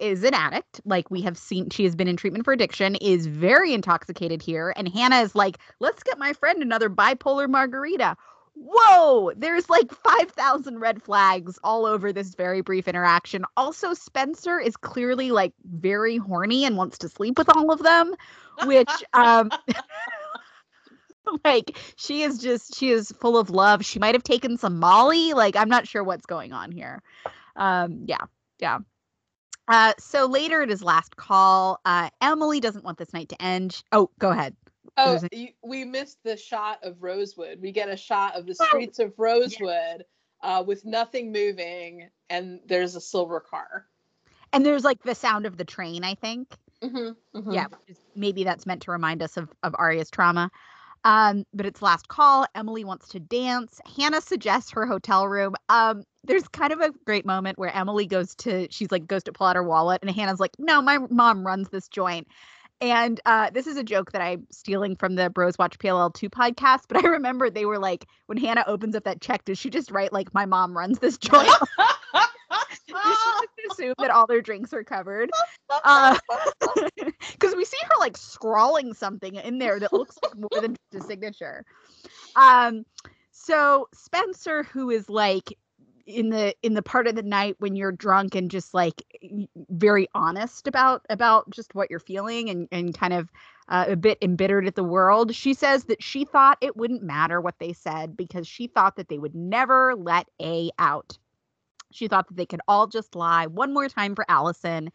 is 0.00 0.24
an 0.24 0.34
addict. 0.34 0.80
Like 0.84 1.10
we 1.10 1.22
have 1.22 1.36
seen, 1.36 1.70
she 1.70 1.84
has 1.84 1.94
been 1.94 2.08
in 2.08 2.16
treatment 2.16 2.44
for 2.44 2.52
addiction. 2.52 2.96
Is 2.96 3.26
very 3.26 3.74
intoxicated 3.74 4.42
here, 4.42 4.72
and 4.76 4.88
Hanna 4.88 5.20
is 5.20 5.34
like, 5.34 5.58
"Let's 5.80 6.02
get 6.02 6.18
my 6.18 6.32
friend 6.32 6.62
another 6.62 6.88
bipolar 6.88 7.48
margarita." 7.48 8.16
Whoa, 8.54 9.32
there's 9.36 9.68
like 9.68 9.92
5,000 9.92 10.78
red 10.78 11.02
flags 11.02 11.58
all 11.62 11.86
over 11.86 12.12
this 12.12 12.34
very 12.34 12.60
brief 12.60 12.88
interaction. 12.88 13.44
Also, 13.56 13.94
Spencer 13.94 14.58
is 14.58 14.76
clearly 14.76 15.30
like 15.30 15.52
very 15.64 16.16
horny 16.16 16.64
and 16.64 16.76
wants 16.76 16.98
to 16.98 17.08
sleep 17.08 17.38
with 17.38 17.48
all 17.54 17.70
of 17.70 17.82
them, 17.82 18.14
which, 18.64 18.90
um, 19.12 19.50
like, 21.44 21.76
she 21.96 22.22
is 22.22 22.38
just, 22.38 22.76
she 22.76 22.90
is 22.90 23.12
full 23.20 23.36
of 23.36 23.50
love. 23.50 23.84
She 23.84 23.98
might 23.98 24.14
have 24.14 24.24
taken 24.24 24.56
some 24.56 24.78
Molly. 24.78 25.32
Like, 25.32 25.56
I'm 25.56 25.68
not 25.68 25.88
sure 25.88 26.04
what's 26.04 26.26
going 26.26 26.52
on 26.52 26.72
here. 26.72 27.02
Um, 27.56 28.04
yeah, 28.06 28.24
yeah. 28.60 28.78
Uh, 29.66 29.94
so 29.98 30.26
later 30.26 30.60
it 30.62 30.70
is 30.70 30.82
last 30.82 31.16
call. 31.16 31.80
Uh, 31.84 32.10
Emily 32.20 32.60
doesn't 32.60 32.84
want 32.84 32.98
this 32.98 33.14
night 33.14 33.30
to 33.30 33.42
end. 33.42 33.82
Oh, 33.92 34.10
go 34.18 34.30
ahead. 34.30 34.54
Oh, 34.96 35.20
you, 35.32 35.48
we 35.62 35.84
missed 35.84 36.18
the 36.22 36.36
shot 36.36 36.78
of 36.84 37.02
Rosewood. 37.02 37.60
We 37.60 37.72
get 37.72 37.88
a 37.88 37.96
shot 37.96 38.36
of 38.36 38.46
the 38.46 38.56
oh, 38.60 38.64
streets 38.66 38.98
of 38.98 39.12
Rosewood 39.18 40.04
uh, 40.42 40.62
with 40.64 40.84
nothing 40.84 41.32
moving, 41.32 42.08
and 42.30 42.60
there's 42.66 42.94
a 42.94 43.00
silver 43.00 43.40
car. 43.40 43.86
And 44.52 44.64
there's 44.64 44.84
like 44.84 45.02
the 45.02 45.14
sound 45.14 45.46
of 45.46 45.56
the 45.56 45.64
train, 45.64 46.04
I 46.04 46.14
think. 46.14 46.54
Mm-hmm, 46.80 47.38
mm-hmm. 47.38 47.50
Yeah, 47.50 47.66
maybe 48.14 48.44
that's 48.44 48.66
meant 48.66 48.82
to 48.82 48.92
remind 48.92 49.22
us 49.22 49.36
of, 49.36 49.48
of 49.62 49.74
Aria's 49.78 50.10
trauma. 50.10 50.50
Um, 51.02 51.44
but 51.52 51.66
it's 51.66 51.82
last 51.82 52.08
call. 52.08 52.46
Emily 52.54 52.84
wants 52.84 53.08
to 53.08 53.20
dance. 53.20 53.80
Hanna 53.96 54.20
suggests 54.20 54.70
her 54.70 54.86
hotel 54.86 55.28
room. 55.28 55.54
Um, 55.68 56.04
there's 56.24 56.48
kind 56.48 56.72
of 56.72 56.80
a 56.80 56.92
great 57.04 57.26
moment 57.26 57.58
where 57.58 57.74
Emily 57.74 58.06
goes 58.06 58.34
to, 58.36 58.68
she's 58.70 58.90
like, 58.90 59.06
goes 59.06 59.22
to 59.24 59.32
pull 59.32 59.46
out 59.46 59.56
her 59.56 59.62
wallet, 59.62 60.00
and 60.02 60.10
Hanna's 60.10 60.40
like, 60.40 60.52
no, 60.58 60.80
my 60.80 60.98
mom 61.10 61.46
runs 61.46 61.68
this 61.68 61.88
joint. 61.88 62.26
And 62.80 63.20
uh, 63.24 63.50
this 63.50 63.66
is 63.66 63.76
a 63.76 63.84
joke 63.84 64.12
that 64.12 64.20
I'm 64.20 64.46
stealing 64.50 64.96
from 64.96 65.14
the 65.14 65.30
Bros 65.30 65.56
Watch 65.58 65.78
PLL 65.78 66.12
2 66.12 66.28
podcast. 66.28 66.82
But 66.88 67.04
I 67.04 67.08
remember 67.08 67.48
they 67.50 67.66
were 67.66 67.78
like, 67.78 68.06
when 68.26 68.38
Hanna 68.38 68.64
opens 68.66 68.94
up 68.94 69.04
that 69.04 69.20
check, 69.20 69.44
does 69.44 69.58
she 69.58 69.70
just 69.70 69.90
write, 69.90 70.12
like, 70.12 70.34
my 70.34 70.46
mom 70.46 70.76
runs 70.76 70.98
this 70.98 71.16
joint? 71.18 71.48
you 72.88 72.96
should 72.96 73.72
assume 73.72 73.94
that 73.98 74.10
all 74.10 74.26
their 74.26 74.42
drinks 74.42 74.72
are 74.72 74.84
covered. 74.84 75.30
Because 75.68 76.18
uh, 76.64 77.52
we 77.56 77.64
see 77.64 77.78
her, 77.82 77.94
like, 77.98 78.16
scrawling 78.16 78.92
something 78.92 79.36
in 79.36 79.58
there 79.58 79.80
that 79.80 79.92
looks 79.92 80.18
like 80.22 80.36
more 80.36 80.60
than 80.60 80.76
just 80.92 81.04
a 81.04 81.06
signature. 81.06 81.64
Um, 82.36 82.84
so 83.30 83.88
Spencer, 83.92 84.62
who 84.62 84.90
is 84.90 85.08
like 85.08 85.56
in 86.06 86.28
the 86.30 86.54
in 86.62 86.74
the 86.74 86.82
part 86.82 87.06
of 87.06 87.14
the 87.14 87.22
night 87.22 87.56
when 87.58 87.76
you're 87.76 87.92
drunk 87.92 88.34
and 88.34 88.50
just 88.50 88.74
like 88.74 89.02
very 89.70 90.08
honest 90.14 90.66
about 90.66 91.04
about 91.08 91.48
just 91.50 91.74
what 91.74 91.90
you're 91.90 91.98
feeling 91.98 92.50
and 92.50 92.68
and 92.70 92.96
kind 92.96 93.12
of 93.12 93.30
uh, 93.68 93.86
a 93.88 93.96
bit 93.96 94.18
embittered 94.20 94.66
at 94.66 94.74
the 94.74 94.84
world 94.84 95.34
she 95.34 95.54
says 95.54 95.84
that 95.84 96.02
she 96.02 96.24
thought 96.24 96.58
it 96.60 96.76
wouldn't 96.76 97.02
matter 97.02 97.40
what 97.40 97.58
they 97.58 97.72
said 97.72 98.16
because 98.16 98.46
she 98.46 98.66
thought 98.66 98.96
that 98.96 99.08
they 99.08 99.18
would 99.18 99.34
never 99.34 99.94
let 99.96 100.28
a 100.40 100.70
out. 100.78 101.18
She 101.90 102.08
thought 102.08 102.28
that 102.28 102.36
they 102.36 102.46
could 102.46 102.60
all 102.68 102.86
just 102.86 103.14
lie 103.14 103.46
one 103.46 103.72
more 103.72 103.88
time 103.88 104.14
for 104.14 104.26
alison 104.28 104.90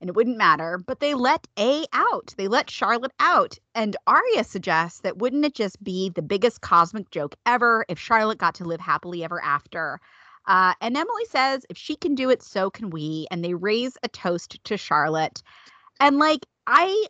and 0.00 0.10
it 0.10 0.16
wouldn't 0.16 0.36
matter 0.36 0.78
but 0.86 1.00
they 1.00 1.14
let 1.14 1.46
a 1.58 1.86
out. 1.94 2.34
They 2.36 2.48
let 2.48 2.68
charlotte 2.68 3.12
out. 3.20 3.58
And 3.74 3.96
aria 4.06 4.44
suggests 4.44 5.00
that 5.00 5.16
wouldn't 5.16 5.46
it 5.46 5.54
just 5.54 5.82
be 5.82 6.10
the 6.10 6.20
biggest 6.20 6.60
cosmic 6.60 7.10
joke 7.10 7.36
ever 7.46 7.86
if 7.88 7.98
charlotte 7.98 8.38
got 8.38 8.56
to 8.56 8.64
live 8.64 8.80
happily 8.80 9.24
ever 9.24 9.42
after 9.42 9.98
uh, 10.46 10.74
and 10.80 10.96
Emily 10.96 11.24
says, 11.26 11.64
if 11.70 11.76
she 11.76 11.96
can 11.96 12.14
do 12.14 12.30
it, 12.30 12.42
so 12.42 12.70
can 12.70 12.90
we. 12.90 13.26
And 13.30 13.44
they 13.44 13.54
raise 13.54 13.96
a 14.02 14.08
toast 14.08 14.62
to 14.64 14.76
Charlotte. 14.76 15.42
And 16.00 16.18
like, 16.18 16.46
I, 16.66 17.06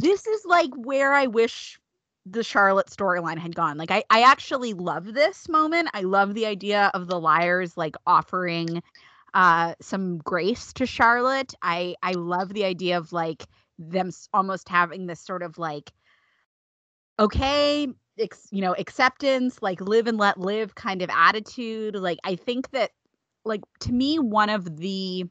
this 0.00 0.26
is 0.26 0.44
like 0.44 0.70
where 0.74 1.12
I 1.12 1.26
wish 1.26 1.78
the 2.24 2.42
Charlotte 2.42 2.88
storyline 2.88 3.38
had 3.38 3.54
gone. 3.54 3.76
Like, 3.76 3.90
I, 3.90 4.02
I 4.10 4.22
actually 4.22 4.72
love 4.72 5.14
this 5.14 5.48
moment. 5.48 5.88
I 5.94 6.02
love 6.02 6.34
the 6.34 6.46
idea 6.46 6.90
of 6.92 7.06
the 7.06 7.20
liars 7.20 7.76
like 7.76 7.96
offering 8.06 8.82
uh 9.34 9.74
some 9.80 10.18
grace 10.18 10.72
to 10.72 10.86
Charlotte. 10.86 11.52
I 11.60 11.94
I 12.02 12.12
love 12.12 12.54
the 12.54 12.64
idea 12.64 12.96
of 12.96 13.12
like 13.12 13.46
them 13.78 14.10
almost 14.32 14.68
having 14.68 15.06
this 15.06 15.20
sort 15.20 15.42
of 15.42 15.58
like 15.58 15.92
okay, 17.18 17.88
ex, 18.18 18.48
you 18.50 18.60
know 18.60 18.74
acceptance 18.78 19.62
like 19.62 19.80
live 19.80 20.06
and 20.06 20.18
let 20.18 20.38
live 20.38 20.74
kind 20.74 21.02
of 21.02 21.10
attitude 21.12 21.94
like 21.96 22.18
i 22.24 22.34
think 22.34 22.70
that 22.70 22.90
like 23.44 23.62
to 23.80 23.92
me 23.92 24.18
one 24.18 24.50
of 24.50 24.78
the 24.78 25.24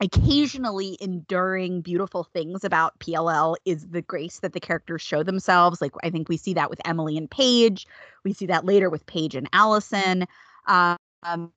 occasionally 0.00 0.96
enduring 1.00 1.80
beautiful 1.80 2.22
things 2.22 2.62
about 2.64 2.98
pll 3.00 3.56
is 3.64 3.88
the 3.88 4.02
grace 4.02 4.38
that 4.40 4.52
the 4.52 4.60
characters 4.60 5.02
show 5.02 5.22
themselves 5.22 5.80
like 5.80 5.92
i 6.02 6.10
think 6.10 6.28
we 6.28 6.36
see 6.36 6.54
that 6.54 6.70
with 6.70 6.80
emily 6.84 7.16
and 7.16 7.30
paige 7.30 7.86
we 8.24 8.32
see 8.32 8.46
that 8.46 8.64
later 8.64 8.90
with 8.90 9.04
paige 9.06 9.34
and 9.34 9.48
alison 9.52 10.24
um, 10.66 10.96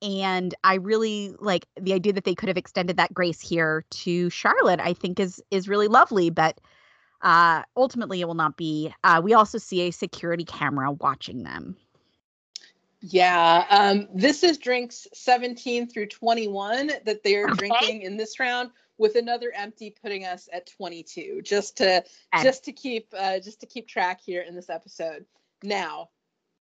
and 0.02 0.56
i 0.64 0.76
really 0.76 1.36
like 1.40 1.68
the 1.80 1.94
idea 1.94 2.14
that 2.14 2.24
they 2.24 2.34
could 2.34 2.50
have 2.50 2.58
extended 2.58 2.98
that 2.98 3.14
grace 3.14 3.40
here 3.40 3.86
to 3.92 4.30
charlotte 4.32 4.80
i 4.80 4.94
think 4.94 5.20
is 5.20 5.42
is 5.52 5.70
really 5.70 5.88
lovely 5.88 6.30
but 6.32 6.60
uh, 7.22 7.64
ultimately, 7.76 8.22
it 8.22 8.26
will 8.26 8.34
not 8.34 8.58
be. 8.58 8.94
Uh, 9.04 9.22
we 9.24 9.34
also 9.34 9.58
see 9.58 9.82
a 9.82 9.92
security 9.92 10.46
camera 10.46 10.92
watching 10.92 11.44
them. 11.44 11.78
Yeah, 13.02 13.66
um, 13.70 14.08
this 14.14 14.44
is 14.44 14.60
drinks 14.60 15.08
17 15.14 15.90
through 15.90 16.08
21 16.08 16.92
that 17.06 17.24
they're 17.24 17.46
okay. 17.46 17.56
drinking 17.56 18.04
in 18.04 18.16
this 18.16 18.40
round, 18.40 18.70
with 19.02 19.16
another 19.16 19.52
empty 19.56 19.90
putting 19.90 20.26
us 20.26 20.48
at 20.54 20.68
22. 20.68 21.42
Just 21.44 21.78
to 21.78 21.98
okay. 21.98 22.44
just 22.44 22.64
to 22.66 22.72
keep 22.72 23.08
uh, 23.18 23.40
just 23.40 23.60
to 23.62 23.66
keep 23.66 23.88
track 23.88 24.22
here 24.24 24.44
in 24.44 24.56
this 24.56 24.70
episode. 24.70 25.26
Now, 25.64 26.10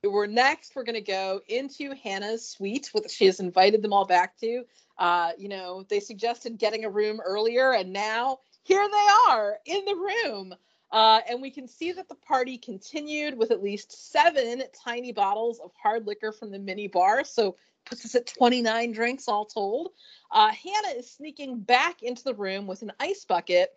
we're 0.03 0.28
next. 0.28 0.73
We're 0.76 0.86
gonna 0.86 1.02
go 1.02 1.41
into 1.49 1.94
Hanna's 2.02 2.48
suite, 2.48 2.90
which 2.94 3.11
she 3.11 3.26
has 3.26 3.41
invited 3.41 3.82
them 3.82 3.91
all 3.91 4.06
back 4.06 4.38
to. 4.40 4.64
Uh, 4.98 5.32
you 5.38 5.49
know, 5.49 5.84
they 5.90 5.99
suggested 5.99 6.57
getting 6.57 6.86
a 6.86 6.90
room 6.90 7.19
earlier, 7.23 7.73
and 7.73 7.91
now 7.91 8.40
here 8.64 8.88
they 8.88 9.08
are 9.32 9.58
in 9.66 9.86
the 9.86 9.96
room. 9.96 10.54
Uh, 10.92 11.22
and 11.30 11.42
we 11.42 11.50
can 11.50 11.68
see 11.68 11.94
that 11.94 12.10
the 12.10 12.16
party 12.16 12.58
continued 12.58 13.38
with 13.38 13.52
at 13.52 13.64
least 13.64 14.12
seven 14.12 14.62
tiny 14.84 15.14
bottles 15.14 15.60
of 15.60 15.72
hard 15.82 16.06
liquor 16.06 16.32
from 16.34 16.52
the 16.52 16.60
mini 16.60 16.88
bar. 16.88 17.24
So 17.24 17.56
puts 17.86 18.06
us 18.06 18.16
at 18.16 18.28
29 18.28 18.92
drinks 18.92 19.28
all 19.28 19.46
told. 19.46 19.92
Uh, 20.32 20.50
Hanna 20.50 20.98
is 20.98 21.10
sneaking 21.10 21.60
back 21.60 22.04
into 22.04 22.24
the 22.24 22.34
room 22.34 22.68
with 22.68 22.82
an 22.82 22.92
ice 23.00 23.26
bucket, 23.26 23.70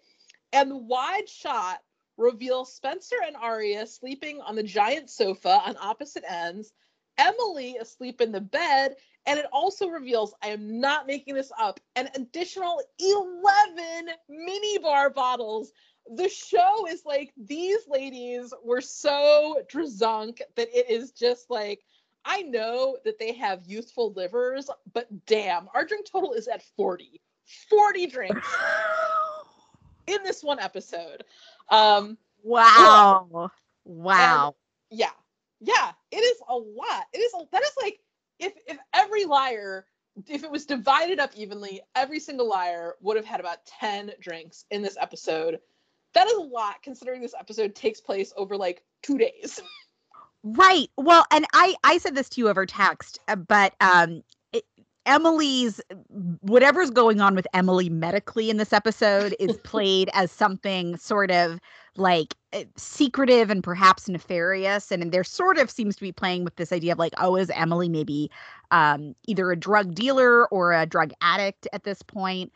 and 0.52 0.70
the 0.70 0.76
wide 0.76 1.28
shot 1.28 1.80
reveals 2.16 2.74
Spencer 2.74 3.16
and 3.26 3.36
Aria 3.36 3.86
sleeping 3.86 4.40
on 4.40 4.56
the 4.56 4.62
giant 4.62 5.10
sofa 5.10 5.60
on 5.64 5.76
opposite 5.80 6.24
ends, 6.28 6.72
Emily 7.18 7.76
asleep 7.76 8.20
in 8.20 8.32
the 8.32 8.40
bed, 8.40 8.96
and 9.26 9.38
it 9.38 9.46
also 9.52 9.88
reveals, 9.88 10.34
I 10.42 10.48
am 10.48 10.80
not 10.80 11.06
making 11.06 11.34
this 11.34 11.50
up, 11.58 11.80
an 11.96 12.08
additional 12.14 12.82
11 12.98 14.08
mini 14.28 14.78
bar 14.78 15.10
bottles. 15.10 15.72
The 16.14 16.28
show 16.28 16.86
is 16.88 17.02
like, 17.06 17.32
these 17.36 17.80
ladies 17.88 18.52
were 18.62 18.82
so 18.82 19.62
drunk 19.68 20.42
that 20.56 20.68
it 20.68 20.90
is 20.90 21.12
just 21.12 21.48
like, 21.48 21.84
I 22.26 22.42
know 22.42 22.98
that 23.04 23.18
they 23.18 23.32
have 23.34 23.66
youthful 23.66 24.12
livers, 24.12 24.68
but 24.92 25.08
damn, 25.26 25.68
our 25.74 25.84
drink 25.84 26.06
total 26.10 26.32
is 26.32 26.48
at 26.48 26.62
40. 26.76 27.20
40 27.70 28.06
drinks 28.06 28.56
in 30.06 30.22
this 30.22 30.42
one 30.42 30.58
episode. 30.58 31.24
Um, 31.70 32.18
wow. 32.42 33.50
Wow. 33.84 34.54
yeah. 34.90 35.10
Yeah. 35.60 35.92
It 36.10 36.16
is 36.16 36.38
a 36.48 36.54
lot. 36.54 37.06
It 37.12 37.18
is, 37.18 37.32
a, 37.34 37.44
that 37.52 37.62
is 37.62 37.72
like, 37.82 38.00
if 38.38 38.52
if 38.66 38.78
every 38.92 39.24
liar 39.24 39.86
if 40.28 40.44
it 40.44 40.50
was 40.50 40.64
divided 40.64 41.18
up 41.18 41.32
evenly, 41.34 41.80
every 41.96 42.20
single 42.20 42.48
liar 42.48 42.94
would 43.00 43.16
have 43.16 43.26
had 43.26 43.40
about 43.40 43.66
10 43.66 44.12
drinks 44.20 44.64
in 44.70 44.80
this 44.80 44.96
episode. 45.00 45.58
That 46.14 46.28
is 46.28 46.34
a 46.34 46.40
lot 46.40 46.82
considering 46.82 47.20
this 47.20 47.34
episode 47.38 47.74
takes 47.74 48.00
place 48.00 48.32
over 48.36 48.56
like 48.56 48.82
2 49.02 49.18
days. 49.18 49.60
Right. 50.46 50.90
Well, 50.98 51.24
and 51.30 51.46
I 51.54 51.74
I 51.84 51.96
said 51.96 52.14
this 52.14 52.28
to 52.28 52.40
you 52.42 52.50
over 52.50 52.66
text, 52.66 53.18
uh, 53.28 53.36
but 53.36 53.74
um 53.80 54.22
it, 54.52 54.64
Emily's 55.06 55.80
whatever's 56.42 56.90
going 56.90 57.22
on 57.22 57.34
with 57.34 57.46
Emily 57.54 57.88
medically 57.88 58.50
in 58.50 58.58
this 58.58 58.74
episode 58.74 59.34
is 59.40 59.56
played 59.64 60.10
as 60.12 60.30
something 60.30 60.98
sort 60.98 61.30
of 61.30 61.60
like 61.96 62.34
eh, 62.52 62.64
secretive 62.76 63.50
and 63.50 63.62
perhaps 63.62 64.08
nefarious 64.08 64.90
and, 64.90 65.02
and 65.02 65.12
there 65.12 65.24
sort 65.24 65.58
of 65.58 65.70
seems 65.70 65.94
to 65.96 66.02
be 66.02 66.12
playing 66.12 66.44
with 66.44 66.56
this 66.56 66.72
idea 66.72 66.92
of 66.92 66.98
like 66.98 67.12
oh 67.18 67.36
is 67.36 67.50
emily 67.50 67.88
maybe 67.88 68.30
um, 68.70 69.14
either 69.26 69.52
a 69.52 69.56
drug 69.56 69.94
dealer 69.94 70.46
or 70.48 70.72
a 70.72 70.86
drug 70.86 71.12
addict 71.20 71.68
at 71.72 71.84
this 71.84 72.02
point? 72.02 72.52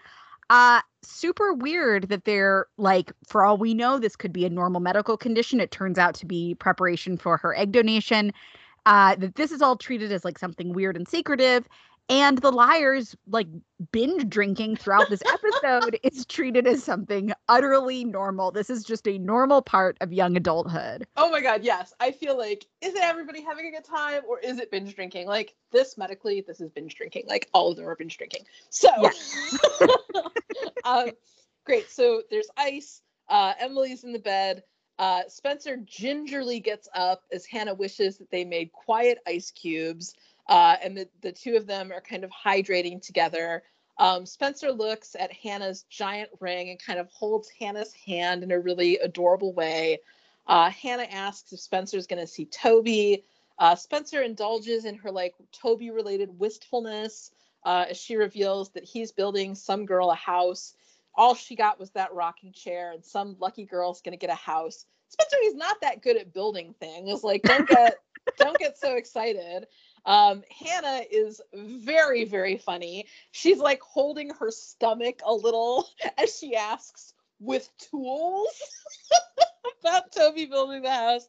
Uh 0.51 0.81
super 1.03 1.53
weird 1.53 2.09
that 2.09 2.25
they're 2.25 2.67
like 2.77 3.13
for 3.27 3.45
all 3.45 3.57
we 3.57 3.75
know 3.75 3.99
this 3.99 4.17
could 4.17 4.33
be 4.33 4.45
a 4.45 4.51
normal 4.51 4.81
medical 4.81 5.17
condition. 5.17 5.61
It 5.61 5.71
turns 5.71 5.99
out 5.99 6.15
to 6.17 6.27
be 6.27 6.55
preparation 6.57 7.17
for 7.19 7.37
her 7.37 7.57
egg 7.57 7.73
donation. 7.73 8.33
Uh 8.87 9.15
that 9.17 9.37
this 9.37 9.53
is 9.53 9.63
all 9.63 9.77
treated 9.77 10.11
as 10.11 10.25
like 10.25 10.39
something 10.39 10.73
weird 10.73 10.97
and 10.97 11.07
secretive 11.07 11.69
and 12.09 12.39
the 12.39 12.51
liars 12.51 13.15
like 13.27 13.49
binge 13.93 14.29
drinking 14.29 14.77
throughout 14.77 15.09
this 15.11 15.23
episode 15.33 15.99
is 16.03 16.25
treated 16.27 16.67
as 16.67 16.83
something 16.83 17.33
utterly 17.49 18.05
normal. 18.05 18.51
This 18.51 18.71
is 18.71 18.85
just 18.85 19.07
a 19.07 19.19
normal 19.19 19.63
part 19.63 19.97
of 20.01 20.13
young 20.13 20.37
adulthood. 20.37 21.07
Oh 21.17 21.31
my 21.31 21.41
god, 21.41 21.65
yes. 21.65 21.93
I 22.01 22.13
feel 22.13 22.37
like 22.37 22.67
is 22.81 22.95
it 22.95 23.03
everybody 23.03 23.43
having 23.43 23.67
a 23.67 23.71
good 23.71 23.85
time 23.85 24.23
or 24.29 24.39
is 24.41 24.59
it 24.59 24.71
binge 24.71 24.95
drinking? 24.95 25.27
Like 25.27 25.55
this 25.71 25.99
medically, 25.99 26.41
this 26.41 26.61
is 26.61 26.71
binge 26.71 26.95
drinking. 26.95 27.25
Like 27.29 27.49
all 27.53 27.71
of 27.71 27.77
them 27.77 27.89
are 27.89 27.97
binge 27.97 28.17
drinking. 28.17 28.45
So 28.71 28.89
um, 30.85 31.11
great. 31.65 31.91
So 31.91 32.23
there's 32.31 32.49
ice. 32.57 33.03
Uh, 33.29 33.53
Emily's 33.59 34.05
in 34.05 34.13
the 34.13 34.19
bed. 34.19 34.63
Uh, 34.99 35.23
Spencer 35.29 35.77
gingerly 35.85 36.59
gets 36.59 36.89
up 36.93 37.23
as 37.31 37.47
Hanna 37.47 37.75
wishes 37.75 38.19
that 38.19 38.31
they 38.31 38.45
made 38.45 38.73
quiet 38.73 39.19
ice 39.27 39.53
cubes. 39.53 40.15
Uh, 40.49 40.77
and 40.83 40.97
the, 40.97 41.09
the 41.21 41.33
two 41.33 41.57
of 41.57 41.67
them 41.67 41.93
are 41.93 42.01
kind 42.01 42.25
of 42.25 42.31
hydrating 42.31 43.01
together. 43.01 43.63
Um, 43.99 44.25
Spencer 44.25 44.71
looks 44.71 45.17
at 45.19 45.33
Hanna's 45.33 45.85
giant 45.91 46.31
ring 46.41 46.71
and 46.71 46.79
kind 46.81 46.99
of 46.99 47.09
holds 47.09 47.51
Hanna's 47.51 47.93
hand 47.93 48.43
in 48.43 48.53
a 48.53 48.61
really 48.61 48.97
adorable 48.99 49.53
way. 49.53 49.99
Uh, 50.47 50.71
Hanna 50.71 51.03
asks 51.03 51.53
if 51.53 51.61
Spencer's 51.61 52.07
going 52.07 52.21
to 52.21 52.27
see 52.27 52.47
Toby. 52.47 53.25
Uh, 53.59 53.75
Spencer 53.75 54.23
indulges 54.23 54.85
in 54.85 54.95
her 54.97 55.11
like 55.11 55.35
Toby 55.53 55.91
related 55.91 56.39
wistfulness 56.39 57.33
uh, 57.65 57.87
as 57.91 57.99
she 57.99 58.17
reveals 58.17 58.71
that 58.71 58.85
he's 58.85 59.13
building 59.13 59.55
some 59.55 59.85
girl 59.85 60.11
a 60.11 60.15
house. 60.15 60.75
All 61.15 61.35
she 61.35 61.57
got 61.57 61.81
was 61.81 61.91
that 61.91 62.15
rocking 62.15 62.53
chair, 62.53 62.93
and 62.93 63.05
some 63.05 63.37
lucky 63.41 63.65
girl's 63.65 64.01
going 64.01 64.13
to 64.13 64.19
get 64.19 64.31
a 64.31 64.37
house. 64.37 64.87
Spencer, 65.09 65.37
he's 65.43 65.57
not 65.57 65.81
that 65.81 66.01
good 66.01 66.17
at 66.17 66.33
building 66.33 66.75
things. 66.79 67.25
Like, 67.25 67.43
don't 67.43 67.69
get 67.69 67.97
don't 68.39 68.59
get 68.59 68.79
so 68.79 68.95
excited. 68.95 69.67
Um, 70.09 70.43
Hanna 70.51 71.03
is 71.11 71.41
very, 71.55 72.25
very 72.25 72.57
funny. 72.57 73.07
She's 73.31 73.59
like 73.59 73.83
holding 73.83 74.31
her 74.31 74.51
stomach 74.51 75.21
a 75.25 75.35
little 75.35 75.87
as 76.19 76.37
she 76.37 76.57
asks, 76.57 77.13
with 77.41 77.71
tools 77.79 78.49
about 79.81 80.11
Toby 80.11 80.47
building 80.47 80.83
the 80.83 80.91
house. 80.91 81.29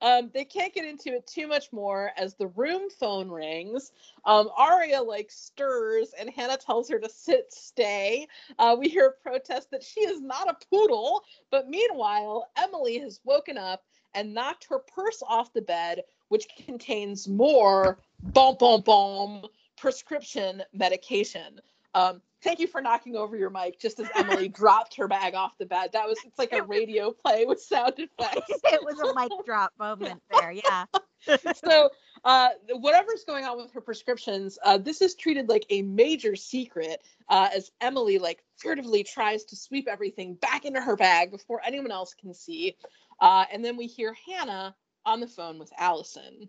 Um, 0.00 0.30
they 0.32 0.44
can't 0.44 0.72
get 0.72 0.86
into 0.86 1.10
it 1.10 1.26
too 1.26 1.46
much 1.46 1.72
more 1.72 2.12
as 2.16 2.34
the 2.34 2.46
room 2.46 2.88
phone 2.88 3.28
rings. 3.28 3.92
Um, 4.24 4.48
Aria 4.56 5.02
like 5.02 5.30
stirs 5.30 6.14
and 6.18 6.30
Hanna 6.30 6.56
tells 6.56 6.88
her 6.88 6.98
to 6.98 7.08
sit, 7.10 7.52
stay. 7.52 8.26
Uh, 8.58 8.76
we 8.78 8.88
hear 8.88 9.06
a 9.08 9.28
protest 9.28 9.70
that 9.72 9.82
she 9.82 10.00
is 10.00 10.22
not 10.22 10.48
a 10.48 10.56
poodle, 10.70 11.22
but 11.50 11.68
meanwhile, 11.68 12.48
Emily 12.56 12.98
has 13.00 13.20
woken 13.24 13.58
up 13.58 13.82
and 14.14 14.34
knocked 14.34 14.66
her 14.70 14.78
purse 14.78 15.22
off 15.28 15.52
the 15.52 15.62
bed, 15.62 16.02
which 16.30 16.46
contains 16.64 17.28
more 17.28 17.98
boom, 18.22 18.56
boom, 18.58 18.80
boom 18.80 19.42
prescription 19.80 20.62
medication. 20.72 21.60
Um, 21.94 22.20
thank 22.42 22.60
you 22.60 22.66
for 22.66 22.80
knocking 22.80 23.16
over 23.16 23.36
your 23.36 23.50
mic 23.50 23.80
just 23.80 23.98
as 23.98 24.08
Emily 24.14 24.48
dropped 24.60 24.94
her 24.96 25.08
bag 25.08 25.34
off 25.34 25.58
the 25.58 25.66
bed. 25.66 25.90
That 25.92 26.06
was 26.06 26.18
it's 26.24 26.38
like 26.38 26.52
a 26.52 26.62
radio 26.62 27.10
play 27.10 27.46
with 27.46 27.60
sound 27.60 27.94
effects. 27.96 28.46
it 28.64 28.80
was 28.82 29.00
a 29.00 29.14
mic 29.14 29.32
drop 29.44 29.72
moment 29.78 30.22
there, 30.30 30.52
yeah. 30.52 30.84
so 31.64 31.90
uh, 32.24 32.50
whatever's 32.74 33.24
going 33.24 33.44
on 33.44 33.56
with 33.56 33.72
her 33.72 33.80
prescriptions, 33.80 34.58
uh, 34.64 34.78
this 34.78 35.00
is 35.00 35.14
treated 35.14 35.48
like 35.48 35.66
a 35.70 35.82
major 35.82 36.36
secret 36.36 37.02
uh, 37.28 37.48
as 37.54 37.72
Emily 37.80 38.18
like 38.18 38.44
furtively 38.56 39.02
tries 39.02 39.44
to 39.44 39.56
sweep 39.56 39.88
everything 39.88 40.34
back 40.34 40.64
into 40.64 40.80
her 40.80 40.96
bag 40.96 41.30
before 41.30 41.60
anyone 41.64 41.90
else 41.90 42.14
can 42.14 42.34
see. 42.34 42.76
Uh, 43.20 43.44
and 43.52 43.64
then 43.64 43.76
we 43.76 43.86
hear 43.86 44.14
Hanna 44.26 44.74
on 45.04 45.20
the 45.20 45.26
phone 45.26 45.58
with 45.58 45.72
Alison. 45.78 46.48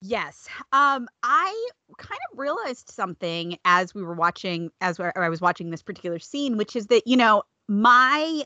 Yes. 0.00 0.48
Um, 0.72 1.08
I 1.22 1.68
kind 1.96 2.20
of 2.30 2.38
realized 2.38 2.90
something 2.90 3.56
as 3.64 3.94
we 3.94 4.02
were 4.02 4.14
watching, 4.14 4.70
as 4.82 5.00
I 5.00 5.28
was 5.30 5.40
watching 5.40 5.70
this 5.70 5.82
particular 5.82 6.18
scene, 6.18 6.58
which 6.58 6.76
is 6.76 6.88
that, 6.88 7.06
you 7.06 7.16
know, 7.16 7.42
my 7.68 8.42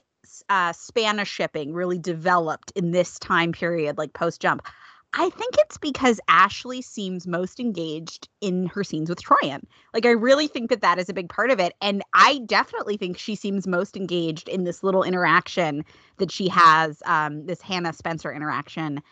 uh, 0.49 0.73
Spanna 0.73 1.27
shipping 1.27 1.73
really 1.73 1.99
developed 1.99 2.71
in 2.77 2.93
this 2.93 3.19
time 3.19 3.51
period, 3.53 3.99
like 3.99 4.13
post 4.13 4.41
jump. 4.41 4.67
I 5.15 5.31
think 5.31 5.55
it's 5.59 5.79
because 5.79 6.21
Ashley 6.29 6.83
seems 6.83 7.27
most 7.27 7.59
engaged 7.59 8.29
in 8.41 8.67
her 8.67 8.85
scenes 8.85 9.09
with 9.09 9.23
Troian. 9.23 9.63
Like, 9.95 10.05
I 10.05 10.11
really 10.11 10.47
think 10.47 10.69
that 10.71 10.83
that 10.83 10.99
is 10.99 11.09
a 11.09 11.15
big 11.15 11.29
part 11.29 11.51
of 11.51 11.59
it. 11.59 11.73
And 11.81 12.03
I 12.15 12.41
definitely 12.47 12.99
think 12.99 13.19
she 13.19 13.35
seems 13.35 13.67
most 13.67 13.97
engaged 13.97 14.49
in 14.49 14.65
this 14.65 14.83
little 14.83 15.03
interaction 15.03 15.85
that 16.19 16.31
she 16.31 16.49
has, 16.49 17.03
um, 17.07 17.47
this 17.47 17.63
Hanna 17.63 17.93
Spencer 17.95 18.33
interaction 18.33 19.03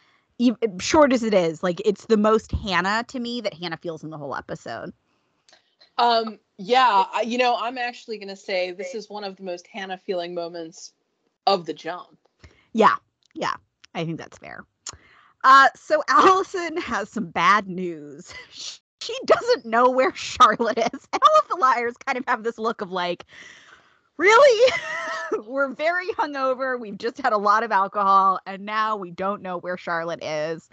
short 0.80 1.12
as 1.12 1.22
it 1.22 1.32
is, 1.32 1.62
like 1.62 1.80
it's 1.84 2.06
the 2.06 2.16
most 2.16 2.52
Hanna 2.52 3.04
to 3.08 3.18
me 3.18 3.40
that 3.40 3.54
Hanna 3.54 3.78
feels 3.78 4.04
in 4.04 4.10
the 4.10 4.18
whole 4.18 4.36
episode. 4.36 4.92
Um, 5.98 6.38
yeah, 6.58 7.06
I, 7.12 7.22
you 7.22 7.38
know, 7.38 7.56
I'm 7.58 7.78
actually 7.78 8.18
going 8.18 8.28
to 8.28 8.36
say 8.36 8.70
this 8.70 8.94
is 8.94 9.08
one 9.08 9.24
of 9.24 9.36
the 9.36 9.44
most 9.44 9.66
Hanna 9.66 9.96
feeling 9.96 10.34
moments 10.34 10.92
of 11.46 11.64
the 11.64 11.72
jump. 11.72 12.18
Yeah, 12.74 12.96
yeah, 13.34 13.54
I 13.94 14.04
think 14.04 14.18
that's 14.18 14.36
fair. 14.36 14.64
Uh, 15.48 15.68
so 15.76 16.02
Alison 16.08 16.76
has 16.78 17.08
some 17.08 17.30
bad 17.30 17.68
news. 17.68 18.34
She 19.02 19.14
doesn't 19.24 19.64
know 19.64 19.88
where 19.88 20.12
Charlotte 20.16 20.78
is. 20.78 21.08
And 21.12 21.22
all 21.22 21.38
of 21.38 21.48
the 21.48 21.54
liars 21.60 21.94
kind 22.04 22.18
of 22.18 22.24
have 22.26 22.42
this 22.42 22.58
look 22.58 22.80
of 22.80 22.90
like, 22.90 23.24
really? 24.16 24.72
We're 25.46 25.72
very 25.74 26.08
hungover. 26.14 26.80
We've 26.80 26.98
just 26.98 27.18
had 27.18 27.32
a 27.32 27.38
lot 27.38 27.62
of 27.62 27.70
alcohol, 27.70 28.40
and 28.46 28.66
now 28.66 28.96
we 28.96 29.12
don't 29.12 29.42
know 29.42 29.58
where 29.58 29.76
Charlotte 29.76 30.24
is. 30.24 30.68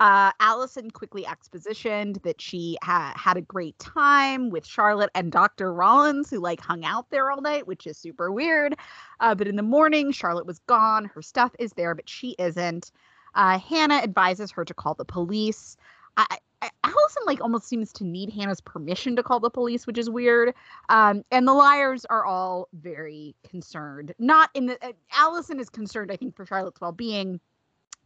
Uh, 0.00 0.32
Alison 0.40 0.90
quickly 0.90 1.22
expositioned 1.22 2.20
that 2.22 2.40
she 2.40 2.76
ha- 2.82 3.12
had 3.14 3.36
a 3.36 3.42
great 3.42 3.78
time 3.78 4.50
with 4.50 4.66
Charlotte 4.66 5.10
and 5.14 5.30
Dr. 5.30 5.72
Rollins, 5.72 6.30
who 6.30 6.40
like 6.40 6.60
hung 6.60 6.84
out 6.84 7.10
there 7.10 7.30
all 7.30 7.40
night, 7.40 7.68
which 7.68 7.86
is 7.86 7.96
super 7.96 8.32
weird. 8.32 8.74
Uh, 9.20 9.36
but 9.36 9.46
in 9.46 9.54
the 9.54 9.62
morning, 9.62 10.10
Charlotte 10.10 10.46
was 10.46 10.58
gone. 10.66 11.04
Her 11.04 11.22
stuff 11.22 11.52
is 11.60 11.74
there, 11.74 11.94
but 11.94 12.08
she 12.08 12.34
isn't. 12.40 12.90
Uh, 13.38 13.58
Hanna 13.58 13.94
advises 13.94 14.50
her 14.50 14.64
to 14.64 14.74
call 14.74 14.94
the 14.94 15.04
police. 15.04 15.76
I, 16.16 16.38
Alison 16.82 17.22
like 17.26 17.40
almost 17.40 17.68
seems 17.68 17.92
to 17.94 18.04
need 18.04 18.30
Hanna's 18.30 18.60
permission 18.60 19.14
to 19.14 19.22
call 19.22 19.38
the 19.38 19.48
police, 19.48 19.86
which 19.86 19.96
is 19.96 20.10
weird. 20.10 20.54
Um, 20.88 21.24
and 21.30 21.46
the 21.46 21.54
liars 21.54 22.04
are 22.06 22.24
all 22.24 22.68
very 22.72 23.36
concerned. 23.48 24.12
Not 24.18 24.50
in 24.54 24.66
the 24.66 24.84
uh, 24.84 24.92
Alison 25.12 25.60
is 25.60 25.70
concerned, 25.70 26.10
I 26.10 26.16
think, 26.16 26.34
for 26.34 26.44
Charlotte's 26.44 26.80
well-being. 26.80 27.40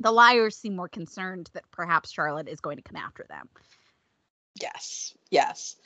The 0.00 0.12
liars 0.12 0.56
seem 0.56 0.76
more 0.76 0.88
concerned 0.88 1.48
that 1.54 1.64
perhaps 1.70 2.12
Charlotte 2.12 2.48
is 2.48 2.60
going 2.60 2.76
to 2.76 2.82
come 2.82 2.96
after 2.96 3.24
them. 3.28 3.48
Yes, 4.60 5.14
yes. 5.30 5.76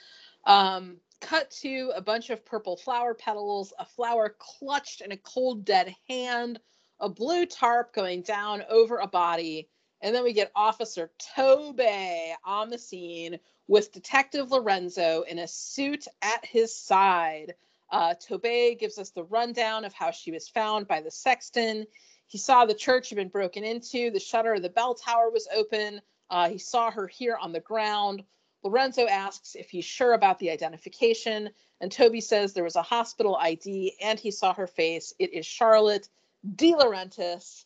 Um, 0.44 0.96
cut 1.20 1.52
to 1.62 1.92
a 1.94 2.00
bunch 2.00 2.30
of 2.30 2.44
purple 2.44 2.76
flower 2.76 3.14
petals, 3.14 3.72
a 3.78 3.84
flower 3.84 4.34
clutched 4.40 5.02
in 5.02 5.12
a 5.12 5.16
cold, 5.16 5.64
dead 5.64 5.94
hand, 6.08 6.58
a 7.00 7.08
blue 7.08 7.46
tarp 7.46 7.92
going 7.94 8.22
down 8.22 8.62
over 8.68 8.98
a 8.98 9.06
body 9.06 9.68
and 10.02 10.14
then 10.14 10.24
we 10.24 10.32
get 10.32 10.52
Officer 10.54 11.10
Toby 11.34 12.34
on 12.44 12.70
the 12.70 12.78
scene 12.78 13.38
with 13.66 13.92
Detective 13.92 14.50
Lorenzo 14.50 15.22
in 15.22 15.38
a 15.38 15.48
suit 15.48 16.06
at 16.22 16.44
his 16.44 16.74
side. 16.74 17.54
Uh, 17.90 18.14
Toby 18.14 18.76
gives 18.78 18.98
us 18.98 19.10
the 19.10 19.24
rundown 19.24 19.84
of 19.84 19.92
how 19.92 20.10
she 20.10 20.30
was 20.30 20.48
found 20.48 20.86
by 20.86 21.00
the 21.00 21.10
sexton. 21.10 21.86
He 22.26 22.38
saw 22.38 22.64
the 22.64 22.74
church 22.74 23.08
had 23.08 23.16
been 23.16 23.28
broken 23.28 23.64
into, 23.64 24.10
the 24.10 24.20
shutter 24.20 24.54
of 24.54 24.62
the 24.62 24.68
bell 24.68 24.94
tower 24.94 25.30
was 25.30 25.48
open. 25.54 26.00
Uh, 26.28 26.48
he 26.48 26.58
saw 26.58 26.90
her 26.90 27.06
here 27.06 27.38
on 27.40 27.52
the 27.52 27.60
ground. 27.60 28.24
Lorenzo 28.62 29.06
asks 29.06 29.54
if 29.54 29.70
he's 29.70 29.84
sure 29.84 30.12
about 30.12 30.38
the 30.40 30.50
identification, 30.50 31.50
and 31.80 31.92
Toby 31.92 32.20
says 32.20 32.52
there 32.52 32.64
was 32.64 32.76
a 32.76 32.82
hospital 32.82 33.36
ID 33.36 33.94
and 34.02 34.18
he 34.18 34.30
saw 34.30 34.52
her 34.54 34.66
face. 34.66 35.14
It 35.18 35.32
is 35.32 35.46
Charlotte 35.46 36.08
DiLaurentis. 36.44 37.64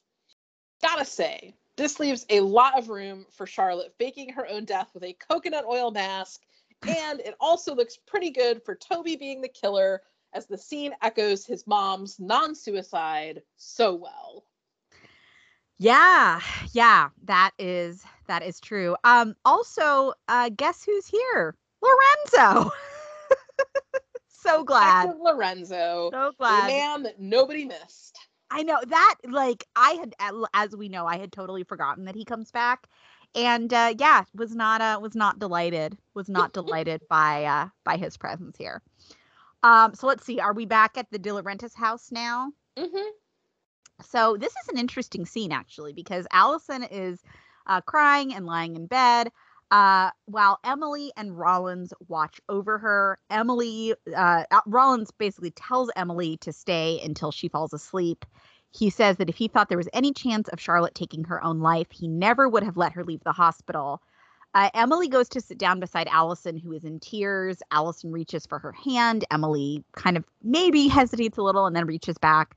Gotta 0.82 1.04
say, 1.04 1.54
this 1.76 2.00
leaves 2.00 2.26
a 2.30 2.40
lot 2.40 2.78
of 2.78 2.88
room 2.88 3.26
for 3.30 3.46
Charlotte 3.46 3.94
faking 3.98 4.30
her 4.30 4.46
own 4.46 4.64
death 4.64 4.90
with 4.94 5.04
a 5.04 5.16
coconut 5.28 5.64
oil 5.64 5.90
mask. 5.90 6.42
And 6.88 7.20
it 7.20 7.34
also 7.40 7.74
looks 7.74 7.98
pretty 8.06 8.30
good 8.30 8.62
for 8.64 8.74
Toby 8.74 9.14
being 9.14 9.42
the 9.42 9.48
killer 9.48 10.00
as 10.32 10.46
the 10.46 10.56
scene 10.56 10.94
echoes 11.02 11.44
his 11.44 11.66
mom's 11.66 12.18
non 12.18 12.54
suicide 12.54 13.42
so 13.56 13.94
well. 13.94 14.44
Yeah, 15.78 16.40
yeah, 16.72 17.08
that 17.24 17.50
is 17.58 18.02
that 18.28 18.42
is 18.42 18.60
true. 18.60 18.96
Um 19.04 19.34
also, 19.44 20.14
uh 20.28 20.50
guess 20.56 20.84
who's 20.84 21.06
here? 21.06 21.54
Lorenzo. 21.82 22.70
so 24.28 24.64
glad. 24.64 25.10
Lorenzo. 25.18 26.10
So 26.12 26.32
glad. 26.38 26.64
The 26.64 26.72
man 26.72 27.02
that 27.02 27.20
nobody 27.20 27.64
missed. 27.64 28.18
I 28.50 28.62
know 28.62 28.78
that 28.88 29.16
like 29.28 29.64
I 29.76 29.90
had 29.92 30.14
as 30.54 30.74
we 30.76 30.88
know 30.88 31.06
I 31.06 31.18
had 31.18 31.32
totally 31.32 31.64
forgotten 31.64 32.04
that 32.04 32.14
he 32.14 32.24
comes 32.24 32.50
back 32.50 32.86
and 33.34 33.72
uh 33.72 33.94
yeah 33.98 34.24
was 34.34 34.54
not 34.54 34.80
uh 34.80 34.98
was 35.00 35.14
not 35.14 35.38
delighted 35.38 35.96
was 36.14 36.28
not 36.38 36.52
delighted 36.52 37.02
by 37.08 37.44
uh 37.44 37.68
by 37.84 37.96
his 37.96 38.16
presence 38.16 38.56
here. 38.58 38.82
Um 39.62 39.94
so 39.94 40.06
let's 40.06 40.24
see 40.24 40.40
are 40.40 40.54
we 40.54 40.66
back 40.66 40.98
at 40.98 41.10
the 41.10 41.18
DiLaurentis 41.18 41.74
house 41.74 42.10
now? 42.10 42.52
Mhm. 42.78 43.10
So 44.02 44.36
this 44.36 44.52
is 44.52 44.68
an 44.68 44.78
interesting 44.78 45.26
scene 45.26 45.52
actually 45.52 45.92
because 45.92 46.26
Alison 46.32 46.82
is 46.84 47.22
uh 47.66 47.80
crying 47.82 48.34
and 48.34 48.46
lying 48.46 48.76
in 48.76 48.86
bed 48.86 49.30
Uh, 49.70 50.10
while 50.26 50.58
Emily 50.64 51.12
and 51.16 51.38
Rollins 51.38 51.92
watch 52.08 52.40
over 52.48 52.78
her, 52.78 53.18
Emily, 53.30 53.94
uh, 54.16 54.44
Rollins 54.66 55.12
basically 55.12 55.52
tells 55.52 55.90
Emily 55.94 56.36
to 56.38 56.52
stay 56.52 57.00
until 57.04 57.30
she 57.30 57.48
falls 57.48 57.72
asleep. 57.72 58.24
He 58.72 58.90
says 58.90 59.16
that 59.16 59.28
if 59.28 59.36
he 59.36 59.48
thought 59.48 59.68
there 59.68 59.78
was 59.78 59.88
any 59.92 60.12
chance 60.12 60.48
of 60.48 60.60
Charlotte 60.60 60.94
taking 60.94 61.24
her 61.24 61.42
own 61.42 61.60
life, 61.60 61.88
he 61.90 62.08
never 62.08 62.48
would 62.48 62.64
have 62.64 62.76
let 62.76 62.92
her 62.92 63.04
leave 63.04 63.22
the 63.24 63.32
hospital. 63.32 64.02
Uh, 64.54 64.70
Emily 64.74 65.06
goes 65.06 65.28
to 65.28 65.40
sit 65.40 65.58
down 65.58 65.78
beside 65.78 66.08
Alison, 66.08 66.56
who 66.56 66.72
is 66.72 66.84
in 66.84 66.98
tears. 66.98 67.58
Alison 67.70 68.10
reaches 68.10 68.46
for 68.46 68.58
her 68.58 68.72
hand. 68.72 69.24
Emily 69.30 69.84
kind 69.94 70.16
of 70.16 70.24
maybe 70.42 70.88
hesitates 70.88 71.38
a 71.38 71.42
little 71.42 71.66
and 71.66 71.76
then 71.76 71.86
reaches 71.86 72.18
back. 72.18 72.56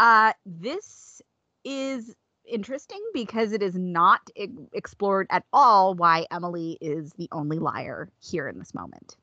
Uh, 0.00 0.32
this 0.44 1.22
is 1.64 2.16
interesting 2.46 3.02
because 3.12 3.52
it 3.52 3.62
is 3.62 3.74
not 3.74 4.20
explored 4.72 5.26
at 5.30 5.44
all 5.52 5.94
why 5.94 6.26
Emily 6.30 6.78
is 6.80 7.12
the 7.12 7.28
only 7.32 7.58
liar 7.58 8.10
here 8.20 8.48
in 8.48 8.58
this 8.58 8.74
moment. 8.74 9.16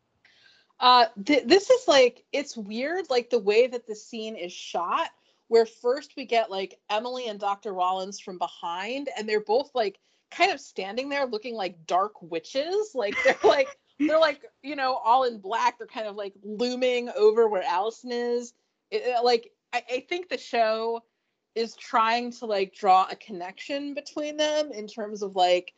Uh, 0.80 1.06
th- 1.26 1.46
this 1.46 1.70
is 1.70 1.88
like 1.88 2.24
it's 2.32 2.56
weird, 2.56 3.10
like 3.10 3.30
the 3.30 3.40
way 3.40 3.68
that 3.68 3.88
the 3.88 3.96
scene 3.96 4.36
is 4.36 4.54
shot, 4.54 5.10
where 5.48 5.66
first 5.66 6.14
we 6.16 6.26
get 6.26 6.52
like 6.52 6.80
Emily 6.90 7.28
and 7.28 7.40
Dr. 7.40 7.74
Rollins 7.74 8.20
from 8.20 8.38
behind, 8.38 9.10
and 9.18 9.28
they're 9.28 9.42
both 9.44 9.72
like 9.74 10.00
kind 10.30 10.52
of 10.52 10.60
standing 10.60 11.10
there 11.10 11.26
looking 11.26 11.56
like 11.56 11.86
dark 11.88 12.22
witches, 12.22 12.92
like 12.94 13.16
they're 13.24 13.36
like 13.44 13.68
they're 14.00 14.20
like 14.20 14.42
you 14.62 14.76
know 14.76 14.96
all 14.96 15.24
in 15.24 15.40
black. 15.40 15.78
They're 15.78 15.88
kind 15.88 16.08
of 16.08 16.16
like 16.16 16.34
looming 16.44 17.10
over 17.18 17.48
where 17.48 17.64
Alison 17.64 18.12
is. 18.12 18.54
It, 18.92 19.02
it, 19.04 19.24
like 19.24 19.52
I, 19.74 19.82
I 19.92 20.06
think 20.08 20.30
the 20.30 20.38
show 20.38 21.02
is 21.58 21.76
trying 21.76 22.32
to 22.32 22.46
like 22.46 22.74
draw 22.74 23.08
a 23.10 23.16
connection 23.16 23.94
between 23.94 24.38
them 24.38 24.72
in 24.72 24.88
terms 24.88 25.24
of 25.24 25.36
like 25.36 25.74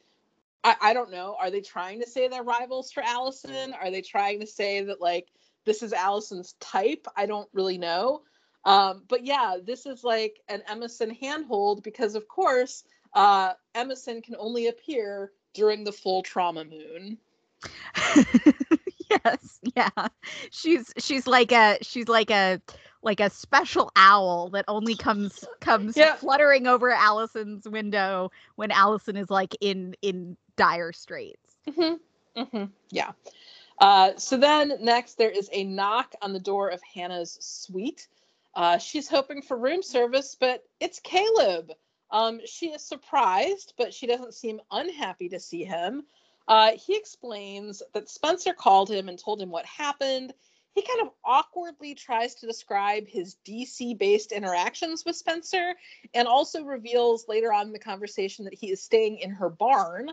I, 0.64 0.76
I 0.82 0.94
don't 0.94 1.12
know 1.12 1.38
are 1.40 1.50
they 1.50 1.62
trying 1.62 2.02
to 2.02 2.08
say 2.08 2.28
they're 2.28 2.44
rivals 2.44 2.92
for 2.92 3.02
alison? 3.02 3.74
Are 3.74 3.90
they 3.90 4.02
trying 4.02 4.42
to 4.42 4.48
say 4.48 4.82
that 4.82 5.00
like 5.00 5.28
this 5.66 5.82
is 5.82 5.94
alison's 5.94 6.54
type? 6.60 7.08
I 7.16 7.26
don't 7.26 7.50
really 7.54 7.78
know. 7.78 8.24
Um, 8.66 9.04
but 9.08 9.26
yeah 9.26 9.56
this 9.64 9.86
is 9.86 10.04
like 10.04 10.42
an 10.50 10.62
emison 10.70 11.18
handhold 11.18 11.82
because 11.82 12.16
of 12.16 12.28
course 12.28 12.84
uh, 13.14 13.54
emison 13.74 14.22
can 14.22 14.36
only 14.38 14.68
appear 14.68 15.32
during 15.54 15.84
the 15.86 15.94
full 15.94 16.22
trauma 16.22 16.66
moon. 16.66 17.18
Yes 19.10 19.60
yeah. 19.76 20.08
She's 20.52 20.94
she's 20.98 21.26
like 21.28 21.52
a 21.52 21.78
she's 21.82 22.08
like 22.08 22.30
a 22.30 22.62
like 23.02 23.20
a 23.20 23.30
special 23.30 23.92
owl 23.96 24.50
that 24.50 24.66
only 24.68 24.96
comes 24.96 25.46
comes 25.62 25.96
yeah. 25.96 26.16
fluttering 26.16 26.68
over 26.68 26.92
Alison's 26.92 27.68
window 27.68 28.32
when 28.56 28.72
Alison 28.72 29.16
is 29.16 29.30
like 29.30 29.56
in 29.62 29.96
in 30.02 30.38
dire 30.56 30.92
straits. 30.92 31.58
Mm-hmm. 31.68 32.42
Mm-hmm. 32.42 32.66
Yeah. 32.92 33.12
Uh, 33.80 34.12
so 34.18 34.38
then 34.38 34.74
next 34.82 35.18
there 35.18 35.30
is 35.30 35.50
a 35.54 35.64
knock 35.64 36.14
on 36.22 36.34
the 36.34 36.40
door 36.40 36.70
of 36.70 36.82
Hanna's 36.94 37.38
suite. 37.40 38.08
Uh, 38.54 38.78
she's 38.78 39.08
hoping 39.08 39.42
for 39.42 39.58
room 39.58 39.82
service, 39.82 40.36
but 40.38 40.64
it's 40.80 41.00
Caleb. 41.00 41.72
Um, 42.12 42.42
she 42.46 42.68
is 42.72 42.84
surprised, 42.84 43.74
but 43.78 43.94
she 43.94 44.08
doesn't 44.08 44.34
seem 44.34 44.60
unhappy 44.72 45.30
to 45.30 45.40
see 45.40 45.64
him. 45.64 46.04
Uh, 46.48 46.72
he 46.72 46.98
explains 46.98 47.84
that 47.94 48.10
Spencer 48.10 48.54
called 48.54 48.90
him 48.90 49.08
and 49.08 49.20
told 49.20 49.40
him 49.40 49.52
what 49.52 49.66
happened 49.66 50.34
he 50.76 50.82
kind 50.82 51.02
of 51.02 51.14
awkwardly 51.26 51.96
tries 51.96 52.36
to 52.36 52.48
describe 52.48 53.08
his 53.08 53.38
DC 53.46 53.98
based 53.98 54.32
interactions 54.32 55.04
with 55.06 55.16
Spencer 55.16 55.74
and 56.14 56.28
also 56.28 56.64
reveals 56.64 57.28
later 57.28 57.52
on 57.52 57.68
in 57.68 57.74
the 57.74 57.80
conversation 57.80 58.46
that 58.46 58.54
he 58.54 58.72
is 58.72 58.82
staying 58.82 59.18
in 59.20 59.32
her 59.32 59.50
barn. 59.50 60.10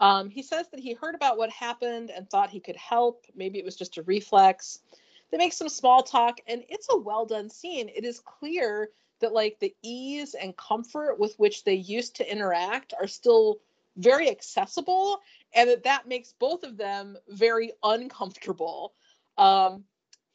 Um, 0.00 0.30
he 0.30 0.42
says 0.42 0.68
that 0.70 0.80
he 0.80 0.94
heard 0.94 1.14
about 1.14 1.38
what 1.38 1.50
happened 1.50 2.10
and 2.10 2.28
thought 2.28 2.50
he 2.50 2.60
could 2.60 2.76
help. 2.76 3.24
Maybe 3.34 3.58
it 3.58 3.64
was 3.64 3.76
just 3.76 3.98
a 3.98 4.02
reflex. 4.02 4.80
They 5.30 5.38
make 5.38 5.52
some 5.52 5.68
small 5.68 6.02
talk, 6.02 6.40
and 6.46 6.64
it's 6.68 6.88
a 6.90 6.96
well 6.96 7.26
done 7.26 7.50
scene. 7.50 7.90
It 7.94 8.04
is 8.04 8.20
clear 8.20 8.90
that, 9.20 9.32
like, 9.32 9.58
the 9.58 9.74
ease 9.82 10.34
and 10.34 10.56
comfort 10.56 11.18
with 11.18 11.38
which 11.38 11.64
they 11.64 11.74
used 11.74 12.16
to 12.16 12.30
interact 12.30 12.94
are 12.98 13.08
still 13.08 13.60
very 13.96 14.30
accessible, 14.30 15.20
and 15.52 15.68
that 15.68 15.82
that 15.82 16.08
makes 16.08 16.32
both 16.38 16.62
of 16.62 16.76
them 16.76 17.18
very 17.28 17.72
uncomfortable. 17.82 18.94
Um, 19.36 19.84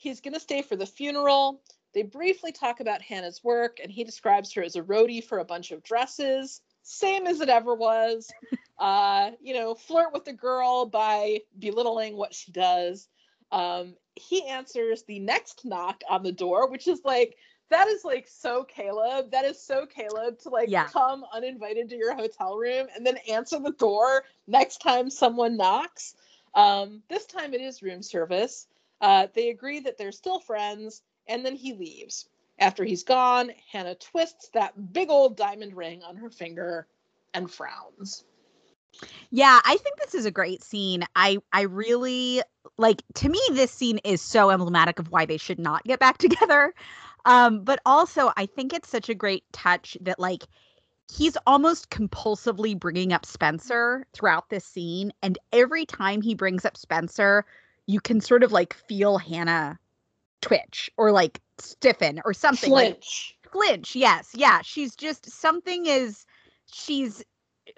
He's 0.04 0.20
going 0.20 0.34
to 0.34 0.40
stay 0.40 0.62
for 0.62 0.76
the 0.76 0.86
funeral. 0.86 1.62
They 1.94 2.04
briefly 2.04 2.52
talk 2.52 2.82
about 2.82 3.02
Hanna's 3.02 3.42
work, 3.42 3.80
and 3.82 3.90
he 3.90 4.04
describes 4.04 4.52
her 4.54 4.62
as 4.62 4.76
a 4.76 4.82
roadie 4.82 5.24
for 5.24 5.40
a 5.40 5.46
bunch 5.46 5.72
of 5.72 5.82
dresses, 5.82 6.60
same 6.82 7.26
as 7.26 7.40
it 7.40 7.50
ever 7.50 7.74
was. 7.74 8.30
Uh, 8.80 9.32
you 9.40 9.54
know, 9.54 9.76
flirt 9.76 10.12
with 10.12 10.26
the 10.26 10.34
girl 10.34 10.86
by 10.86 11.40
belittling 11.60 12.18
what 12.18 12.34
she 12.34 12.52
does. 12.52 13.08
Um, 13.52 13.96
he 14.16 14.46
answers 14.50 15.04
the 15.04 15.20
next 15.20 15.64
knock 15.64 16.02
on 16.10 16.24
the 16.24 16.34
door, 16.34 16.70
which 16.70 16.88
is 16.88 17.00
like, 17.06 17.38
that 17.70 17.88
is 17.88 18.04
like 18.04 18.28
so 18.28 18.64
Caleb. 18.64 19.32
That 19.32 19.46
is 19.46 19.62
so 19.62 19.86
Caleb 19.86 20.40
to 20.40 20.50
like 20.50 20.70
yeah. 20.70 20.88
come 20.88 21.24
uninvited 21.32 21.88
to 21.90 21.96
your 21.96 22.14
hotel 22.14 22.58
room 22.58 22.88
and 22.94 23.06
then 23.06 23.18
answer 23.30 23.60
the 23.60 23.72
door 23.72 24.26
next 24.48 24.78
time 24.78 25.10
someone 25.10 25.56
knocks. 25.56 26.16
Um, 26.56 27.04
this 27.10 27.26
time 27.26 27.54
it 27.54 27.62
is 27.62 27.84
room 27.84 28.02
service. 28.02 28.68
Uh, 29.04 29.28
they 29.36 29.50
agree 29.50 29.82
that 29.82 29.98
they're 29.98 30.14
still 30.14 30.40
friends, 30.40 31.02
and 31.28 31.46
then 31.46 31.58
he 31.58 31.74
leaves. 31.74 32.30
After 32.58 32.86
he's 32.86 33.04
gone, 33.04 33.52
Hanna 33.70 33.96
twists 33.96 34.48
that 34.54 34.94
big 34.94 35.10
old 35.10 35.36
diamond 35.36 35.76
ring 35.76 36.02
on 36.04 36.16
her 36.16 36.30
finger 36.30 36.88
and 37.34 37.52
frowns. 37.52 38.24
Yeah, 39.30 39.60
I 39.66 39.76
think 39.76 39.98
this 39.98 40.16
is 40.16 40.26
a 40.26 40.32
great 40.32 40.64
scene. 40.64 41.04
I 41.18 41.40
I 41.52 41.62
really 41.64 42.42
like 42.78 43.04
to 43.16 43.28
me 43.28 43.42
this 43.52 43.72
scene 43.72 44.00
is 44.06 44.22
so 44.22 44.50
emblematic 44.52 45.00
of 45.00 45.12
why 45.12 45.26
they 45.26 45.38
should 45.38 45.60
not 45.60 45.84
get 45.84 46.00
back 46.00 46.18
together. 46.20 46.74
Um 47.26 47.66
but 47.66 47.82
also 47.86 48.32
I 48.38 48.46
think 48.46 48.72
it's 48.72 48.90
such 48.90 49.10
a 49.10 49.16
great 49.16 49.44
touch 49.52 49.98
that 50.02 50.20
like 50.20 50.44
he's 51.12 51.36
almost 51.46 51.90
compulsively 51.90 52.80
bringing 52.80 53.12
up 53.12 53.26
Spencer 53.26 54.06
throughout 54.14 54.50
this 54.50 54.64
scene 54.64 55.12
and 55.22 55.38
every 55.52 55.86
time 55.86 56.22
he 56.22 56.36
brings 56.36 56.64
up 56.64 56.78
Spencer 56.78 57.46
you 57.88 58.00
can 58.00 58.22
sort 58.22 58.44
of 58.44 58.52
like 58.52 58.74
feel 58.74 59.18
Hanna 59.18 59.80
twitch 60.42 60.90
or 60.98 61.12
like 61.12 61.40
stiffen 61.60 62.22
or 62.26 62.34
something. 62.34 62.70
Flinch. 62.70 63.36
Like, 63.44 63.54
flinch, 63.54 63.96
yes. 63.96 64.32
Yeah. 64.34 64.62
She's 64.62 64.96
just 64.96 65.30
something 65.30 65.86
is 65.86 66.26
she's 66.72 67.24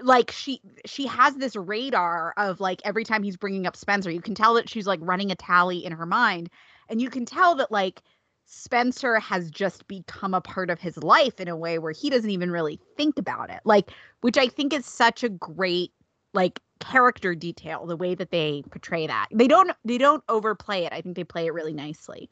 like 0.02 0.32
she 0.32 0.60
she 0.86 1.06
has 1.06 1.36
this 1.36 1.56
radar 1.56 2.34
of 2.38 2.60
like 2.60 2.82
every 2.84 3.03
time 3.03 3.23
he's 3.23 3.38
bringing 3.38 3.68
up 3.68 3.76
Spencer, 3.76 4.10
you 4.11 4.22
can 4.22 4.36
tell 4.36 4.53
that 4.56 4.69
she's 4.69 4.88
like 4.88 4.99
running 5.02 5.32
a 5.32 5.36
tally 5.36 5.86
in 5.86 5.91
her 5.91 6.06
mind, 6.06 6.49
and 6.90 7.02
you 7.02 7.10
can 7.10 7.26
tell 7.26 7.56
that 7.56 7.72
like 7.72 8.02
Spencer 8.45 9.19
has 9.19 9.49
just 9.49 9.88
become 9.88 10.34
a 10.34 10.41
part 10.41 10.69
of 10.69 10.80
his 10.80 10.98
life 10.98 11.40
in 11.40 11.48
a 11.48 11.56
way 11.56 11.80
where 11.80 11.91
he 11.91 12.10
doesn't 12.10 12.30
even 12.30 12.52
really 12.52 12.80
think 12.95 13.18
about 13.18 13.49
it. 13.49 13.60
Like, 13.64 13.91
which 14.22 14.38
I 14.38 14.48
think 14.48 14.73
is 14.73 14.86
such 14.86 15.23
a 15.23 15.30
great 15.30 15.91
like 16.36 16.60
character 16.80 17.34
detail 17.34 17.86
the 17.86 17.95
way 17.95 18.14
that 18.14 18.30
they 18.30 18.64
portray 18.70 19.07
that. 19.07 19.28
They 19.32 19.48
don't 19.48 19.72
they 19.84 19.98
don't 19.98 20.24
overplay 20.30 20.86
it. 20.86 20.94
I 20.94 21.02
think 21.02 21.16
they 21.16 21.24
play 21.24 21.48
it 21.48 21.53
really 21.53 21.74
nicely. 21.74 22.30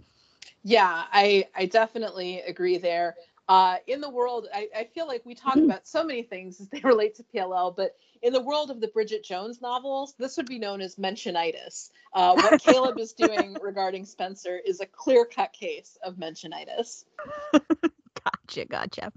Yeah 0.63 1.05
i 1.11 1.45
i 1.55 1.65
definitely 1.65 2.41
agree 2.41 2.77
there. 2.77 3.15
Uh, 3.49 3.75
in 3.87 3.99
the 3.99 4.09
world 4.09 4.47
I, 4.53 4.69
I 4.73 4.83
feel 4.85 5.05
like 5.05 5.25
we 5.25 5.35
talk 5.35 5.55
mm-hmm. 5.55 5.65
about 5.65 5.85
so 5.85 6.01
many 6.05 6.23
things 6.23 6.61
as 6.61 6.69
they 6.69 6.79
relate 6.83 7.15
to 7.15 7.23
pll 7.23 7.75
but 7.75 7.97
in 8.21 8.31
the 8.31 8.41
world 8.41 8.71
of 8.71 8.79
the 8.79 8.87
bridget 8.87 9.21
jones 9.21 9.61
novels 9.61 10.15
this 10.17 10.37
would 10.37 10.45
be 10.45 10.57
known 10.57 10.79
as 10.79 10.95
mentionitis 10.95 11.89
uh, 12.13 12.33
what 12.35 12.63
caleb 12.63 12.97
is 12.97 13.11
doing 13.11 13.57
regarding 13.61 14.05
spencer 14.05 14.57
is 14.65 14.79
a 14.79 14.85
clear-cut 14.85 15.51
case 15.51 15.97
of 16.05 16.15
mentionitis 16.15 17.03
gotcha 18.23 18.63
gotcha 18.63 19.11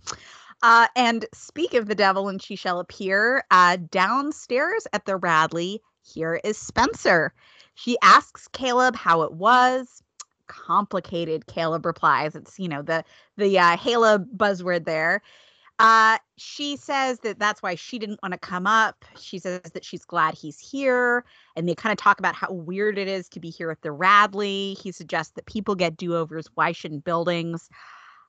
uh, 0.62 0.86
and 0.96 1.26
speak 1.34 1.74
of 1.74 1.86
the 1.86 1.94
devil 1.94 2.28
and 2.28 2.40
she 2.40 2.56
shall 2.56 2.80
appear, 2.80 3.44
uh, 3.50 3.76
downstairs 3.90 4.86
at 4.92 5.04
the 5.04 5.16
Radley, 5.16 5.80
here 6.02 6.40
is 6.44 6.56
Spencer. 6.56 7.32
She 7.74 7.96
asks 8.02 8.48
Caleb 8.48 8.96
how 8.96 9.22
it 9.22 9.32
was. 9.32 10.02
Complicated, 10.46 11.46
Caleb 11.46 11.84
replies. 11.84 12.34
It's, 12.36 12.58
you 12.58 12.68
know, 12.68 12.82
the 12.82 13.04
the 13.36 13.58
uh, 13.58 13.76
Haleb 13.76 14.26
buzzword 14.36 14.84
there. 14.84 15.20
Uh, 15.78 16.16
she 16.38 16.76
says 16.76 17.18
that 17.20 17.38
that's 17.38 17.62
why 17.62 17.74
she 17.74 17.98
didn't 17.98 18.20
want 18.22 18.32
to 18.32 18.38
come 18.38 18.66
up. 18.66 19.04
She 19.20 19.38
says 19.38 19.60
that 19.74 19.84
she's 19.84 20.04
glad 20.04 20.34
he's 20.34 20.58
here. 20.58 21.24
And 21.54 21.68
they 21.68 21.74
kind 21.74 21.92
of 21.92 21.98
talk 21.98 22.18
about 22.18 22.34
how 22.34 22.50
weird 22.50 22.96
it 22.96 23.08
is 23.08 23.28
to 23.30 23.40
be 23.40 23.50
here 23.50 23.70
at 23.70 23.82
the 23.82 23.92
Radley. 23.92 24.74
He 24.80 24.90
suggests 24.90 25.32
that 25.34 25.44
people 25.44 25.74
get 25.74 25.96
do 25.96 26.16
overs. 26.16 26.48
Why 26.54 26.72
shouldn't 26.72 27.04
buildings? 27.04 27.68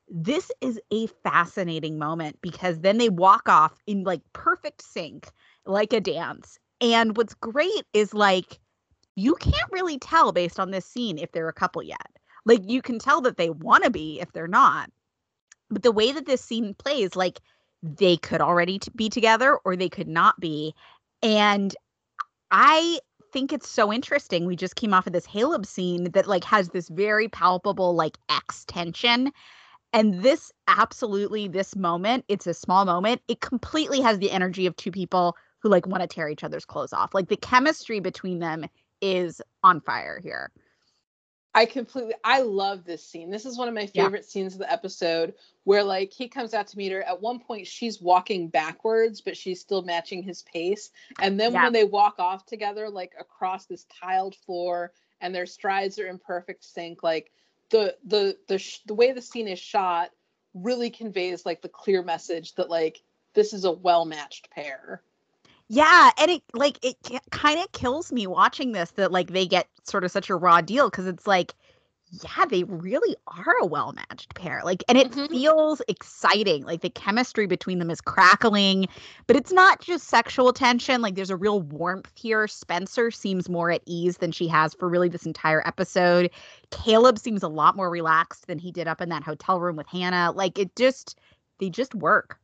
This 0.09 0.51
is 0.61 0.79
a 0.91 1.07
fascinating 1.07 1.97
moment 1.97 2.37
because 2.41 2.79
then 2.79 2.97
they 2.97 3.09
walk 3.09 3.49
off 3.49 3.73
in 3.85 4.03
like 4.03 4.21
perfect 4.33 4.81
sync, 4.81 5.29
like 5.65 5.93
a 5.93 5.99
dance. 6.01 6.59
And 6.79 7.17
what's 7.17 7.33
great 7.33 7.85
is 7.93 8.13
like, 8.13 8.59
you 9.15 9.35
can't 9.35 9.71
really 9.71 9.97
tell 9.97 10.31
based 10.31 10.59
on 10.59 10.71
this 10.71 10.85
scene 10.85 11.17
if 11.17 11.31
they're 11.31 11.49
a 11.49 11.53
couple 11.53 11.81
yet. 11.81 12.07
Like, 12.45 12.61
you 12.65 12.81
can 12.81 12.99
tell 12.99 13.19
that 13.21 13.37
they 13.37 13.49
want 13.49 13.83
to 13.83 13.89
be 13.89 14.21
if 14.21 14.31
they're 14.31 14.47
not. 14.47 14.89
But 15.69 15.83
the 15.83 15.91
way 15.91 16.11
that 16.13 16.25
this 16.25 16.41
scene 16.41 16.73
plays, 16.75 17.15
like, 17.15 17.41
they 17.83 18.15
could 18.15 18.41
already 18.41 18.79
t- 18.79 18.91
be 18.95 19.09
together 19.09 19.57
or 19.65 19.75
they 19.75 19.89
could 19.89 20.07
not 20.07 20.39
be. 20.39 20.73
And 21.21 21.75
I 22.51 22.99
think 23.33 23.51
it's 23.51 23.69
so 23.69 23.91
interesting. 23.91 24.45
We 24.45 24.55
just 24.55 24.75
came 24.75 24.93
off 24.93 25.07
of 25.07 25.13
this 25.13 25.27
Caleb 25.27 25.65
scene 25.65 26.11
that 26.11 26.27
like 26.27 26.43
has 26.45 26.69
this 26.69 26.87
very 26.89 27.27
palpable 27.27 27.93
like 27.93 28.17
X 28.29 28.65
tension. 28.65 29.31
And 29.93 30.21
this 30.21 30.51
absolutely, 30.67 31.47
this 31.47 31.75
moment, 31.75 32.25
it's 32.27 32.47
a 32.47 32.53
small 32.53 32.85
moment. 32.85 33.21
It 33.27 33.41
completely 33.41 34.01
has 34.01 34.19
the 34.19 34.31
energy 34.31 34.65
of 34.65 34.75
two 34.75 34.91
people 34.91 35.35
who 35.59 35.69
like 35.69 35.87
want 35.87 36.01
to 36.01 36.07
tear 36.07 36.29
each 36.29 36.43
other's 36.43 36.65
clothes 36.65 36.93
off. 36.93 37.13
Like 37.13 37.29
the 37.29 37.37
chemistry 37.37 37.99
between 37.99 38.39
them 38.39 38.65
is 39.01 39.41
on 39.63 39.81
fire 39.81 40.19
here. 40.21 40.51
I 41.55 41.65
completely 41.65 42.13
I 42.23 42.41
love 42.41 42.83
this 42.83 43.03
scene. 43.03 43.31
This 43.31 43.45
is 43.45 43.57
one 43.57 43.67
of 43.67 43.73
my 43.73 43.87
favorite 43.87 44.25
yeah. 44.25 44.29
scenes 44.29 44.53
of 44.53 44.59
the 44.59 44.71
episode 44.71 45.33
where 45.63 45.83
like 45.83 46.13
he 46.13 46.27
comes 46.27 46.53
out 46.53 46.67
to 46.67 46.77
meet 46.77 46.91
her. 46.91 47.01
At 47.01 47.19
one 47.19 47.39
point 47.39 47.65
she's 47.65 47.99
walking 47.99 48.47
backwards, 48.47 49.21
but 49.21 49.35
she's 49.35 49.59
still 49.59 49.81
matching 49.81 50.21
his 50.21 50.43
pace. 50.43 50.91
And 51.19 51.39
then 51.39 51.53
yeah. 51.53 51.63
when 51.63 51.73
they 51.73 51.83
walk 51.83 52.19
off 52.19 52.45
together, 52.45 52.89
like 52.89 53.13
across 53.19 53.65
this 53.65 53.85
tiled 53.85 54.35
floor 54.35 54.91
and 55.19 55.33
their 55.33 55.47
strides 55.47 55.97
are 55.97 56.05
in 56.05 56.19
perfect 56.19 56.63
sync, 56.63 57.01
like 57.01 57.31
the 57.69 57.95
the 58.05 58.37
the 58.47 58.57
sh- 58.57 58.79
the 58.85 58.93
way 58.93 59.11
the 59.11 59.21
scene 59.21 59.47
is 59.47 59.59
shot 59.59 60.11
really 60.53 60.89
conveys 60.89 61.45
like 61.45 61.61
the 61.61 61.69
clear 61.69 62.03
message 62.03 62.55
that 62.55 62.69
like 62.69 63.01
this 63.33 63.53
is 63.53 63.65
a 63.65 63.71
well 63.71 64.05
matched 64.05 64.49
pair. 64.49 65.01
Yeah, 65.69 66.11
and 66.17 66.31
it 66.31 66.43
like 66.53 66.79
it 66.83 66.95
kind 67.29 67.59
of 67.59 67.71
kills 67.73 68.11
me 68.11 68.25
watching 68.25 68.71
this 68.71 68.91
that 68.91 69.11
like 69.11 69.31
they 69.31 69.45
get 69.45 69.67
sort 69.83 70.03
of 70.03 70.11
such 70.11 70.29
a 70.29 70.35
raw 70.35 70.61
deal 70.61 70.89
because 70.89 71.07
it's 71.07 71.27
like 71.27 71.53
yeah, 72.09 72.45
they 72.45 72.63
really 72.63 73.15
are 73.27 73.55
a 73.61 73.65
well 73.65 73.91
matched 73.93 74.33
pair. 74.35 74.61
Like, 74.63 74.83
and 74.87 74.97
it 74.97 75.11
mm-hmm. 75.11 75.27
feels 75.27 75.81
exciting. 75.87 76.63
Like, 76.63 76.81
the 76.81 76.89
chemistry 76.89 77.47
between 77.47 77.79
them 77.79 77.89
is 77.89 77.99
crackling, 77.99 78.87
but 79.27 79.35
it's 79.35 79.51
not 79.51 79.81
just 79.81 80.07
sexual 80.07 80.53
tension. 80.53 81.01
Like, 81.01 81.15
there's 81.15 81.29
a 81.29 81.35
real 81.35 81.61
warmth 81.61 82.11
here. 82.15 82.47
Spencer 82.47 83.11
seems 83.11 83.49
more 83.49 83.71
at 83.71 83.81
ease 83.85 84.17
than 84.17 84.31
she 84.31 84.47
has 84.47 84.73
for 84.73 84.87
really 84.87 85.09
this 85.09 85.25
entire 85.25 85.65
episode. 85.67 86.31
Caleb 86.71 87.19
seems 87.19 87.43
a 87.43 87.49
lot 87.49 87.75
more 87.75 87.89
relaxed 87.89 88.47
than 88.47 88.57
he 88.57 88.71
did 88.71 88.87
up 88.87 89.01
in 89.01 89.09
that 89.09 89.23
hotel 89.23 89.59
room 89.59 89.75
with 89.75 89.87
Hanna. 89.87 90.31
Like, 90.33 90.57
it 90.57 90.75
just, 90.75 91.19
they 91.59 91.69
just 91.69 91.93
work. 91.93 92.39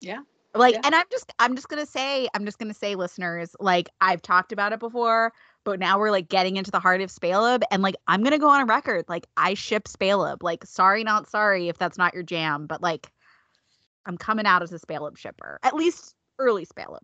Yeah 0.00 0.20
like 0.54 0.74
yeah. 0.74 0.80
and 0.84 0.94
i'm 0.94 1.06
just 1.10 1.32
i'm 1.38 1.54
just 1.54 1.68
gonna 1.68 1.86
say 1.86 2.28
i'm 2.34 2.44
just 2.44 2.58
gonna 2.58 2.74
say 2.74 2.94
listeners 2.94 3.56
like 3.60 3.88
i've 4.00 4.20
talked 4.20 4.52
about 4.52 4.72
it 4.72 4.80
before 4.80 5.32
but 5.64 5.78
now 5.78 5.98
we're 5.98 6.10
like 6.10 6.28
getting 6.28 6.56
into 6.56 6.70
the 6.70 6.80
heart 6.80 7.00
of 7.00 7.10
Spaleb 7.10 7.62
and 7.70 7.82
like 7.82 7.96
i'm 8.06 8.22
gonna 8.22 8.38
go 8.38 8.48
on 8.48 8.60
a 8.60 8.66
record 8.66 9.04
like 9.08 9.26
i 9.36 9.54
ship 9.54 9.84
Spaleb 9.84 10.42
like 10.42 10.64
sorry 10.64 11.04
not 11.04 11.28
sorry 11.28 11.68
if 11.68 11.78
that's 11.78 11.98
not 11.98 12.14
your 12.14 12.22
jam 12.22 12.66
but 12.66 12.82
like 12.82 13.10
i'm 14.06 14.16
coming 14.16 14.46
out 14.46 14.62
as 14.62 14.72
a 14.72 14.78
Spaleb 14.78 15.16
shipper 15.16 15.58
at 15.62 15.74
least 15.74 16.14
early 16.38 16.66
Spaleb 16.66 17.02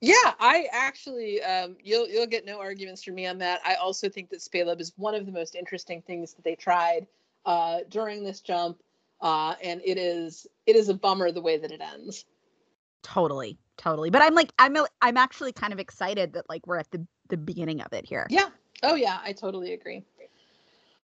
yeah 0.00 0.34
i 0.40 0.66
actually 0.72 1.42
um 1.42 1.76
you'll 1.82 2.08
you'll 2.08 2.26
get 2.26 2.44
no 2.44 2.60
arguments 2.60 3.02
from 3.02 3.14
me 3.14 3.26
on 3.26 3.38
that 3.38 3.60
i 3.64 3.74
also 3.74 4.08
think 4.08 4.30
that 4.30 4.40
Spaleb 4.40 4.80
is 4.80 4.92
one 4.96 5.14
of 5.14 5.26
the 5.26 5.32
most 5.32 5.54
interesting 5.54 6.02
things 6.02 6.34
that 6.34 6.44
they 6.44 6.54
tried 6.54 7.06
uh 7.46 7.80
during 7.88 8.24
this 8.24 8.40
jump 8.40 8.82
uh 9.20 9.54
and 9.62 9.80
it 9.84 9.98
is 9.98 10.46
it 10.66 10.76
is 10.76 10.88
a 10.88 10.94
bummer 10.94 11.30
the 11.30 11.40
way 11.40 11.56
that 11.58 11.70
it 11.70 11.80
ends 11.80 12.24
Totally, 13.02 13.58
totally. 13.76 14.10
But 14.10 14.22
I'm 14.22 14.34
like, 14.34 14.52
I'm 14.58 14.76
I'm 15.00 15.16
actually 15.16 15.52
kind 15.52 15.72
of 15.72 15.78
excited 15.78 16.34
that 16.34 16.48
like 16.48 16.66
we're 16.66 16.78
at 16.78 16.90
the 16.90 17.06
the 17.32 17.38
beginning 17.38 17.80
of 17.80 17.92
it 17.94 18.06
here. 18.06 18.26
Yeah. 18.28 18.50
Oh 18.82 18.94
yeah, 18.94 19.18
I 19.24 19.32
totally 19.32 19.72
agree. 19.72 20.04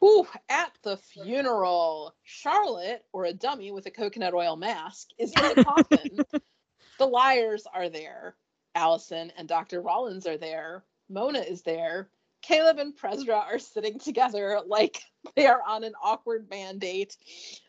Ooh, 0.01 0.25
at 0.49 0.71
the 0.81 0.95
funeral, 0.95 2.15
Charlotte, 2.23 3.03
or 3.11 3.25
a 3.25 3.33
dummy 3.33 3.71
with 3.71 3.85
a 3.87 3.91
coconut 3.91 4.33
oil 4.33 4.55
mask, 4.55 5.09
is 5.17 5.33
in 5.33 5.55
the 5.55 5.63
coffin. 5.65 6.19
the 6.97 7.05
liars 7.05 7.67
are 7.73 7.89
there. 7.89 8.35
Alison 8.73 9.31
and 9.37 9.47
Dr. 9.49 9.81
Rollins 9.81 10.25
are 10.25 10.37
there. 10.37 10.85
Mona 11.09 11.39
is 11.39 11.61
there. 11.61 12.09
Caleb 12.41 12.79
and 12.79 12.95
Presra 12.95 13.45
are 13.45 13.59
sitting 13.59 13.99
together 13.99 14.59
like 14.65 15.01
they 15.35 15.45
are 15.45 15.61
on 15.67 15.83
an 15.83 15.93
awkward 16.01 16.49
band 16.49 16.79
date. 16.79 17.17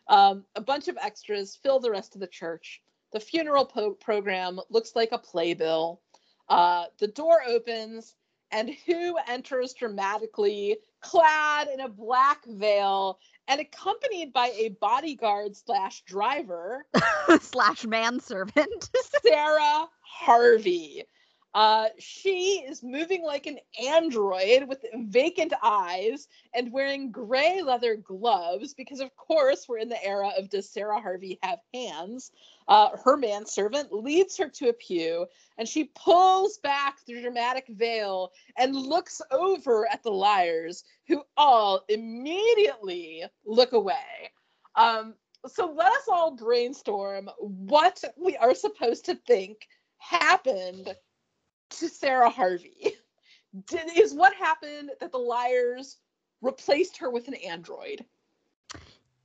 Um, 0.07 0.45
a 0.55 0.61
bunch 0.61 0.87
of 0.87 0.97
extras 1.01 1.57
fill 1.61 1.79
the 1.79 1.91
rest 1.91 2.15
of 2.15 2.21
the 2.21 2.27
church. 2.27 2.81
The 3.11 3.19
funeral 3.19 3.65
po- 3.65 3.95
program 3.95 4.61
looks 4.69 4.95
like 4.95 5.11
a 5.11 5.17
playbill. 5.17 6.01
Uh, 6.47 6.85
the 6.99 7.07
door 7.07 7.41
opens, 7.45 8.15
and 8.51 8.71
who 8.85 9.17
enters 9.27 9.73
dramatically, 9.73 10.77
clad 11.01 11.67
in 11.67 11.79
a 11.81 11.89
black 11.89 12.43
veil 12.45 13.19
and 13.47 13.61
accompanied 13.61 14.33
by 14.33 14.47
a 14.55 14.69
bodyguard 14.81 15.55
slash 15.55 16.03
driver 16.03 16.85
slash 17.41 17.85
manservant, 17.85 18.89
Sarah 19.23 19.87
Harvey. 20.01 21.03
Uh, 21.55 21.87
she 21.97 22.65
is 22.67 22.83
moving 22.83 23.23
like 23.23 23.47
an 23.47 23.57
android 23.81 24.67
with 24.67 24.83
vacant 25.05 25.53
eyes 25.63 26.27
and 26.53 26.69
wearing 26.69 27.09
gray 27.11 27.61
leather 27.61 27.95
gloves 27.95 28.73
because, 28.73 28.99
of 28.99 29.15
course, 29.15 29.65
we're 29.67 29.77
in 29.77 29.87
the 29.87 30.03
era 30.03 30.31
of 30.37 30.49
Does 30.49 30.69
Sarah 30.69 30.99
Harvey 30.99 31.39
have 31.43 31.59
hands? 31.73 32.33
Uh, 32.67 32.89
her 33.05 33.15
manservant 33.15 33.93
leads 33.93 34.35
her 34.35 34.49
to 34.49 34.67
a 34.67 34.73
pew 34.73 35.25
and 35.57 35.65
she 35.65 35.85
pulls 35.95 36.57
back 36.57 36.97
the 37.05 37.21
dramatic 37.21 37.67
veil 37.69 38.33
and 38.57 38.75
looks 38.75 39.21
over 39.31 39.87
at 39.89 40.03
the 40.03 40.11
liars 40.11 40.83
who 41.07 41.23
all 41.37 41.85
immediately 41.87 43.23
look 43.45 43.71
away. 43.71 44.29
Um, 44.75 45.13
so 45.47 45.71
let 45.73 45.93
us 45.93 46.09
all 46.11 46.35
brainstorm 46.35 47.29
what 47.39 48.03
we 48.17 48.35
are 48.35 48.55
supposed 48.55 49.05
to 49.05 49.15
think 49.15 49.69
happened 49.99 50.93
to 51.71 51.89
Sarah 51.89 52.29
Harvey. 52.29 52.93
Did, 53.67 53.97
is 53.97 54.13
what 54.13 54.33
happened 54.33 54.91
that 54.99 55.11
the 55.11 55.17
liars 55.17 55.97
replaced 56.41 56.97
her 56.97 57.09
with 57.09 57.27
an 57.27 57.35
android? 57.35 58.03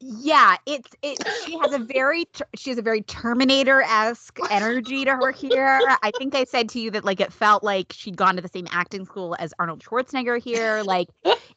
Yeah, 0.03 0.57
it's 0.65 0.89
it. 1.03 1.19
She 1.45 1.59
has 1.59 1.75
a 1.75 1.79
very 1.79 2.27
she 2.57 2.71
has 2.71 2.79
a 2.79 2.83
very 2.83 3.03
Terminator 3.03 3.83
esque 3.83 4.39
energy 4.51 5.05
to 5.05 5.15
her 5.17 5.31
here. 5.31 5.81
I 6.03 6.11
think 6.17 6.35
I 6.35 6.45
said 6.45 6.71
to 6.71 6.81
you 6.81 6.91
that 6.93 7.05
like 7.05 7.21
it 7.21 7.33
felt 7.33 7.63
like 7.63 7.93
she'd 7.93 8.17
gone 8.17 8.37
to 8.37 8.43
the 8.43 8.49
same 8.49 8.67
acting 8.71 9.05
school 9.05 9.37
as 9.39 9.53
Arnold 9.59 9.83
Schwarzenegger 9.83 10.43
here. 10.43 10.83
Like, 10.85 11.09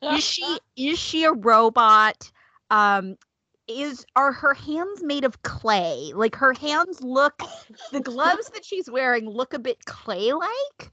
is 0.01 0.23
she 0.23 0.60
is 0.76 0.99
she 0.99 1.23
a 1.23 1.31
robot? 1.31 2.31
Um, 2.69 3.18
is 3.81 4.05
are 4.15 4.31
her 4.31 4.53
hands 4.53 5.03
made 5.03 5.25
of 5.25 5.41
clay? 5.43 6.11
Like 6.15 6.35
her 6.35 6.53
hands 6.53 7.01
look 7.01 7.41
the 7.91 7.99
gloves 7.99 8.49
that 8.49 8.65
she's 8.65 8.89
wearing 8.89 9.29
look 9.29 9.53
a 9.53 9.59
bit 9.59 9.83
clay 9.85 10.33
like. 10.33 10.91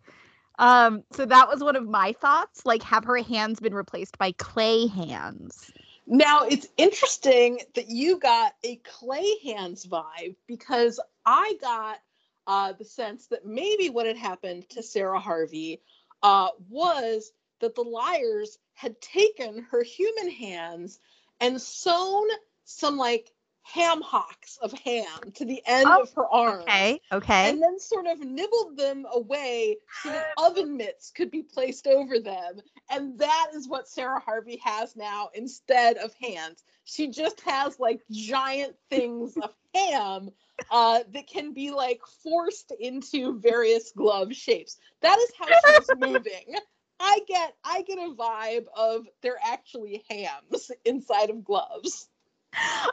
Um, 0.59 1.05
so 1.13 1.25
that 1.25 1.49
was 1.49 1.63
one 1.63 1.75
of 1.75 1.89
my 1.89 2.13
thoughts. 2.13 2.67
Like, 2.67 2.83
have 2.83 3.05
her 3.05 3.17
hands 3.23 3.61
been 3.61 3.75
replaced 3.75 4.19
by 4.19 4.33
clay 4.33 4.87
hands? 4.89 5.73
Now 6.07 6.43
it's 6.45 6.67
interesting 6.77 7.61
that 7.75 7.89
you 7.89 8.19
got 8.19 8.55
a 8.63 8.77
clay 8.77 9.39
hands 9.45 9.87
vibe 9.87 10.35
because 10.47 11.01
I 11.25 11.55
got 11.61 11.99
uh, 12.47 12.73
the 12.73 12.85
sense 12.85 13.27
that 13.29 13.47
maybe 13.47 13.91
what 13.91 14.07
had 14.07 14.17
happened 14.17 14.69
to 14.71 14.83
Sarah 14.83 15.21
Harvey 15.21 15.81
uh, 16.23 16.49
was 16.69 17.33
that 17.61 17.75
the 17.75 17.83
liars 17.83 18.59
had 18.75 19.01
taken 19.01 19.67
her 19.71 19.83
human 19.83 20.31
hands 20.31 20.99
and 21.41 21.61
sewn 21.61 22.27
some 22.71 22.97
like 22.97 23.33
ham 23.63 24.01
hocks 24.01 24.59
of 24.63 24.73
ham 24.73 25.33
to 25.35 25.45
the 25.45 25.63
end 25.67 25.87
oh, 25.89 26.03
of 26.03 26.13
her 26.15 26.27
arm. 26.27 26.63
Okay, 26.63 27.01
okay. 27.13 27.51
And 27.51 27.63
then 27.63 27.79
sort 27.79 28.07
of 28.07 28.19
nibbled 28.21 28.77
them 28.77 29.07
away 29.13 29.77
so 30.03 30.11
that 30.11 30.29
oven 30.39 30.77
mitts 30.77 31.11
could 31.11 31.31
be 31.31 31.43
placed 31.43 31.87
over 31.87 32.19
them. 32.19 32.61
And 32.91 33.19
that 33.19 33.49
is 33.55 33.69
what 33.69 33.89
Sarah 33.89 34.21
Harvey 34.21 34.61
has 34.65 34.97
now 34.97 35.31
instead 35.35 35.99
of 35.99 36.15
hands. 36.15 36.65
She 36.85 37.09
just 37.09 37.41
has 37.43 37.79
like 37.79 38.01
giant 38.11 38.75
things 38.89 39.37
of 39.37 39.55
ham 39.75 40.31
uh, 40.71 41.01
that 41.13 41.29
can 41.29 41.53
be 41.53 41.71
like 41.71 42.01
forced 42.23 42.73
into 42.81 43.39
various 43.39 43.93
glove 43.93 44.35
shapes. 44.35 44.79
That 45.03 45.19
is 45.19 45.33
how 45.39 45.47
she's 45.47 45.91
moving. 45.99 46.57
I 46.99 47.21
get 47.27 47.55
I 47.65 47.83
get 47.83 47.99
a 47.99 48.15
vibe 48.15 48.67
of 48.77 49.07
they're 49.23 49.39
actually 49.43 50.05
hams 50.11 50.71
inside 50.85 51.31
of 51.31 51.45
gloves 51.45 52.10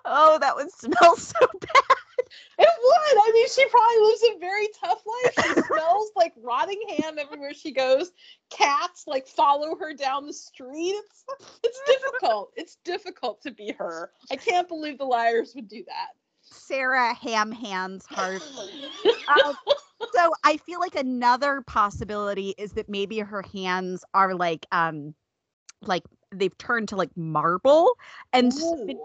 oh, 0.05 0.38
that 0.39 0.55
would 0.55 0.71
smell 0.71 1.15
so 1.17 1.39
bad. 1.39 1.97
It 2.59 2.69
would. 2.84 3.17
I 3.23 3.31
mean, 3.34 3.47
she 3.49 3.65
probably 3.69 3.99
lives 3.99 4.21
a 4.35 4.39
very 4.39 4.67
tough 4.84 5.03
life. 5.05 5.34
She 5.55 5.61
smells 5.67 6.11
like 6.15 6.34
rotting 6.41 6.81
ham 6.97 7.17
everywhere 7.19 7.53
she 7.53 7.71
goes. 7.71 8.11
Cats 8.49 9.05
like 9.07 9.27
follow 9.27 9.75
her 9.77 9.93
down 9.93 10.25
the 10.25 10.34
street. 10.34 10.95
It's 10.95 11.25
it's 11.63 11.81
difficult. 11.85 12.51
It's 12.55 12.77
difficult 12.84 13.41
to 13.43 13.51
be 13.51 13.73
her. 13.77 14.11
I 14.31 14.35
can't 14.35 14.67
believe 14.67 14.97
the 14.97 15.05
liars 15.05 15.53
would 15.55 15.67
do 15.67 15.84
that. 15.88 16.09
Sarah 16.41 17.13
Ham 17.13 17.51
Hands 17.51 18.05
Heart. 18.09 18.43
um, 19.45 19.55
so 20.13 20.31
I 20.43 20.57
feel 20.57 20.79
like 20.79 20.95
another 20.95 21.61
possibility 21.61 22.55
is 22.57 22.73
that 22.73 22.89
maybe 22.89 23.19
her 23.19 23.43
hands 23.53 24.03
are 24.13 24.34
like 24.34 24.65
um 24.71 25.13
like 25.81 26.03
they've 26.32 26.58
turned 26.58 26.90
to 26.90 26.95
like 26.95 27.16
marble 27.16 27.98
and 28.34 28.52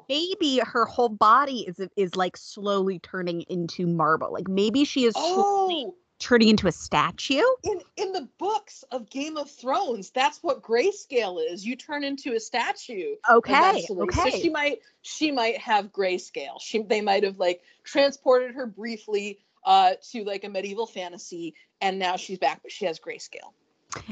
maybe 0.08 0.60
her 0.64 0.84
whole 0.84 1.08
body 1.08 1.64
is 1.68 1.80
is 1.96 2.16
like 2.16 2.36
slowly 2.36 2.98
turning 2.98 3.42
into 3.42 3.86
marble 3.86 4.32
like 4.32 4.48
maybe 4.48 4.84
she 4.84 5.04
is 5.04 5.14
oh 5.16 5.94
turning 6.22 6.48
into 6.48 6.68
a 6.68 6.72
statue. 6.72 7.42
In 7.64 7.80
in 7.96 8.12
the 8.12 8.28
books 8.38 8.84
of 8.92 9.10
Game 9.10 9.36
of 9.36 9.50
Thrones, 9.50 10.10
that's 10.10 10.42
what 10.42 10.62
grayscale 10.62 11.44
is. 11.52 11.66
You 11.66 11.74
turn 11.74 12.04
into 12.04 12.34
a 12.34 12.40
statue. 12.40 13.16
Okay. 13.28 13.52
eventually. 13.52 14.02
Okay. 14.02 14.30
So 14.30 14.38
she 14.38 14.48
might 14.48 14.78
she 15.02 15.32
might 15.32 15.58
have 15.58 15.92
grayscale. 15.92 16.60
She 16.60 16.82
they 16.82 17.00
might 17.00 17.24
have 17.24 17.38
like 17.38 17.62
transported 17.84 18.54
her 18.54 18.66
briefly 18.66 19.40
uh 19.64 19.94
to 20.10 20.24
like 20.24 20.44
a 20.44 20.48
medieval 20.48 20.86
fantasy 20.86 21.54
and 21.80 21.98
now 21.98 22.16
she's 22.16 22.38
back 22.38 22.60
but 22.62 22.72
she 22.72 22.84
has 22.86 23.00
grayscale. 23.00 23.52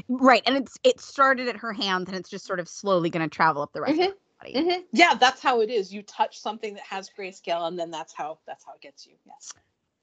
Right. 0.09 0.43
And 0.45 0.57
it's 0.57 0.77
it 0.83 0.99
started 0.99 1.47
at 1.47 1.57
her 1.57 1.73
hands 1.73 2.07
and 2.07 2.17
it's 2.17 2.29
just 2.29 2.45
sort 2.45 2.59
of 2.59 2.67
slowly 2.67 3.09
going 3.09 3.27
to 3.27 3.33
travel 3.33 3.61
up 3.61 3.73
the 3.73 3.81
rest 3.81 3.99
Mhm. 3.99 4.13
body. 4.41 4.53
Mhm. 4.55 4.83
Yeah, 4.91 5.13
that's 5.15 5.41
how 5.41 5.61
it 5.61 5.69
is. 5.69 5.93
You 5.93 6.01
touch 6.03 6.39
something 6.39 6.73
that 6.73 6.83
has 6.83 7.09
grayscale 7.17 7.67
and 7.67 7.77
then 7.79 7.91
that's 7.91 8.13
how 8.13 8.39
that's 8.45 8.65
how 8.65 8.73
it 8.73 8.81
gets 8.81 9.05
you. 9.05 9.13
Yes. 9.25 9.53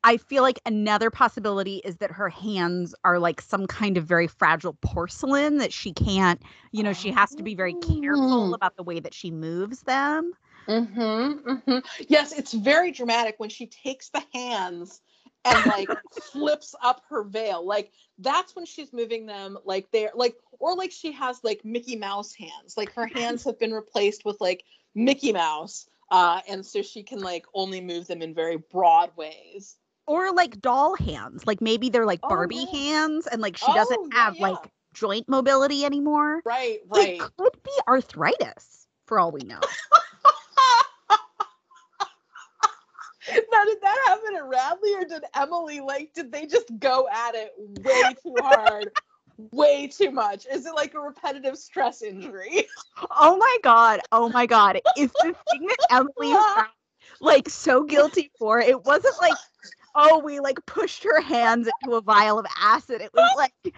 I 0.04 0.16
feel 0.16 0.42
like 0.42 0.60
another 0.64 1.10
possibility 1.10 1.82
is 1.84 1.96
that 1.96 2.12
her 2.12 2.28
hands 2.28 2.94
are 3.04 3.18
like 3.18 3.40
some 3.40 3.66
kind 3.66 3.96
of 3.96 4.04
very 4.04 4.28
fragile 4.28 4.74
porcelain 4.80 5.58
that 5.58 5.72
she 5.72 5.92
can't, 5.92 6.40
you 6.70 6.84
know, 6.84 6.92
she 6.92 7.10
has 7.10 7.34
to 7.34 7.42
be 7.42 7.54
very 7.56 7.74
careful 7.74 8.50
Oh. 8.50 8.54
about 8.54 8.76
the 8.76 8.84
way 8.84 9.00
that 9.00 9.12
she 9.12 9.30
moves 9.30 9.82
them. 9.82 10.32
Mm-hmm, 10.68 11.50
hmm 11.56 11.78
Yes, 12.08 12.32
it's 12.32 12.52
very 12.52 12.92
dramatic 12.92 13.34
when 13.38 13.48
she 13.50 13.66
takes 13.66 14.10
the 14.10 14.22
hands 14.32 15.00
and 15.44 15.66
like 15.66 15.88
flips 16.32 16.74
up 16.82 17.02
her 17.08 17.22
veil. 17.24 17.66
Like 17.66 17.92
that's 18.18 18.54
when 18.56 18.66
she's 18.66 18.92
moving 18.92 19.26
them 19.26 19.58
like 19.64 19.90
they're 19.92 20.10
like 20.14 20.36
or 20.58 20.74
like 20.76 20.90
she 20.92 21.12
has 21.12 21.40
like 21.42 21.64
Mickey 21.64 21.96
Mouse 21.96 22.34
hands. 22.34 22.76
Like 22.76 22.92
her 22.94 23.06
hands 23.06 23.44
have 23.44 23.58
been 23.58 23.72
replaced 23.72 24.24
with 24.24 24.40
like 24.40 24.64
Mickey 24.94 25.32
Mouse. 25.32 25.88
Uh, 26.10 26.40
and 26.48 26.64
so 26.64 26.80
she 26.82 27.02
can 27.02 27.20
like 27.20 27.44
only 27.54 27.80
move 27.80 28.06
them 28.06 28.22
in 28.22 28.34
very 28.34 28.56
broad 28.56 29.10
ways. 29.16 29.76
Or 30.06 30.32
like 30.32 30.60
doll 30.60 30.96
hands. 30.96 31.46
Like 31.46 31.60
maybe 31.60 31.90
they're 31.90 32.06
like 32.06 32.20
Oh, 32.22 32.28
Barbie 32.28 32.66
yeah. 32.72 32.78
hands 32.78 33.26
and 33.26 33.42
like 33.42 33.56
she 33.56 33.66
Oh, 33.68 33.74
doesn't 33.74 34.12
yeah, 34.12 34.24
have 34.24 34.36
yeah. 34.36 34.48
like 34.48 34.70
joint 34.94 35.28
mobility 35.28 35.84
anymore. 35.84 36.40
Right, 36.46 36.78
right. 36.88 37.20
It 37.20 37.36
could 37.36 37.62
be 37.62 37.70
arthritis 37.86 38.86
for 39.06 39.18
all 39.20 39.30
we 39.30 39.42
know. 39.42 39.60
now 43.52 43.64
did 43.64 43.80
that 43.82 43.98
happen 44.06 44.36
at 44.36 44.46
Radley 44.46 44.94
or 44.94 45.04
did 45.04 45.24
Emily 45.34 45.80
like 45.80 46.12
did 46.14 46.32
they 46.32 46.46
just 46.46 46.66
go 46.78 47.08
at 47.12 47.34
it 47.34 47.52
way 47.56 48.14
too 48.22 48.34
hard? 48.40 48.90
way 49.52 49.86
too 49.86 50.10
much. 50.10 50.46
Is 50.52 50.66
it 50.66 50.74
like 50.74 50.94
a 50.94 51.00
repetitive 51.00 51.56
stress 51.56 52.02
injury? 52.02 52.66
oh 53.18 53.36
my 53.36 53.56
god. 53.62 54.00
Oh 54.12 54.28
my 54.28 54.46
god. 54.46 54.80
Is 54.96 55.12
the 55.22 55.34
thing 55.50 55.66
that 55.66 55.86
Emily 55.90 56.36
like 57.20 57.48
so 57.48 57.84
guilty 57.84 58.30
for. 58.38 58.60
It 58.60 58.84
wasn't 58.84 59.14
like, 59.20 59.36
oh, 59.94 60.18
we 60.18 60.40
like 60.40 60.64
pushed 60.66 61.04
her 61.04 61.20
hands 61.20 61.68
into 61.82 61.96
a 61.96 62.00
vial 62.00 62.38
of 62.38 62.46
acid. 62.60 63.00
It 63.00 63.10
was 63.14 63.30
like 63.36 63.74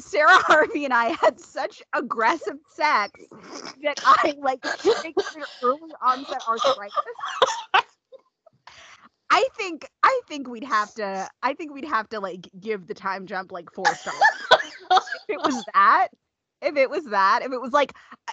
Sarah 0.00 0.28
Harvey 0.30 0.84
and 0.84 0.92
I 0.92 1.06
had 1.20 1.40
such 1.40 1.82
aggressive 1.94 2.58
sex 2.74 3.12
that 3.82 3.98
I 4.04 4.34
like 4.38 4.62
triggered 4.62 5.14
early 5.62 5.92
onset 6.02 6.42
arthritis. 6.46 6.94
I 9.30 9.46
think 9.56 9.86
I 10.02 10.20
think 10.28 10.48
we'd 10.48 10.64
have 10.64 10.92
to 10.94 11.28
I 11.42 11.54
think 11.54 11.72
we'd 11.72 11.84
have 11.84 12.08
to 12.10 12.20
like 12.20 12.48
give 12.58 12.86
the 12.86 12.94
time 12.94 13.26
jump 13.26 13.52
like 13.52 13.70
four 13.72 13.86
stars. 13.86 14.16
if 14.90 15.02
it 15.28 15.38
was 15.38 15.64
that, 15.74 16.08
if 16.62 16.76
it 16.76 16.90
was 16.90 17.04
that, 17.06 17.42
if 17.42 17.52
it 17.52 17.60
was 17.60 17.72
like 17.72 17.92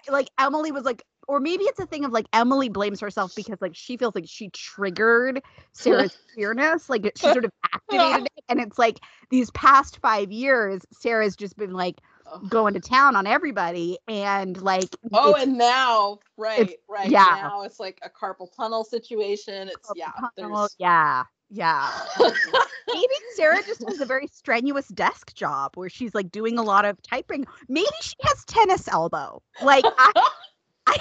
like 0.10 0.30
Emily 0.38 0.72
was 0.72 0.84
like 0.84 1.04
or 1.28 1.40
maybe 1.40 1.64
it's 1.64 1.80
a 1.80 1.86
thing 1.86 2.06
of 2.06 2.12
like 2.12 2.26
Emily 2.34 2.70
blames 2.70 3.00
herself 3.00 3.34
because 3.36 3.62
like 3.62 3.76
she 3.76 3.98
feels 3.98 4.16
like 4.16 4.26
she 4.28 4.50
triggered 4.50 5.42
Sarah's 5.74 6.18
queerness, 6.34 6.90
like 6.90 7.12
she 7.16 7.32
sort 7.32 7.46
of 7.46 7.52
activated 7.74 8.26
it, 8.36 8.44
and 8.50 8.60
it's 8.60 8.78
like 8.78 9.00
these 9.30 9.50
past 9.52 10.00
five 10.00 10.32
years, 10.32 10.82
Sarah's 10.92 11.36
just 11.36 11.58
been 11.58 11.74
like 11.74 12.02
going 12.50 12.74
to 12.74 12.80
town 12.80 13.16
on 13.16 13.28
everybody, 13.28 13.98
and 14.08 14.62
like 14.62 14.90
Oh, 15.12 15.36
and 15.36 15.58
now, 15.58 16.20
right, 16.38 16.78
right. 16.90 17.10
yeah. 17.10 17.26
Now 17.30 17.64
it's 17.64 17.80
like 17.80 18.00
a 18.04 18.10
carpal 18.10 18.48
tunnel 18.56 18.84
situation. 18.84 19.70
It's 19.70 19.92
yeah. 19.96 20.12
oh, 20.22 20.30
There's 20.36 20.76
yeah, 20.80 21.24
yeah. 21.50 21.92
Maybe 22.20 23.14
Sarah 23.36 23.62
just 23.66 23.84
has 23.88 24.02
a 24.02 24.06
very 24.06 24.28
strenuous 24.28 24.88
desk 24.90 25.34
job 25.36 25.72
where 25.76 25.90
she's 25.90 26.14
like 26.16 26.32
doing 26.32 26.58
a 26.58 26.64
lot 26.64 26.86
of 26.86 27.02
typing. 27.02 27.46
Maybe 27.68 27.88
she 28.02 28.16
has 28.24 28.44
tennis 28.46 28.88
elbow. 28.88 29.42
Like 29.62 29.86
I, 29.86 30.30
I 30.88 30.98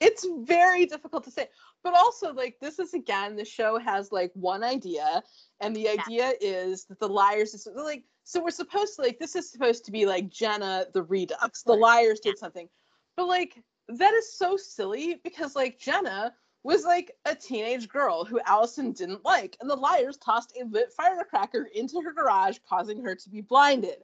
it's 0.00 0.26
very 0.42 0.86
difficult 0.86 1.24
to 1.24 1.30
say. 1.30 1.48
But 1.82 1.94
also, 1.94 2.32
like, 2.32 2.56
this 2.60 2.78
is 2.78 2.94
again, 2.94 3.36
the 3.36 3.44
show 3.44 3.78
has 3.78 4.10
like 4.10 4.32
one 4.34 4.64
idea, 4.64 5.22
and 5.60 5.74
the 5.74 5.88
idea 5.88 6.32
is 6.40 6.84
that 6.86 6.98
the 6.98 7.08
liars 7.08 7.54
is 7.54 7.68
like, 7.74 8.04
so 8.28 8.42
we're 8.42 8.50
supposed 8.50 8.94
to 8.96 9.02
like, 9.02 9.18
this 9.18 9.34
is 9.34 9.50
supposed 9.50 9.86
to 9.86 9.90
be 9.90 10.04
like 10.04 10.28
Jenna 10.28 10.84
the 10.92 11.02
Redux. 11.02 11.62
The 11.62 11.72
liars 11.72 12.20
did 12.20 12.36
something, 12.36 12.68
but 13.16 13.26
like, 13.26 13.62
that 13.88 14.12
is 14.12 14.36
so 14.36 14.54
silly 14.58 15.18
because 15.24 15.56
like 15.56 15.78
Jenna 15.78 16.34
was 16.62 16.84
like 16.84 17.10
a 17.24 17.34
teenage 17.34 17.88
girl 17.88 18.26
who 18.26 18.38
Alison 18.44 18.92
didn't 18.92 19.24
like, 19.24 19.56
and 19.62 19.70
the 19.70 19.74
liars 19.74 20.18
tossed 20.18 20.52
a 20.60 20.66
lit 20.66 20.92
firecracker 20.94 21.68
into 21.74 22.02
her 22.02 22.12
garage, 22.12 22.58
causing 22.68 23.02
her 23.02 23.14
to 23.14 23.30
be 23.30 23.40
blinded. 23.40 23.96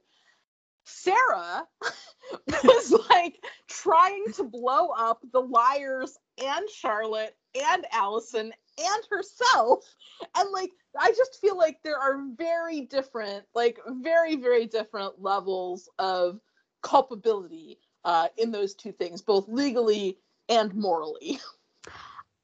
Sarah 0.85 1.67
was 2.63 2.95
like 3.11 3.37
trying 3.67 4.25
to 4.37 4.43
blow 4.43 4.89
up 4.89 5.21
the 5.33 5.41
liars 5.41 6.17
and 6.43 6.67
Charlotte 6.67 7.35
and 7.55 7.85
Alison 7.91 8.53
and 8.77 9.03
herself. 9.09 9.95
And 10.35 10.49
like, 10.51 10.71
I 10.99 11.09
just 11.11 11.39
feel 11.41 11.57
like 11.57 11.79
there 11.83 11.97
are 11.99 12.19
very 12.35 12.81
different, 12.81 13.45
like, 13.53 13.79
very, 13.87 14.35
very 14.35 14.65
different 14.65 15.21
levels 15.21 15.89
of 15.99 16.39
culpability 16.81 17.79
uh, 18.03 18.27
in 18.37 18.51
those 18.51 18.75
two 18.75 18.91
things, 18.91 19.21
both 19.21 19.47
legally 19.47 20.17
and 20.49 20.73
morally. 20.75 21.39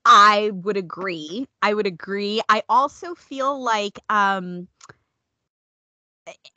I 0.05 0.51
would 0.53 0.77
agree. 0.77 1.47
I 1.61 1.73
would 1.73 1.85
agree. 1.88 2.41
I 2.49 2.63
also 2.69 3.13
feel 3.15 3.61
like 3.63 3.99
um 4.09 4.67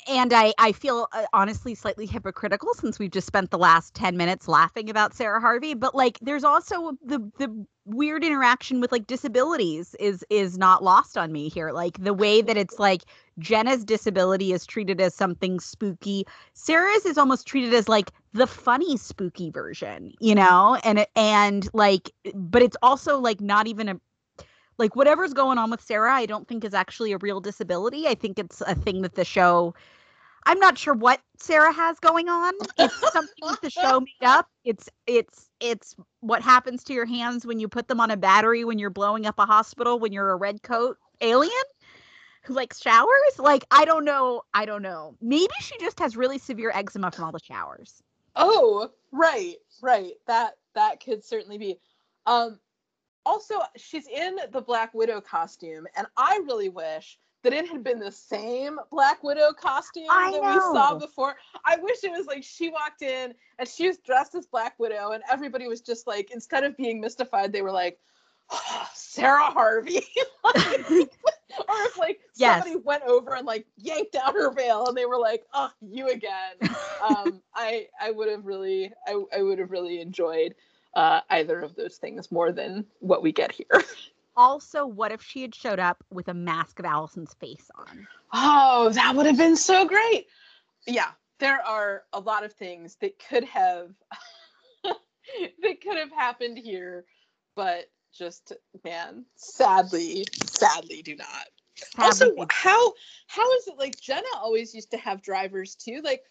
and 0.09 0.32
I 0.32 0.52
I 0.59 0.72
feel 0.72 1.09
uh, 1.12 1.24
honestly 1.32 1.74
slightly 1.74 2.06
hypocritical 2.06 2.74
since 2.74 2.98
we've 2.98 3.10
just 3.10 3.26
spent 3.26 3.51
the 3.51 3.59
last 3.59 3.94
10 3.94 4.16
minutes 4.16 4.48
laughing 4.48 4.90
about 4.90 5.14
Sarah 5.14 5.40
Harvey, 5.40 5.74
but 5.74 5.94
like 5.94 6.18
there's 6.20 6.44
also 6.44 6.93
the 7.05 7.31
the 7.39 7.66
weird 7.86 8.24
interaction 8.24 8.81
with 8.81 8.93
like 8.93 9.06
disabilities 9.06 9.94
is 10.01 10.24
is 10.31 10.56
not 10.56 10.82
lost 10.82 11.16
on 11.19 11.32
me 11.32 11.48
here. 11.48 11.70
Like 11.70 12.02
the 12.02 12.15
way 12.15 12.40
that 12.43 12.56
it's 12.56 12.78
like 12.78 13.05
Jenna's 13.39 13.85
disability 13.85 14.52
is 14.52 14.66
treated 14.66 15.01
as 15.01 15.15
something 15.15 15.61
spooky. 15.61 16.27
Sarah's 16.55 17.05
is 17.05 17.19
almost 17.19 17.47
treated 17.47 17.74
as 17.74 17.89
like 17.89 18.11
the 18.32 18.47
funny 18.47 18.97
spooky 18.97 19.51
version, 19.51 20.12
you 20.20 20.35
know? 20.35 20.78
And 20.85 21.06
and 21.15 21.69
like 21.74 22.11
but 22.35 22.62
it's 22.62 22.77
also 22.82 23.19
like 23.19 23.40
not 23.40 23.66
even 23.66 23.89
a 23.89 24.01
like 24.78 24.97
whatever's 24.97 25.32
going 25.32 25.59
on 25.59 25.70
with 25.70 25.81
Sarah, 25.81 26.12
I 26.15 26.27
don't 26.27 26.48
think 26.48 26.65
is 26.65 26.74
actually 26.74 27.12
a 27.12 27.19
real 27.19 27.40
disability. 27.40 28.09
I 28.09 28.15
think 28.15 28.39
it's 28.39 28.61
a 28.62 28.74
thing 28.74 29.02
that 29.02 29.15
the 29.15 29.24
show 29.24 29.74
I'm 30.47 30.59
not 30.59 30.77
sure 30.77 30.95
what 30.95 31.21
Sarah 31.39 31.73
has 31.73 31.99
going 31.99 32.29
on. 32.29 32.53
It's 32.79 33.12
something 33.12 33.57
the 33.62 33.71
show 33.71 34.01
made 34.01 34.27
up. 34.27 34.49
It's 34.65 34.89
it's 35.07 35.49
it's 35.61 35.95
what 36.21 36.43
happens 36.43 36.85
to 36.85 36.93
your 36.93 37.07
hands 37.07 37.47
when 37.47 37.59
you 37.59 37.69
put 37.69 37.89
them 37.89 38.01
on 38.01 38.11
a 38.11 38.16
battery 38.16 38.65
when 38.65 38.79
you're 38.79 38.91
blowing 38.91 39.27
up 39.27 39.39
a 39.39 39.47
hospital 39.47 39.99
when 39.99 40.12
you're 40.12 40.31
a 40.31 40.37
red 40.37 40.62
coat 40.62 40.99
alien 41.21 41.53
who 42.43 42.55
likes 42.55 42.81
showers. 42.81 43.39
Like 43.39 43.65
I 43.71 43.85
don't 43.85 44.05
know. 44.05 44.43
I 44.53 44.66
don't 44.66 44.83
know. 44.83 45.16
Maybe 45.21 45.55
she 45.61 45.79
just 45.79 45.99
has 46.01 46.16
really 46.16 46.39
severe 46.39 46.71
eczema 46.75 47.11
from 47.11 47.25
all 47.25 47.33
the 47.33 47.41
showers. 47.43 48.03
Oh, 48.37 48.91
right, 49.12 49.57
right. 49.83 50.12
That 50.27 50.55
that 50.75 51.03
could 51.03 51.25
certainly 51.25 51.59
be. 51.59 51.79
Um 52.27 52.59
also 53.27 53.55
she's 53.77 54.07
in 54.09 54.37
the 54.53 54.61
Black 54.61 54.93
Widow 54.93 55.21
costume, 55.21 55.87
and 55.97 56.07
I 56.16 56.41
really 56.45 56.69
wish 56.69 57.19
that 57.45 57.55
it 57.55 57.69
had 57.69 57.85
been 57.85 58.01
the 58.01 58.12
same 58.12 58.81
Black 58.91 59.23
Widow 59.25 59.53
costume 59.55 60.05
I 60.11 60.33
that 60.33 60.45
we 60.45 60.61
saw 60.61 60.95
before. 60.97 61.37
I 61.65 61.77
wish 61.79 62.05
it 62.05 62.12
was 62.12 62.27
like 62.27 62.45
she 62.45 62.71
walked 62.71 63.03
in 63.03 63.35
and 63.59 63.69
she 63.69 63.89
was 63.89 63.99
dressed 63.99 64.35
as 64.35 64.47
Black 64.47 64.79
Widow, 64.81 65.12
and 65.12 65.23
everybody 65.31 65.69
was 65.69 65.83
just 65.83 66.07
like, 66.07 66.31
instead 66.33 66.65
of 66.65 66.77
being 66.77 67.01
mystified, 67.01 67.53
they 67.53 67.62
were 67.62 67.73
like, 67.73 67.99
"Oh, 68.51 68.89
Sarah 68.95 69.45
Harvey. 69.51 70.05
Like, 70.45 70.87
or 71.69 71.75
if 71.87 71.97
like 71.99 72.21
Yes. 72.37 72.65
somebody 72.65 72.77
went 72.77 73.05
over 73.05 73.35
and 73.35 73.47
like 73.47 73.66
yanked 73.77 74.16
out 74.16 74.35
her 74.35 74.53
veil 74.53 74.87
and 74.89 74.97
they 74.97 75.07
were 75.07 75.19
like, 75.19 75.45
oh, 75.55 75.71
you 75.81 76.09
again. 76.11 76.57
um, 77.01 77.43
I 77.55 77.89
I 78.01 78.11
would 78.11 78.29
have 78.31 78.47
really 78.47 78.93
I, 79.07 79.23
I 79.37 79.43
would 79.43 79.59
have 79.59 79.71
really 79.71 80.01
enjoyed 80.01 80.55
uh, 80.95 81.21
either 81.31 81.61
of 81.61 81.75
those 81.77 81.97
things 81.97 82.31
more 82.33 82.53
than 82.53 82.87
what 83.01 83.23
we 83.23 83.33
get 83.33 83.53
here. 83.53 83.85
Also, 84.36 84.86
what 84.86 85.12
if 85.12 85.23
she 85.23 85.43
had 85.43 85.55
showed 85.55 85.78
up 85.78 86.02
with 86.11 86.28
a 86.28 86.35
mask 86.35 86.78
of 86.78 86.85
Alison's 86.85 87.35
face 87.35 87.70
on? 87.77 88.06
Oh, 88.32 88.90
that 88.90 89.15
would 89.15 89.27
have 89.27 89.36
been 89.36 89.56
so 89.56 89.86
great. 89.86 90.27
Yeah, 90.86 91.11
there 91.39 91.65
are 91.65 92.02
a 92.12 92.20
lot 92.20 92.44
of 92.44 92.52
things 92.52 92.97
that 93.01 93.19
could 93.28 93.44
have 93.44 93.90
that 94.85 95.81
could 95.81 95.97
have 95.97 96.12
happened 96.12 96.59
here, 96.59 97.05
but 97.55 97.90
just 98.16 98.52
man, 98.85 99.24
sadly, 99.36 100.24
sadly 100.44 101.02
do 101.02 101.16
not. 101.16 101.47
Also, 101.98 102.32
how 102.51 102.93
how 103.27 103.52
is 103.52 103.66
it 103.69 103.78
like 103.78 104.01
Jenna 104.01 104.27
always 104.36 104.74
used 104.74 104.90
to 104.93 104.98
have 104.98 105.23
drivers 105.23 105.74
too? 105.74 106.01
Like, 106.05 106.23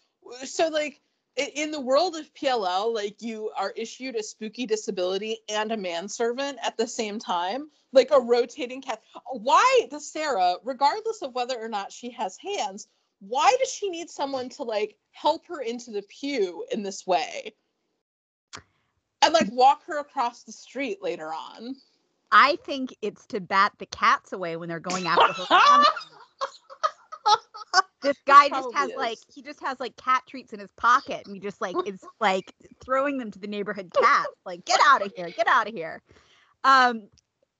so 0.43 0.67
like 0.67 1.01
in 1.35 1.71
the 1.71 1.81
world 1.81 2.15
of 2.15 2.33
PLL, 2.33 2.93
like 2.93 3.21
you 3.21 3.51
are 3.57 3.73
issued 3.75 4.15
a 4.15 4.23
spooky 4.23 4.65
disability 4.65 5.39
and 5.49 5.71
a 5.71 5.77
manservant 5.77 6.59
at 6.63 6.77
the 6.77 6.87
same 6.87 7.19
time, 7.19 7.69
like 7.91 8.09
a 8.11 8.19
rotating 8.19 8.81
cat. 8.81 9.01
Why 9.31 9.87
does 9.89 10.11
Sarah, 10.11 10.55
regardless 10.63 11.21
of 11.21 11.33
whether 11.33 11.59
or 11.59 11.69
not 11.69 11.91
she 11.91 12.11
has 12.11 12.37
hands, 12.37 12.87
why 13.19 13.55
does 13.59 13.71
she 13.71 13.89
need 13.89 14.09
someone 14.09 14.49
to 14.49 14.63
like 14.63 14.97
help 15.11 15.47
her 15.47 15.61
into 15.61 15.91
the 15.91 16.03
pew 16.03 16.65
in 16.71 16.83
this 16.83 17.07
way? 17.07 17.53
And 19.21 19.33
like 19.33 19.51
walk 19.51 19.85
her 19.85 19.99
across 19.99 20.43
the 20.43 20.51
street 20.51 21.01
later 21.01 21.33
on. 21.33 21.75
I 22.31 22.57
think 22.65 22.95
it's 23.01 23.25
to 23.27 23.39
bat 23.39 23.73
the 23.77 23.85
cats 23.85 24.33
away 24.33 24.57
when 24.57 24.67
they're 24.67 24.79
going 24.79 25.07
after 25.07 25.33
her. 25.33 25.83
this 28.03 28.17
guy 28.25 28.49
just 28.49 28.73
has 28.73 28.89
is. 28.89 28.95
like 28.97 29.17
he 29.33 29.41
just 29.41 29.61
has 29.61 29.79
like 29.79 29.95
cat 29.95 30.23
treats 30.27 30.53
in 30.53 30.59
his 30.59 30.71
pocket 30.77 31.23
and 31.25 31.35
he 31.35 31.39
just 31.39 31.59
like 31.61 31.75
is 31.87 32.03
like 32.19 32.53
throwing 32.83 33.17
them 33.17 33.31
to 33.31 33.39
the 33.39 33.47
neighborhood 33.47 33.91
cats 33.99 34.27
like 34.45 34.63
get 34.65 34.79
out 34.85 35.01
of 35.01 35.11
here 35.15 35.29
get 35.29 35.47
out 35.47 35.67
of 35.67 35.73
here. 35.73 36.01
Um 36.63 37.07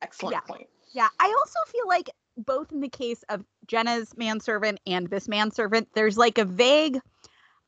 excellent 0.02 0.34
yeah. 0.34 0.40
point. 0.42 0.68
yeah. 0.94 1.08
I 1.20 1.34
also 1.40 1.60
feel 1.68 1.88
like 1.88 2.10
both 2.38 2.72
in 2.72 2.82
the 2.82 2.90
case 2.90 3.24
of 3.30 3.46
jenna's 3.68 4.18
manservant 4.18 4.80
and 4.88 5.08
this 5.08 5.28
manservant 5.28 5.88
there's 5.94 6.18
like 6.18 6.40
a 6.40 6.46
vague 6.46 7.00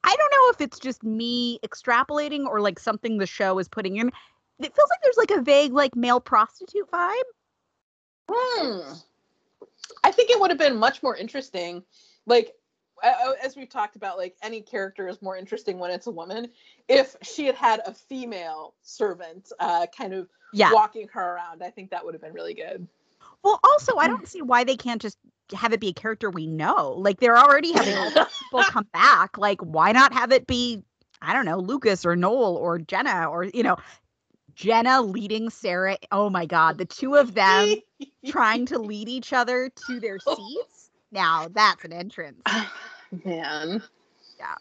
i 0.03 0.15
don't 0.15 0.31
know 0.31 0.49
if 0.49 0.59
it's 0.59 0.79
just 0.79 1.03
me 1.03 1.59
extrapolating 1.63 2.47
or 2.47 2.61
like 2.61 2.79
something 2.79 3.17
the 3.17 3.27
show 3.27 3.59
is 3.59 3.67
putting 3.67 3.97
in. 3.97 4.11
It 4.59 4.75
feels 4.75 4.89
like 4.89 4.99
there's 5.03 5.17
like 5.17 5.31
a 5.31 5.41
vague 5.41 5.73
like 5.73 5.95
male 5.95 6.19
prostitute 6.19 6.89
vibe. 6.91 7.15
Hmm. 8.31 8.93
I 10.03 10.11
think 10.11 10.29
it 10.29 10.39
would 10.39 10.49
have 10.49 10.59
been 10.59 10.77
much 10.77 11.03
more 11.03 11.15
interesting 11.15 11.83
like 12.25 12.53
as 13.03 13.55
we've 13.55 13.69
talked 13.69 13.95
about 13.95 14.17
like 14.17 14.35
any 14.41 14.61
character 14.61 15.07
is 15.07 15.21
more 15.21 15.37
interesting 15.37 15.79
when 15.79 15.91
it's 15.91 16.07
a 16.07 16.11
woman. 16.11 16.49
If 16.87 17.15
she 17.21 17.45
had 17.45 17.55
had 17.55 17.81
a 17.85 17.93
female 17.93 18.73
servant 18.81 19.51
uh 19.59 19.87
kind 19.95 20.13
of 20.13 20.27
yeah. 20.53 20.71
walking 20.71 21.07
her 21.11 21.35
around 21.35 21.61
i 21.63 21.69
think 21.69 21.89
that 21.91 22.05
would 22.05 22.13
have 22.13 22.21
been 22.21 22.33
really 22.33 22.53
good. 22.53 22.87
Well 23.43 23.59
also 23.63 23.97
i 23.97 24.07
don't 24.07 24.27
see 24.27 24.41
why 24.41 24.63
they 24.63 24.77
can't 24.77 25.01
just 25.01 25.17
have 25.53 25.73
it 25.73 25.79
be 25.79 25.89
a 25.89 25.93
character 25.93 26.29
we 26.29 26.47
know. 26.47 26.93
Like 26.97 27.19
they're 27.19 27.37
already 27.37 27.71
having 27.71 27.95
people 28.11 28.63
come 28.69 28.87
back. 28.93 29.37
Like 29.37 29.61
why 29.61 29.91
not 29.91 30.13
have 30.13 30.31
it 30.31 30.47
be 30.47 30.83
i 31.21 31.33
don't 31.33 31.45
know 31.45 31.59
lucas 31.59 32.05
or 32.05 32.15
noel 32.15 32.57
or 32.57 32.77
jenna 32.77 33.29
or 33.29 33.45
you 33.45 33.63
know 33.63 33.77
jenna 34.55 35.01
leading 35.01 35.49
sarah. 35.49 35.97
Oh 36.11 36.29
my 36.29 36.45
god 36.45 36.77
the 36.77 36.85
two 36.85 37.15
of 37.15 37.33
them 37.33 37.75
trying 38.25 38.65
to 38.67 38.79
lead 38.79 39.09
each 39.09 39.33
other 39.33 39.71
to 39.87 39.99
their 39.99 40.19
seats 40.35 40.84
now 41.15 41.47
that's 41.53 41.83
an 41.83 41.93
entrance 41.93 42.41
Man. 43.23 43.81
Yeah. 44.39 44.55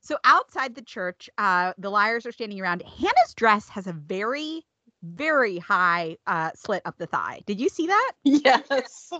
So 0.00 0.18
outside 0.24 0.74
the 0.74 0.82
church, 0.82 1.28
uh, 1.38 1.72
the 1.78 1.90
liars 1.90 2.26
are 2.26 2.32
standing 2.32 2.60
around. 2.60 2.82
Hanna's 2.82 3.34
dress 3.34 3.68
has 3.68 3.86
a 3.86 3.92
very, 3.92 4.64
very 5.02 5.58
high 5.58 6.16
uh, 6.26 6.50
slit 6.54 6.82
up 6.84 6.96
the 6.98 7.06
thigh. 7.06 7.40
Did 7.46 7.60
you 7.60 7.68
see 7.68 7.86
that? 7.86 8.12
Yes. 8.24 9.12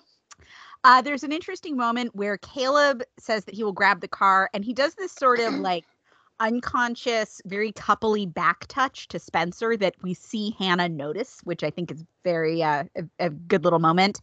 Uh, 0.85 1.03
there's 1.03 1.25
an 1.25 1.33
interesting 1.33 1.77
moment 1.77 2.15
where 2.15 2.39
Caleb 2.39 3.03
says 3.19 3.45
that 3.47 3.55
he 3.55 3.65
will 3.65 3.73
grab 3.73 4.01
the 4.01 4.09
car, 4.09 4.49
and 4.55 4.65
he 4.65 4.73
does 4.73 4.95
this 4.95 5.13
sort 5.13 5.41
of 5.41 5.55
like 5.55 5.85
unconscious, 6.39 7.41
very 7.47 7.73
coupley 7.73 8.33
back 8.33 8.67
touch 8.69 9.09
to 9.09 9.19
Spencer 9.19 9.77
that 9.77 9.95
we 10.03 10.15
see 10.15 10.55
Hanna 10.59 10.89
notice, 10.89 11.41
which 11.43 11.65
I 11.65 11.71
think 11.71 11.91
is 11.91 12.05
very 12.23 12.63
uh, 12.63 12.85
a, 12.95 13.05
a 13.19 13.31
good 13.31 13.65
little 13.65 13.81
moment. 13.81 14.21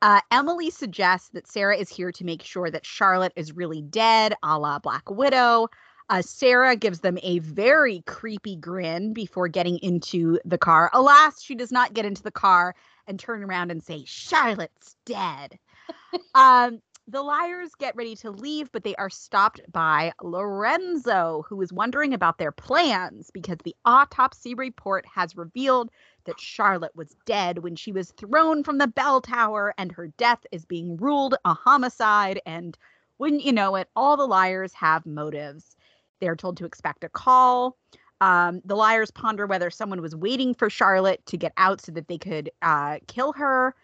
Uh, 0.00 0.20
Emily 0.30 0.70
suggests 0.70 1.30
that 1.30 1.48
Sarah 1.48 1.76
is 1.76 1.88
here 1.88 2.12
to 2.12 2.24
make 2.24 2.42
sure 2.42 2.70
that 2.70 2.86
Charlotte 2.86 3.32
is 3.34 3.52
really 3.52 3.82
dead, 3.82 4.34
a 4.42 4.58
la 4.58 4.78
Black 4.78 5.10
Widow. 5.10 5.68
Uh, 6.08 6.22
Sarah 6.22 6.76
gives 6.76 7.00
them 7.00 7.18
a 7.22 7.40
very 7.40 8.02
creepy 8.06 8.56
grin 8.56 9.12
before 9.12 9.48
getting 9.48 9.78
into 9.78 10.38
the 10.44 10.56
car. 10.56 10.90
Alas, 10.92 11.42
she 11.42 11.54
does 11.54 11.72
not 11.72 11.94
get 11.94 12.06
into 12.06 12.22
the 12.22 12.30
car 12.30 12.74
and 13.06 13.18
turn 13.18 13.42
around 13.42 13.70
and 13.70 13.82
say, 13.82 14.04
Charlotte's 14.06 14.96
dead. 15.04 15.58
um, 16.34 16.80
the 17.08 17.22
liars 17.22 17.70
get 17.78 17.96
ready 17.96 18.14
to 18.16 18.30
leave, 18.30 18.70
but 18.70 18.84
they 18.84 18.94
are 18.96 19.10
stopped 19.10 19.60
by 19.72 20.12
Lorenzo, 20.22 21.44
who 21.48 21.60
is 21.62 21.72
wondering 21.72 22.14
about 22.14 22.38
their 22.38 22.52
plans 22.52 23.30
because 23.32 23.58
the 23.64 23.74
autopsy 23.84 24.54
report 24.54 25.06
has 25.06 25.36
revealed 25.36 25.90
that 26.24 26.40
Charlotte 26.40 26.94
was 26.94 27.16
dead 27.26 27.58
when 27.58 27.76
she 27.76 27.92
was 27.92 28.12
thrown 28.12 28.62
from 28.62 28.78
the 28.78 28.86
bell 28.86 29.20
tower, 29.20 29.74
and 29.78 29.92
her 29.92 30.08
death 30.18 30.44
is 30.52 30.64
being 30.64 30.96
ruled 30.96 31.34
a 31.44 31.54
homicide. 31.54 32.40
And 32.46 32.76
wouldn't 33.18 33.44
you 33.44 33.52
know 33.52 33.76
it, 33.76 33.88
all 33.96 34.16
the 34.16 34.26
liars 34.26 34.72
have 34.74 35.06
motives. 35.06 35.76
They're 36.20 36.36
told 36.36 36.56
to 36.58 36.64
expect 36.64 37.04
a 37.04 37.08
call. 37.08 37.76
Um, 38.20 38.60
the 38.64 38.74
liars 38.74 39.10
ponder 39.10 39.46
whether 39.46 39.70
someone 39.70 40.02
was 40.02 40.16
waiting 40.16 40.54
for 40.54 40.68
Charlotte 40.68 41.24
to 41.26 41.36
get 41.36 41.52
out 41.56 41.80
so 41.80 41.92
that 41.92 42.08
they 42.08 42.18
could 42.18 42.50
uh, 42.62 42.98
kill 43.06 43.32
her. 43.34 43.74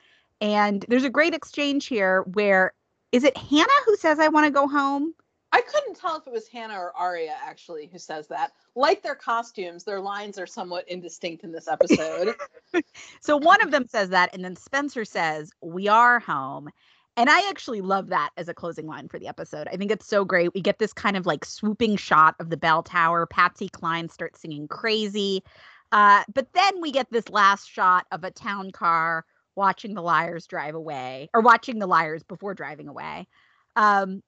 And 0.40 0.85
there's 0.89 1.05
a 1.05 1.11
great 1.11 1.35
exchange 1.35 1.86
here 1.86 2.23
where 2.32 2.73
is 3.12 3.23
it 3.23 3.36
Hanna 3.36 3.69
who 3.86 3.97
says, 3.97 4.19
I 4.19 4.28
want 4.28 4.47
to 4.47 4.51
go 4.51 4.66
home? 4.66 5.15
I 5.55 5.60
couldn't 5.60 5.94
tell 5.94 6.16
if 6.16 6.26
it 6.26 6.32
was 6.32 6.48
Hanna 6.48 6.74
or 6.74 6.93
Aria 6.97 7.36
actually 7.40 7.89
who 7.93 7.97
says 7.97 8.26
that. 8.26 8.51
Like 8.74 9.05
their 9.05 9.14
costumes, 9.14 9.85
their 9.85 10.01
lines 10.01 10.36
are 10.36 10.48
somewhat 10.48 10.89
indistinct 10.89 11.44
in 11.44 11.52
this 11.52 11.68
episode. 11.68 12.35
so 13.20 13.36
one 13.36 13.62
of 13.62 13.70
them 13.70 13.86
says 13.86 14.09
that, 14.09 14.35
and 14.35 14.44
then 14.44 14.56
Spencer 14.56 15.05
says, 15.05 15.52
We 15.62 15.86
are 15.86 16.18
home. 16.18 16.70
And 17.16 17.31
I 17.31 17.48
actually 17.48 17.82
love 17.82 18.09
that 18.09 18.31
as 18.36 18.48
a 18.48 18.55
closing 18.55 18.89
line 18.89 19.06
for 19.06 19.20
the 19.20 19.28
episode. 19.28 19.68
I 19.70 19.76
think 19.76 19.93
it's 19.93 20.09
so 20.09 20.24
great. 20.24 20.52
We 20.55 20.60
get 20.60 20.81
this 20.81 20.93
kind 20.93 21.16
of 21.16 21.24
like 21.24 21.44
swooping 21.44 21.98
shot 21.98 22.35
of 22.40 22.51
the 22.51 22.56
bell 22.56 22.82
tower. 22.82 23.24
Patsy 23.24 23.68
Cline 23.68 24.09
starts 24.09 24.40
singing 24.40 24.66
crazy. 24.66 25.44
Uh, 25.93 26.24
but 26.35 26.48
then 26.52 26.81
we 26.81 26.90
get 26.90 27.06
this 27.12 27.28
last 27.28 27.70
shot 27.70 28.06
of 28.10 28.24
a 28.24 28.32
town 28.32 28.72
car 28.72 29.24
watching 29.55 29.94
the 29.94 30.02
liars 30.02 30.48
drive 30.48 30.74
away 30.74 31.31
or 31.32 31.43
watching 31.43 31.78
the 31.78 31.86
liars 31.86 32.24
before 32.24 32.55
driving 32.55 32.89
away. 32.89 33.28
Um, 33.76 34.20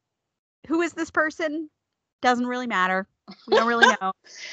who 0.67 0.83
is 0.83 0.93
this 0.93 1.11
person? 1.11 1.71
Doesn't 2.23 2.47
really 2.47 2.67
matter. 2.67 3.07
We 3.47 3.57
don't 3.57 3.67
really 3.67 3.87
know. 4.01 4.13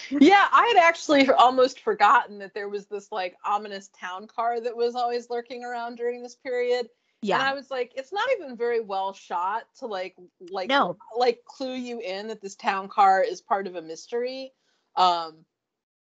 yeah, 0.10 0.48
I 0.52 0.74
had 0.76 0.88
actually 0.88 1.30
almost 1.30 1.80
forgotten 1.80 2.40
that 2.40 2.54
there 2.54 2.70
was 2.70 2.88
this 2.88 3.12
like 3.12 3.36
ominous 3.46 3.90
town 4.00 4.28
car 4.28 4.60
that 4.60 4.76
was 4.76 4.96
always 4.96 5.30
lurking 5.30 5.64
around 5.64 5.96
during 5.96 6.22
this 6.22 6.36
period. 6.36 6.90
Yeah. 7.22 7.40
And 7.40 7.48
I 7.48 7.54
was 7.54 7.72
like, 7.72 7.94
it's 7.96 8.12
not 8.12 8.28
even 8.38 8.58
very 8.58 8.82
well 8.82 9.14
shot 9.14 9.64
to 9.80 9.86
like 9.86 10.16
like 10.52 10.70
no. 10.70 10.98
like 11.18 11.44
clue 11.46 11.74
you 11.74 12.00
in 12.00 12.28
that 12.28 12.42
this 12.42 12.56
town 12.56 12.90
car 12.90 13.24
is 13.24 13.42
part 13.42 13.68
of 13.68 13.76
a 13.76 13.82
mystery. 13.82 14.52
Um 14.96 15.46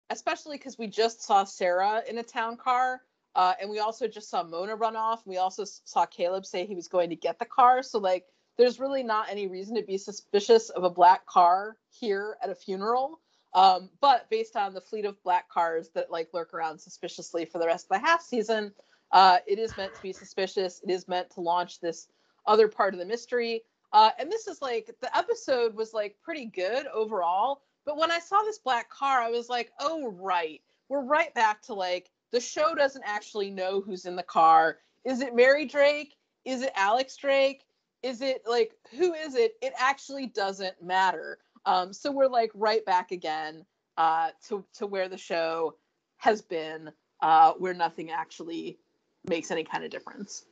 especially 0.09 0.57
because 0.57 0.77
we 0.77 0.87
just 0.87 1.23
saw 1.23 1.43
Sarah 1.43 2.01
in 2.09 2.17
a 2.17 2.23
town 2.23 2.57
car 2.57 3.01
uh, 3.35 3.53
and 3.61 3.69
we 3.69 3.79
also 3.79 4.07
just 4.07 4.29
saw 4.29 4.43
Mona 4.43 4.75
run 4.75 4.95
off. 4.95 5.25
We 5.25 5.37
also 5.37 5.63
saw 5.63 6.05
Caleb 6.05 6.45
say 6.45 6.65
he 6.65 6.75
was 6.75 6.87
going 6.87 7.09
to 7.09 7.15
get 7.15 7.39
the 7.39 7.45
car. 7.45 7.81
So 7.81 7.99
like, 7.99 8.25
there's 8.57 8.79
really 8.79 9.03
not 9.03 9.29
any 9.29 9.47
reason 9.47 9.75
to 9.75 9.83
be 9.83 9.97
suspicious 9.97 10.69
of 10.69 10.83
a 10.83 10.89
black 10.89 11.25
car 11.25 11.77
here 11.89 12.37
at 12.43 12.49
a 12.49 12.55
funeral. 12.55 13.19
Um, 13.53 13.89
but 13.99 14.29
based 14.29 14.55
on 14.55 14.73
the 14.73 14.81
fleet 14.81 15.05
of 15.05 15.21
black 15.23 15.49
cars 15.49 15.89
that 15.93 16.11
like 16.11 16.29
lurk 16.33 16.53
around 16.53 16.79
suspiciously 16.79 17.45
for 17.45 17.59
the 17.59 17.65
rest 17.65 17.85
of 17.85 17.99
the 17.99 18.07
half 18.07 18.21
season, 18.21 18.71
uh, 19.11 19.39
it 19.45 19.59
is 19.59 19.75
meant 19.75 19.93
to 19.93 20.01
be 20.01 20.13
suspicious. 20.13 20.81
It 20.83 20.89
is 20.89 21.07
meant 21.07 21.29
to 21.31 21.41
launch 21.41 21.79
this 21.79 22.07
other 22.45 22.67
part 22.67 22.93
of 22.93 22.99
the 22.99 23.05
mystery. 23.05 23.63
Uh, 23.93 24.11
and 24.17 24.31
this 24.31 24.47
is 24.47 24.61
like 24.61 24.95
the 25.01 25.17
episode 25.17 25.75
was 25.75 25.93
like 25.93 26.15
pretty 26.23 26.45
good 26.45 26.87
overall. 26.87 27.61
But 27.85 27.97
when 27.97 28.11
I 28.11 28.19
saw 28.19 28.41
this 28.43 28.59
black 28.59 28.89
car, 28.89 29.21
I 29.21 29.29
was 29.29 29.49
like, 29.49 29.71
oh 29.79 30.11
right, 30.11 30.61
we're 30.87 31.03
right 31.03 31.33
back 31.33 31.61
to 31.63 31.73
like 31.73 32.09
the 32.31 32.39
show 32.39 32.73
doesn't 32.73 33.03
actually 33.05 33.49
know 33.49 33.81
who's 33.81 34.05
in 34.05 34.15
the 34.15 34.23
car. 34.23 34.77
Is 35.03 35.21
it 35.21 35.35
Mary 35.35 35.65
Drake? 35.65 36.15
Is 36.45 36.61
it 36.61 36.71
Alex 36.75 37.17
Drake? 37.17 37.63
Is 38.03 38.21
it 38.21 38.43
like 38.47 38.73
who 38.97 39.13
is 39.13 39.35
it? 39.35 39.53
It 39.61 39.73
actually 39.77 40.27
doesn't 40.27 40.81
matter. 40.81 41.37
Um, 41.65 41.93
so 41.93 42.11
we're 42.11 42.27
like 42.27 42.51
right 42.55 42.83
back 42.85 43.11
again 43.11 43.65
uh, 43.97 44.29
to 44.47 44.65
to 44.75 44.87
where 44.87 45.07
the 45.07 45.17
show 45.17 45.75
has 46.17 46.41
been, 46.41 46.91
uh, 47.21 47.53
where 47.53 47.73
nothing 47.73 48.11
actually 48.11 48.79
makes 49.27 49.51
any 49.51 49.63
kind 49.63 49.83
of 49.83 49.91
difference. 49.91 50.45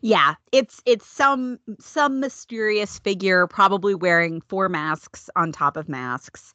Yeah, 0.00 0.34
it's 0.52 0.80
it's 0.86 1.06
some 1.06 1.58
some 1.78 2.20
mysterious 2.20 2.98
figure 2.98 3.46
probably 3.46 3.94
wearing 3.94 4.40
four 4.40 4.68
masks 4.68 5.28
on 5.36 5.52
top 5.52 5.76
of 5.76 5.88
masks. 5.88 6.54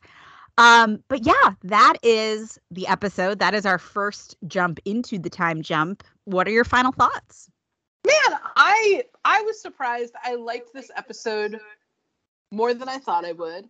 Um, 0.58 1.04
but 1.08 1.26
yeah, 1.26 1.54
that 1.64 1.96
is 2.04 2.60
the 2.72 2.88
episode. 2.88 3.40
That 3.40 3.56
is 3.56 3.66
our 3.66 3.80
first 3.80 4.36
jump 4.48 4.80
into 4.86 5.18
the 5.18 5.30
time 5.30 5.62
jump. 5.62 6.04
What 6.26 6.48
are 6.48 6.52
your 6.52 6.64
final 6.64 6.92
thoughts? 6.92 7.50
Man, 8.06 8.40
I 8.56 9.04
I 9.24 9.42
was 9.42 9.62
surprised. 9.62 10.14
I 10.24 10.36
liked 10.36 10.74
this 10.74 10.92
episode 10.96 11.60
more 12.52 12.74
than 12.74 12.90
I 12.90 12.98
thought 12.98 13.26
I 13.26 13.32
would. 13.32 13.70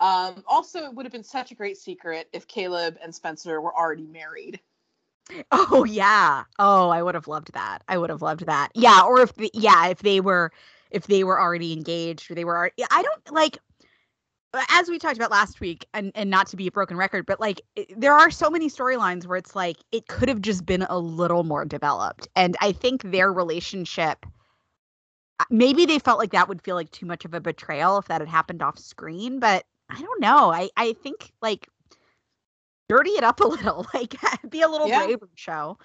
Um, 0.00 0.42
also, 0.48 0.80
it 0.80 0.94
would 0.94 1.06
have 1.06 1.12
been 1.12 1.22
such 1.22 1.52
a 1.52 1.54
great 1.54 1.78
secret 1.78 2.28
if 2.32 2.48
Caleb 2.48 2.98
and 3.02 3.14
Spencer 3.14 3.60
were 3.60 3.74
already 3.74 4.06
married. 4.06 4.60
Oh 5.52 5.84
yeah. 5.84 6.42
Oh, 6.58 6.90
I 6.90 7.00
would 7.00 7.14
have 7.14 7.28
loved 7.28 7.52
that. 7.54 7.84
I 7.88 7.96
would 7.96 8.10
have 8.10 8.22
loved 8.22 8.44
that. 8.46 8.70
Yeah, 8.74 9.02
or 9.02 9.20
if 9.20 9.32
the, 9.34 9.50
yeah, 9.54 9.86
if 9.86 10.00
they 10.00 10.20
were 10.20 10.50
if 10.90 11.06
they 11.06 11.22
were 11.22 11.40
already 11.40 11.72
engaged 11.72 12.30
or 12.30 12.34
they 12.34 12.44
were 12.44 12.56
already, 12.56 12.74
I 12.90 13.02
don't 13.02 13.32
like 13.32 13.58
as 14.68 14.88
we 14.88 14.98
talked 14.98 15.16
about 15.16 15.30
last 15.30 15.60
week 15.60 15.86
and 15.94 16.12
and 16.14 16.30
not 16.30 16.46
to 16.48 16.56
be 16.56 16.66
a 16.66 16.70
broken 16.72 16.96
record, 16.96 17.26
but 17.26 17.40
like 17.40 17.62
it, 17.76 17.98
there 17.98 18.12
are 18.12 18.30
so 18.30 18.50
many 18.50 18.68
storylines 18.68 19.26
where 19.26 19.38
it's 19.38 19.56
like 19.56 19.78
it 19.92 20.08
could 20.08 20.28
have 20.28 20.40
just 20.40 20.66
been 20.66 20.82
a 20.82 20.98
little 20.98 21.44
more 21.44 21.64
developed. 21.64 22.28
And 22.36 22.56
I 22.60 22.72
think 22.72 23.02
their 23.02 23.32
relationship 23.32 24.26
uh, 25.40 25.44
maybe 25.50 25.86
they 25.86 25.98
felt 25.98 26.18
like 26.18 26.32
that 26.32 26.48
would 26.48 26.62
feel 26.62 26.76
like 26.76 26.90
too 26.90 27.06
much 27.06 27.24
of 27.24 27.34
a 27.34 27.40
betrayal 27.40 27.98
if 27.98 28.06
that 28.06 28.20
had 28.20 28.28
happened 28.28 28.62
off 28.62 28.78
screen, 28.78 29.40
but 29.40 29.64
I 29.88 30.00
don't 30.00 30.20
know. 30.20 30.52
I 30.52 30.70
I 30.76 30.92
think 30.94 31.32
like 31.40 31.68
dirty 32.88 33.10
it 33.10 33.24
up 33.24 33.40
a 33.40 33.46
little, 33.48 33.86
like 33.94 34.14
be 34.50 34.62
a 34.62 34.68
little 34.68 34.88
yeah. 34.88 35.06
braver 35.06 35.30
show. 35.34 35.78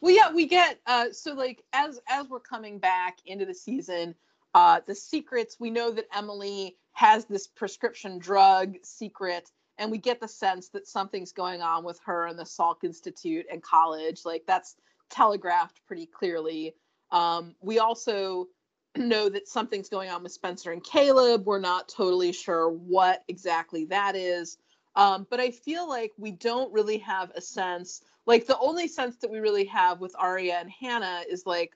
Well, 0.00 0.14
yeah, 0.14 0.32
we 0.32 0.46
get 0.46 0.78
uh 0.86 1.06
so 1.12 1.32
like 1.32 1.62
as 1.72 2.00
as 2.08 2.28
we're 2.28 2.40
coming 2.40 2.78
back 2.78 3.18
into 3.24 3.46
the 3.46 3.54
season, 3.54 4.14
uh 4.54 4.80
the 4.86 4.94
secrets, 4.94 5.56
we 5.58 5.70
know 5.70 5.90
that 5.90 6.06
Emily 6.14 6.76
has 6.92 7.24
this 7.26 7.46
prescription 7.46 8.18
drug 8.18 8.76
secret 8.82 9.50
and 9.80 9.90
we 9.90 9.98
get 9.98 10.20
the 10.20 10.28
sense 10.28 10.68
that 10.68 10.86
something's 10.86 11.32
going 11.32 11.62
on 11.62 11.84
with 11.84 11.98
her 12.04 12.26
and 12.26 12.38
the 12.38 12.44
Salk 12.44 12.84
Institute 12.84 13.46
and 13.50 13.62
college. 13.62 14.26
Like 14.26 14.44
that's 14.46 14.76
telegraphed 15.08 15.80
pretty 15.86 16.06
clearly. 16.06 16.74
Um, 17.10 17.54
we 17.60 17.78
also 17.78 18.46
know 18.96 19.30
that 19.30 19.48
something's 19.48 19.88
going 19.88 20.10
on 20.10 20.22
with 20.22 20.32
Spencer 20.32 20.72
and 20.72 20.84
Caleb. 20.84 21.46
We're 21.46 21.60
not 21.60 21.88
totally 21.88 22.32
sure 22.32 22.68
what 22.70 23.24
exactly 23.28 23.86
that 23.86 24.16
is. 24.16 24.58
Um, 24.96 25.26
but 25.30 25.40
I 25.40 25.50
feel 25.50 25.88
like 25.88 26.12
we 26.18 26.32
don't 26.32 26.72
really 26.72 26.98
have 26.98 27.30
a 27.34 27.40
sense. 27.40 28.02
Like 28.26 28.46
the 28.46 28.58
only 28.58 28.86
sense 28.86 29.16
that 29.16 29.30
we 29.30 29.38
really 29.38 29.64
have 29.64 30.00
with 30.00 30.14
Aria 30.18 30.56
and 30.56 30.70
Hanna 30.70 31.22
is 31.28 31.46
like, 31.46 31.72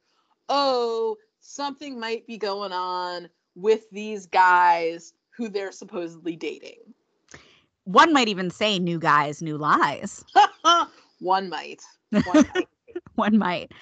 oh, 0.50 1.16
something 1.40 1.98
might 1.98 2.26
be 2.26 2.36
going 2.36 2.72
on 2.72 3.28
with 3.54 3.88
these 3.90 4.26
guys 4.26 5.12
who 5.36 5.48
they're 5.48 5.72
supposedly 5.72 6.36
dating. 6.36 6.78
One 7.84 8.12
might 8.12 8.28
even 8.28 8.50
say 8.50 8.78
new 8.78 8.98
guys, 8.98 9.42
new 9.42 9.58
lies. 9.58 10.24
One 11.20 11.48
might. 11.48 11.82
One 12.24 12.46
might. 12.54 12.68
One 13.14 13.38
might. 13.38 13.72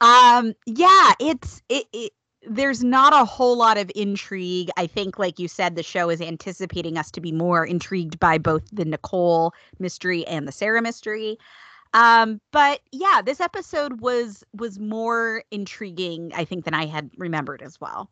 Um 0.00 0.54
yeah, 0.66 1.12
it's 1.20 1.62
it, 1.68 1.86
it 1.92 2.12
there's 2.48 2.84
not 2.84 3.12
a 3.12 3.24
whole 3.24 3.56
lot 3.56 3.76
of 3.78 3.90
intrigue. 3.94 4.70
I 4.76 4.86
think, 4.86 5.18
like 5.18 5.38
you 5.38 5.48
said, 5.48 5.74
the 5.74 5.82
show 5.82 6.10
is 6.10 6.20
anticipating 6.20 6.96
us 6.96 7.10
to 7.12 7.20
be 7.20 7.32
more 7.32 7.64
intrigued 7.64 8.20
by 8.20 8.38
both 8.38 8.62
the 8.72 8.84
Nicole 8.84 9.52
mystery 9.78 10.26
and 10.26 10.46
the 10.46 10.52
Sarah 10.52 10.82
mystery. 10.82 11.38
Um, 11.94 12.40
but 12.52 12.80
yeah, 12.92 13.20
this 13.24 13.40
episode 13.40 14.00
was 14.00 14.44
was 14.52 14.78
more 14.78 15.44
intriguing, 15.50 16.32
I 16.34 16.44
think, 16.44 16.64
than 16.64 16.74
I 16.74 16.86
had 16.86 17.10
remembered 17.16 17.62
as 17.62 17.80
well. 17.80 18.10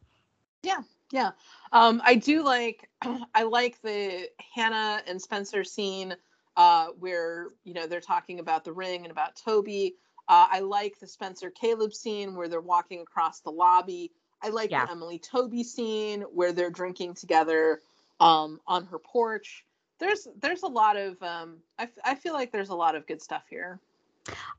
Yeah, 0.65 0.83
yeah. 1.13 1.31
Um, 1.73 2.01
I 2.05 2.15
do 2.17 2.43
like 2.43 2.89
I 3.35 3.43
like 3.45 3.81
the 3.83 4.29
Hanna 4.55 5.03
and 5.07 5.21
Spencer 5.21 5.65
scene 5.65 6.17
uh, 6.57 6.89
where 6.99 7.49
you 7.65 7.75
know 7.75 7.87
they're 7.87 8.01
talking 8.01 8.41
about 8.41 8.65
the 8.65 8.73
ring 8.73 9.03
and 9.03 9.11
about 9.11 9.37
Toby. 9.37 9.97
Uh, 10.29 10.47
I 10.51 10.61
like 10.61 10.99
the 10.99 11.07
Spencer 11.07 11.51
Caleb 11.51 11.93
scene 11.93 12.35
where 12.35 12.49
they're 12.49 12.61
walking 12.61 13.01
across 13.01 13.41
the 13.41 13.51
lobby. 13.51 14.11
I 14.43 14.49
like 14.49 14.71
yeah. 14.71 14.87
the 14.87 14.93
Emily 14.93 15.19
Toby 15.19 15.63
scene 15.63 16.23
where 16.23 16.53
they're 16.53 16.71
drinking 16.71 17.15
together 17.15 17.81
um, 18.21 18.61
on 18.67 18.87
her 18.87 18.99
porch. 18.99 19.65
There's 20.01 20.27
there's 20.41 20.63
a 20.63 20.69
lot 20.69 20.97
of 20.97 21.23
um, 21.23 21.59
I, 21.79 21.85
f- 21.85 21.99
I 22.05 22.15
feel 22.15 22.33
like 22.33 22.53
there's 22.53 22.71
a 22.71 22.75
lot 22.75 22.95
of 22.95 23.07
good 23.07 23.23
stuff 23.23 23.45
here. 23.49 23.81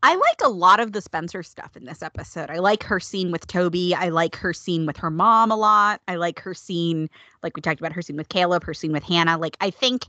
I 0.04 0.16
like 0.16 0.42
a 0.44 0.50
lot 0.50 0.80
of 0.80 0.92
the 0.92 1.02
Spencer 1.02 1.42
stuff 1.42 1.76
in 1.76 1.86
this 1.86 2.04
episode. 2.04 2.50
I 2.50 2.60
like 2.60 2.84
her 2.84 3.00
scene 3.00 3.32
with 3.32 3.48
Toby. 3.48 3.96
I 3.96 4.10
like 4.10 4.36
her 4.36 4.54
scene 4.54 4.86
with 4.86 4.98
her 4.98 5.10
mom 5.10 5.52
a 5.52 5.56
lot. 5.56 6.02
I 6.08 6.16
like 6.16 6.40
her 6.42 6.54
scene, 6.54 7.10
like 7.42 7.56
we 7.56 7.62
talked 7.62 7.80
about, 7.80 7.94
her 7.94 8.02
scene 8.02 8.18
with 8.18 8.30
Caleb, 8.30 8.64
her 8.64 8.74
scene 8.74 8.92
with 8.92 9.04
Hanna. 9.04 9.38
Like, 9.38 9.58
I 9.62 9.72
think 9.72 10.06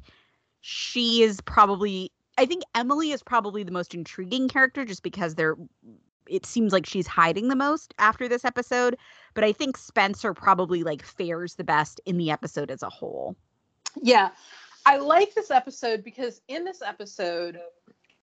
she 0.60 1.22
is 1.22 1.40
probably, 1.40 2.12
I 2.36 2.44
think 2.44 2.64
Emily 2.74 3.12
is 3.12 3.22
probably 3.22 3.62
the 3.62 3.72
most 3.72 3.94
intriguing 3.94 4.48
character 4.48 4.84
just 4.84 5.02
because 5.02 5.34
they're, 5.34 5.56
it 6.28 6.44
seems 6.44 6.72
like 6.72 6.84
she's 6.84 7.06
hiding 7.06 7.48
the 7.48 7.56
most 7.56 7.94
after 7.98 8.28
this 8.28 8.44
episode. 8.44 8.98
But 9.34 9.44
I 9.44 9.52
think 9.52 9.76
Spencer 9.78 10.34
probably 10.34 10.82
like 10.82 11.02
fares 11.02 11.54
the 11.54 11.64
best 11.64 12.00
in 12.04 12.18
the 12.18 12.30
episode 12.30 12.70
as 12.70 12.82
a 12.82 12.90
whole. 12.90 13.36
Yeah. 14.02 14.30
I 14.84 14.98
like 14.98 15.34
this 15.34 15.50
episode 15.50 16.04
because 16.04 16.42
in 16.48 16.64
this 16.64 16.82
episode, 16.82 17.58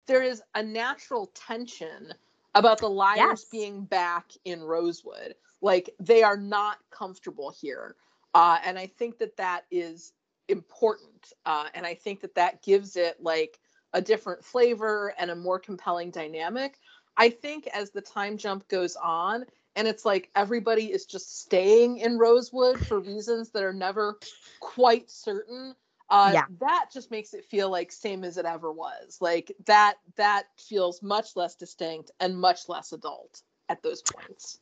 there 0.07 0.23
is 0.23 0.43
a 0.55 0.63
natural 0.63 1.31
tension 1.35 2.13
about 2.55 2.79
the 2.79 2.89
liars 2.89 3.17
yes. 3.17 3.45
being 3.45 3.85
back 3.85 4.33
in 4.45 4.63
Rosewood. 4.63 5.35
Like 5.61 5.91
they 6.01 6.23
are 6.23 6.37
not 6.37 6.79
comfortable 6.91 7.51
here. 7.51 7.97
Uh, 8.35 8.59
and 8.65 8.79
I 8.79 8.87
think 8.87 9.19
that 9.19 9.37
that 9.37 9.65
is 9.71 10.13
important. 10.49 11.33
Uh, 11.47 11.69
and 11.75 11.87
I 11.87 11.95
think 11.95 12.21
that 12.21 12.35
that 12.35 12.63
gives 12.63 12.97
it 12.97 13.23
like 13.23 13.59
a 13.93 14.01
different 14.01 14.45
flavor 14.45 15.15
and 15.19 15.31
a 15.31 15.37
more 15.37 15.59
compelling 15.59 16.11
dynamic. 16.11 16.79
I 17.17 17.29
think 17.31 17.67
as 17.69 17.91
the 17.91 18.01
time 18.01 18.39
jump 18.39 18.67
goes 18.69 18.97
on, 18.97 19.45
and 19.77 19.87
it's 19.87 20.05
like 20.05 20.31
everybody 20.35 20.93
is 20.93 21.07
just 21.07 21.41
staying 21.41 21.99
in 21.99 22.19
Rosewood 22.19 22.87
for 22.87 23.01
reasons 23.01 23.51
that 23.51 23.63
are 23.63 23.73
never 23.73 24.19
quite 24.61 25.11
certain 25.11 25.75
uh, 26.13 26.31
yeah. 26.31 26.45
that 26.61 26.91
just 26.93 27.11
makes 27.11 27.33
it 27.33 27.43
feel 27.43 27.71
like 27.71 27.91
same 27.91 28.23
as 28.23 28.37
it 28.37 28.45
ever 28.45 28.71
was. 28.71 29.17
Like 29.23 29.51
that 29.65 29.95
that 30.17 30.45
feels 30.59 31.03
much 31.03 31.37
less 31.37 31.55
distinct 31.55 32.11
and 32.21 32.39
much 32.39 32.69
less 32.69 32.93
adult 32.93 33.41
at 33.71 33.83
those 33.83 34.03
points. 34.03 34.61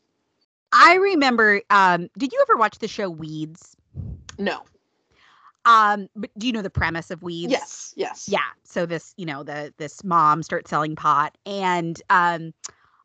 I 0.72 0.94
remember 0.94 1.60
um 1.68 2.08
did 2.16 2.32
you 2.32 2.44
ever 2.48 2.56
watch 2.56 2.78
the 2.78 2.86
show 2.86 3.10
weeds? 3.10 3.76
No. 4.38 4.62
Um 5.64 6.08
but 6.14 6.30
do 6.38 6.46
you 6.46 6.52
know 6.52 6.62
the 6.62 6.70
premise 6.70 7.10
of 7.10 7.20
weeds? 7.20 7.50
Yes 7.50 7.94
yes. 7.96 8.28
Yeah 8.28 8.38
so 8.62 8.86
this 8.86 9.12
you 9.16 9.26
know 9.26 9.42
the 9.42 9.74
this 9.76 10.04
mom 10.04 10.44
starts 10.44 10.70
selling 10.70 10.94
pot 10.94 11.36
and 11.44 12.00
um 12.10 12.54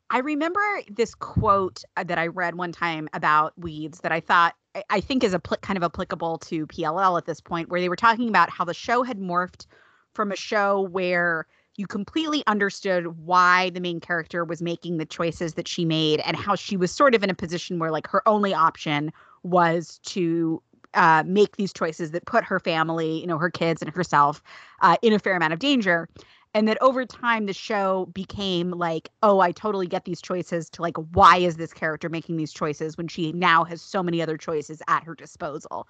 I 0.08 0.18
remember 0.18 0.60
this 0.88 1.16
quote 1.16 1.82
that 1.96 2.16
I 2.16 2.28
read 2.28 2.54
one 2.54 2.70
time 2.70 3.08
about 3.12 3.58
weeds 3.58 3.98
that 4.00 4.12
I 4.12 4.20
thought 4.20 4.54
I 4.90 5.00
think 5.00 5.24
is 5.24 5.34
a 5.34 5.38
pl- 5.38 5.58
kind 5.58 5.76
of 5.76 5.82
applicable 5.82 6.38
to 6.38 6.66
PLL 6.66 7.18
at 7.18 7.26
this 7.26 7.40
point, 7.40 7.68
where 7.68 7.80
they 7.80 7.88
were 7.88 7.96
talking 7.96 8.28
about 8.28 8.50
how 8.50 8.64
the 8.64 8.74
show 8.74 9.02
had 9.02 9.18
morphed 9.18 9.66
from 10.12 10.32
a 10.32 10.36
show 10.36 10.80
where 10.80 11.46
you 11.76 11.86
completely 11.86 12.42
understood 12.46 13.18
why 13.26 13.70
the 13.70 13.80
main 13.80 14.00
character 14.00 14.44
was 14.44 14.62
making 14.62 14.96
the 14.96 15.04
choices 15.04 15.54
that 15.54 15.68
she 15.68 15.84
made 15.84 16.20
and 16.20 16.36
how 16.36 16.54
she 16.54 16.76
was 16.76 16.90
sort 16.90 17.14
of 17.14 17.22
in 17.22 17.30
a 17.30 17.34
position 17.34 17.78
where 17.78 17.90
like 17.90 18.06
her 18.06 18.26
only 18.26 18.54
option 18.54 19.12
was 19.42 20.00
to 20.04 20.62
uh, 20.94 21.22
make 21.26 21.56
these 21.56 21.72
choices 21.72 22.12
that 22.12 22.24
put 22.24 22.42
her 22.44 22.58
family, 22.58 23.20
you 23.20 23.26
know, 23.26 23.36
her 23.36 23.50
kids 23.50 23.82
and 23.82 23.94
herself 23.94 24.42
uh, 24.80 24.96
in 25.02 25.12
a 25.12 25.18
fair 25.18 25.36
amount 25.36 25.52
of 25.52 25.58
danger 25.58 26.08
and 26.56 26.66
that 26.66 26.78
over 26.80 27.04
time 27.04 27.44
the 27.44 27.52
show 27.52 28.06
became 28.14 28.70
like 28.70 29.10
oh 29.22 29.40
i 29.40 29.52
totally 29.52 29.86
get 29.86 30.06
these 30.06 30.22
choices 30.22 30.70
to 30.70 30.80
like 30.80 30.96
why 31.12 31.36
is 31.36 31.56
this 31.56 31.74
character 31.74 32.08
making 32.08 32.38
these 32.38 32.52
choices 32.52 32.96
when 32.96 33.06
she 33.06 33.30
now 33.32 33.62
has 33.62 33.82
so 33.82 34.02
many 34.02 34.22
other 34.22 34.38
choices 34.38 34.80
at 34.88 35.04
her 35.04 35.14
disposal? 35.14 35.86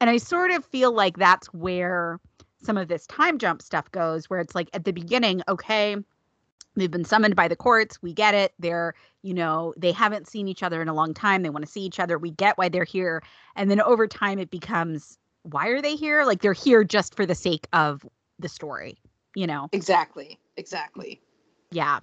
And 0.00 0.08
i 0.08 0.16
sort 0.16 0.52
of 0.52 0.64
feel 0.64 0.92
like 0.92 1.16
that's 1.16 1.48
where 1.48 2.20
some 2.62 2.76
of 2.76 2.86
this 2.86 3.06
time 3.08 3.36
jump 3.38 3.60
stuff 3.60 3.90
goes 3.90 4.30
where 4.30 4.38
it's 4.38 4.54
like 4.54 4.70
at 4.74 4.84
the 4.84 4.92
beginning 4.92 5.42
okay 5.48 5.96
they've 6.76 6.90
been 6.90 7.04
summoned 7.04 7.34
by 7.34 7.48
the 7.48 7.56
courts 7.56 8.00
we 8.00 8.12
get 8.12 8.32
it 8.32 8.54
they're 8.60 8.94
you 9.22 9.34
know 9.34 9.74
they 9.76 9.90
haven't 9.90 10.28
seen 10.28 10.46
each 10.46 10.62
other 10.62 10.80
in 10.80 10.88
a 10.88 10.94
long 10.94 11.14
time 11.14 11.42
they 11.42 11.50
want 11.50 11.64
to 11.64 11.70
see 11.70 11.82
each 11.82 11.98
other 11.98 12.16
we 12.16 12.30
get 12.30 12.56
why 12.56 12.68
they're 12.68 12.84
here. 12.84 13.24
And 13.56 13.68
then 13.68 13.80
over 13.80 14.06
time 14.06 14.38
it 14.38 14.50
becomes 14.50 15.18
why 15.42 15.68
are 15.68 15.82
they 15.82 15.96
here? 15.96 16.24
Like 16.24 16.42
they're 16.42 16.52
here 16.52 16.84
just 16.84 17.14
for 17.16 17.26
the 17.26 17.34
sake 17.34 17.66
of 17.72 18.06
the 18.38 18.48
story 18.48 18.98
you 19.36 19.46
know. 19.46 19.68
Exactly. 19.70 20.40
Exactly. 20.56 21.20
Yeah. 21.70 22.00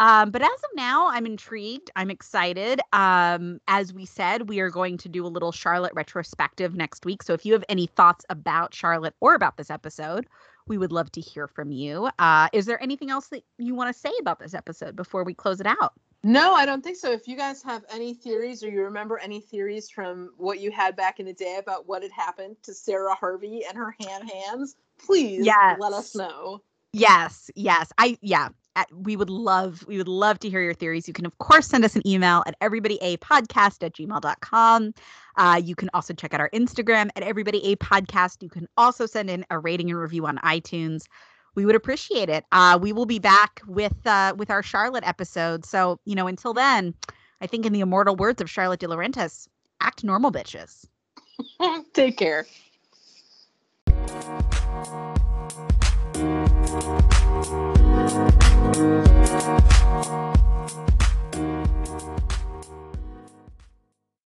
Um, 0.00 0.30
but 0.30 0.40
as 0.40 0.48
of 0.48 0.70
now, 0.74 1.08
I'm 1.08 1.26
intrigued. 1.26 1.90
I'm 1.94 2.10
excited. 2.10 2.80
Um, 2.94 3.60
as 3.68 3.92
we 3.92 4.06
said, 4.06 4.48
we 4.48 4.60
are 4.60 4.70
going 4.70 4.96
to 4.96 5.10
do 5.10 5.26
a 5.26 5.28
little 5.28 5.52
Charlotte 5.52 5.92
retrospective 5.94 6.74
next 6.74 7.04
week. 7.04 7.22
So 7.22 7.34
if 7.34 7.44
you 7.44 7.52
have 7.52 7.64
any 7.68 7.86
thoughts 7.86 8.24
about 8.30 8.72
Charlotte 8.72 9.14
or 9.20 9.34
about 9.34 9.58
this 9.58 9.70
episode, 9.70 10.26
we 10.66 10.78
would 10.78 10.90
love 10.90 11.12
to 11.12 11.20
hear 11.20 11.46
from 11.46 11.70
you. 11.70 12.08
Uh, 12.18 12.48
is 12.54 12.64
there 12.64 12.82
anything 12.82 13.10
else 13.10 13.28
that 13.28 13.44
you 13.58 13.74
want 13.74 13.94
to 13.94 14.00
say 14.00 14.12
about 14.18 14.40
this 14.40 14.54
episode 14.54 14.96
before 14.96 15.22
we 15.22 15.34
close 15.34 15.60
it 15.60 15.66
out? 15.66 15.92
No, 16.22 16.54
I 16.54 16.64
don't 16.64 16.82
think 16.82 16.96
so. 16.96 17.12
If 17.12 17.28
you 17.28 17.36
guys 17.36 17.62
have 17.62 17.84
any 17.90 18.14
theories 18.14 18.62
or 18.62 18.70
you 18.70 18.82
remember 18.82 19.18
any 19.18 19.40
theories 19.40 19.90
from 19.90 20.32
what 20.38 20.60
you 20.60 20.70
had 20.70 20.96
back 20.96 21.20
in 21.20 21.26
the 21.26 21.32
day 21.34 21.56
about 21.58 21.88
what 21.88 22.02
had 22.02 22.12
happened 22.12 22.56
to 22.62 22.72
Sarah 22.72 23.14
Harvey 23.14 23.64
and 23.66 23.76
her 23.76 23.94
hand 24.00 24.30
hands, 24.30 24.76
please 25.04 25.44
yes. 25.44 25.78
let 25.78 25.92
us 25.92 26.14
know. 26.14 26.62
Yes, 26.92 27.50
yes. 27.54 27.92
I 27.98 28.18
yeah. 28.20 28.48
We 28.94 29.16
would 29.16 29.30
love 29.30 29.84
we 29.86 29.98
would 29.98 30.08
love 30.08 30.38
to 30.40 30.48
hear 30.48 30.62
your 30.62 30.74
theories. 30.74 31.06
You 31.06 31.12
can 31.12 31.26
of 31.26 31.36
course 31.38 31.66
send 31.66 31.84
us 31.84 31.96
an 31.96 32.06
email 32.06 32.42
at 32.46 32.58
everybodyapodcast 32.60 33.82
at 33.82 33.94
gmail.com. 33.94 34.94
Uh, 35.36 35.60
you 35.62 35.74
can 35.74 35.90
also 35.92 36.14
check 36.14 36.32
out 36.32 36.40
our 36.40 36.50
Instagram 36.50 37.10
at 37.16 37.22
everybodyapodcast. 37.22 38.42
You 38.42 38.48
can 38.48 38.66
also 38.76 39.06
send 39.06 39.28
in 39.28 39.44
a 39.50 39.58
rating 39.58 39.90
and 39.90 39.98
review 39.98 40.26
on 40.26 40.38
iTunes. 40.38 41.04
we 41.56 41.64
would 41.66 41.74
appreciate 41.74 42.28
it. 42.28 42.44
Uh, 42.52 42.78
we 42.80 42.92
will 42.92 43.06
be 43.06 43.18
back 43.18 43.60
with 43.66 44.06
uh, 44.06 44.34
with 44.36 44.50
our 44.50 44.62
Charlotte 44.62 45.04
episode. 45.06 45.64
So 45.64 45.98
you 46.04 46.14
know, 46.14 46.26
until 46.26 46.54
then, 46.54 46.94
I 47.40 47.46
think 47.46 47.66
in 47.66 47.72
the 47.72 47.80
immortal 47.80 48.16
words 48.16 48.40
of 48.40 48.48
Charlotte 48.48 48.80
DiLaurentis, 48.80 49.48
act 49.80 50.04
normal, 50.04 50.32
bitches. 50.32 50.86
Take 51.92 52.16
care. 52.16 52.46
Thank 56.20 56.50
you. 60.90 60.99